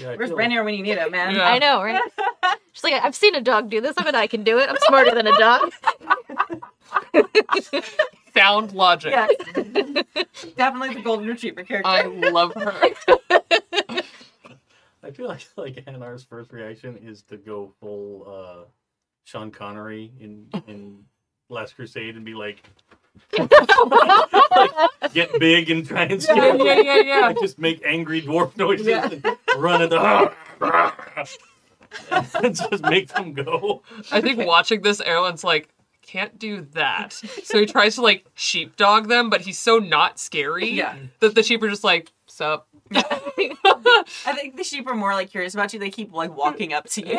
[0.00, 1.34] Yeah, I Where's feel- Ranyar when you need him, man?
[1.36, 1.46] Yeah.
[1.48, 2.00] I know, right?
[2.72, 3.94] She's like, I've seen a dog do this.
[3.96, 4.68] I bet I can do it.
[4.68, 5.72] I'm smarter than a dog.
[8.34, 9.28] sound logic Yeah.
[10.56, 11.88] Definitely the golden retriever character.
[11.88, 12.94] i love her I
[15.14, 18.64] feel like like Hanar's first reaction is to go full uh
[19.24, 21.04] Sean Connery in in
[21.50, 22.62] Last Crusade and be like,
[25.12, 28.56] get big and try and yeah scare yeah yeah yeah Like, just make angry dwarf
[28.56, 29.08] noises Yeah.
[29.10, 29.24] and
[29.58, 30.32] run at the
[32.42, 33.82] and just make them go.
[34.10, 35.68] I think watching this, Erlen's like,
[36.06, 37.20] can't do that.
[37.44, 40.96] So he tries to like sheepdog them, but he's so not scary Yeah.
[41.20, 42.66] that the sheep are just like, sup.
[42.94, 45.78] I think the sheep are more like curious about you.
[45.80, 47.18] They keep like walking up to you.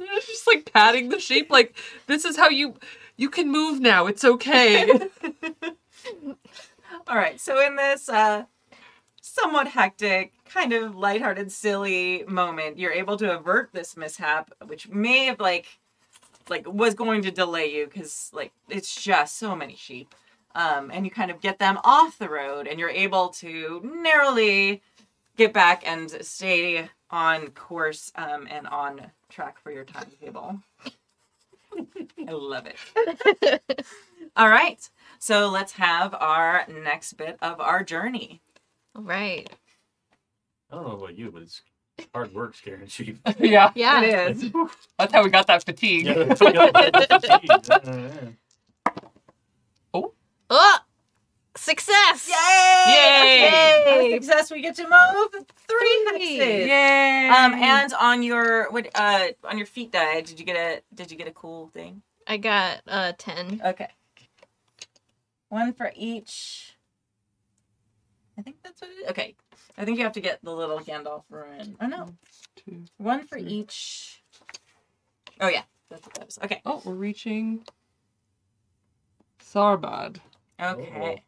[0.00, 1.76] It's just like patting the sheep, like,
[2.06, 2.74] this is how you
[3.16, 4.06] you can move now.
[4.06, 4.90] It's okay.
[7.08, 7.40] All right.
[7.40, 8.44] So in this uh,
[9.20, 15.26] somewhat hectic, kind of lighthearted, silly moment, you're able to avert this mishap, which may
[15.26, 15.78] have like
[16.48, 20.14] like was going to delay you because like it's just so many sheep.
[20.56, 24.82] Um, and you kind of get them off the road, and you're able to narrowly
[25.36, 30.60] get back and stay on course um, and on track for your timetable.
[32.28, 33.62] I love it.
[34.36, 34.88] All right.
[35.18, 38.40] So let's have our next bit of our journey.
[38.94, 39.48] All right.
[40.70, 41.62] I don't know about you, but it's
[42.14, 43.18] hard work scaring sheep.
[43.38, 43.70] yeah.
[43.74, 44.02] Yeah.
[44.02, 44.52] It is.
[44.98, 46.06] That's how we got that fatigue.
[46.06, 46.70] Yeah, that's what I
[47.50, 48.34] got.
[50.50, 50.78] Oh,
[51.56, 52.28] success!
[52.28, 52.92] Yay!
[52.92, 53.84] Yay!
[54.10, 54.12] Yay!
[54.20, 56.38] Success, we get to move three Three.
[56.38, 56.66] hexes.
[56.66, 57.28] Yay!
[57.28, 61.10] Um, and on your what uh on your feat die, did you get a did
[61.10, 62.02] you get a cool thing?
[62.26, 63.62] I got uh ten.
[63.64, 63.88] Okay.
[65.48, 66.76] One for each.
[68.38, 69.10] I think that's what it is.
[69.10, 69.34] Okay.
[69.76, 71.76] I think you have to get the little Gandalf rune.
[71.80, 72.08] Oh no.
[72.56, 72.84] Two.
[72.98, 73.48] One for Three.
[73.48, 74.22] each.
[75.40, 75.62] Oh yeah.
[75.90, 76.38] That's what that was.
[76.44, 76.60] Okay.
[76.64, 77.64] Oh, we're reaching
[79.40, 80.18] Tharbad.
[80.60, 81.22] Okay.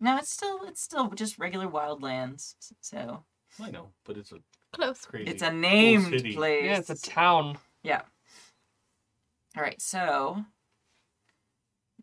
[0.00, 2.54] No, it's still it's still just regular wildlands.
[2.80, 3.24] So
[3.62, 4.38] I know, but it's a
[4.72, 5.04] Close.
[5.04, 5.30] crazy.
[5.30, 6.34] it's a named city.
[6.34, 6.64] place.
[6.64, 7.58] Yeah, it's a town.
[7.82, 8.02] Yeah.
[9.56, 10.46] All right, so I'm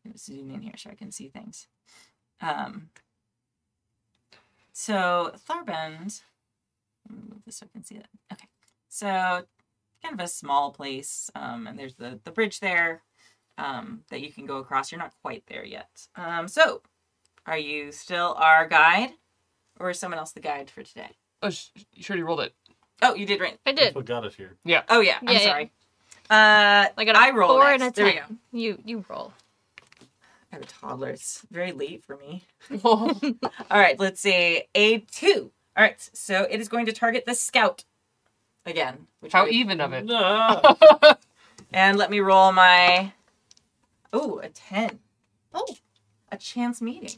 [0.05, 1.67] gonna zoom in here so I can see things.
[2.41, 2.89] Um,
[4.79, 6.21] so Tharbad,
[7.09, 8.09] let me move this so I can see that.
[8.31, 8.47] Okay,
[8.87, 9.07] so
[10.01, 13.01] kind of a small place, um, and there's the the bridge there
[13.57, 14.91] um, that you can go across.
[14.91, 16.07] You're not quite there yet.
[16.15, 16.81] Um, so,
[17.45, 19.11] are you still our guide,
[19.79, 21.11] or is someone else the guide for today?
[21.41, 22.53] Oh, sh- you sure you rolled it?
[23.01, 23.57] Oh, you did right.
[23.65, 23.77] I did.
[23.77, 23.95] That's did.
[23.95, 24.55] what got us here.
[24.63, 24.83] Yeah.
[24.89, 25.45] Oh yeah, I'm Yeah, yeah.
[25.45, 25.71] sorry.
[26.29, 27.81] Uh, I got a I roll four next.
[27.81, 28.39] and a There we ten.
[28.51, 29.33] You you roll.
[30.51, 31.09] I have a toddler.
[31.09, 32.43] It's very late for me.
[32.83, 33.13] All
[33.69, 34.63] right, let's see.
[34.75, 35.51] A two.
[35.77, 37.83] All right, so it is going to target the scout
[38.65, 39.07] again.
[39.19, 40.05] Which How way- even of it.
[40.05, 40.75] Nah.
[41.71, 43.13] And let me roll my.
[44.11, 44.97] Oh, a ten.
[45.53, 45.67] Oh,
[46.31, 47.11] a chance meeting.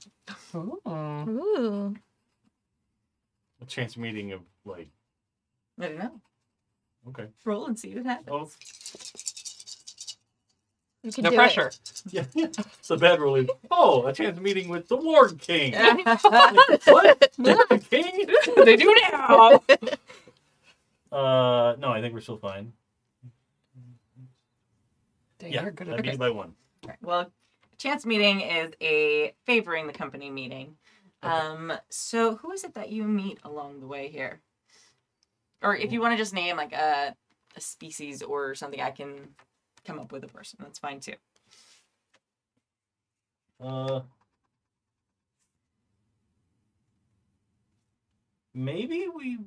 [0.54, 0.82] Ooh.
[0.86, 1.96] Ooh.
[3.62, 4.90] a chance meeting of like.
[5.80, 6.20] I don't know.
[7.08, 7.28] Okay.
[7.46, 8.28] Roll and see what happens.
[8.30, 8.50] Oh,
[11.04, 11.72] You can No do pressure.
[12.12, 12.26] yeah.
[12.36, 13.44] it's a bad roll.
[13.72, 15.74] Oh, a chance meeting with the Ward King.
[15.74, 17.34] What?
[17.38, 18.28] the king?
[18.66, 19.62] they do now.
[21.12, 22.72] Uh, no, I think we're still fine.
[25.40, 26.14] Dang, yeah, you're good I at beat it.
[26.14, 26.54] it by one.
[26.88, 27.30] Right, Well,
[27.78, 30.78] chance meeting is a favoring the company meeting.
[31.22, 31.34] Okay.
[31.34, 34.40] Um, so who is it that you meet along the way here?
[35.62, 37.14] Or if you want to just name like a
[37.58, 39.28] a species or something, I can
[39.86, 40.60] come up with a person.
[40.62, 41.16] That's fine too.
[43.60, 44.02] Uh,
[48.54, 49.40] maybe we.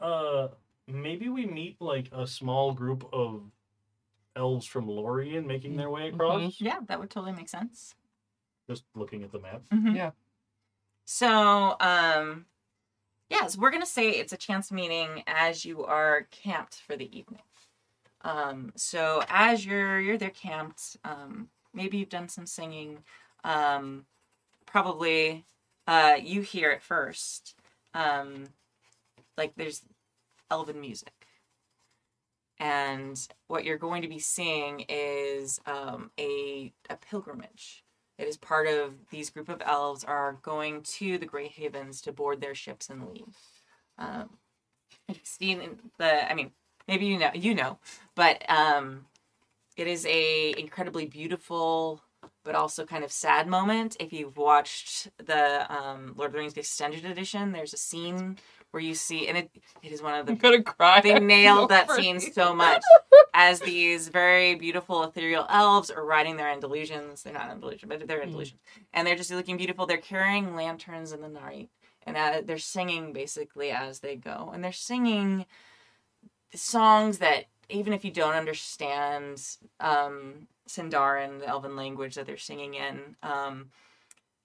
[0.00, 0.48] Uh,
[0.86, 3.42] maybe we meet like a small group of
[4.34, 6.60] elves from Lorien making their way across.
[6.60, 7.94] Yeah, that would totally make sense.
[8.68, 9.62] Just looking at the map.
[9.70, 9.94] Mhm.
[9.94, 10.10] Yeah.
[11.04, 12.46] So, um,
[13.30, 17.42] yes, we're gonna say it's a chance meeting as you are camped for the evening.
[18.22, 22.98] Um, so as you're you're there camped, um, maybe you've done some singing.
[23.44, 24.04] Um,
[24.66, 25.44] probably,
[25.86, 27.54] uh, you hear it first.
[27.94, 28.48] Um,
[29.36, 29.82] like there's
[30.50, 31.12] elven music.
[32.58, 33.18] And
[33.48, 37.84] what you're going to be seeing is um, a a pilgrimage.
[38.20, 42.12] It is part of these group of elves are going to the Grey Havens to
[42.12, 43.34] board their ships and leave.
[43.98, 44.28] Um,
[45.22, 46.50] seen the, I mean,
[46.86, 47.78] maybe you know, you know,
[48.14, 49.06] but um,
[49.74, 52.02] it is a incredibly beautiful,
[52.44, 53.96] but also kind of sad moment.
[53.98, 58.36] If you've watched the um, Lord of the Rings extended edition, there's a scene
[58.70, 59.50] where you see, and it
[59.82, 61.00] it is one of the I'm gonna cry.
[61.00, 62.82] they nailed that scene so much
[63.34, 67.22] as these very beautiful ethereal elves are riding their Andalusians.
[67.22, 68.58] They're not Andalusian, but they're Andalusian.
[68.92, 69.86] And they're just looking beautiful.
[69.86, 71.70] They're carrying lanterns in the night.
[72.04, 74.50] And uh, they're singing basically as they go.
[74.52, 75.46] And they're singing
[76.54, 79.40] songs that, even if you don't understand
[79.78, 83.70] um, Sindarin, the elven language that they're singing in, um,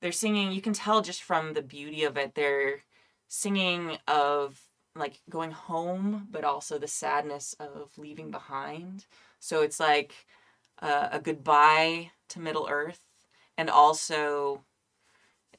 [0.01, 2.83] they're singing, you can tell just from the beauty of it, they're
[3.27, 4.59] singing of
[4.95, 9.05] like going home, but also the sadness of leaving behind.
[9.39, 10.13] So it's like
[10.81, 13.01] uh, a goodbye to Middle Earth,
[13.57, 14.63] and also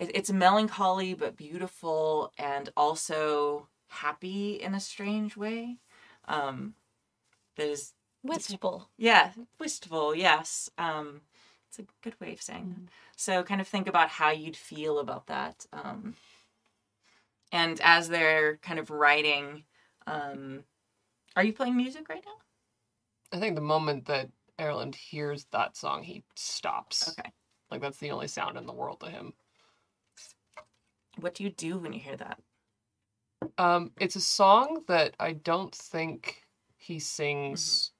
[0.00, 5.78] it, it's melancholy but beautiful, and also happy in a strange way.
[6.26, 6.74] Um,
[7.56, 8.88] that is Wistful.
[8.98, 9.30] yeah,
[9.60, 10.68] wistful, yes.
[10.78, 11.20] Um,
[11.68, 12.92] it's a good way of saying that.
[13.16, 15.66] So kind of think about how you'd feel about that.
[15.72, 16.14] Um,
[17.52, 19.64] and as they're kind of writing,
[20.06, 20.64] um,
[21.34, 23.36] are you playing music right now?
[23.36, 27.08] I think the moment that Erland hears that song, he stops.
[27.08, 27.30] Okay.
[27.70, 29.32] Like that's the only sound in the world to him.
[31.18, 32.40] What do you do when you hear that?
[33.58, 36.42] Um, it's a song that I don't think
[36.76, 37.92] he sings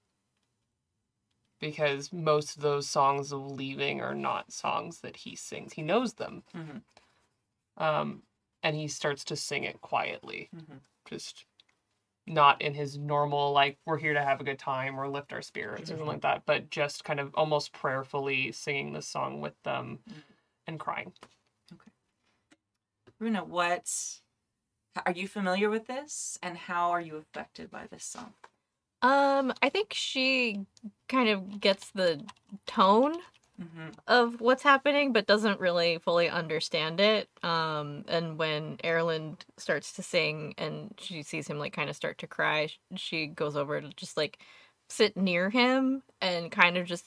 [1.60, 5.72] because most of those songs of leaving are not songs that he sings.
[5.72, 6.42] He knows them.
[6.54, 6.82] Mhm.
[7.78, 8.22] Um,
[8.66, 10.80] and he starts to sing it quietly, Mhm.
[11.08, 11.46] just
[12.26, 15.40] not in his normal like we're here to have a good time or lift our
[15.40, 19.54] spirits or something like that, but just kind of almost prayerfully singing the song with
[19.62, 20.02] them
[20.66, 21.12] and crying.
[21.72, 21.92] Okay.
[23.20, 24.20] Runa, what
[25.04, 28.34] are you familiar with this, and how are you affected by this song?
[29.00, 30.66] Um, I think she
[31.06, 32.26] kind of gets the
[32.66, 33.22] tone
[33.60, 33.88] Mm-hmm.
[34.06, 37.28] of what's happening, but doesn't really fully understand it.
[37.42, 42.18] Um, and when Erland starts to sing and she sees him like kind of start
[42.18, 44.38] to cry, she goes over to just like
[44.90, 47.06] sit near him and kind of just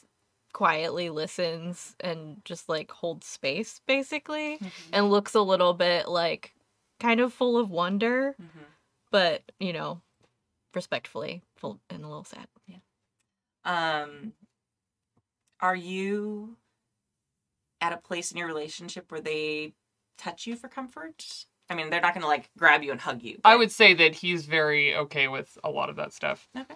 [0.52, 4.60] quietly listens and just like holds space basically
[4.92, 6.54] and looks a little bit like
[7.00, 8.64] kind of full of wonder, Mm-hmm.
[9.12, 10.02] but you know,
[10.74, 12.48] respectfully full and a little sad.
[12.68, 12.78] yeah
[13.66, 14.34] Um,
[15.62, 16.58] are you
[17.82, 19.74] at a place in your relationship where they
[20.18, 21.46] touch you for comfort?
[21.70, 23.40] I mean, they're not going to like grab you and hug you.
[23.46, 26.50] I would say that he's very okay with a lot of that stuff.
[26.58, 26.76] Okay.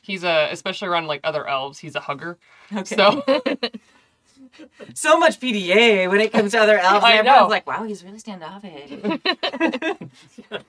[0.00, 2.38] He's a, especially around like other elves, he's a hugger.
[2.72, 2.96] Okay.
[2.96, 3.22] So
[4.94, 7.04] so much PDA when it comes to other elves.
[7.04, 7.48] I and everyone's know.
[7.48, 8.90] like, wow, he's really standoffish.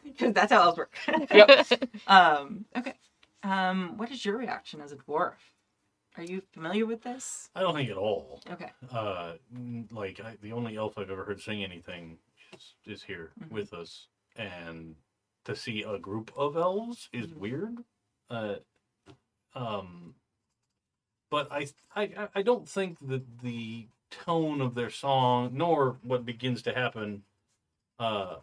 [0.04, 0.94] Because that's how elves work.
[1.34, 1.90] Yep.
[2.08, 2.94] um, okay.
[3.42, 5.36] Um, what is your reaction as a dwarf?
[6.20, 7.50] Are you familiar with this?
[7.56, 8.42] I don't think at all.
[8.52, 8.72] Okay.
[8.92, 9.34] Uh,
[9.90, 12.18] like I, the only elf I've ever heard sing anything
[12.54, 13.52] is, is here Mhm.
[13.52, 14.98] with us, and
[15.46, 17.38] to see a group of elves is Mhm.
[17.38, 17.86] weird.
[18.30, 18.56] Uh,
[19.56, 20.14] um,
[21.30, 26.26] but I, I, I- I don't think that the tone of their song, nor what
[26.26, 27.24] begins to happen,
[27.98, 28.40] uh,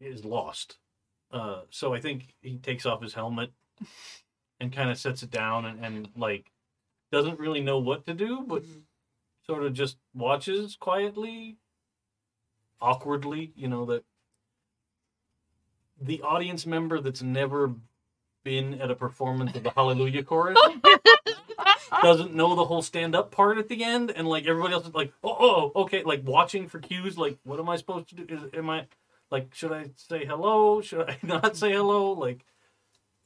[0.00, 0.78] is lost.
[1.30, 3.52] Uh, so I think he takes off his helmet
[4.58, 6.51] and kind of sets it down and, and like
[7.12, 8.82] doesn't really know what to do, but Mhm.
[9.46, 11.58] sort of just watches quietly,
[12.80, 14.04] awkwardly, you know, that
[16.00, 17.74] the audience member that's never
[18.42, 20.58] been at a performance of the Hallelujah chorus
[22.02, 24.94] doesn't know the whole stand up part at the end, and like everybody else is
[24.94, 28.34] like, oh, oh, okay, like watching for cues, like, what am I supposed to do?
[28.34, 28.86] Is, am I,
[29.30, 30.80] like, should I say hello?
[30.80, 32.12] Should I not say hello?
[32.12, 32.44] Like,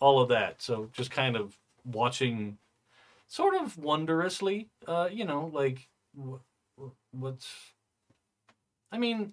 [0.00, 0.60] all of that.
[0.60, 2.58] So just kind of watching
[3.28, 5.88] sort of wondrously, uh, you know, like
[6.18, 6.36] wh-
[6.80, 7.48] wh- what's.
[8.92, 9.32] I mean,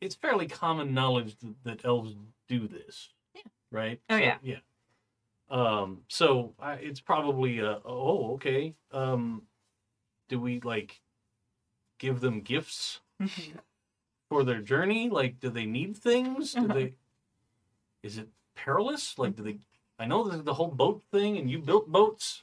[0.00, 2.14] it's fairly common knowledge that, that elves
[2.48, 3.42] do this, Yeah.
[3.70, 4.00] right?
[4.10, 4.38] Oh, So, yeah.
[4.42, 4.56] yeah.
[5.50, 8.74] Um, so I, it's probably a oh okay.
[8.92, 9.42] Um,
[10.28, 11.00] do we like
[11.98, 13.00] give them gifts
[14.28, 15.08] for their journey?
[15.10, 16.52] Like, do they need things?
[16.54, 16.74] Do Uh-huh.
[16.74, 16.94] they?
[18.02, 19.18] Is it perilous?
[19.18, 19.58] Like, do they?
[20.00, 22.42] I know the whole boat thing, and you built boats.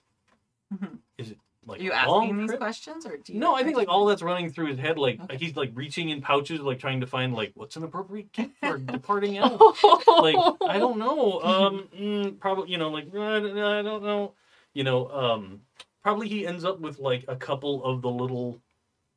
[0.73, 0.99] Mhm.
[1.17, 2.59] Is it like Are you asking these trip?
[2.59, 3.39] questions, or do you?
[3.39, 4.97] No, I think like all that's running through his head.
[4.99, 5.37] Like Okay.
[5.37, 8.77] he's like reaching in pouches, like trying to find like what's an appropriate gift for
[8.97, 9.83] departing elf.
[10.07, 10.35] like
[10.67, 11.41] I don't know.
[11.41, 14.33] Um, mm, probably you know like I don't I don't know.
[14.73, 15.61] You know, um,
[16.03, 18.61] probably he ends up with like a couple of the little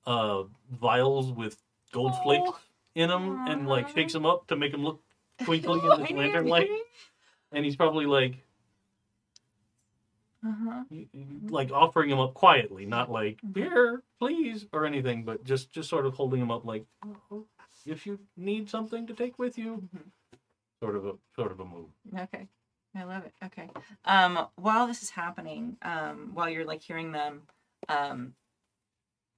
[0.06, 0.44] uh
[0.80, 1.56] vials with
[1.92, 2.58] gold flakes Oh.
[2.94, 5.00] in them, and like shakes them up to make them look
[5.44, 6.70] twinkly in this lantern light.
[7.52, 8.44] And he's probably like
[10.44, 10.84] Uh-huh.
[11.50, 13.54] like offering him up quietly, not like Mhm.
[13.54, 16.86] here, please, or anything, but just just sort of holding him up like
[17.30, 17.46] "Oh,
[17.84, 20.10] if you need something to take with you, Mhm.
[20.80, 21.90] sort of a sort of a move.
[22.16, 22.48] Okay.
[22.94, 23.34] I love it.
[23.44, 23.70] Okay.
[24.04, 27.46] Um, while this is happening, um, while you're like hearing them,
[27.88, 28.34] um,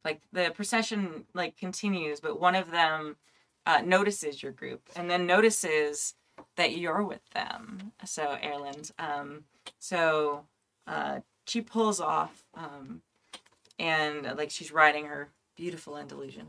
[0.05, 3.17] like the procession like continues, but one of them
[3.67, 6.15] uh, notices your group and then notices
[6.57, 7.93] that you're with them.
[8.05, 9.45] So Erland, um,
[9.79, 10.45] so
[10.87, 13.03] uh, she pulls off, um,
[13.79, 16.49] and uh, like she's riding her beautiful Andalusian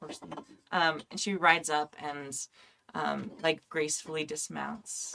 [0.00, 0.20] horse.
[0.72, 2.36] Um, and she rides up and
[2.94, 5.14] um, like gracefully dismounts.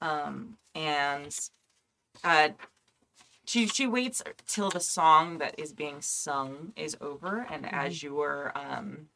[0.00, 1.36] Um, and
[2.24, 2.50] uh,
[3.44, 8.14] she she waits till the song that is being sung is over, and as you
[8.14, 9.08] were um,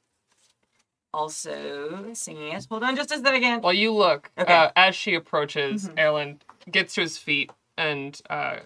[1.16, 3.62] also singing it, hold on just a second.
[3.62, 4.52] While you look, Okay.
[4.52, 5.90] uh, as she approaches.
[5.98, 8.56] Erland gets to his feet and uh,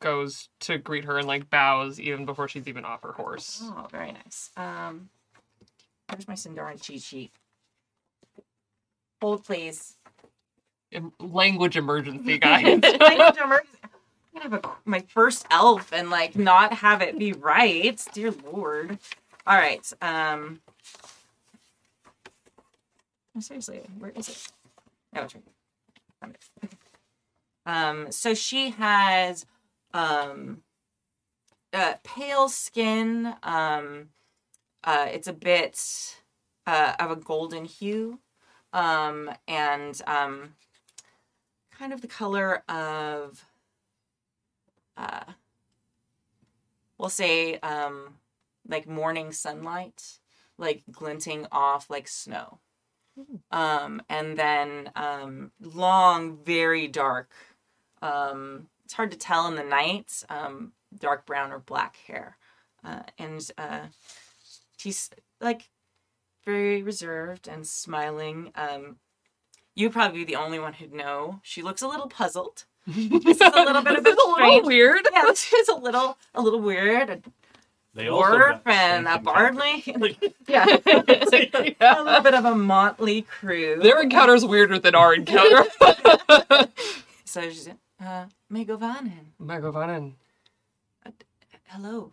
[0.00, 3.60] goes to greet her and like bows even before she's even off her horse.
[3.64, 4.50] Oh, very nice.
[4.56, 5.08] Um,
[6.10, 7.32] where's my Sindarin cheat sheet?
[9.22, 9.96] Hold, please.
[11.18, 12.64] Language emergency, guys.
[12.64, 13.78] Language emergency.
[14.36, 18.00] I'm gonna have a, my first elf and like not have it be right.
[18.12, 18.98] Dear Lord.
[19.46, 19.90] All right.
[20.02, 20.60] Um.
[23.34, 24.52] No, seriously, where is it?
[25.16, 25.34] Oh, it's
[26.22, 26.72] right.
[27.66, 28.12] Um.
[28.12, 29.46] So she has
[29.92, 30.62] um.
[31.72, 33.34] Uh, pale skin.
[33.42, 34.08] Um.
[34.82, 35.80] Uh, it's a bit
[36.66, 38.20] uh, of a golden hue.
[38.72, 40.54] Um, and um,
[41.78, 43.44] kind of the color of
[44.96, 45.24] uh
[46.98, 48.14] we'll say um
[48.68, 50.18] like morning sunlight
[50.56, 52.60] like glinting off like snow
[53.50, 57.30] um and then um long very dark
[58.02, 62.36] um it's hard to tell in the night um dark brown or black hair
[62.84, 63.86] uh and uh
[64.76, 65.10] she's
[65.40, 65.70] like
[66.44, 68.96] very reserved and smiling um
[69.74, 73.40] you'd probably be the only one who'd know she looks a little puzzled this is
[73.40, 75.08] a little bit of a This is a little strange weird.
[75.12, 77.24] yeah, this is a little a little weird.
[77.94, 79.84] A They also dwarf and a sent bardley.
[79.86, 80.16] encounters.
[80.48, 80.66] yeah.
[80.86, 82.00] a Yeah.
[82.02, 83.80] little bit of a motley crew.
[83.80, 85.64] Their encounter's weirder than our encounter.
[87.24, 87.68] So she's
[88.00, 89.32] uh Megovanen.
[89.40, 90.12] Magovanen.
[91.68, 92.12] Hello.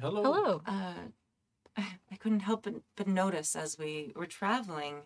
[0.00, 0.22] Hello.
[0.22, 0.62] Hello.
[0.66, 0.94] Uh
[2.10, 5.02] I couldn't help but, but notice as we were traveling.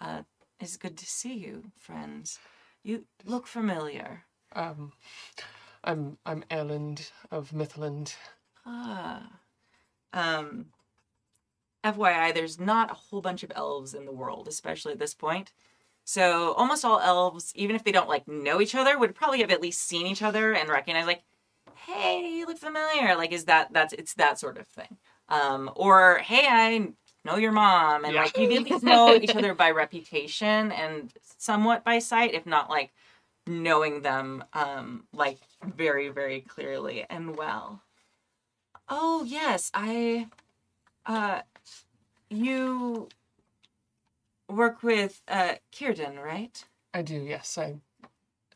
[0.00, 0.22] Uh
[0.58, 2.38] it's good to see you, friends.
[2.82, 4.24] You look familiar.
[4.54, 4.92] Um,
[5.84, 8.14] I'm I'm Erland of Mithlond.
[8.66, 9.40] Ah.
[10.12, 10.66] Um
[11.84, 15.52] FYI, there's not a whole bunch of elves in the world, especially at this point.
[16.04, 19.50] So almost all elves, even if they don't like know each other, would probably have
[19.50, 21.22] at least seen each other and recognize like,
[21.74, 23.16] hey, you look familiar.
[23.16, 24.98] Like is that that's it's that sort of thing.
[25.28, 26.88] Um, or hey, I
[27.24, 28.04] know your mom.
[28.04, 28.22] And Yeah.
[28.24, 32.68] like you at least know each other by reputation and somewhat by sight, if not
[32.68, 32.92] like
[33.46, 37.82] knowing them um like very, very clearly and well.
[38.90, 40.26] Oh yes, I
[41.06, 41.42] uh
[42.28, 43.08] you
[44.48, 46.64] work with uh Círdan, right?
[46.92, 47.76] I do, yes, I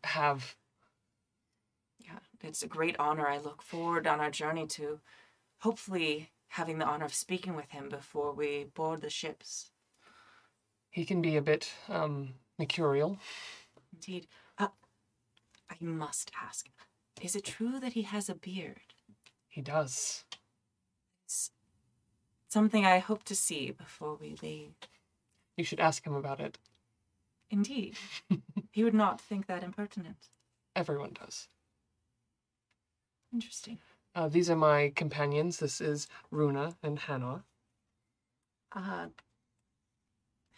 [0.03, 0.57] have.
[2.01, 3.29] Yeah, it's a great honor.
[3.29, 4.99] I look forward on our journey to
[5.59, 9.71] hopefully having the honor of speaking with him before we board the ships.
[10.91, 13.19] He can be a bit um mercurial.
[13.93, 14.27] Indeed.
[14.59, 14.69] Uh,
[15.71, 16.69] I must ask,
[17.23, 18.94] is it true that he has a beard?
[19.55, 20.25] He does.
[21.25, 21.53] It's
[22.49, 24.75] something I hope to see before we leave.
[25.57, 26.59] You should ask him about it.
[27.51, 27.95] Indeed.
[28.73, 30.29] he would not think that impertinent.
[30.75, 31.47] Everyone does.
[33.33, 33.79] Interesting.
[34.13, 35.59] Uh, these are my companions.
[35.59, 37.45] This is Runa and Hannah.
[38.75, 39.07] uh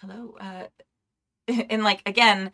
[0.00, 0.64] hello uh
[1.68, 2.50] and like again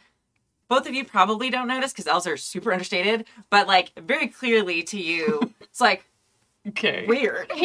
[0.66, 4.82] both of you probably don't notice because elves are super understated but like very clearly
[4.82, 6.04] to you it's like
[6.68, 7.07] Okay.
[7.07, 7.50] weird.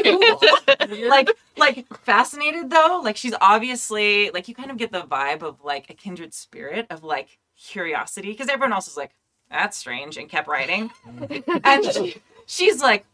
[1.10, 3.02] Like like fascinated though?
[3.04, 6.88] Like she's obviously like you kind of get the vibe of like a kindred spirit
[6.90, 9.12] of like curiosity because everyone else is like
[9.52, 10.90] that's strange and kept writing.
[11.64, 13.06] And she, she's like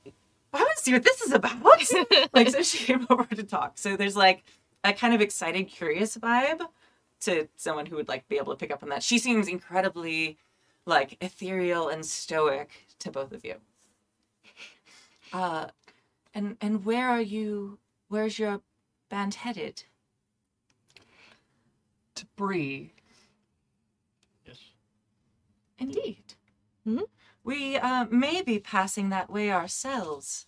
[0.53, 1.57] i want to see what this is about?
[2.33, 3.77] Like so she came over to talk.
[3.77, 4.43] So there's like
[4.83, 6.61] a kind of excited curious vibe
[7.21, 9.03] to someone who would like be able to pick up on that.
[9.03, 10.37] She seems incredibly
[10.85, 13.55] like ethereal and stoic to both of you
[15.33, 15.67] uh
[16.33, 18.61] and and where are you where's your
[19.09, 19.83] band headed
[22.15, 22.93] To Bree.
[24.45, 24.57] Yes.
[25.79, 26.23] indeed
[26.87, 27.07] Mhm.
[27.43, 30.45] we uh may be passing that way ourselves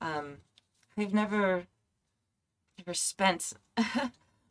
[0.00, 0.38] um
[0.96, 1.66] we've never
[2.78, 3.52] never spent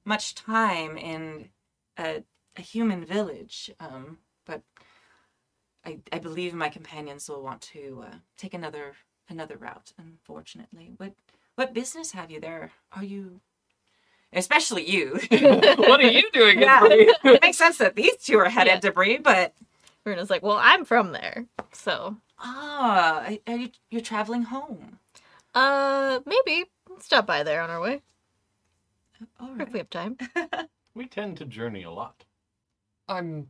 [0.06, 1.50] much time in
[1.98, 2.24] a,
[2.56, 4.62] a human village um but
[5.86, 8.96] I, I believe my companions will want to uh, take another
[9.30, 11.14] another route unfortunately what
[11.56, 13.40] what business have you there are you
[14.34, 15.20] especially you
[15.78, 16.82] what are you doing Yeah.
[16.84, 17.16] in Bree?
[17.34, 18.80] it makes sense that these two are headed Yeah.
[18.82, 19.54] to Bree, but
[20.06, 25.00] Runa's like, well, I'm from there, so ah, are you you're traveling home?
[25.56, 26.66] uh, maybe
[27.00, 28.02] stop by there on our way.
[29.40, 30.18] All If we have time.
[30.94, 32.24] We tend to journey a lot.
[33.10, 33.48] I'm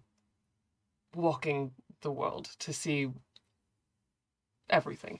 [1.15, 1.71] walking
[2.01, 3.09] the world to see
[4.69, 5.19] everything.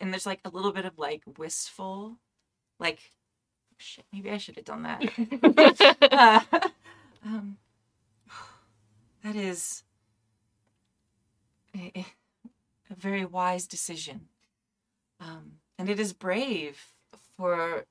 [0.00, 2.18] And there's like a little bit of like wistful,
[2.78, 3.12] like,
[3.76, 5.02] shit, maybe I should have done that.
[6.10, 6.40] Uh,
[7.24, 7.56] um,
[9.24, 9.82] that is
[11.76, 11.92] a,
[12.90, 14.28] a very wise decision.
[15.20, 16.92] Um, and it is brave
[17.36, 17.84] for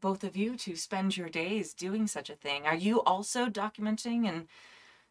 [0.00, 2.64] both of you to spend your days doing such a thing.
[2.64, 4.46] Are you also documenting and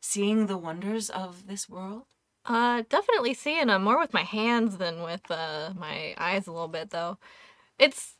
[0.01, 2.05] seeing the wonders of this world?
[2.49, 6.67] Uh, definitely seeing them more with my hands than with uh my eyes a little
[6.67, 7.17] bit though.
[7.77, 8.15] It's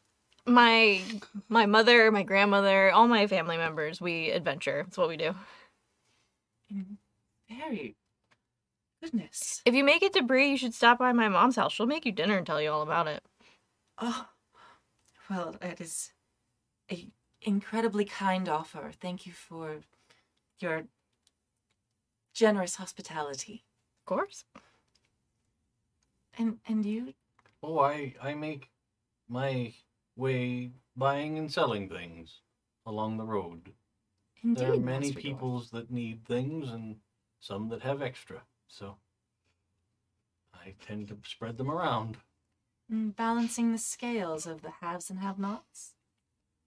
[0.46, 1.02] my
[1.50, 4.00] my mother, my grandmother, all my family members.
[4.00, 4.84] We adventure.
[4.86, 5.34] That's what we do.
[7.50, 7.96] Very
[9.02, 9.64] goodness.
[9.66, 11.74] If you make it to Bree, you should stop by my mom's house.
[11.74, 13.24] She'll make you dinner and tell you all about it.
[13.98, 14.28] Oh,
[15.30, 16.12] well, it is
[16.92, 17.08] a
[17.42, 18.92] incredibly kind offer.
[19.02, 19.82] Thank you for
[20.60, 20.86] your
[22.34, 23.64] generous hospitality.
[24.10, 24.44] Of course.
[26.36, 27.14] And and you,
[27.62, 28.72] Oh, I I make
[29.28, 29.76] my
[30.16, 32.42] way buying and selling things
[32.88, 33.76] along the road.
[34.42, 37.02] indeed, there are many Master peoples that need things and
[37.40, 38.42] some that have extra.
[38.68, 38.98] So
[40.56, 42.18] I tend to spread them around.
[42.92, 45.94] Mm, balancing the scales of the haves and have-nots.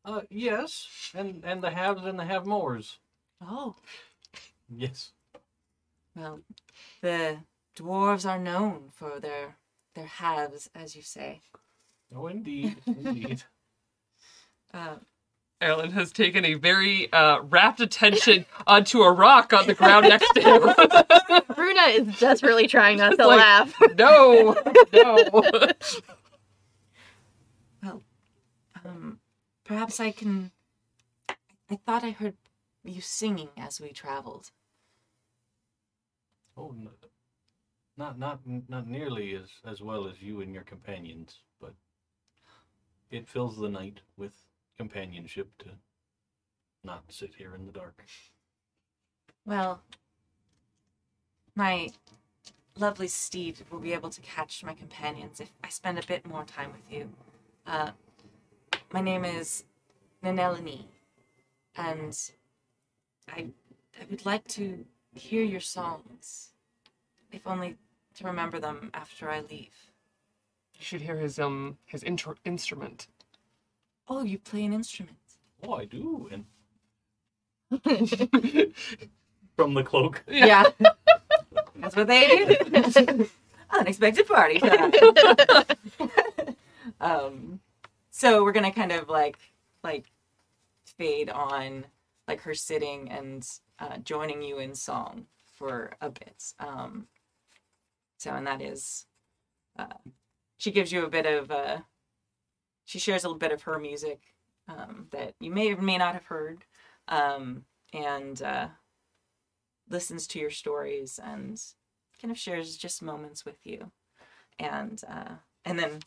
[0.05, 3.01] Uh yes, and and the haves and the have mores.
[3.41, 3.75] Oh,
[4.69, 5.13] Yes.
[6.17, 6.41] Well,
[7.01, 7.39] the
[7.77, 9.57] dwarves are known for their
[9.95, 11.41] their haves, as you say.
[12.15, 13.43] Oh indeed, indeed.
[14.75, 14.97] Uh,
[15.61, 20.29] Alan has taken a very uh, rapt attention onto a rock on the ground next
[20.33, 21.45] to him.
[21.55, 23.75] Bruna is desperately trying not to Like- laugh.
[23.99, 24.57] no,
[24.95, 25.73] no.
[27.83, 28.03] well,
[28.85, 29.21] um,
[29.65, 30.51] perhaps I can.
[31.29, 32.37] I thought I heard
[32.85, 34.51] you singing as we traveled.
[36.57, 36.89] Oh, n-
[37.97, 41.75] not not not nearly as as well as you and your companions, but
[43.11, 44.35] it fills the night with
[44.77, 45.71] companionship to
[46.85, 48.05] not sit here in the dark.
[49.45, 49.83] Well,
[51.55, 51.91] my
[52.77, 56.45] lovely steed will be able to catch my companions if I spend a bit more
[56.45, 57.11] time with you.
[57.67, 57.91] Uh,
[58.93, 59.65] my name is
[60.25, 60.85] Nanelini,
[61.77, 62.19] and
[63.29, 63.49] I,
[64.01, 64.85] I would like to
[65.15, 66.51] hear your songs,
[67.31, 67.77] if only
[68.17, 69.75] to remember them after I leave.
[70.79, 73.07] You should hear his um his intro- instrument.
[74.09, 75.17] Oh, you play an instrument.
[75.63, 76.45] Oh, I do, and
[79.57, 80.23] from the cloak.
[80.29, 80.65] Yeah.
[81.77, 83.29] That's what they do.
[83.71, 84.93] Unexpected party time.
[87.01, 87.61] um,
[88.11, 89.39] so we're gonna kind of like
[89.83, 90.05] like
[90.85, 91.87] fade on
[92.29, 93.49] like her sitting and
[93.83, 95.27] uh, joining you in song
[95.59, 96.43] for a bit.
[96.61, 97.09] Um,
[98.19, 99.07] so and that is,
[99.79, 99.99] uh,
[100.59, 101.79] she gives you a bit of uh,
[102.85, 104.21] she shares a little bit of her music
[104.69, 106.65] um, that you may or may not have heard,
[107.09, 108.69] um, and uh,
[109.89, 111.61] listens to your stories and
[112.21, 113.91] kind of shares just moments with you
[114.59, 115.99] and uh, and then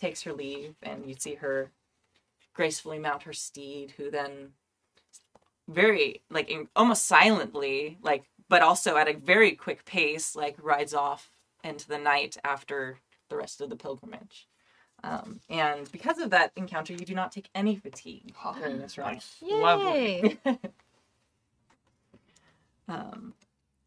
[0.00, 1.70] takes her leave and you see her
[2.54, 4.50] gracefully mount her steed who then
[5.68, 10.94] very like in, almost silently like but also at a very quick pace like rides
[10.94, 11.30] off
[11.62, 12.98] into the night after
[13.28, 14.48] the rest of the pilgrimage
[15.04, 19.22] um, and because of that encounter you do not take any fatigue during this ride.
[19.42, 20.40] Lovely.
[22.88, 23.34] Um,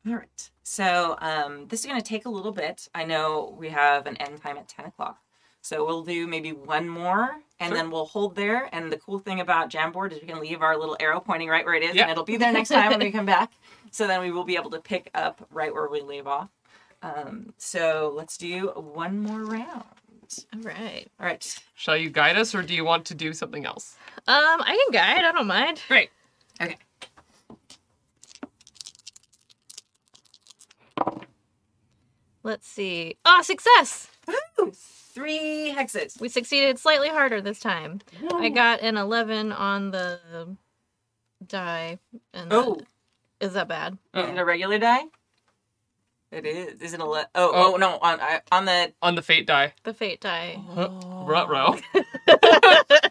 [0.07, 0.49] all right.
[0.63, 2.87] So um, this is going to take a little bit.
[2.93, 5.19] I know we have an end time at 10 o'clock.
[5.61, 7.77] So we'll do maybe one more and Sure.
[7.77, 8.67] then we'll hold there.
[8.73, 11.63] And the cool thing about Jamboard is we can leave our little arrow pointing right
[11.65, 12.03] where it is Yeah.
[12.03, 13.51] and it'll be there next time when we come back.
[13.91, 16.49] So then we will be able to pick up right where we leave off.
[17.03, 19.83] Um, so let's do one more round.
[20.53, 21.07] All right.
[21.19, 21.59] All right.
[21.75, 23.97] Shall you guide us, or do you want to do something else?
[24.27, 25.25] Um, I can guide.
[25.25, 25.81] I don't mind.
[25.87, 26.09] Great.
[26.61, 26.77] Okay.
[32.43, 33.17] Let's see.
[33.25, 34.10] Ah, success!
[34.27, 34.71] Woo!
[34.73, 36.19] Three hexes.
[36.21, 37.99] We succeeded slightly harder this time.
[38.33, 40.55] I got an 11 on the
[41.45, 41.99] die.
[42.33, 42.87] And Oh, that-
[43.47, 43.97] is that bad?
[44.13, 45.03] Oh, is it a regular die?
[46.31, 46.81] It is.
[46.81, 47.05] Is it a?
[47.05, 47.73] Le- oh, Oh.
[47.73, 47.97] oh, no.
[48.01, 48.93] On uh, on the.
[49.01, 49.73] On the fate die.
[49.83, 50.57] The fate die.
[50.75, 51.77] Ruh-roh.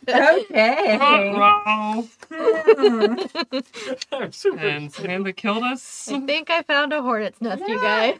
[0.09, 0.99] Okay.
[0.99, 2.09] Ruh-roh.
[4.13, 4.59] I'm super.
[4.59, 6.09] And Samantha killed us.
[6.11, 8.19] I think I found a hornet's nest, you guys.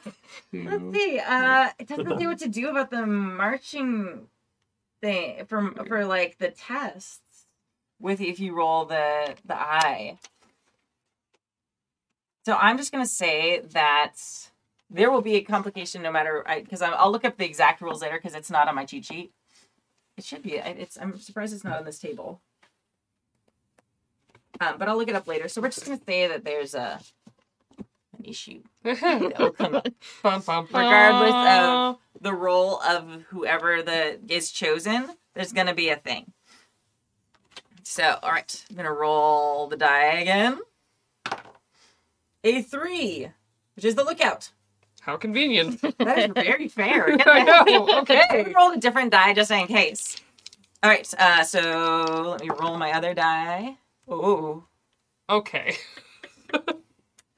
[0.53, 1.19] Let's see.
[1.19, 4.27] Uh, it doesn't say what to do about the marching
[5.01, 7.21] thing from for like the tests.
[7.99, 10.19] with if you roll the the eye.
[12.45, 14.17] So I'm just gonna say that
[14.91, 18.17] there will be a complication no matter because I'll look up the exact rules later
[18.17, 19.33] because it's not on my cheat sheet.
[20.17, 20.57] It should be.
[20.57, 20.99] It's.
[21.01, 22.41] I'm surprised it's not on this table.
[24.61, 25.49] Um, but I'll look it up later.
[25.49, 27.01] So we're just gonna say that there's a
[28.19, 29.89] an issue that will come up
[30.45, 35.09] regardless of the role of whoever the is chosen.
[35.35, 36.33] There's gonna be a thing.
[37.83, 40.59] So, all right, I'm gonna roll the die again.
[42.45, 43.29] A three,
[43.75, 44.51] which is the lookout.
[45.01, 45.81] How convenient.
[45.99, 47.17] That is very fair.
[47.27, 47.89] I know.
[48.01, 48.21] Okay.
[48.31, 50.17] I rolled a different die just in case.
[50.83, 51.61] All right, uh, so
[52.31, 53.77] let me roll my other die.
[54.09, 54.65] Oh,
[55.29, 55.77] Okay.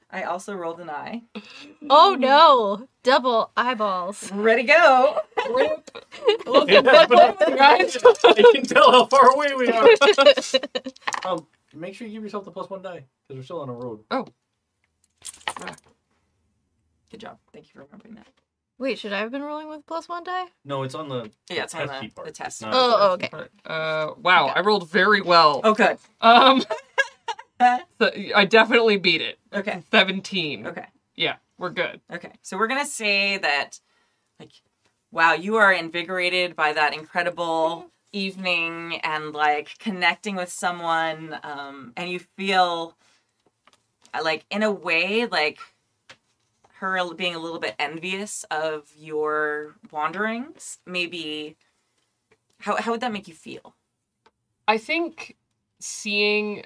[0.09, 1.23] I also rolled an eye.
[1.89, 2.87] Oh no!
[3.03, 4.31] Double eyeballs.
[4.31, 5.17] Ready, go.
[6.67, 7.97] Yeah, but Guys.
[8.23, 9.87] I can tell how far away we are.
[11.25, 13.73] Um, make sure you give yourself the plus one die because we're still on a
[13.73, 14.03] road.
[17.13, 17.37] Good job.
[17.53, 18.25] Thank you for remembering that.
[18.79, 20.45] Wait, should I have been rolling with plus one die?
[20.65, 22.25] No, it's on the Yeah, it's on Test the, key part.
[22.25, 22.61] the test.
[22.63, 23.29] Not- Oh, oh, okay.
[23.67, 25.61] Uh, wow, I rolled very well.
[25.63, 25.95] Okay.
[26.21, 26.63] Um,
[27.61, 29.37] so I definitely beat it.
[29.53, 29.83] Okay.
[29.91, 30.65] 17.
[30.65, 30.87] Okay.
[31.15, 32.01] Yeah, we're good.
[32.11, 32.31] Okay.
[32.41, 33.79] So we're gonna say that,
[34.39, 34.49] like,
[35.11, 42.09] wow, you are invigorated by that incredible evening and like connecting with someone, um, and
[42.09, 42.97] you feel
[44.15, 45.59] uh, like, in a way, like
[46.83, 50.79] her being a little bit envious of your wanderings.
[50.85, 51.55] Maybe.
[52.59, 53.75] How how would that make you feel?
[54.67, 55.35] I think
[55.79, 56.63] seeing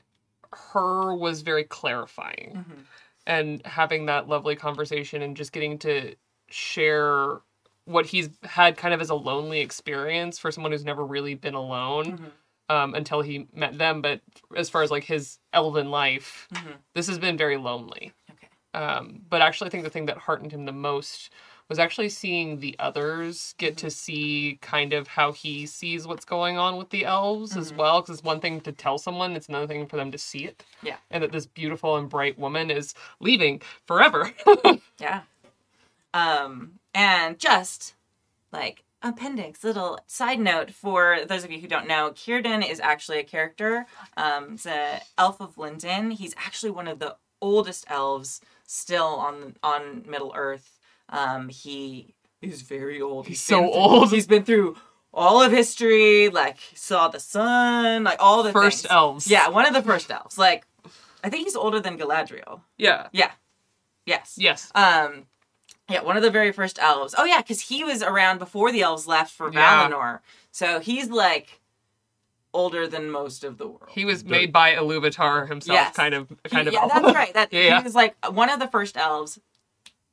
[0.54, 2.82] her was very clarifying Mm-hmm.
[3.26, 6.16] and having that lovely conversation and just getting to
[6.50, 7.40] share
[7.86, 11.54] what he's had kind of as a lonely experience for someone who's never really been
[11.54, 12.32] alone Mhm.
[12.74, 14.02] um, until he met them.
[14.02, 14.22] But
[14.56, 16.76] as far as like his elven life, Mhm.
[16.94, 18.14] this has been very lonely.
[18.74, 21.30] Um, but actually, I think the thing that heartened him the most
[21.70, 26.58] was actually seeing the others get to see kind of how he sees what's going
[26.58, 27.76] on with the elves as Mhm.
[27.78, 28.02] well.
[28.02, 30.64] Because it's one thing to tell someone, it's another thing for them to see it.
[30.82, 30.96] Yeah.
[31.12, 34.32] And that this beautiful and bright woman is leaving forever.
[35.00, 35.22] Yeah.
[36.14, 37.94] Um, and just
[38.52, 43.20] like appendix, little side note for those of you who don't know, Círdan is actually
[43.20, 43.86] a character.
[44.16, 46.12] Um, it's a elf of Lindon.
[46.12, 50.78] He's actually one of the oldest elves still on on Middle Earth.
[51.10, 53.26] Um, he is very old.
[53.28, 54.12] He's been so through- old.
[54.12, 54.76] He's been through
[55.12, 56.30] all of history.
[56.30, 58.04] Like saw the sun.
[58.04, 58.92] Like all the First things.
[58.92, 59.28] elves.
[59.28, 60.38] Yeah, one of the first elves.
[60.38, 60.68] Like
[61.24, 62.62] I think he's older than Galadriel.
[62.78, 63.08] Yeah.
[63.12, 63.32] Yeah.
[64.06, 64.36] Yes.
[64.38, 64.72] Yes.
[64.76, 65.26] Um,
[65.90, 67.16] yeah, one of the very first elves.
[67.18, 69.90] Oh yeah, because he was around before the elves left for Yeah.
[69.90, 70.20] Valinor,
[70.52, 71.60] so he's like
[72.54, 73.90] older than most of the world.
[73.90, 75.96] He was made by Iluvatar himself, Yes.
[75.96, 76.74] kind of, He- kind of.
[76.74, 77.34] yeah, that's right.
[77.34, 77.78] That Yeah, yeah.
[77.78, 79.40] he was like one of the first elves.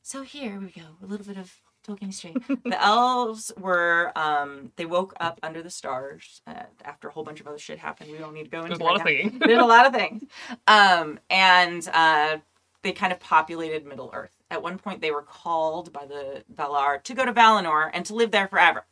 [0.03, 2.37] So here we go, a little bit of talking straight.
[2.65, 7.41] the elves were um they woke up under the stars uh, after a whole bunch
[7.41, 8.11] of other shit happened.
[8.11, 9.05] We don't need to go into There's a right lot of now.
[9.05, 9.39] thinking.
[9.39, 10.23] There's a lot of things.
[10.67, 12.39] Um, and uh,
[12.83, 14.37] they kind of populated Middle Earth.
[14.51, 18.15] At one point, they were called by the Valar to go to Valinor and to
[18.15, 18.85] live there forever.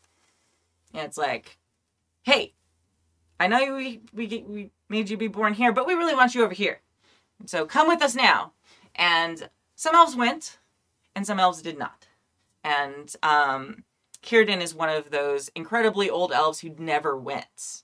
[0.95, 1.59] And it's like,
[2.23, 2.53] hey,
[3.43, 6.45] I know we, we, we made you be born here, but we really want you
[6.45, 6.81] over here.
[7.41, 8.53] And so come with us now.
[8.95, 10.59] And some elves went,
[11.17, 12.07] and some elves did not.
[12.63, 13.83] And um,
[14.23, 17.83] Círdan is one of those incredibly old elves who never went.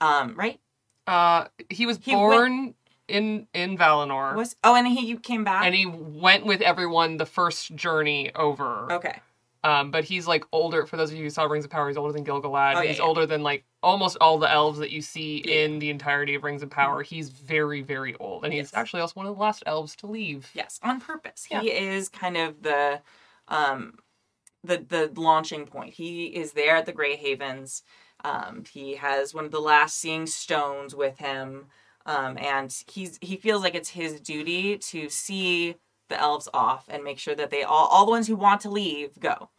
[0.00, 0.58] Um, right?
[1.06, 2.74] Uh, he was He born
[3.06, 5.64] in in Valinor, Was oh, and he came back.
[5.66, 8.92] and he went with everyone the first journey over.
[8.92, 9.20] okay.
[9.62, 10.86] Um, but he's like older.
[10.86, 12.76] For those of you who saw Rings of Power, he's older than Gil-galad.
[12.76, 13.04] Oh, yeah, he's yeah.
[13.04, 15.54] older than like almost all the elves that you see Yeah.
[15.64, 17.02] in the entirety of Rings of Power.
[17.02, 18.74] He's very, very old, and he's Yes.
[18.74, 20.50] actually also one of the last elves to leave.
[20.54, 21.46] Yes, on purpose.
[21.50, 21.60] Yeah.
[21.60, 23.02] He is kind of the
[23.48, 23.98] um
[24.62, 25.94] the the launching point.
[25.94, 27.82] He is there at the Grey Havens.
[28.24, 31.66] Um, he has one of the last seeing stones with him.
[32.06, 35.76] Um, and he's he feels like it's his duty to see
[36.08, 38.70] the elves off and make sure that they all all the ones who want to
[38.70, 39.50] leave go.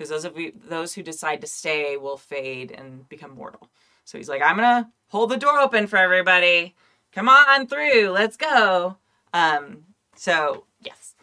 [0.00, 3.68] Because those of you those who decide to stay will fade and become mortal.
[4.06, 6.74] So he's like, I'm gonna hold the door open for everybody.
[7.12, 8.96] Come on through, let's go.
[9.34, 9.82] Um,
[10.16, 11.14] so yes.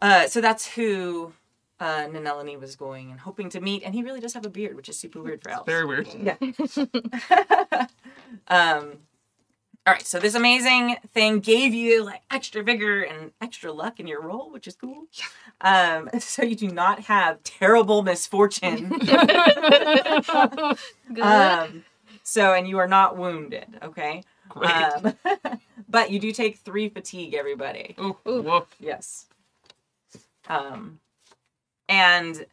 [0.00, 1.34] Uh, so that's who
[1.78, 4.74] uh, Nanelani was going and hoping to meet, and he really does have a beard,
[4.74, 5.66] which is super weird for elves.
[5.66, 6.08] Very weird.
[6.18, 6.36] Yeah.
[8.48, 8.92] um.
[9.88, 14.06] All right, so this amazing thing gave you like extra vigor and extra luck in
[14.06, 15.04] your roll, which is cool.
[15.62, 18.90] Um, so you do not have terrible misfortune.
[18.98, 19.30] Good.
[21.22, 21.84] Um,
[22.22, 24.24] So, and you are not wounded, okay?
[24.50, 24.70] Great.
[24.70, 25.14] Um,
[25.88, 27.94] but you do take three fatigue, everybody.
[27.98, 28.66] Ooh, woof.
[28.78, 29.24] Yes.
[30.48, 31.00] Um,
[31.88, 32.44] and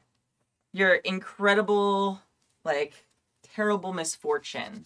[0.72, 2.22] your incredible,
[2.64, 2.94] like,
[3.44, 4.86] terrible misfortune.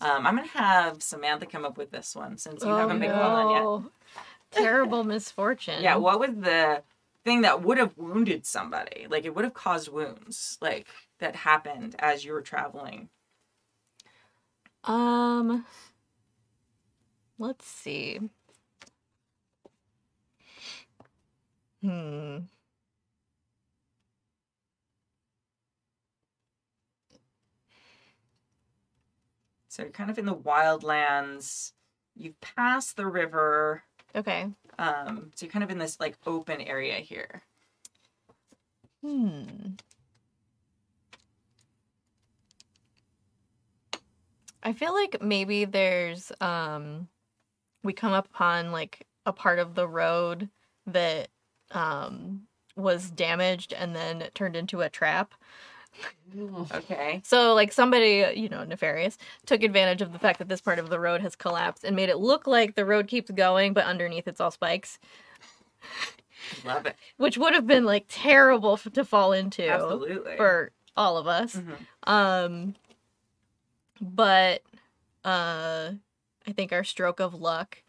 [0.00, 3.46] Um, I'm gonna have Samantha come up with this one since you haven't been called
[3.46, 3.62] on yet.
[3.62, 3.84] Oh.
[4.50, 5.82] Terrible misfortune.
[5.82, 6.82] Yeah, what was the
[7.24, 9.06] thing that would have wounded somebody?
[9.08, 10.86] Like it would have caused wounds, like
[11.18, 13.10] that happened as you were traveling.
[14.84, 15.66] Um,
[17.38, 18.20] let's see.
[21.82, 22.38] Hmm.
[29.80, 31.72] So you're kind of in the wildlands.
[32.14, 33.82] You've passed the river.
[34.14, 34.46] Okay.
[34.78, 37.40] Um, so you're kind of in this like open area here.
[39.02, 39.44] Hmm.
[44.62, 47.08] I feel like maybe there's um
[47.82, 50.50] we come upon like a part of the road
[50.88, 51.28] that
[51.70, 52.42] um
[52.76, 55.32] was damaged and then turned into a trap.
[56.72, 57.20] Okay.
[57.24, 60.88] So like somebody, you know, nefarious took advantage of the fact that this part of
[60.88, 64.28] the road has collapsed and made it look like the road keeps going but underneath
[64.28, 64.98] it's all spikes,
[66.64, 66.94] Love it.
[67.16, 70.36] which would have been like terrible f- to fall into Absolutely.
[70.36, 71.56] for all of us.
[71.56, 72.08] Mhm.
[72.08, 72.74] Um,
[74.00, 74.62] but
[75.24, 75.90] uh,
[76.46, 77.82] I think our stroke of luck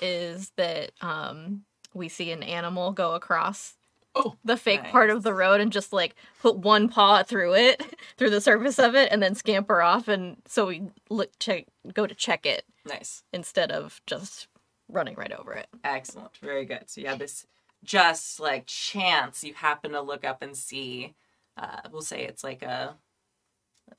[0.00, 1.62] is that um,
[1.94, 3.74] we see an animal go across
[4.18, 7.82] Oh, the fake part of the road and just like put one paw through it,
[8.16, 10.08] through the surface of it, and then scamper off.
[10.08, 13.22] And so we look check, go to check it Nice.
[13.32, 14.48] instead of just
[14.88, 15.66] running right over it.
[15.84, 16.36] Excellent.
[16.38, 16.84] Very good.
[16.86, 17.46] So you have this
[17.84, 21.14] just like chance you happen to look up and see.
[21.56, 22.96] Uh, we'll say it's like a,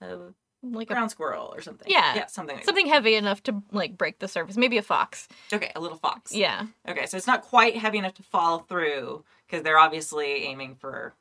[0.01, 0.17] a
[0.63, 1.87] Like a, ground squirrel or something.
[1.89, 2.15] Yeah.
[2.15, 4.57] Yeah, something like something heavy enough to like break the surface.
[4.57, 5.27] Maybe a fox.
[5.53, 6.33] Okay, a little fox.
[6.33, 6.65] Yeah.
[6.87, 11.13] Okay, so it's not quite heavy enough to fall through because they're obviously aiming for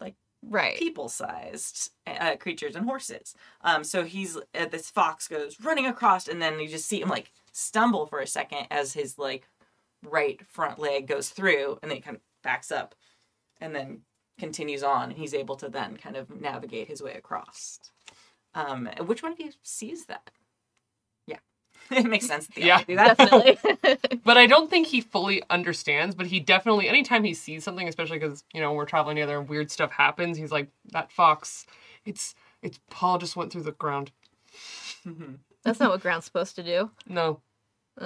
[0.00, 0.76] like Right.
[0.78, 3.34] people-sized uh, creatures and horses.
[3.62, 7.08] Um, so he's uh, this fox goes running across, and then you just see him
[7.08, 9.48] like stumble for a second as his like
[10.02, 12.94] right front leg goes through, and then he kind of backs up,
[13.60, 14.02] and then
[14.38, 17.78] continues on, and he's able to then kind of navigate his way across.
[18.54, 20.30] Um, which one of you sees that?
[21.26, 21.38] Yeah,
[21.90, 22.46] it makes sense.
[22.48, 22.84] That the Yeah.
[22.84, 23.16] do that.
[23.18, 23.58] Definitely.
[24.24, 26.14] But I don't think he fully understands.
[26.14, 29.48] But he definitely, anytime he sees something, especially because you know we're traveling together and
[29.48, 31.66] weird stuff happens, he's like, "That fox,
[32.04, 34.10] its its Paul just went through the ground."
[35.06, 35.38] Mhm.
[35.64, 36.90] That's not what ground's supposed to do.
[37.06, 37.40] No,
[38.00, 38.04] Uh,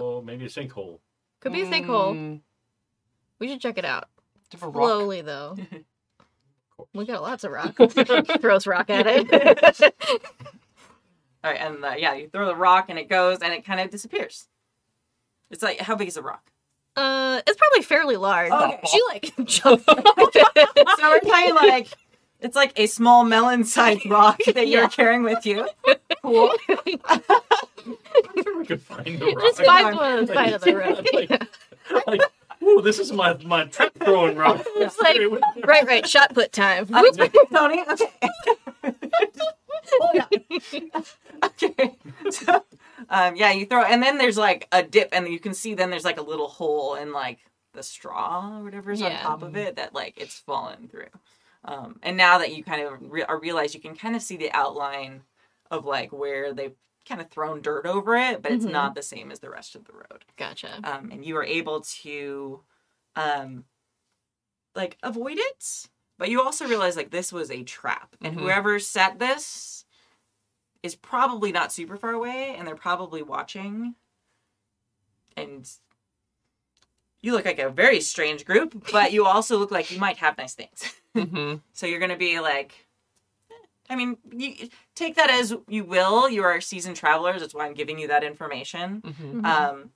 [0.00, 0.98] Oh, maybe a sinkhole.
[1.40, 2.14] could be a sinkhole.
[2.16, 2.40] Mm,
[3.38, 4.08] We should check it out.
[4.54, 4.72] of rock.
[4.74, 5.56] Slowly, though.
[6.92, 7.06] Course.
[7.06, 7.74] We got lots of rock.
[8.40, 9.82] Throws rock at it.
[11.44, 13.80] All right, and uh, yeah, you throw the rock, and it goes, and it kind
[13.80, 14.48] of disappears.
[15.50, 16.42] It's like how big is a rock?
[16.96, 18.52] uh, it's probably fairly large.
[18.52, 18.80] Okay.
[18.86, 19.84] She like jumped.
[19.86, 21.88] so we're talking like
[22.40, 24.88] it's like a small melon-sized rock that you're Yeah.
[24.88, 25.66] carrying with you.
[26.22, 26.52] Cool.
[26.84, 26.96] we
[28.66, 29.40] could find the rock.
[29.44, 31.08] Just find one on the side of the road.
[31.14, 31.30] like,
[32.06, 32.20] like,
[32.62, 34.64] ooh, this is my my trap throwing rock.
[34.76, 35.18] It's like-
[35.64, 36.08] right, right.
[36.08, 36.86] Shot put time.
[36.92, 37.34] Uh, Whoop.
[37.52, 37.84] Tony.
[37.90, 38.10] Okay.
[41.44, 41.96] okay.
[42.30, 42.64] So,
[43.08, 45.90] um, yeah, you throw, and then there's like a dip, and you can see then
[45.90, 47.38] there's like a little hole in like
[47.74, 51.06] the straw or whatever's on top of it that like it's fallen through.
[51.64, 54.50] Um, and now that you kind of re- realize you can kind of see the
[54.52, 55.22] outline
[55.70, 56.74] of like where they've
[57.08, 58.70] kind of thrown dirt over it, but it's Mhm.
[58.72, 60.80] not the same as the rest of the road Gotcha.
[60.84, 62.62] um, and you are able to
[63.16, 63.64] um
[64.74, 68.40] like avoid it but you also realize like this was a trap and Mhm.
[68.40, 69.84] whoever set this
[70.82, 73.94] is probably not super far away and they're probably watching
[75.36, 75.70] and
[77.20, 80.38] you look like a very strange group but you also look like you might have
[80.38, 82.86] nice things hmm so you're gonna be like
[83.92, 86.28] I mean, you take that as you will.
[86.28, 87.40] You are seasoned travelers.
[87.42, 89.02] That's why I'm giving you that information.
[89.04, 89.44] hmm Mhm.
[89.46, 89.90] Um,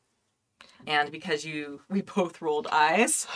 [0.86, 3.26] and because you, we both rolled eyes.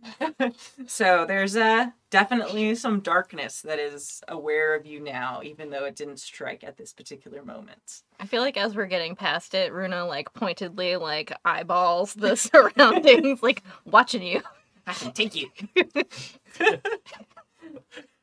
[0.86, 5.96] so there's uh, definitely some darkness that is aware of you now, even though it
[5.96, 8.02] didn't strike at this particular moment.
[8.18, 13.42] I feel like as we're getting past it, Runa like pointedly like eyeballs the surroundings,
[13.42, 14.40] like watching you.
[14.86, 15.50] I can take you.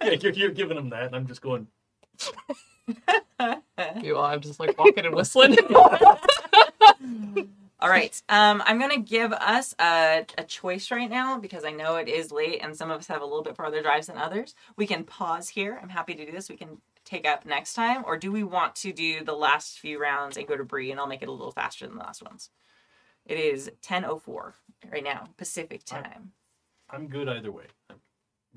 [0.04, 1.68] Yeah, you're, you're giving him that, and I'm just going.
[4.02, 5.56] You, I'm just like walking and whistling.
[7.80, 8.20] All right.
[8.28, 12.32] Um, I'm gonna give us a, a choice right now because I know it is
[12.32, 14.56] late and some of us have a little bit farther drives than others.
[14.78, 15.80] We can pause here.
[15.82, 16.50] I'm happy to do this.
[16.50, 20.02] We can take up next time, or do we want to do the last few
[20.02, 22.24] rounds and go to Bree and I'll make it a little faster than the last
[22.24, 22.50] ones.
[23.26, 24.56] It is ten oh four
[24.92, 26.32] right now Pacific time.
[26.90, 27.66] I'm good either way.
[27.90, 27.98] I'm,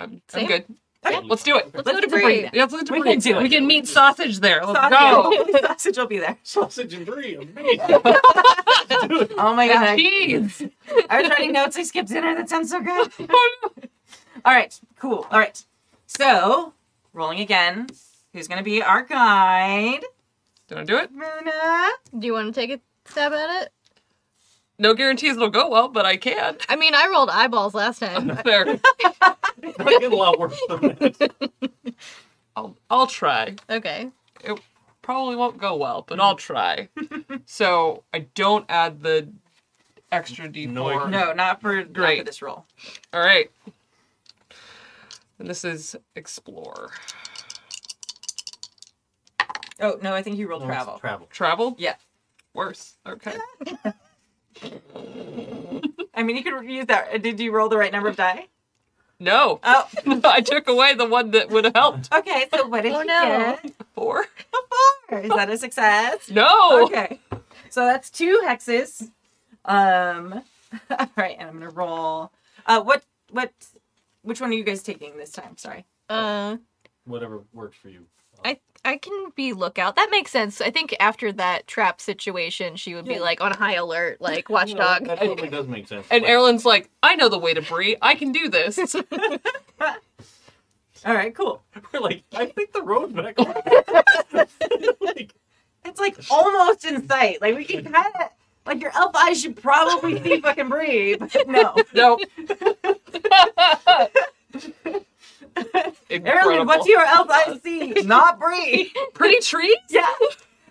[0.01, 0.47] I'm Same.
[0.47, 0.65] good.
[1.07, 1.21] Okay.
[1.27, 1.71] Let's do it.
[1.75, 2.23] Let's Let's go to do it.
[2.23, 2.43] Bree.
[2.53, 3.11] Yeah, let's look at We Bree.
[3.13, 3.43] can do it.
[3.43, 4.65] We can meet sausage there.
[4.65, 5.61] Let's Sausage, go.
[5.69, 6.37] sausage will be there.
[6.43, 7.81] Sausage and brie, amazing.
[9.39, 9.97] Oh my god!
[9.97, 10.63] Cheese.
[11.09, 11.77] I was writing notes.
[11.79, 12.35] I skipped dinner.
[12.35, 13.11] That sounds so good.
[13.31, 13.83] Oh, no.
[14.45, 15.27] All right, cool.
[15.31, 15.63] All right.
[16.07, 16.73] So,
[17.13, 17.87] rolling again.
[18.33, 20.05] Who's going to be our guide?
[20.69, 21.11] Do I do it?
[21.15, 21.91] Muna.
[22.19, 22.81] Do you want to take a
[23.11, 23.73] stab at it?
[24.81, 26.57] No guarantees it'll go well, but I can.
[26.69, 28.29] I mean, I rolled eyeballs last time.
[28.45, 28.67] There.
[29.63, 31.33] It's not getting a lot worse than that.
[32.57, 33.57] I'll I'll try.
[33.69, 34.09] okay.
[34.43, 34.59] It
[35.03, 36.89] probably won't go well, but I'll try.
[37.45, 39.29] so I don't add the
[40.11, 40.69] extra D4.
[40.73, 42.25] No, No, not for, not for Great.
[42.25, 42.65] this roll.
[43.13, 43.51] All right.
[45.39, 46.91] And this is explore.
[49.79, 50.99] Oh, no, I think you rolled No, travel.
[50.99, 51.27] Travel.
[51.31, 51.75] Travel?
[51.79, 51.97] Yeah.
[52.55, 52.97] Worse.
[53.07, 53.35] Okay.
[56.15, 57.23] I mean, you could use that.
[57.23, 58.47] Did you roll the right number of die?
[59.19, 59.61] No.
[59.63, 59.89] Oh,
[60.25, 62.13] I took away the one that would have helped.
[62.13, 62.47] okay.
[62.55, 63.59] So what did Oh, you no.
[63.63, 63.73] get?
[63.95, 64.27] Four?
[65.09, 65.19] Four.
[65.21, 66.31] Is that a success?
[66.31, 66.85] No.
[66.87, 67.21] Okay.
[67.69, 69.11] So that's two hexes.
[69.65, 70.43] Um,
[70.91, 72.33] all right, and I'm gonna roll.
[72.67, 73.53] Uh, what what?
[74.23, 75.57] Which one are you guys taking this time?
[75.57, 75.85] Sorry.
[76.09, 76.57] Uh,
[77.05, 78.07] Whatever works for you.
[78.45, 79.97] I I can be lookout.
[79.97, 80.61] That makes sense.
[80.61, 84.55] I think after that trap situation, she would be like on high alert, like You
[84.55, 85.05] know, watchdog.
[85.07, 86.07] that totally does make sense.
[86.11, 87.97] And Like, Erland's like, I know the way to Bree.
[88.01, 88.79] I can do this.
[91.07, 91.63] All right, cool.
[91.93, 93.39] we're like, I think the road back
[95.01, 95.35] like,
[95.85, 97.41] It's like almost in sight.
[97.43, 98.29] Like we can kind of
[98.67, 101.75] like your elf eyes should probably see fucking Bree, but no.
[101.95, 102.21] nope.
[106.09, 106.67] Incredible.
[106.67, 107.05] what's your
[107.63, 107.93] see?
[108.05, 108.93] Not Bree.
[109.15, 109.77] Pretty trees?
[109.89, 110.07] Yeah.
[110.19, 110.27] Hey,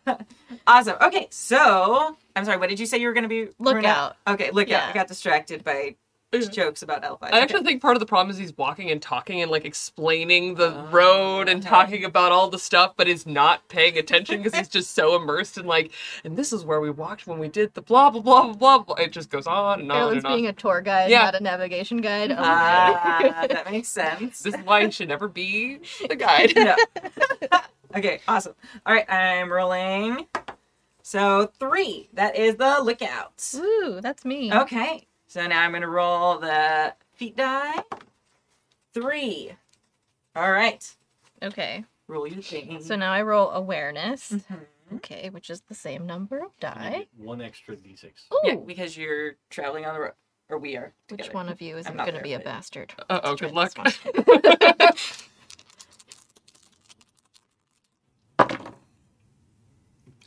[0.69, 0.97] awesome.
[1.01, 2.59] Okay, so I'm sorry.
[2.59, 3.49] What did you say you were going to be?
[3.59, 4.17] Lookout.
[4.25, 4.35] Bruna?
[4.35, 4.91] Okay, look out.
[4.91, 5.93] I got distracted by Yeah.
[6.33, 7.19] Jokes about elf.
[7.23, 7.41] I Okay.
[7.41, 10.73] actually think part of the problem is he's walking and talking and like explaining the
[10.73, 11.69] Oh, road and okay.
[11.69, 15.59] talking about all the stuff, but is not paying attention because he's just so immersed
[15.59, 15.91] in like,
[16.23, 18.79] and this is where we walked when we did the blah blah blah blah blah.
[18.79, 18.95] blah.
[19.05, 20.33] It just goes on and on Erland's and on.
[20.37, 21.25] being a tour guide, Yeah.
[21.25, 22.31] not a navigation guide.
[22.31, 24.41] Oh, Ah, that makes sense.
[24.41, 26.53] This is why he should never be the guide.
[26.55, 26.77] no.
[27.97, 28.55] okay, awesome.
[28.87, 30.27] All right, I'm rolling.
[31.03, 32.09] So three.
[32.13, 33.33] That is the lookout.
[33.57, 34.53] Ooh, that's me.
[34.53, 35.09] Okay.
[35.31, 37.85] So now I'm going to roll the feat die.
[38.93, 39.53] Three.
[40.35, 40.85] All right.
[41.41, 41.85] Okay.
[42.09, 42.83] Roll your thing.
[42.83, 44.33] So now I roll awareness.
[44.33, 44.67] Mhm.
[44.97, 47.07] Okay, which is the same number of die.
[47.17, 48.07] one extra d6.
[48.35, 50.13] Ooh, Yeah, because you're traveling on the road.
[50.49, 50.93] Or we are.
[51.11, 52.93] which one of you isn't going to be a but- bastard?
[53.09, 53.71] Uh oh, good luck.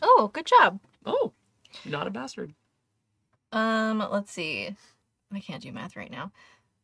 [0.02, 0.80] Oh, good job.
[1.06, 1.34] oh,
[1.86, 2.54] not a bastard.
[3.52, 4.76] Um, let's see.
[5.34, 6.32] I can't do math right now.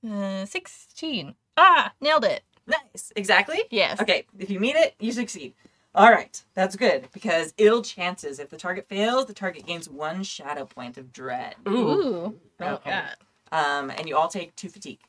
[0.08, 1.36] Uh, 16.
[1.58, 2.44] Ah, nailed it.
[2.68, 3.12] Nice.
[3.16, 3.60] Exactly?
[3.70, 4.00] Yes.
[4.02, 5.54] Okay, if you meet it, you succeed.
[5.96, 8.40] All right, that's good because ill chances.
[8.40, 11.56] If the target fails, the target gains one shadow point of dread.
[11.68, 11.72] Ooh.
[11.72, 12.40] Ooh.
[12.62, 12.92] Oh, Okay.
[12.92, 13.16] God.
[13.52, 15.00] Um, and you all take two fatigue.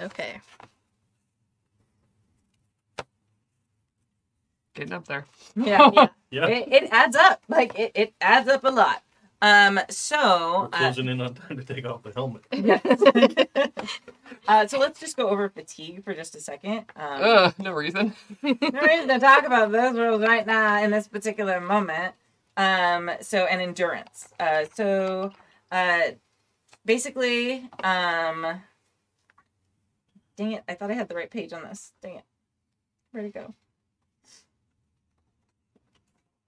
[0.00, 0.40] Okay.
[4.74, 5.24] Getting up there.
[5.56, 6.08] Yeah, yeah.
[6.28, 6.46] Yeah.
[6.48, 7.40] It, it adds up.
[7.48, 9.00] Like it, it adds up a lot.
[9.42, 10.16] Um, so
[10.60, 12.42] We're uh, closing in on time to take off the helmet.
[14.48, 16.86] uh, so let's just go over fatigue for just a second.
[16.96, 18.14] Um, Ugh, no reason.
[18.42, 22.14] no reason to talk about those rules right now in this particular moment.
[22.56, 24.28] Um, so and endurance.
[24.40, 25.32] Uh, so
[25.70, 26.00] uh,
[26.86, 28.62] basically, um,
[30.36, 30.64] dang it!
[30.66, 31.92] I thought I had the right page on this.
[32.00, 32.24] Dang it!
[33.12, 33.54] Where'd it go?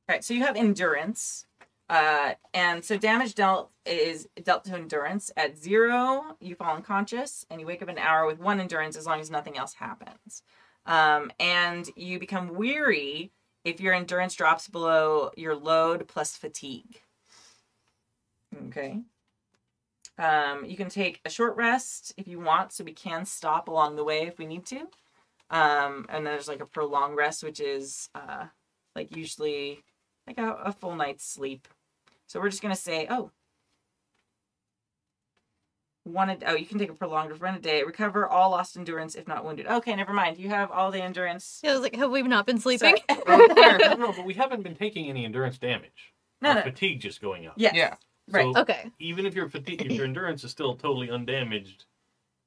[0.08, 1.44] All right, so you have endurance,
[1.88, 5.30] uh, and so damage dealt is dealt to endurance.
[5.36, 9.06] At zero, you fall unconscious, and you wake up an hour with one endurance as
[9.06, 10.42] long as nothing else happens.
[10.86, 13.32] Um, and you become weary
[13.64, 17.00] if your endurance drops below your load plus fatigue.
[18.68, 19.00] Okay.
[20.18, 23.96] Um, you can take a short rest if you want, so we can stop along
[23.96, 24.88] the way if we need to.
[25.50, 28.46] Um, and then there's like a prolonged rest, which is uh,
[28.94, 29.84] like usually
[30.26, 31.68] like a, a full night's sleep.
[32.28, 33.32] So we're just gonna say, oh,
[36.04, 36.30] one.
[36.30, 37.82] A, oh, you can take a prolonged run a day.
[37.82, 39.66] Recover all lost endurance if not wounded.
[39.66, 40.38] Okay, never mind.
[40.38, 41.60] You have all the endurance.
[41.62, 42.96] Yeah, I was like, have we not been sleeping?
[43.08, 43.22] Sorry.
[43.26, 43.78] Well, fair.
[43.78, 46.14] no, no, but we haven't been taking any endurance damage.
[46.40, 46.62] No, Our no.
[46.62, 47.54] fatigue just going up.
[47.56, 47.74] Yes.
[47.74, 47.94] Yeah.
[48.30, 48.54] Right.
[48.54, 48.90] So okay.
[48.98, 51.86] even if your fatigue, if your endurance is still totally undamaged,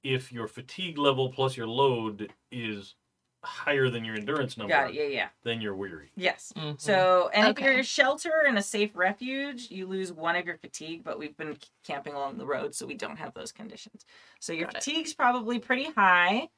[0.04, 2.96] if your fatigue level plus your load is
[3.44, 4.96] higher than your endurance number, Got it.
[4.96, 5.28] Yeah, yeah.
[5.44, 6.12] then you're weary.
[6.16, 6.54] Yes.
[6.56, 6.80] Mhm.
[6.80, 10.58] So, and if you're a shelter and a safe refuge, you lose one of your
[10.58, 14.06] fatigue, but we've been camping along the road, so we don't have those conditions.
[14.40, 14.84] So your Got it.
[14.84, 16.50] fatigue's probably pretty high.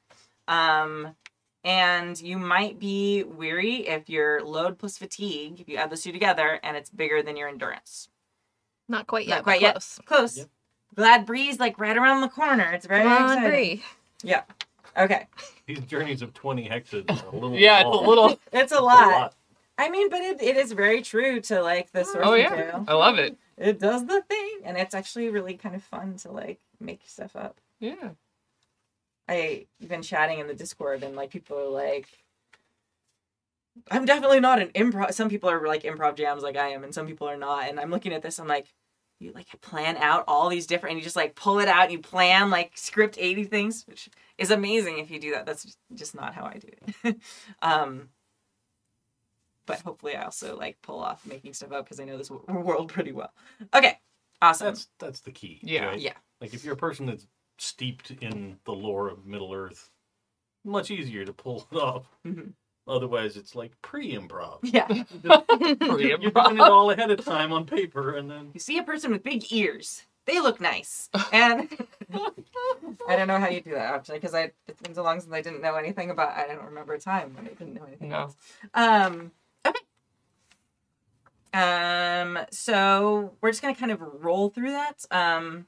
[0.48, 1.14] Um,
[1.64, 6.12] and you might be weary if your load plus fatigue, if you add those two
[6.12, 8.08] together, and it's bigger than your endurance.
[8.88, 9.30] Not quite yet.
[9.30, 9.44] Not yet.
[9.44, 9.72] quite but yet.
[9.74, 10.00] close.
[10.04, 10.36] Close.
[10.38, 10.48] Yep.
[10.94, 12.70] Glad Bree's like right around the corner.
[12.72, 13.50] It's very Come on, exciting.
[13.50, 13.82] Bree.
[14.22, 14.42] Yeah.
[14.96, 15.26] Okay.
[15.66, 18.28] These journeys of 20 hexes are a little Yeah, it's a little.
[18.52, 19.10] It's a It's a lot.
[19.10, 19.34] lot.
[19.76, 22.48] I mean, but it, it is very true to like the oh, source Oh yeah,
[22.50, 22.84] material.
[22.86, 23.36] I love it.
[23.56, 27.34] It does the thing, and it's actually really kind of fun to like make stuff
[27.36, 27.60] up.
[27.80, 28.10] Yeah.
[29.28, 32.06] I've been chatting in the Discord, and like people are like,
[33.90, 36.94] "I'm definitely not an improv." Some people are like improv jams, like I am, and
[36.94, 37.68] some people are not.
[37.68, 38.66] And I'm looking at this, I'm like,
[39.18, 41.92] you like plan out all these different, and you just like pull it out, and
[41.92, 45.46] you plan like script eighty things, which is amazing if you do that.
[45.46, 46.68] That's just not how I do
[47.04, 47.16] it.
[47.62, 48.08] um,
[49.66, 52.44] but hopefully, I also like pull off making stuff up because I know this w-
[52.60, 53.32] world pretty well.
[53.74, 53.98] Okay,
[54.42, 54.66] awesome.
[54.68, 55.60] That's that's the key.
[55.62, 55.86] Yeah.
[55.86, 56.00] right?
[56.00, 56.14] Yeah.
[56.40, 57.26] Like if you're a person that's
[57.58, 59.90] steeped in the lore of Middle Earth,
[60.64, 62.06] much easier to pull it off.
[62.26, 62.52] Mhm.
[62.86, 64.58] Otherwise, it's like pre-improv.
[64.62, 64.86] Yeah.
[64.86, 66.00] Pre-improv.
[66.22, 69.10] You're doing it all ahead of time on paper, and then You see a person
[69.12, 70.02] with big ears.
[70.26, 71.10] They look nice.
[71.32, 71.68] And
[73.08, 75.32] I don't know how you do that actually, because I it's been so long since
[75.32, 76.36] I didn't know anything about.
[76.36, 78.08] I don't remember a time when I didn't know anything.
[78.08, 78.16] No.
[78.16, 78.36] Else.
[78.72, 79.32] Um.
[79.66, 79.80] Okay.
[81.52, 82.38] Um.
[82.50, 85.04] So we're just gonna kind of roll through that.
[85.10, 85.66] Um.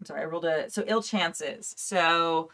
[0.00, 1.74] I'm sorry, I rolled a so ill chances.
[1.76, 2.50] So,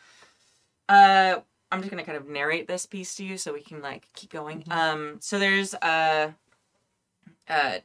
[0.88, 1.36] uh,
[1.72, 4.30] I'm just gonna kind of narrate this piece to you so we can like keep
[4.30, 4.64] going.
[4.70, 5.18] Um.
[5.20, 6.34] So there's a.
[7.48, 7.78] Uh,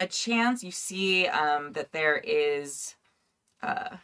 [0.00, 2.96] a chance you see um that there is
[3.62, 3.96] uh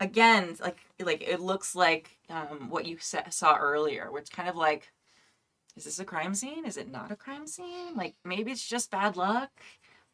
[0.00, 4.56] again like like it looks like um what you sa- saw earlier which kind of
[4.56, 4.92] like
[5.76, 8.90] is this a crime scene is it not a crime scene like maybe it's just
[8.90, 9.50] bad luck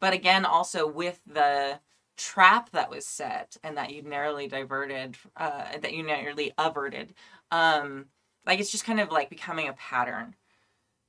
[0.01, 1.79] but again also with the
[2.17, 7.13] trap that was set and that you narrowly diverted uh that you narrowly averted
[7.51, 8.05] um
[8.45, 10.35] like it's just kind of like becoming a pattern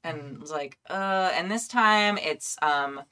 [0.05, 3.03] and it's like uh and this time it's um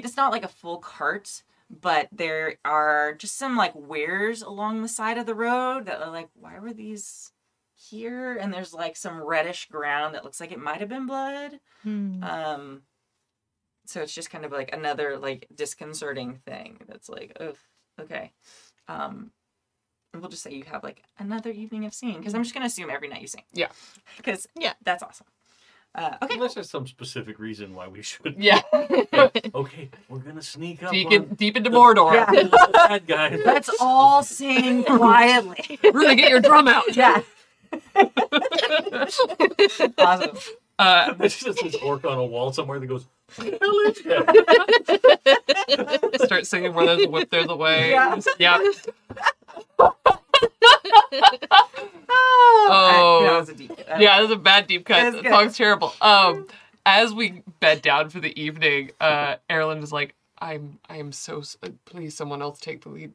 [0.00, 4.88] it's not like a full cart, but there are just some like weirs along the
[4.88, 7.32] side of the road that are like, why were these
[7.74, 8.36] here?
[8.36, 11.60] And there's like some reddish ground that looks like it might have been blood.
[11.82, 12.22] Hmm.
[12.22, 12.82] Um,
[13.86, 17.54] so it's just kind of like another like disconcerting thing that's like, oh,
[18.00, 18.32] okay.
[18.88, 19.30] Um,
[20.14, 22.90] we'll just say you have like another evening of seeing because I'm just gonna assume
[22.90, 23.42] every night you sing.
[23.52, 23.68] Yeah.
[24.16, 24.74] Because Yeah.
[24.84, 25.26] that's awesome.
[25.94, 26.34] Uh, okay.
[26.36, 28.34] unless there's some specific reason why we should.
[28.38, 28.60] Yeah.
[29.54, 30.90] Okay, we're gonna sneak up.
[30.90, 32.12] Deep, on in, deep into Mordor.
[32.32, 32.46] Yeah.
[32.72, 33.40] bad guys.
[33.44, 35.78] Let's all sing quietly.
[35.84, 36.96] Really get your drum out.
[36.96, 37.20] Yeah.
[39.98, 40.36] awesome.
[40.78, 43.98] Uh, There's just this orc on a wall somewhere that goes, "What the hell is
[46.10, 47.90] that?" start singing where there's a whip, there's a way.
[47.90, 48.20] Yeah.
[48.38, 48.58] Yeah.
[52.14, 53.20] Oh, Oh.
[53.24, 53.72] that was a deep.
[53.78, 55.12] Yeah, that's a bad deep cut.
[55.22, 55.92] That song's terrible.
[56.00, 56.46] Um,
[56.86, 61.42] as we bed down for the evening, uh, Erland is like, "I'm, I am so.
[61.62, 63.12] uh, Please, someone else take the lead."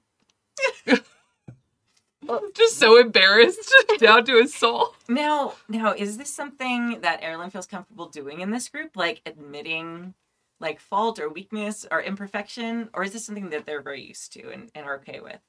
[2.53, 4.95] Just so embarrassed, down to his soul.
[5.07, 10.13] Now, now, is this something that Erilyn feels comfortable doing in this group, like admitting,
[10.59, 14.49] like fault or weakness or imperfection, or is this something that they're very used to
[14.49, 15.39] and, and are okay with?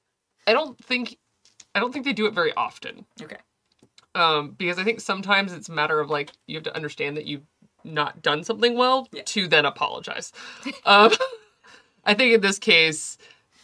[0.46, 1.18] I don't think,
[1.74, 3.04] I don't think they do it very often.
[3.22, 3.36] Okay.
[4.14, 7.26] Um, because I think sometimes it's a matter of like you have to understand that
[7.26, 7.46] you've
[7.84, 9.22] not done something well Yeah.
[9.26, 10.32] to then apologize.
[10.84, 11.12] um,
[12.04, 13.18] I think in this case,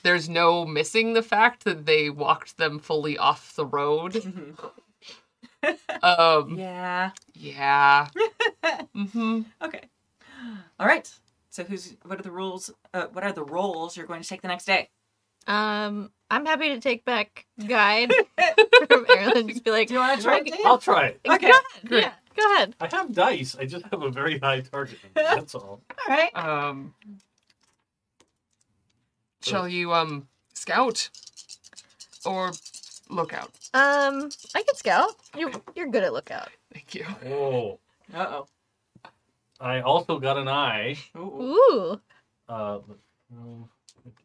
[0.05, 4.13] there's no missing the fact that they walked them fully off the road.
[4.13, 4.57] Mhm.
[6.03, 7.11] Um, Yeah.
[7.33, 8.09] yeah.
[8.95, 9.81] hmm Okay.
[10.79, 11.11] All right.
[11.49, 11.95] So, who's?
[12.05, 12.71] What are the rules?
[12.93, 14.91] Uh, what are the roles you're going to take the next day?
[15.47, 18.13] Um, I'm happy to take back guide
[18.89, 19.49] from Aaron.
[19.49, 20.41] Just be like, Do you want to try?
[20.41, 20.51] Okay.
[20.53, 20.67] it?
[20.67, 21.21] I'll try it.
[21.27, 21.47] Okay.
[21.47, 21.89] Go ahead.
[21.89, 22.03] Great.
[22.03, 22.77] Yeah, go ahead.
[22.81, 23.57] I have dice.
[23.59, 24.99] I just have a very high target.
[25.15, 25.81] That's all.
[25.91, 26.37] All right.
[26.37, 26.95] Um,
[29.45, 31.09] shall you um scout
[32.25, 32.53] or
[33.09, 33.51] lookout?
[33.75, 35.13] Um, I can scout.
[35.37, 36.49] You you're good at lookout.
[36.73, 37.07] Thank you.
[37.27, 37.79] Oh,
[38.13, 38.47] Uh oh.
[39.61, 40.97] I also got an eye.
[41.17, 42.01] Ooh.
[42.49, 42.99] Uh, but,
[43.33, 43.69] um,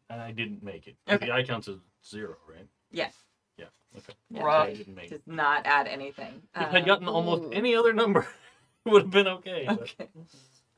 [0.10, 0.96] I didn't make it.
[1.08, 1.28] Okay.
[1.28, 1.76] The eye counts as
[2.06, 2.66] zero, right?
[2.92, 3.10] Yeah.
[3.58, 3.66] Yeah.
[3.96, 4.14] Okay.
[4.32, 4.42] Yeah.
[4.44, 4.70] Right.
[4.70, 5.10] I didn't make it.
[5.26, 6.42] Does not add anything.
[6.56, 7.52] If I'd gotten almost Ooh.
[7.52, 8.22] any other number,
[8.86, 9.66] it would have been okay.
[9.68, 10.10] but- Okay.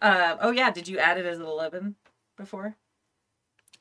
[0.02, 1.96] Um, oh yeah, did you add it as an eleven
[2.36, 2.76] before?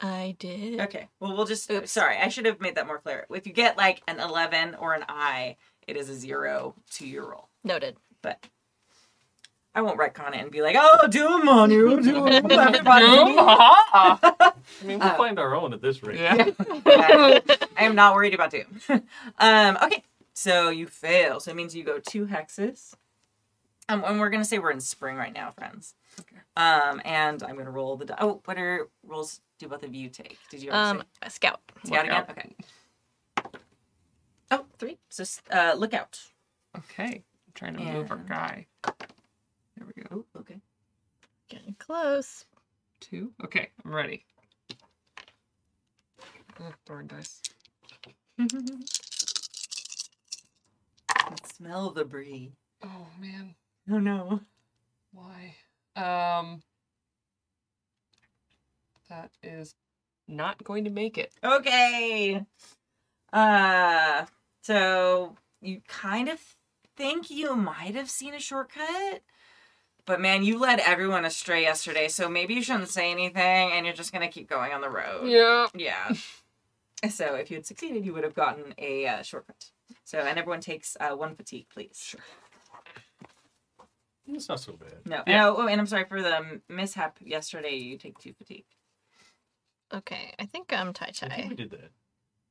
[0.01, 0.81] I did.
[0.81, 1.09] Okay.
[1.21, 1.71] Well, we'll just.
[1.71, 1.91] Oops.
[1.91, 3.27] Sorry, eye should have made that more clear.
[3.31, 5.57] If you get like an 11 or an I,
[5.87, 7.49] it is a zero to your roll.
[7.65, 7.97] Noted.
[8.23, 8.43] But
[9.75, 12.01] I won't retcon it and be like, oh, do them on you.
[12.01, 13.05] Do 'em, everybody.
[13.39, 14.55] Ah.
[14.83, 16.19] I mean, we'll Uh, find our own at this rate.
[16.21, 16.51] yeah.
[16.87, 18.81] I am not worried about Doom.
[19.39, 21.41] um, okay, so you fail.
[21.41, 22.95] So it means you go two hexes.
[23.89, 25.95] Um, and we're gonna say we're in spring right now, friends.
[26.57, 26.63] Okay.
[26.65, 28.07] Um, and I'm gonna roll the.
[28.07, 29.41] di- Oh, what are rolls?
[29.59, 30.39] Do both of you take?
[30.51, 30.71] Did you?
[30.71, 31.61] already Um, a scout.
[31.85, 32.25] scout again?
[32.31, 32.55] Okay.
[34.51, 34.99] Oh, three.
[35.11, 36.19] So uh, look out.
[36.77, 37.23] Okay.
[37.47, 38.67] I'm trying to move our guy.
[38.85, 40.25] There we go.
[40.35, 40.61] Oh, okay.
[41.49, 42.45] Getting close.
[43.01, 43.33] Two.
[43.45, 44.25] Okay, I'm ready.
[46.61, 47.41] Oh, darn dice.
[51.57, 52.53] Smell the brie.
[52.83, 53.55] Oh man,
[53.91, 54.41] Oh no.
[55.13, 55.55] why?
[55.97, 56.63] Um,
[59.09, 59.75] that is
[60.29, 61.33] not going to make it.
[61.45, 62.45] Okay.
[63.33, 64.25] Uh
[64.63, 66.39] so you kind of
[66.97, 69.23] think you might have seen a shortcut.
[70.07, 73.95] But man, you led everyone astray yesterday, so maybe you shouldn't say anything and you're
[73.95, 75.29] just gonna keep going on the road.
[75.29, 75.67] Yeah.
[75.75, 76.13] Yeah.
[77.11, 79.71] so if you had succeeded, you would have gotten a uh, shortcut.
[80.05, 82.17] So and everyone takes uh, one fatigue, please.
[84.35, 84.95] It's not so bad.
[85.07, 85.39] No, Yeah.
[85.43, 85.57] no.
[85.59, 87.75] Oh, and I'm sorry for the mishap yesterday.
[87.77, 88.65] You take two fatigue.
[89.93, 91.47] Okay, I think I'm tie I think tie.
[91.49, 91.91] we did that.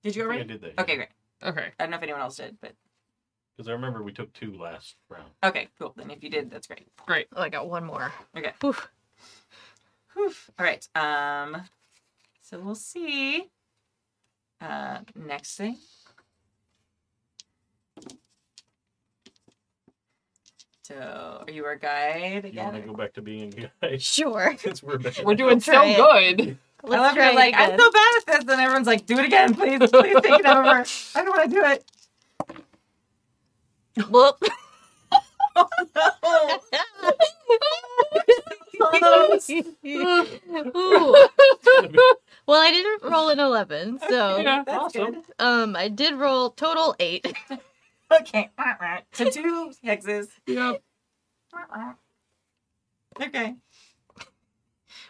[0.03, 0.41] Did you I think already?
[0.41, 0.82] I did that.
[0.82, 1.09] Okay, great.
[1.43, 1.72] Okay.
[1.80, 2.74] I don't know if anyone else did, but
[3.56, 5.30] Because I remember we took two last round.
[5.43, 5.93] okay, cool.
[5.95, 6.88] Then if you did, that's great.
[7.06, 7.27] Great.
[7.35, 8.11] Oh, I got one more.
[8.35, 8.51] Okay.
[8.59, 8.90] Poof.
[10.16, 10.33] Whew.
[10.58, 10.85] All right.
[10.95, 11.61] Um.
[12.41, 13.49] So we'll see.
[14.59, 15.77] Uh, next thing.
[20.90, 22.53] So, are you our guide again?
[22.53, 24.01] You want to go back to being a guide?
[24.01, 24.56] Sure.
[24.58, 25.19] Since we're back.
[25.24, 25.95] We're doing so it.
[25.98, 26.58] good.
[26.84, 29.06] I Let's love try you're it like, I'm so bad at this, and everyone's like,
[29.06, 30.84] do it again, please, please take it over.
[31.16, 31.84] I don't want to do it.
[34.09, 34.42] Whoop.
[40.76, 41.16] Ooh.
[42.45, 44.64] Well, I didn't roll an 11, so Yeah.
[44.66, 45.11] That's Awesome.
[45.14, 45.24] good.
[45.40, 47.34] um, I did roll total 8.
[48.12, 48.50] Okay.
[49.14, 50.28] So two hexes.
[50.48, 50.82] Yep.
[53.22, 53.56] Okay.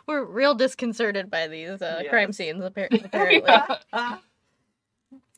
[0.08, 2.10] We're real disconcerted by these uh, Yes.
[2.10, 3.50] crime scenes, appar- apparently.
[3.92, 4.18] Uh,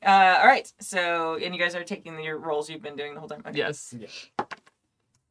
[0.03, 0.71] all right.
[0.79, 3.43] So, and you guys are taking your roles you've been doing the whole time.
[3.45, 3.57] Okay.
[3.57, 3.93] Yes.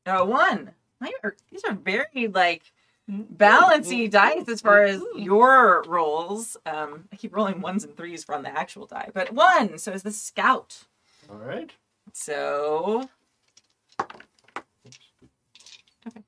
[0.06, 0.72] Uh, one.
[1.00, 2.62] My, are- these are very like
[3.08, 6.56] balancy dice as far as your rolls.
[6.66, 9.78] Um, I keep rolling ones and threes from the actual die, but one.
[9.78, 10.84] So is the scout.
[11.28, 11.72] All right.
[12.14, 13.08] So.
[16.06, 16.22] Okay.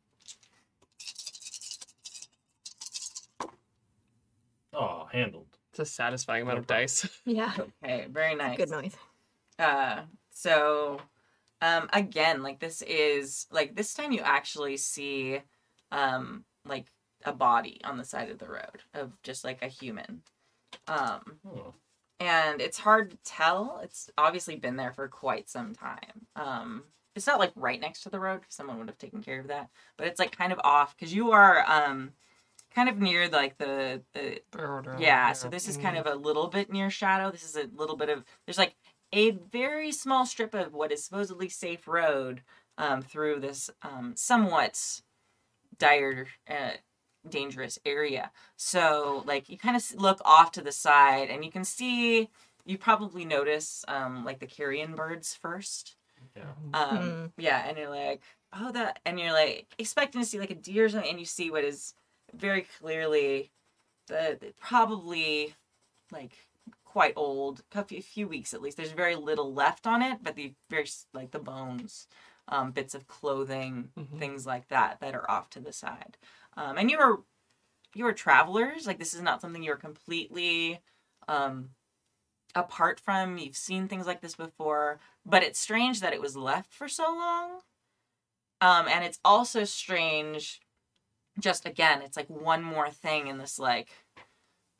[4.73, 5.47] Oh, handled.
[5.71, 7.09] It's a satisfying amount of dice.
[7.25, 7.53] yeah.
[7.83, 8.57] Okay, very nice.
[8.57, 8.97] Good noise.
[9.59, 11.01] Uh, so,
[11.61, 15.41] um, again, like this is like this time you actually see,
[15.91, 16.87] um, like
[17.25, 20.23] a body on the side of the road of just like a human.
[20.89, 21.75] Um, Oh.
[22.23, 23.81] And it's hard to tell.
[23.83, 26.27] It's obviously been there for quite some time.
[26.37, 26.85] Um,
[27.17, 28.43] it's not like right next to the road.
[28.43, 31.13] 'cause Someone would have taken care of that, but it's like kind of off because
[31.15, 32.13] you are um,
[32.75, 34.41] kind of near like the the
[34.99, 37.31] yeah, so this is kind of a little bit near shadow.
[37.31, 38.77] This is a little bit of there's like
[39.13, 42.43] a very small strip of what is supposedly safe road
[42.79, 45.03] um, through this um, somewhat
[45.79, 46.71] dire, uh,
[47.29, 48.31] dangerous area.
[48.57, 52.29] So like you kind of look off to the side and you can see.
[52.65, 55.97] You probably notice um, like the carrion birds first.
[56.37, 56.45] Yeah.
[56.73, 57.33] Um, Mm.
[57.37, 60.85] Yeah, and you're like, oh, that, and you're like expecting to see like a deer
[60.85, 61.95] or something, and you see what is
[62.33, 63.51] very clearly
[64.07, 65.55] the, the- probably
[66.13, 66.33] like
[66.85, 68.77] quite old, a few, few weeks at least.
[68.77, 72.07] There's very little left on it, but the very like the bones,
[72.47, 74.19] um, bits of clothing, Mhm.
[74.21, 76.17] things like that that are off to the side.
[76.57, 77.21] Um, and you were
[77.95, 78.87] you are travelers.
[78.87, 80.81] Like this is not something you're completely
[81.29, 81.71] um,
[82.55, 83.39] apart from.
[83.39, 87.05] You've seen things like this before, but it's strange that it was left for so
[87.05, 87.61] long.
[88.61, 90.61] Um, and it's also strange.
[91.39, 93.89] Just again, it's like one more thing in this like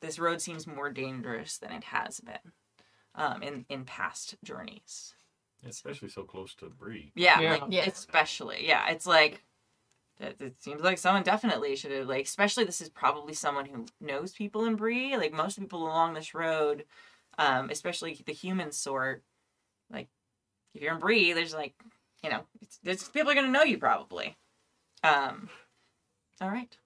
[0.01, 2.51] this road seems more dangerous than it has been
[3.15, 5.15] um, in in past journeys.
[5.65, 7.11] Especially so close to Bree.
[7.15, 7.51] Yeah, Yeah.
[7.51, 7.85] like Yeah.
[7.87, 8.67] especially.
[8.67, 9.41] Yeah, it's like
[10.19, 13.85] it, it seems like someone definitely should have like especially this is probably someone who
[13.99, 15.17] knows people in Bree.
[15.17, 16.85] Like most people along this road,
[17.37, 19.23] um, especially the human sort,
[19.91, 20.07] like
[20.73, 21.75] if you're in Bree, there's like
[22.23, 24.37] you know, it's, there's people are gonna know you probably.
[25.03, 25.49] Um,
[26.39, 26.77] all right,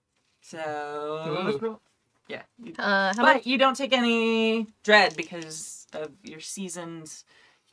[0.41, 1.79] so Ooh.
[2.27, 2.41] Yeah.
[2.77, 3.45] Uh, how but much?
[3.45, 7.23] you don't take any dread because of your seasoned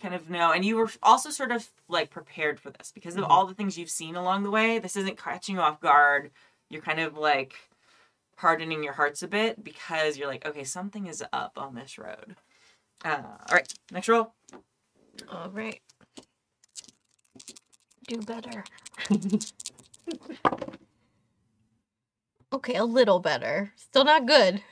[0.02, 3.24] kind of know and you were also sort of like prepared for this because of
[3.24, 6.30] all the things you've seen along the way this isn't catching you off guard
[6.68, 7.54] you're kind of like
[8.36, 12.36] hardening your hearts a bit because you're like okay something is up on this road
[13.04, 14.32] uh, all right next roll
[15.30, 15.80] All right.
[18.08, 18.64] Do better.
[22.52, 23.72] okay, a little better.
[23.76, 24.62] Still not good.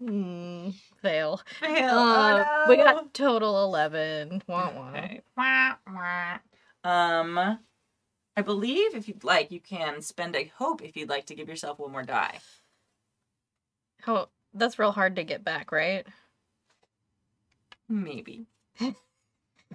[0.00, 1.40] Hmm, fail.
[1.60, 1.98] Fail.
[1.98, 4.42] Uh, Oh, We got total 11.
[4.46, 4.90] Wah, wah.
[4.90, 5.20] Okay.
[5.36, 6.38] Wah, wah.
[6.84, 7.58] Um,
[8.36, 11.48] I believe if you'd like, you can spend a hope if you'd like to give
[11.48, 12.38] yourself one more die.
[14.06, 16.06] Oh, that's real hard to get back, right?
[17.88, 18.46] Maybe.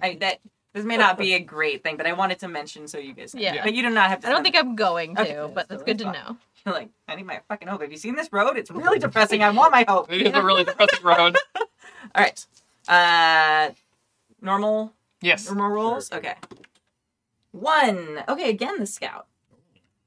[0.00, 0.38] I that
[0.72, 3.34] this may not be a great thing, but I wanted to mention so you guys
[3.34, 3.40] know.
[3.42, 3.62] Yeah.
[3.62, 4.26] But you do not have to.
[4.26, 6.12] I don't spend- think I'm going to, Okay, but so that's good to fine.
[6.14, 6.36] know.
[6.66, 7.82] You're like, I need my fucking hope.
[7.82, 8.56] Have you seen this road?
[8.56, 9.42] It's really depressing.
[9.42, 10.12] I want my hope.
[10.12, 11.36] It is a really depressing road.
[11.56, 11.66] All
[12.16, 12.46] right.
[12.88, 13.70] Uh,
[14.40, 15.46] normal Yes.
[15.46, 16.08] normal rules.
[16.08, 16.18] Sure.
[16.18, 16.34] Okay.
[17.52, 18.22] One.
[18.28, 19.26] Okay, again the scout.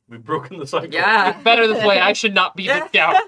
[0.09, 0.89] We've broken the cycle.
[0.93, 1.31] Yeah.
[1.31, 1.99] It's better this way.
[1.99, 3.21] I should not be the scout.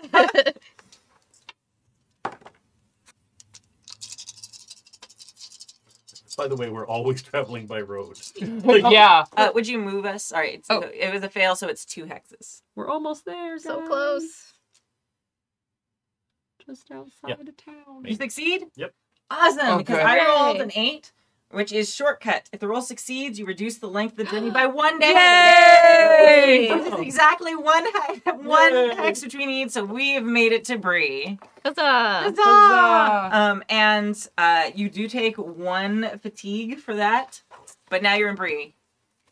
[6.37, 8.17] By the way, we're always traveling by road.
[8.37, 9.25] yeah.
[9.35, 10.31] Uh, would you move us?
[10.31, 10.65] All right.
[10.65, 10.89] So Oh.
[10.93, 12.61] it was a fail, so it's two hexes.
[12.75, 13.57] We're almost there.
[13.59, 14.53] so close.
[16.65, 17.39] Just outside Yep.
[17.47, 18.05] of town.
[18.05, 18.65] You succeed?
[18.75, 18.93] Yep.
[19.29, 21.11] Awesome, because I rolled an eight,
[21.51, 22.49] which is shortcut.
[22.51, 26.67] If the roll succeeds, you reduce the length of the journey by one day.
[26.69, 26.75] Yay!
[26.75, 27.85] Which is exactly one
[28.43, 28.95] one Yay.
[28.95, 31.39] hex which we need, so we have made it to Bree.
[31.65, 32.33] Huzzah!
[32.35, 33.29] Huzzah.
[33.31, 37.41] Um, and uh, you do take one fatigue for that,
[37.89, 38.73] but now you're in Bree.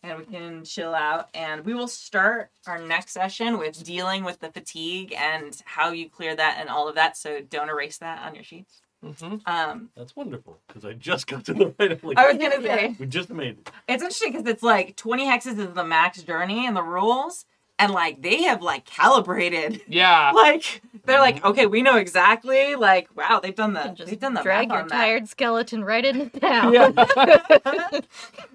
[0.03, 4.39] And we can chill out, and we will start our next session with dealing with
[4.39, 7.17] the fatigue and how you clear that and all of that.
[7.17, 8.81] So don't erase that on your sheets.
[9.05, 11.91] Hmm Um, That's wonderful because I just got to the right.
[11.91, 13.71] I'm like, I was gonna say we just made it.
[13.87, 17.45] it's interesting because it's like 20 hexes is the max journey in the rules,
[17.77, 19.81] and like they have like calibrated.
[19.87, 20.31] Yeah.
[20.45, 22.75] Like they're like, okay, we know exactly.
[22.75, 24.95] Like, wow, they've done You the just they've done the drag your on that.
[24.95, 26.73] tired skeleton right into town.
[26.73, 26.89] Yeah.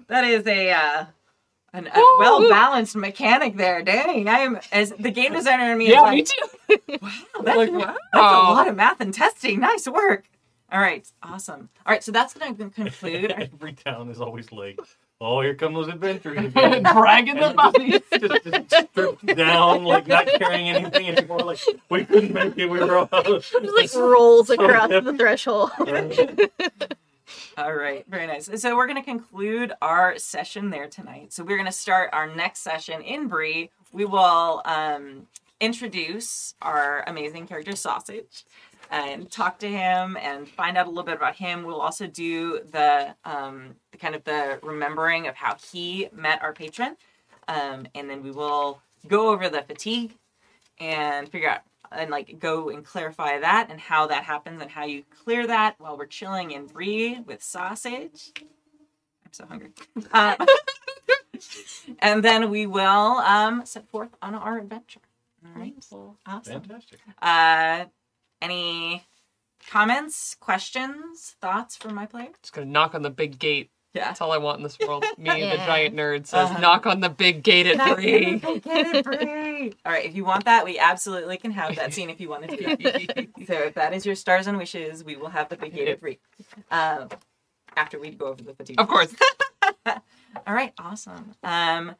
[0.07, 1.05] that is a uh,
[1.73, 2.15] an, a Woo!
[2.19, 3.81] well balanced mechanic there.
[3.81, 5.85] Dang, I am as the game designer in me.
[5.87, 6.97] is yeah, like, me too.
[7.01, 7.09] Wow,
[7.43, 9.59] that's, Like, that's a lot of math and testing.
[9.61, 10.25] Nice work.
[10.71, 11.69] All right, awesome.
[11.85, 13.31] All right, so that's going to conclude.
[13.31, 14.79] our- Every town is always like,
[15.19, 16.83] oh, here come those adventurers again.
[16.83, 17.99] Dragging the bodies.
[18.19, 21.39] just, just stripped down, like not carrying anything anymore.
[21.39, 21.59] Like
[21.89, 22.67] we couldn't make it.
[22.67, 23.23] We were all.
[23.23, 25.71] Just like rolls across the threshold.
[27.57, 28.49] All right, very nice.
[28.61, 31.33] So we're going to conclude our session there tonight.
[31.33, 33.69] So we're going to start our next session in Bree.
[33.93, 35.27] We will um,
[35.59, 38.45] introduce our amazing character Sausage
[38.91, 41.63] and talk to him and find out a little bit about him.
[41.63, 46.53] We'll also do the, um, the kind of the remembering of how he met our
[46.53, 46.97] patron,
[47.47, 50.15] um, and then we will go over the fatigue
[50.79, 51.61] and figure out
[51.91, 55.75] and like go and clarify that and how that happens and how you clear that
[55.79, 58.31] while we're chilling in Bree with sausage.
[58.37, 59.71] I'm so hungry.
[60.11, 60.35] Um,
[61.99, 65.01] and then we will um, set forth on our adventure.
[65.45, 65.73] All right.
[66.25, 66.61] Awesome.
[66.61, 66.99] Fantastic.
[67.21, 67.85] Uh,
[68.41, 69.03] any
[69.69, 72.29] comments, questions, thoughts from my player?
[72.41, 73.69] Just gonna knock on the big gate.
[73.93, 74.05] Yeah.
[74.05, 75.03] That's all I want in this world.
[75.17, 76.59] Me, the giant nerd, says, Uh-huh.
[76.61, 78.39] "Knock on the big gate at three.
[78.39, 78.63] Get
[78.95, 79.73] it, Bree.
[79.85, 82.51] All right, if you want that, we absolutely can have that scene if you wanted
[82.51, 83.27] to.
[83.45, 85.99] so if that is your stars and wishes, we will have the big gate at
[85.99, 86.19] three.
[86.71, 87.09] Um,
[87.75, 88.79] after we go over the fatigue.
[88.79, 89.13] Of course.
[89.85, 91.33] All right, awesome.
[91.43, 91.95] Um,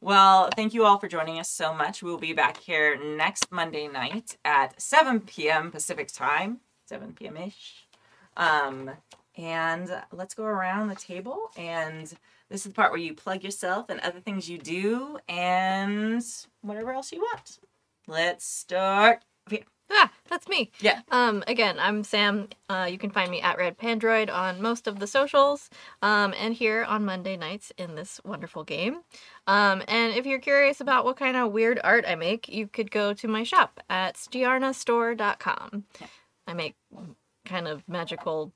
[0.00, 2.02] well, thank you all for joining us so much.
[2.02, 5.70] We'll be back here next Monday night at 7 p.m.
[5.70, 7.36] Pacific time, 7 p.m.
[7.36, 7.86] ish.
[8.36, 8.90] Um,
[9.36, 11.50] and let's go around the table.
[11.56, 12.06] And
[12.48, 16.24] this is the part where you plug yourself and other things you do and
[16.60, 17.58] whatever else you want.
[18.06, 19.24] Let's start.
[19.90, 20.70] Ah, that's me.
[20.80, 21.00] Yeah.
[21.10, 22.48] Um, again, I'm Sam.
[22.68, 25.70] Uh, you can find me at Red Pandroid on most of the socials,
[26.02, 29.02] um, and here on Monday nights in this wonderful game.
[29.46, 32.90] Um, and if you're curious about what kind of weird art I make, you could
[32.90, 35.84] go to my shop at stiarnastore.com.
[36.00, 36.06] Yeah.
[36.48, 36.74] I make
[37.44, 38.52] kind of magical,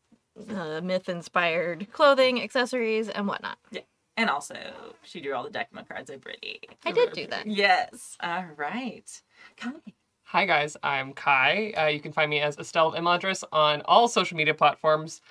[0.49, 3.59] uh, myth-inspired clothing, accessories, and whatnot.
[3.71, 3.83] Yeah.
[4.17, 4.55] And also,
[5.03, 6.61] she drew all the Decima cards of Brittany.
[6.85, 7.47] I did do that.
[7.47, 8.19] Yes.
[8.21, 9.09] All right.
[9.57, 9.71] Kai.
[10.33, 11.73] Hi guys, I'm Kai.
[11.77, 15.23] Uh, you can find me as Estelle Imadris on all social media platforms.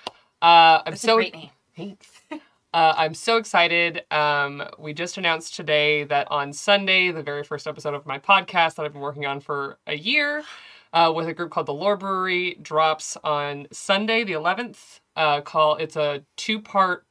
[0.42, 1.50] Uh, I'm That's so a great name.
[1.74, 2.06] Thanks.
[2.30, 4.04] Uh, I'm so excited.
[4.12, 8.74] Um, we just announced today that on Sunday, the very first episode of my podcast
[8.74, 10.44] that I've been working on for a year,
[10.92, 12.58] uh, with a group called the Lore Brewery.
[12.60, 15.00] Drops on Sunday, the 11th.
[15.16, 17.06] Uh, call it's a two-part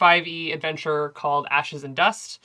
[0.00, 2.42] 5e adventure called Ashes and Dust.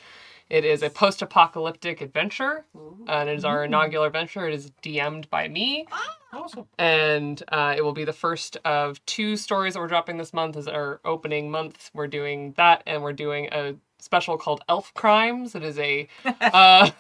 [0.54, 2.64] It is a post-apocalyptic adventure,
[3.08, 4.48] and it is our inaugural adventure.
[4.48, 5.88] It is DM'd by me,
[6.32, 6.68] Awesome.
[6.78, 10.56] and uh, it will be the first of two stories that we're dropping this month.
[10.56, 11.90] Is our opening month.
[11.96, 15.56] We're doing that, and we're doing a special called Elf Crimes.
[15.56, 16.08] It is a
[16.40, 16.92] uh,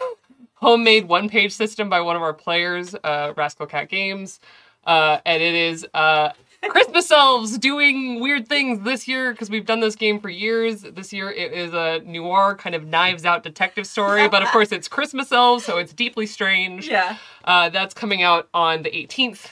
[0.55, 4.39] homemade one-page system by one of our players, uh, Rascal Cat Games,
[4.87, 6.31] uh, and it is uh,
[6.69, 10.81] Christmas elves doing weird things this year because we've done this game for years.
[10.81, 14.71] This year it is a noir kind of knives out detective story, but of course
[14.71, 16.87] it's Christmas elves, so it's deeply strange.
[16.87, 17.17] Yeah.
[17.43, 19.47] Uh, that's coming out on the 18th.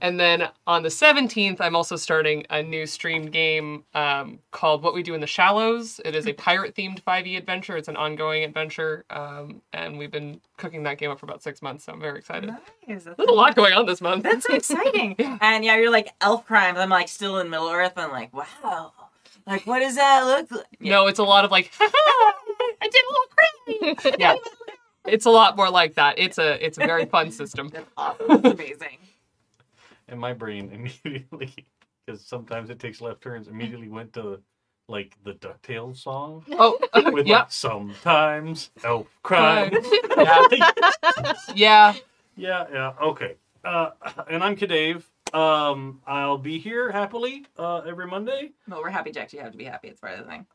[0.00, 4.94] And then on the 17th, I'm also starting a new streamed game um, called What
[4.94, 6.00] We Do in the Shallows.
[6.04, 7.76] It is a pirate themed 5e adventure.
[7.76, 9.04] It's an ongoing adventure.
[9.10, 12.18] Um, and we've been cooking that game up for about six months, so I'm very
[12.18, 12.48] excited.
[12.48, 13.04] Nice.
[13.04, 14.22] That's There's a lot going on this month.
[14.24, 15.16] That's so exciting.
[15.42, 16.78] And yeah, you're like elf crimes.
[16.78, 17.92] I'm like still in Middle Earth.
[17.96, 18.92] I'm like, wow.
[19.46, 20.66] Like, what does that look like?
[20.80, 22.32] No, it's a lot of like, I
[22.82, 24.16] did a little crazy.
[24.18, 24.34] yeah,
[25.06, 26.18] it's a lot more like that.
[26.18, 27.68] It's a it's a very fun system.
[27.68, 28.26] That's awesome.
[28.28, 28.98] That's amazing.
[30.10, 30.70] And my brain
[31.04, 31.54] immediately,
[32.06, 34.40] because sometimes it takes left turns, immediately went to
[34.88, 36.78] like the DuckTales song Oh,
[37.12, 39.72] with yeah, like sometimes elf crime.
[40.18, 40.46] yeah,
[41.54, 41.94] yeah.
[42.36, 43.36] yeah, yeah, okay.
[43.64, 43.90] Uh,
[44.30, 45.04] and I'm Kadave.
[45.34, 48.52] Um, I'll be here happily uh, every Monday.
[48.68, 49.32] Well, we're happy, Jack.
[49.32, 49.88] You have to be happy.
[49.88, 50.46] It's part of the thing.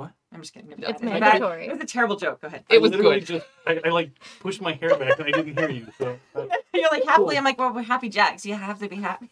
[0.00, 0.12] What?
[0.32, 0.72] I'm just kidding.
[0.78, 1.66] It's a mandatory.
[1.66, 2.40] It was a terrible joke.
[2.40, 2.64] Go ahead.
[2.70, 3.26] It was I literally good.
[3.26, 5.88] Just, I, I like pushed my hair back and I didn't hear you.
[5.98, 7.34] So uh, You're like happily.
[7.34, 7.38] Cool.
[7.38, 8.46] I'm like, well, we're happy Jacks.
[8.46, 9.28] You have to be happy.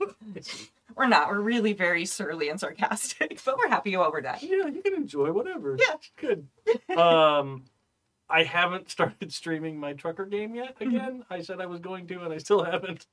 [0.96, 1.28] We're not.
[1.28, 4.36] We're really very surly and sarcastic, but we're happy while we're done.
[4.42, 5.78] yeah, you can enjoy whatever.
[5.78, 5.94] Yeah.
[6.16, 6.48] good.
[6.98, 7.64] Um,
[8.28, 10.78] I haven't started streaming my trucker game yet.
[10.78, 10.94] Mm-hmm.
[10.94, 13.06] Again, I said I was going to, and I still haven't.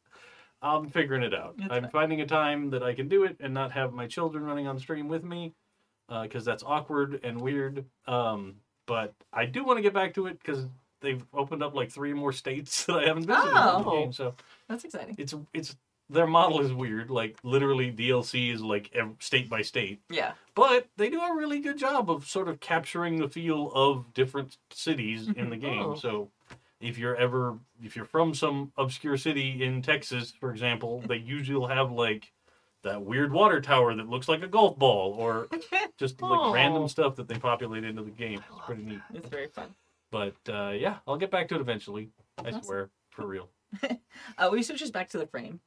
[0.62, 1.56] I'm figuring it out.
[1.58, 1.92] That's I'm fine.
[1.92, 4.78] finding a time that I can do it and not have my children running on
[4.78, 5.54] stream with me,
[6.24, 7.86] because that's awkward and weird.
[8.08, 8.56] Um,
[8.86, 10.66] but I do want to get back to it because
[11.02, 13.92] they've opened up like three more states that I haven't visited in the Oh.
[14.02, 14.14] game.
[14.14, 14.34] So
[14.68, 15.16] That's exciting.
[15.18, 15.76] it's it's
[16.12, 17.12] their model is weird.
[17.12, 20.32] Like literally, DLC is like ev- state by state Yeah.
[20.56, 24.58] but they do a really good job of sort of capturing the feel of different
[24.72, 25.84] cities in the game.
[25.84, 25.96] Oh.
[25.96, 26.30] So
[26.82, 31.58] if you're ever if you're from some obscure city in Texas, for example, they usually
[31.60, 32.32] will have like
[32.84, 35.48] that weird water tower that looks like a golf ball or
[35.98, 38.42] just like random stuff that they populate into the game.
[38.50, 39.02] It's pretty neat.
[39.14, 39.76] It's very fun.
[40.12, 42.10] But uh, yeah, I'll get back to it eventually.
[42.38, 42.64] I Awesome.
[42.64, 43.50] swear, for real.
[44.38, 45.60] Uh, we switch us back to the frame.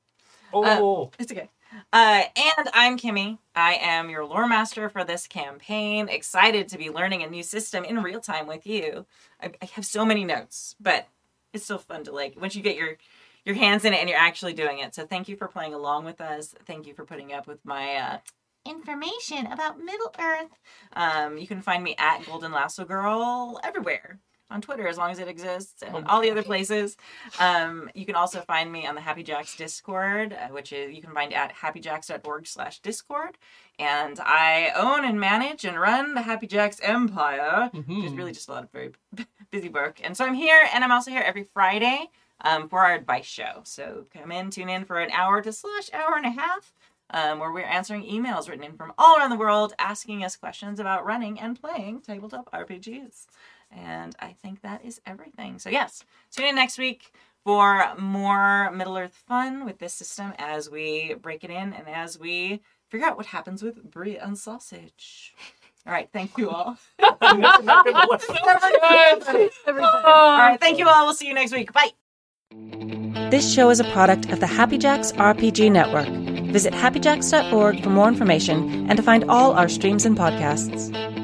[0.53, 1.49] Oh, It's okay.
[1.93, 3.39] Uh, and I'm Kimmy.
[3.55, 6.09] I am your lore master for this campaign.
[6.09, 9.07] Excited to be learning a new system in real time with you.
[9.41, 11.09] I, I have so many notes, but
[11.53, 12.97] it's still fun to like once you get your
[13.45, 14.95] your hands in it and you're actually doing it.
[14.95, 16.55] So thank you for playing along with us.
[16.67, 18.19] Thank you for putting up with my uh,
[18.65, 20.51] information about Middle Earth.
[20.95, 24.19] Um, you can find me at Golden Lasso Girl everywhere
[24.51, 26.97] on Twitter as long as it exists and all the other places.
[27.41, 31.01] Um, you can also find me on the Happy Jacks Discord, uh, which is you
[31.01, 33.39] can find at happyjacks.org slash discord.
[33.79, 38.17] And I own and manage and run the Happy Jacks Empire, which is Mhm.
[38.19, 38.93] really just a lot of very
[39.51, 40.01] busy work.
[40.05, 42.11] And so I'm here, and I'm also here every Friday
[42.43, 43.61] um, for our advice show.
[43.65, 46.73] So come in, tune in for an hour to slash hour and a half.
[47.15, 50.81] Um, where we're answering emails written in from all around the world asking us questions
[50.81, 53.27] about running and playing tabletop RPGs.
[53.71, 55.59] And I think that is everything.
[55.59, 56.05] So, yes,
[56.35, 57.13] tune in next week
[57.45, 62.19] for more Middle Earth fun with this system as we break it in and as
[62.19, 65.35] we figure out what happens with Bree and sausage.
[65.87, 66.79] All right, thank you all.
[67.21, 68.23] I'm not gonna let-
[69.67, 70.03] Every time.
[70.05, 71.05] All right, thank you all.
[71.05, 71.73] We'll see you next week.
[71.75, 71.91] Bye.
[73.31, 76.09] This show is a product of the Happy Jacks RPG Network.
[76.53, 81.22] Visit happyjacks.org for more information and to find all our streams and podcasts.